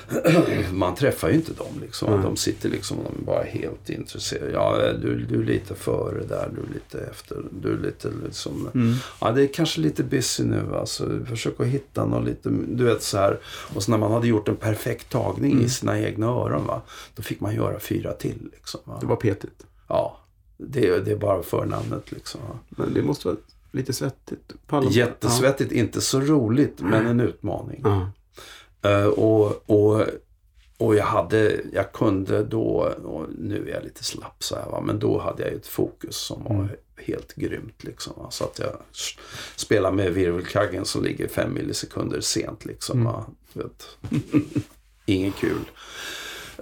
Man 0.73 0.95
träffar 0.95 1.29
ju 1.29 1.35
inte 1.35 1.53
dem 1.53 1.67
liksom. 1.81 2.07
Mm. 2.07 2.21
De 2.23 2.35
sitter 2.37 2.69
liksom, 2.69 2.97
de 3.03 3.25
bara 3.25 3.43
helt 3.43 3.89
intresserade. 3.89 4.51
Ja, 4.51 4.93
du, 5.01 5.25
du 5.25 5.41
är 5.41 5.45
lite 5.45 5.75
före 5.75 6.23
där, 6.25 6.49
du 6.55 6.61
är 6.69 6.73
lite 6.73 6.99
efter. 7.11 7.37
Du 7.61 7.73
är 7.73 7.77
lite 7.77 8.09
liksom, 8.25 8.69
Mm. 8.73 8.93
ja 9.21 9.31
det 9.31 9.41
är 9.43 9.47
kanske 9.53 9.81
lite 9.81 10.03
busy 10.03 10.43
nu 10.43 10.75
alltså. 10.75 11.19
Försök 11.25 11.59
att 11.59 11.67
hitta 11.67 12.05
något 12.05 12.25
lite, 12.25 12.49
du 12.67 12.83
vet 12.83 13.03
så 13.03 13.17
här. 13.17 13.39
Och 13.75 13.83
så 13.83 13.91
när 13.91 13.97
man 13.97 14.11
hade 14.11 14.27
gjort 14.27 14.47
en 14.47 14.55
perfekt 14.55 15.09
tagning 15.09 15.51
Mm. 15.51 15.65
i 15.65 15.69
sina 15.69 15.99
egna 15.99 16.27
öron 16.27 16.65
va. 16.67 16.81
Då 17.15 17.21
fick 17.23 17.39
man 17.39 17.55
göra 17.55 17.79
fyra 17.79 18.13
till 18.13 18.49
liksom. 18.51 18.79
Va? 18.83 18.97
Det 19.01 19.05
var 19.07 19.15
petigt. 19.15 19.65
Ja, 19.87 20.17
det, 20.57 20.99
det 21.05 21.11
är 21.11 21.17
bara 21.17 21.43
förnamnet 21.43 22.11
liksom. 22.11 22.41
Men 22.69 22.93
det 22.93 23.01
måste 23.01 23.27
vara 23.27 23.37
lite 23.77 23.93
svettigt. 23.93 24.53
Palla- 24.67 24.89
Jättesvettigt, 24.91 25.71
inte 25.71 26.01
så 26.01 26.19
roligt 26.19 26.79
men 26.79 27.07
en 27.07 27.19
utmaning. 27.19 27.81
Ja. 27.83 28.11
Eh, 28.89 29.05
och, 29.05 29.69
och, 29.69 30.05
och 30.77 30.95
jag 30.95 31.05
hade, 31.05 31.61
jag 31.73 31.91
kunde 31.91 32.43
då, 32.43 32.93
och 33.03 33.25
nu 33.37 33.69
är 33.69 33.73
jag 33.73 33.83
lite 33.83 34.03
slapp 34.03 34.43
så 34.43 34.55
här 34.55 34.65
va, 34.65 34.81
men 34.81 34.99
då 34.99 35.19
hade 35.19 35.43
jag 35.43 35.51
ju 35.51 35.57
ett 35.57 35.67
fokus 35.67 36.15
som 36.17 36.43
var 36.43 36.51
Mm. 36.55 36.67
helt 36.95 37.33
grymt 37.33 37.83
liksom. 37.83 38.13
Va? 38.17 38.27
Så 38.31 38.43
att 38.43 38.59
jag 38.59 38.69
s- 38.91 39.17
spelar 39.55 39.91
med 39.91 40.13
virvelkaggen 40.13 40.85
som 40.85 41.03
ligger 41.03 41.27
fem 41.27 41.53
millisekunder 41.53 42.21
sent 42.21 42.65
liksom. 42.65 42.99
Mm. 43.01 43.13
Va? 43.13 43.25
Ingen 45.05 45.31
kul. 45.31 45.59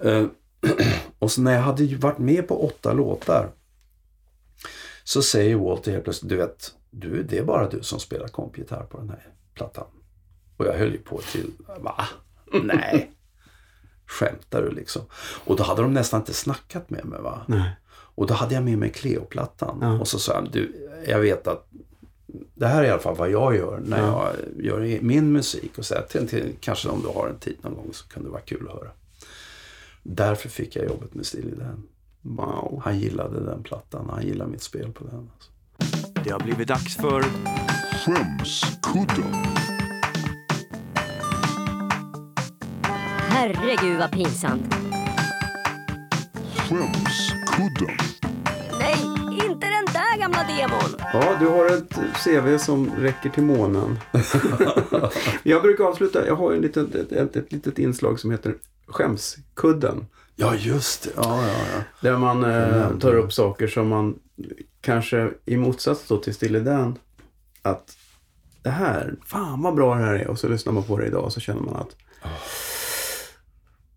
Eh, 0.04 0.26
och 1.20 1.32
så 1.32 1.42
när 1.42 1.54
jag 1.54 1.62
hade 1.62 1.84
ju 1.84 1.96
varit 1.98 2.18
med 2.18 2.48
på 2.48 2.66
åtta 2.66 2.94
låtar 2.94 3.52
så 5.04 5.22
säger 5.22 5.56
Walter 5.56 5.92
helt 5.92 6.04
plötsligt, 6.04 6.30
du 6.30 6.36
vet, 6.36 6.75
du, 7.00 7.24
det 7.24 7.38
är 7.38 7.44
bara 7.44 7.70
du 7.70 7.84
som 7.84 8.00
spelar 8.00 8.28
kompgitarr 8.28 8.84
på 8.84 8.98
den 8.98 9.10
här 9.10 9.28
plattan. 9.54 9.88
Och 10.58 10.66
jag 10.66 10.74
höll 10.74 10.92
ju 10.92 10.98
på 10.98 11.18
till, 11.32 11.52
va? 11.80 12.06
Nej. 12.64 13.12
Skämtar 14.06 14.62
du 14.62 14.72
liksom? 14.72 15.02
Och 15.46 15.56
då 15.56 15.64
hade 15.64 15.82
de 15.82 15.94
nästan 15.94 16.20
inte 16.20 16.34
snackat 16.34 16.90
med 16.90 17.06
mig 17.06 17.22
va? 17.22 17.42
Nej. 17.48 17.72
Och 17.92 18.28
då 18.28 18.34
hade 18.34 18.54
jag 18.56 18.64
med 18.64 18.78
mig 18.78 18.90
Cleo-plattan. 18.90 19.78
Ja. 19.82 20.00
Och 20.00 20.08
så 20.08 20.20
sa 20.20 20.34
jag, 20.34 20.52
du, 20.52 20.90
jag 21.08 21.20
vet 21.20 21.48
att 21.48 21.68
det 22.56 22.68
här 22.68 22.84
är 22.84 22.88
i 22.88 22.90
alla 22.90 23.02
fall 23.02 23.16
vad 23.16 23.30
jag 23.30 23.56
gör 23.56 23.80
när 23.86 24.02
Ja. 24.02 24.32
jag 24.58 24.66
gör 24.66 25.02
min 25.02 25.32
musik. 25.32 25.78
Och 25.78 25.86
så 25.86 25.96
här, 25.96 26.02
till, 26.02 26.28
till, 26.28 26.56
kanske 26.60 26.90
om 26.90 27.02
du 27.02 27.08
har 27.08 27.28
en 27.30 27.40
tid 27.40 27.58
någon 27.62 27.74
gång 27.76 27.90
så 27.94 28.08
kan 28.08 28.24
det 28.24 28.30
vara 28.30 28.42
kul 28.42 28.68
att 28.68 28.74
höra. 28.74 28.92
Därför 30.04 30.50
fick 30.50 30.76
jag 30.76 30.86
jobbet 30.86 31.14
med 31.14 31.26
Steely 31.26 31.52
Dan. 31.56 31.84
Wow. 32.22 32.82
Han 32.86 33.00
gillade 33.00 33.40
den 33.46 33.64
plattan. 33.64 34.10
Han 34.10 34.24
gillade 34.26 34.52
mitt 34.52 34.62
spel 34.64 34.92
på 34.92 35.04
den. 35.04 35.30
Alltså. 35.36 35.52
Det 36.26 36.32
har 36.32 36.40
blivit 36.40 36.68
dags 36.68 36.96
för 36.96 37.24
Skämskudden. 38.06 39.34
Herregud 43.30 44.00
vad 44.00 44.12
pinsamt. 44.12 44.76
Skämskudden. 46.56 47.98
Nej, 48.80 48.98
inte 49.32 49.68
den 49.68 49.86
där 49.94 50.20
gamla 50.20 50.44
demon. 50.44 51.00
Ja, 51.14 51.36
du 51.40 51.48
har 51.48 51.66
ett 51.66 51.94
CV 52.24 52.58
som 52.58 52.92
räcker 52.96 53.30
till 53.30 53.44
månen. 53.44 54.00
jag 55.44 55.62
brukar 55.62 55.84
avsluta, 55.84 56.28
jag 56.28 56.36
har 56.36 56.54
en 56.54 56.62
liten, 56.62 56.92
ett, 56.94 57.12
ett, 57.12 57.36
ett 57.36 57.52
litet 57.52 57.80
inslag 57.80 58.20
som 58.20 58.32
heter 58.32 58.56
Skämskudden. 58.88 60.06
Ja, 60.36 60.56
just 60.56 61.04
det. 61.04 61.10
Ja, 61.16 61.48
ja, 61.48 61.54
ja. 61.76 61.84
Där 62.02 62.18
man 62.18 62.44
eh, 62.44 62.98
tar 63.00 63.16
upp 63.16 63.34
saker 63.34 63.68
som 63.68 63.88
man 63.88 64.20
kanske 64.86 65.32
i 65.46 65.58
motsats 65.58 66.08
då 66.08 66.18
till 66.18 66.34
Stille 66.34 66.60
Dan 66.60 66.98
att 67.62 67.98
det 68.62 68.70
här, 68.70 69.16
fan 69.26 69.62
vad 69.62 69.76
bra 69.76 69.96
det 69.96 70.04
här 70.04 70.14
är 70.14 70.28
och 70.28 70.40
så 70.40 70.48
lyssnar 70.48 70.74
man 70.74 70.84
på 70.84 70.98
det 70.98 71.08
idag 71.08 71.24
och 71.24 71.34
så 71.34 71.40
känner 71.40 71.62
man 71.62 71.76
att 71.76 71.96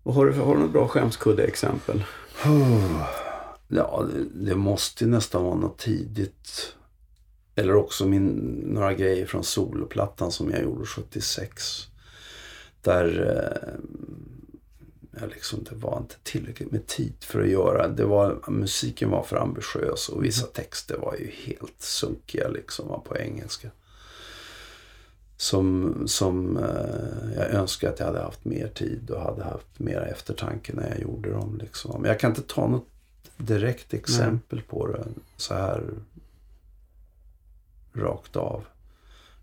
Oh. 0.05 0.15
har, 0.15 0.27
du, 0.27 0.33
har 0.33 0.55
du 0.55 0.61
något 0.61 0.73
bra 0.73 0.89
skämskudde-exempel? 0.89 2.05
Ja, 3.71 4.07
det, 4.13 4.51
det 4.51 4.57
måste 4.57 5.05
ju 5.05 5.11
nästan 5.11 5.45
vara 5.45 5.55
något 5.55 5.79
tidigt. 5.79 6.75
Eller 7.55 7.75
också 7.75 8.07
min, 8.07 8.27
några 8.67 8.95
grejer 8.95 9.27
från 9.27 9.45
soloplattan 9.45 10.33
som 10.33 10.51
jag 10.51 10.63
gjorde 10.63 10.87
76. 10.87 11.87
Där 12.83 13.37
eh, 13.37 13.81
liksom, 15.27 15.65
det 15.65 15.75
var 15.77 15.99
inte 15.99 16.15
tillräckligt 16.23 16.73
med 16.73 16.87
tid 16.87 17.15
för 17.21 17.41
att 17.41 17.49
göra. 17.49 17.89
Det 17.89 18.05
var, 18.05 18.39
musiken 18.49 19.11
var 19.11 19.23
för 19.23 19.37
ambitiös 19.37 20.09
och 20.09 20.25
vissa 20.25 20.47
texter 20.47 20.99
var 20.99 21.15
ju 21.15 21.31
helt 21.31 21.81
sunkiga 21.83 22.49
liksom 22.49 23.03
på 23.05 23.17
engelska. 23.17 23.71
Som, 25.37 25.95
som 26.07 26.57
eh, 26.57 27.37
jag 27.37 27.51
önskar 27.51 27.89
att 27.89 27.99
jag 27.99 28.07
hade 28.07 28.23
haft 28.23 28.45
mer 28.45 28.69
tid 28.69 29.11
och 29.11 29.21
hade 29.21 29.45
haft 29.45 29.79
mer 29.79 30.01
eftertanke 30.01 30.73
när 30.73 30.89
jag 30.89 31.01
gjorde 31.01 31.31
dem. 31.31 31.59
Liksom. 31.63 32.03
Men 32.03 32.11
jag 32.11 32.21
kan 32.21 32.31
inte 32.31 32.43
ta 32.43 32.67
något 32.67 32.87
direkt 33.37 33.95
exempel 33.95 34.63
på 34.63 34.87
det 34.87 35.05
så 35.37 35.55
här 35.55 35.85
rakt 37.93 38.37
av. 38.37 38.65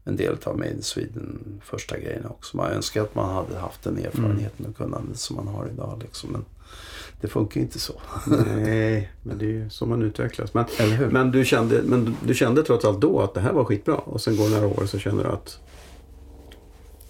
En 0.08 0.16
del 0.16 0.38
av 0.44 0.58
Made 0.58 0.72
in 0.72 0.82
Sweden 0.82 1.62
första 1.64 1.98
grejen 2.00 2.26
också. 2.26 2.58
Man 2.58 2.72
önskar 2.72 3.02
att 3.02 3.16
man 3.16 3.36
hade 3.36 3.60
haft 3.60 3.84
den 3.84 3.98
erfarenheten 3.98 4.66
och 4.66 4.78
kunnandet 4.78 5.18
som 5.20 5.36
man 5.36 5.48
har 5.48 5.68
idag. 5.68 6.02
Liksom. 6.04 6.32
Men 6.32 6.46
det 7.22 7.28
funkar 7.28 7.62
inte 7.62 7.80
så. 7.80 7.94
Nej, 8.56 9.12
men 9.24 9.38
det 9.38 9.46
är 9.46 9.50
ju 9.50 9.70
så 9.70 9.86
man 9.86 10.02
utvecklas. 10.02 10.54
Men, 10.54 10.66
men, 11.12 11.32
du 11.32 11.46
kände, 11.46 11.82
men 11.84 12.16
du- 12.26 12.34
kände 12.34 12.64
trots 12.64 12.86
allt 12.86 13.02
då 13.02 13.20
att 13.20 13.34
det 13.34 13.40
här 13.40 13.54
var 13.54 13.64
skitbra 13.64 13.96
och 13.96 14.22
sen 14.22 14.38
går 14.38 14.50
några 14.50 14.68
år 14.68 14.86
så 14.86 15.00
känner 15.00 15.24
du 15.24 15.30
att 15.30 15.60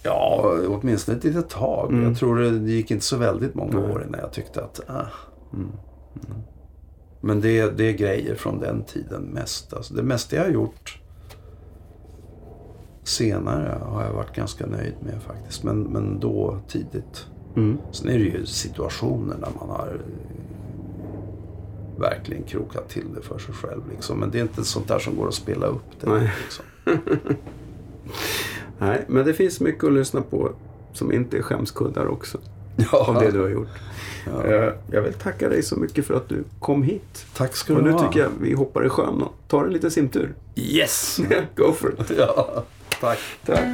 Ja, 0.02 0.54
åtminstone 0.68 1.18
ett 1.18 1.24
litet 1.24 1.48
tag. 1.48 1.92
Mm. 1.92 2.04
Jag 2.04 2.18
tror 2.18 2.36
det 2.38 2.72
gick 2.72 2.90
inte 2.90 3.04
så 3.04 3.16
väldigt 3.16 3.54
många 3.54 3.78
år 3.78 4.04
innan 4.08 4.20
jag 4.20 4.32
tyckte 4.32 4.64
att... 4.64 4.80
Ah. 4.86 5.06
Mm. 5.52 5.68
Men 7.20 7.40
det, 7.40 7.70
det 7.70 7.84
är 7.84 7.92
grejer 7.92 8.34
från 8.34 8.60
den 8.60 8.84
tiden 8.84 9.22
mest. 9.22 9.72
Alltså, 9.72 9.94
det 9.94 10.02
mesta 10.02 10.36
jag 10.36 10.42
har 10.42 10.50
gjort 10.50 11.00
senare 13.08 13.78
har 13.84 14.04
jag 14.04 14.12
varit 14.12 14.36
ganska 14.36 14.66
nöjd 14.66 14.94
med 15.00 15.22
faktiskt. 15.26 15.62
Men, 15.62 15.82
men 15.82 16.20
då 16.20 16.58
tidigt. 16.68 17.26
mm, 17.56 17.78
Sen 17.92 18.08
är 18.08 18.18
det 18.18 18.24
ju 18.24 18.46
situationer 18.46 19.36
när 19.40 19.48
man 19.60 19.68
har 19.68 19.88
eh, 19.88 22.00
verkligen 22.00 22.42
krokat 22.42 22.88
till 22.88 23.04
det 23.14 23.22
för 23.22 23.38
sig 23.38 23.54
själv. 23.54 23.82
Liksom. 23.90 24.18
Men 24.20 24.30
det 24.30 24.38
är 24.38 24.42
inte 24.42 24.64
sånt 24.64 24.88
där 24.88 24.98
som 24.98 25.16
går 25.16 25.28
att 25.28 25.34
spela 25.34 25.66
upp. 25.66 25.82
Det, 26.00 26.10
Nej. 26.10 26.30
liksom. 26.44 26.64
Nej, 28.78 29.04
men 29.08 29.26
det 29.26 29.34
finns 29.34 29.60
mycket 29.60 29.84
att 29.84 29.92
lyssna 29.92 30.20
på 30.20 30.50
som 30.92 31.12
inte 31.12 31.38
är 31.38 31.42
skämskuddar 31.42 32.06
också. 32.06 32.38
Ja. 32.92 32.98
Av 33.08 33.14
det 33.14 33.30
du 33.30 33.40
har 33.40 33.48
gjort. 33.48 33.68
Ja. 34.26 34.44
Eh, 34.44 34.72
Jag 34.90 35.02
vill 35.02 35.14
tacka 35.14 35.48
dig 35.48 35.62
så 35.62 35.76
mycket 35.76 36.06
för 36.06 36.14
att 36.14 36.28
du 36.28 36.44
kom 36.60 36.82
hit. 36.82 37.26
Tack 37.36 37.56
ska 37.56 37.72
Och 37.74 37.78
du 37.78 37.84
nu 37.84 37.90
ha. 37.92 38.06
tycker 38.08 38.20
jag 38.20 38.30
vi 38.40 38.52
hoppar 38.54 38.86
i 38.86 38.88
sjön 38.88 39.22
och 39.22 39.32
tar 39.48 39.64
en 39.64 39.72
liten 39.72 39.90
simtur. 39.90 40.34
Yes! 40.56 41.20
Go 41.56 41.72
for 41.72 41.94
it. 42.00 42.12
ja, 42.18 42.64
tack. 43.00 43.18
Tack. 43.44 43.68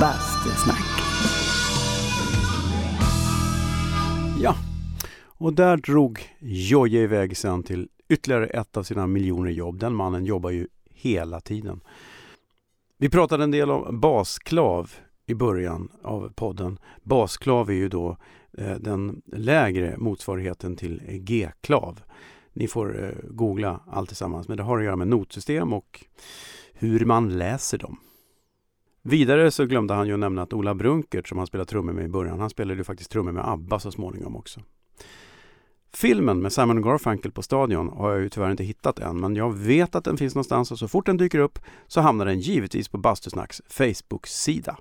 Bastusnack. 0.00 0.84
Ja, 4.40 4.56
och 5.38 5.52
där 5.52 5.76
drog 5.76 6.20
Jojje 6.38 7.02
iväg 7.02 7.36
sen 7.36 7.62
till 7.62 7.88
ytterligare 8.08 8.46
ett 8.46 8.76
av 8.76 8.82
sina 8.82 9.06
miljoner 9.06 9.50
jobb. 9.50 9.78
Den 9.78 9.94
mannen 9.94 10.24
jobbar 10.24 10.50
ju 10.50 10.66
hela 10.90 11.40
tiden. 11.40 11.80
Vi 12.98 13.08
pratade 13.08 13.44
en 13.44 13.50
del 13.50 13.70
om 13.70 14.00
basklav 14.00 14.90
i 15.26 15.34
början 15.34 15.88
av 16.02 16.32
podden. 16.34 16.78
Basklav 17.02 17.70
är 17.70 17.74
ju 17.74 17.88
då 17.88 18.16
eh, 18.58 18.74
den 18.74 19.22
lägre 19.32 19.96
motsvarigheten 19.96 20.76
till 20.76 21.02
G-klav. 21.08 22.00
Ni 22.56 22.68
får 22.68 23.04
eh, 23.04 23.10
googla 23.30 23.80
allt 23.86 24.08
tillsammans, 24.08 24.48
men 24.48 24.56
det 24.56 24.62
har 24.62 24.78
att 24.78 24.84
göra 24.84 24.96
med 24.96 25.08
notsystem 25.08 25.72
och 25.72 26.04
hur 26.72 27.04
man 27.04 27.38
läser 27.38 27.78
dem. 27.78 27.96
Vidare 29.02 29.50
så 29.50 29.66
glömde 29.66 29.94
han 29.94 30.06
ju 30.06 30.12
att 30.12 30.18
nämna 30.18 30.42
att 30.42 30.52
Ola 30.52 30.74
Brunkert 30.74 31.28
som 31.28 31.38
han 31.38 31.46
spelade 31.46 31.70
trummor 31.70 31.92
med 31.92 32.04
i 32.04 32.08
början, 32.08 32.40
han 32.40 32.50
spelade 32.50 32.78
ju 32.78 32.84
faktiskt 32.84 33.10
trummor 33.10 33.32
med 33.32 33.48
ABBA 33.48 33.78
så 33.78 33.90
småningom 33.90 34.36
också. 34.36 34.60
Filmen 35.94 36.40
med 36.40 36.52
Simon 36.52 36.82
Garfunkel 36.82 37.32
på 37.32 37.42
Stadion 37.42 37.88
har 37.88 38.10
jag 38.10 38.20
ju 38.20 38.28
tyvärr 38.28 38.50
inte 38.50 38.64
hittat 38.64 38.98
än, 38.98 39.20
men 39.20 39.36
jag 39.36 39.54
vet 39.54 39.94
att 39.94 40.04
den 40.04 40.16
finns 40.16 40.34
någonstans 40.34 40.72
och 40.72 40.78
så 40.78 40.88
fort 40.88 41.06
den 41.06 41.16
dyker 41.16 41.38
upp 41.38 41.58
så 41.86 42.00
hamnar 42.00 42.26
den 42.26 42.40
givetvis 42.40 42.88
på 42.88 42.98
Bastusnacks 42.98 43.62
Facebook-sida. 43.68 44.76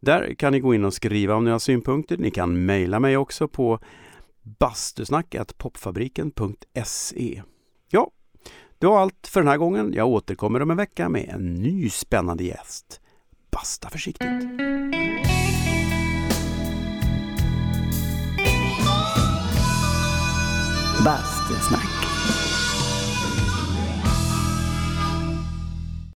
Där 0.00 0.34
kan 0.34 0.52
ni 0.52 0.60
gå 0.60 0.74
in 0.74 0.84
och 0.84 0.94
skriva 0.94 1.34
om 1.34 1.44
ni 1.44 1.50
har 1.50 1.58
synpunkter. 1.58 2.16
Ni 2.18 2.30
kan 2.30 2.66
mejla 2.66 3.00
mig 3.00 3.16
också 3.16 3.48
på 3.48 3.78
bastusnack.popfabriken.se 4.44 7.42
Ja, 7.90 8.10
det 8.78 8.86
var 8.86 9.00
allt 9.00 9.26
för 9.26 9.40
den 9.40 9.48
här 9.48 9.56
gången. 9.56 9.92
Jag 9.92 10.08
återkommer 10.08 10.62
om 10.62 10.70
en 10.70 10.76
vecka 10.76 11.08
med 11.08 11.28
en 11.28 11.54
ny 11.54 11.90
spännande 11.90 12.44
gäst. 12.44 13.00
Basta 13.50 13.90
försiktigt! 13.90 14.28
Bastusnack. 21.04 22.03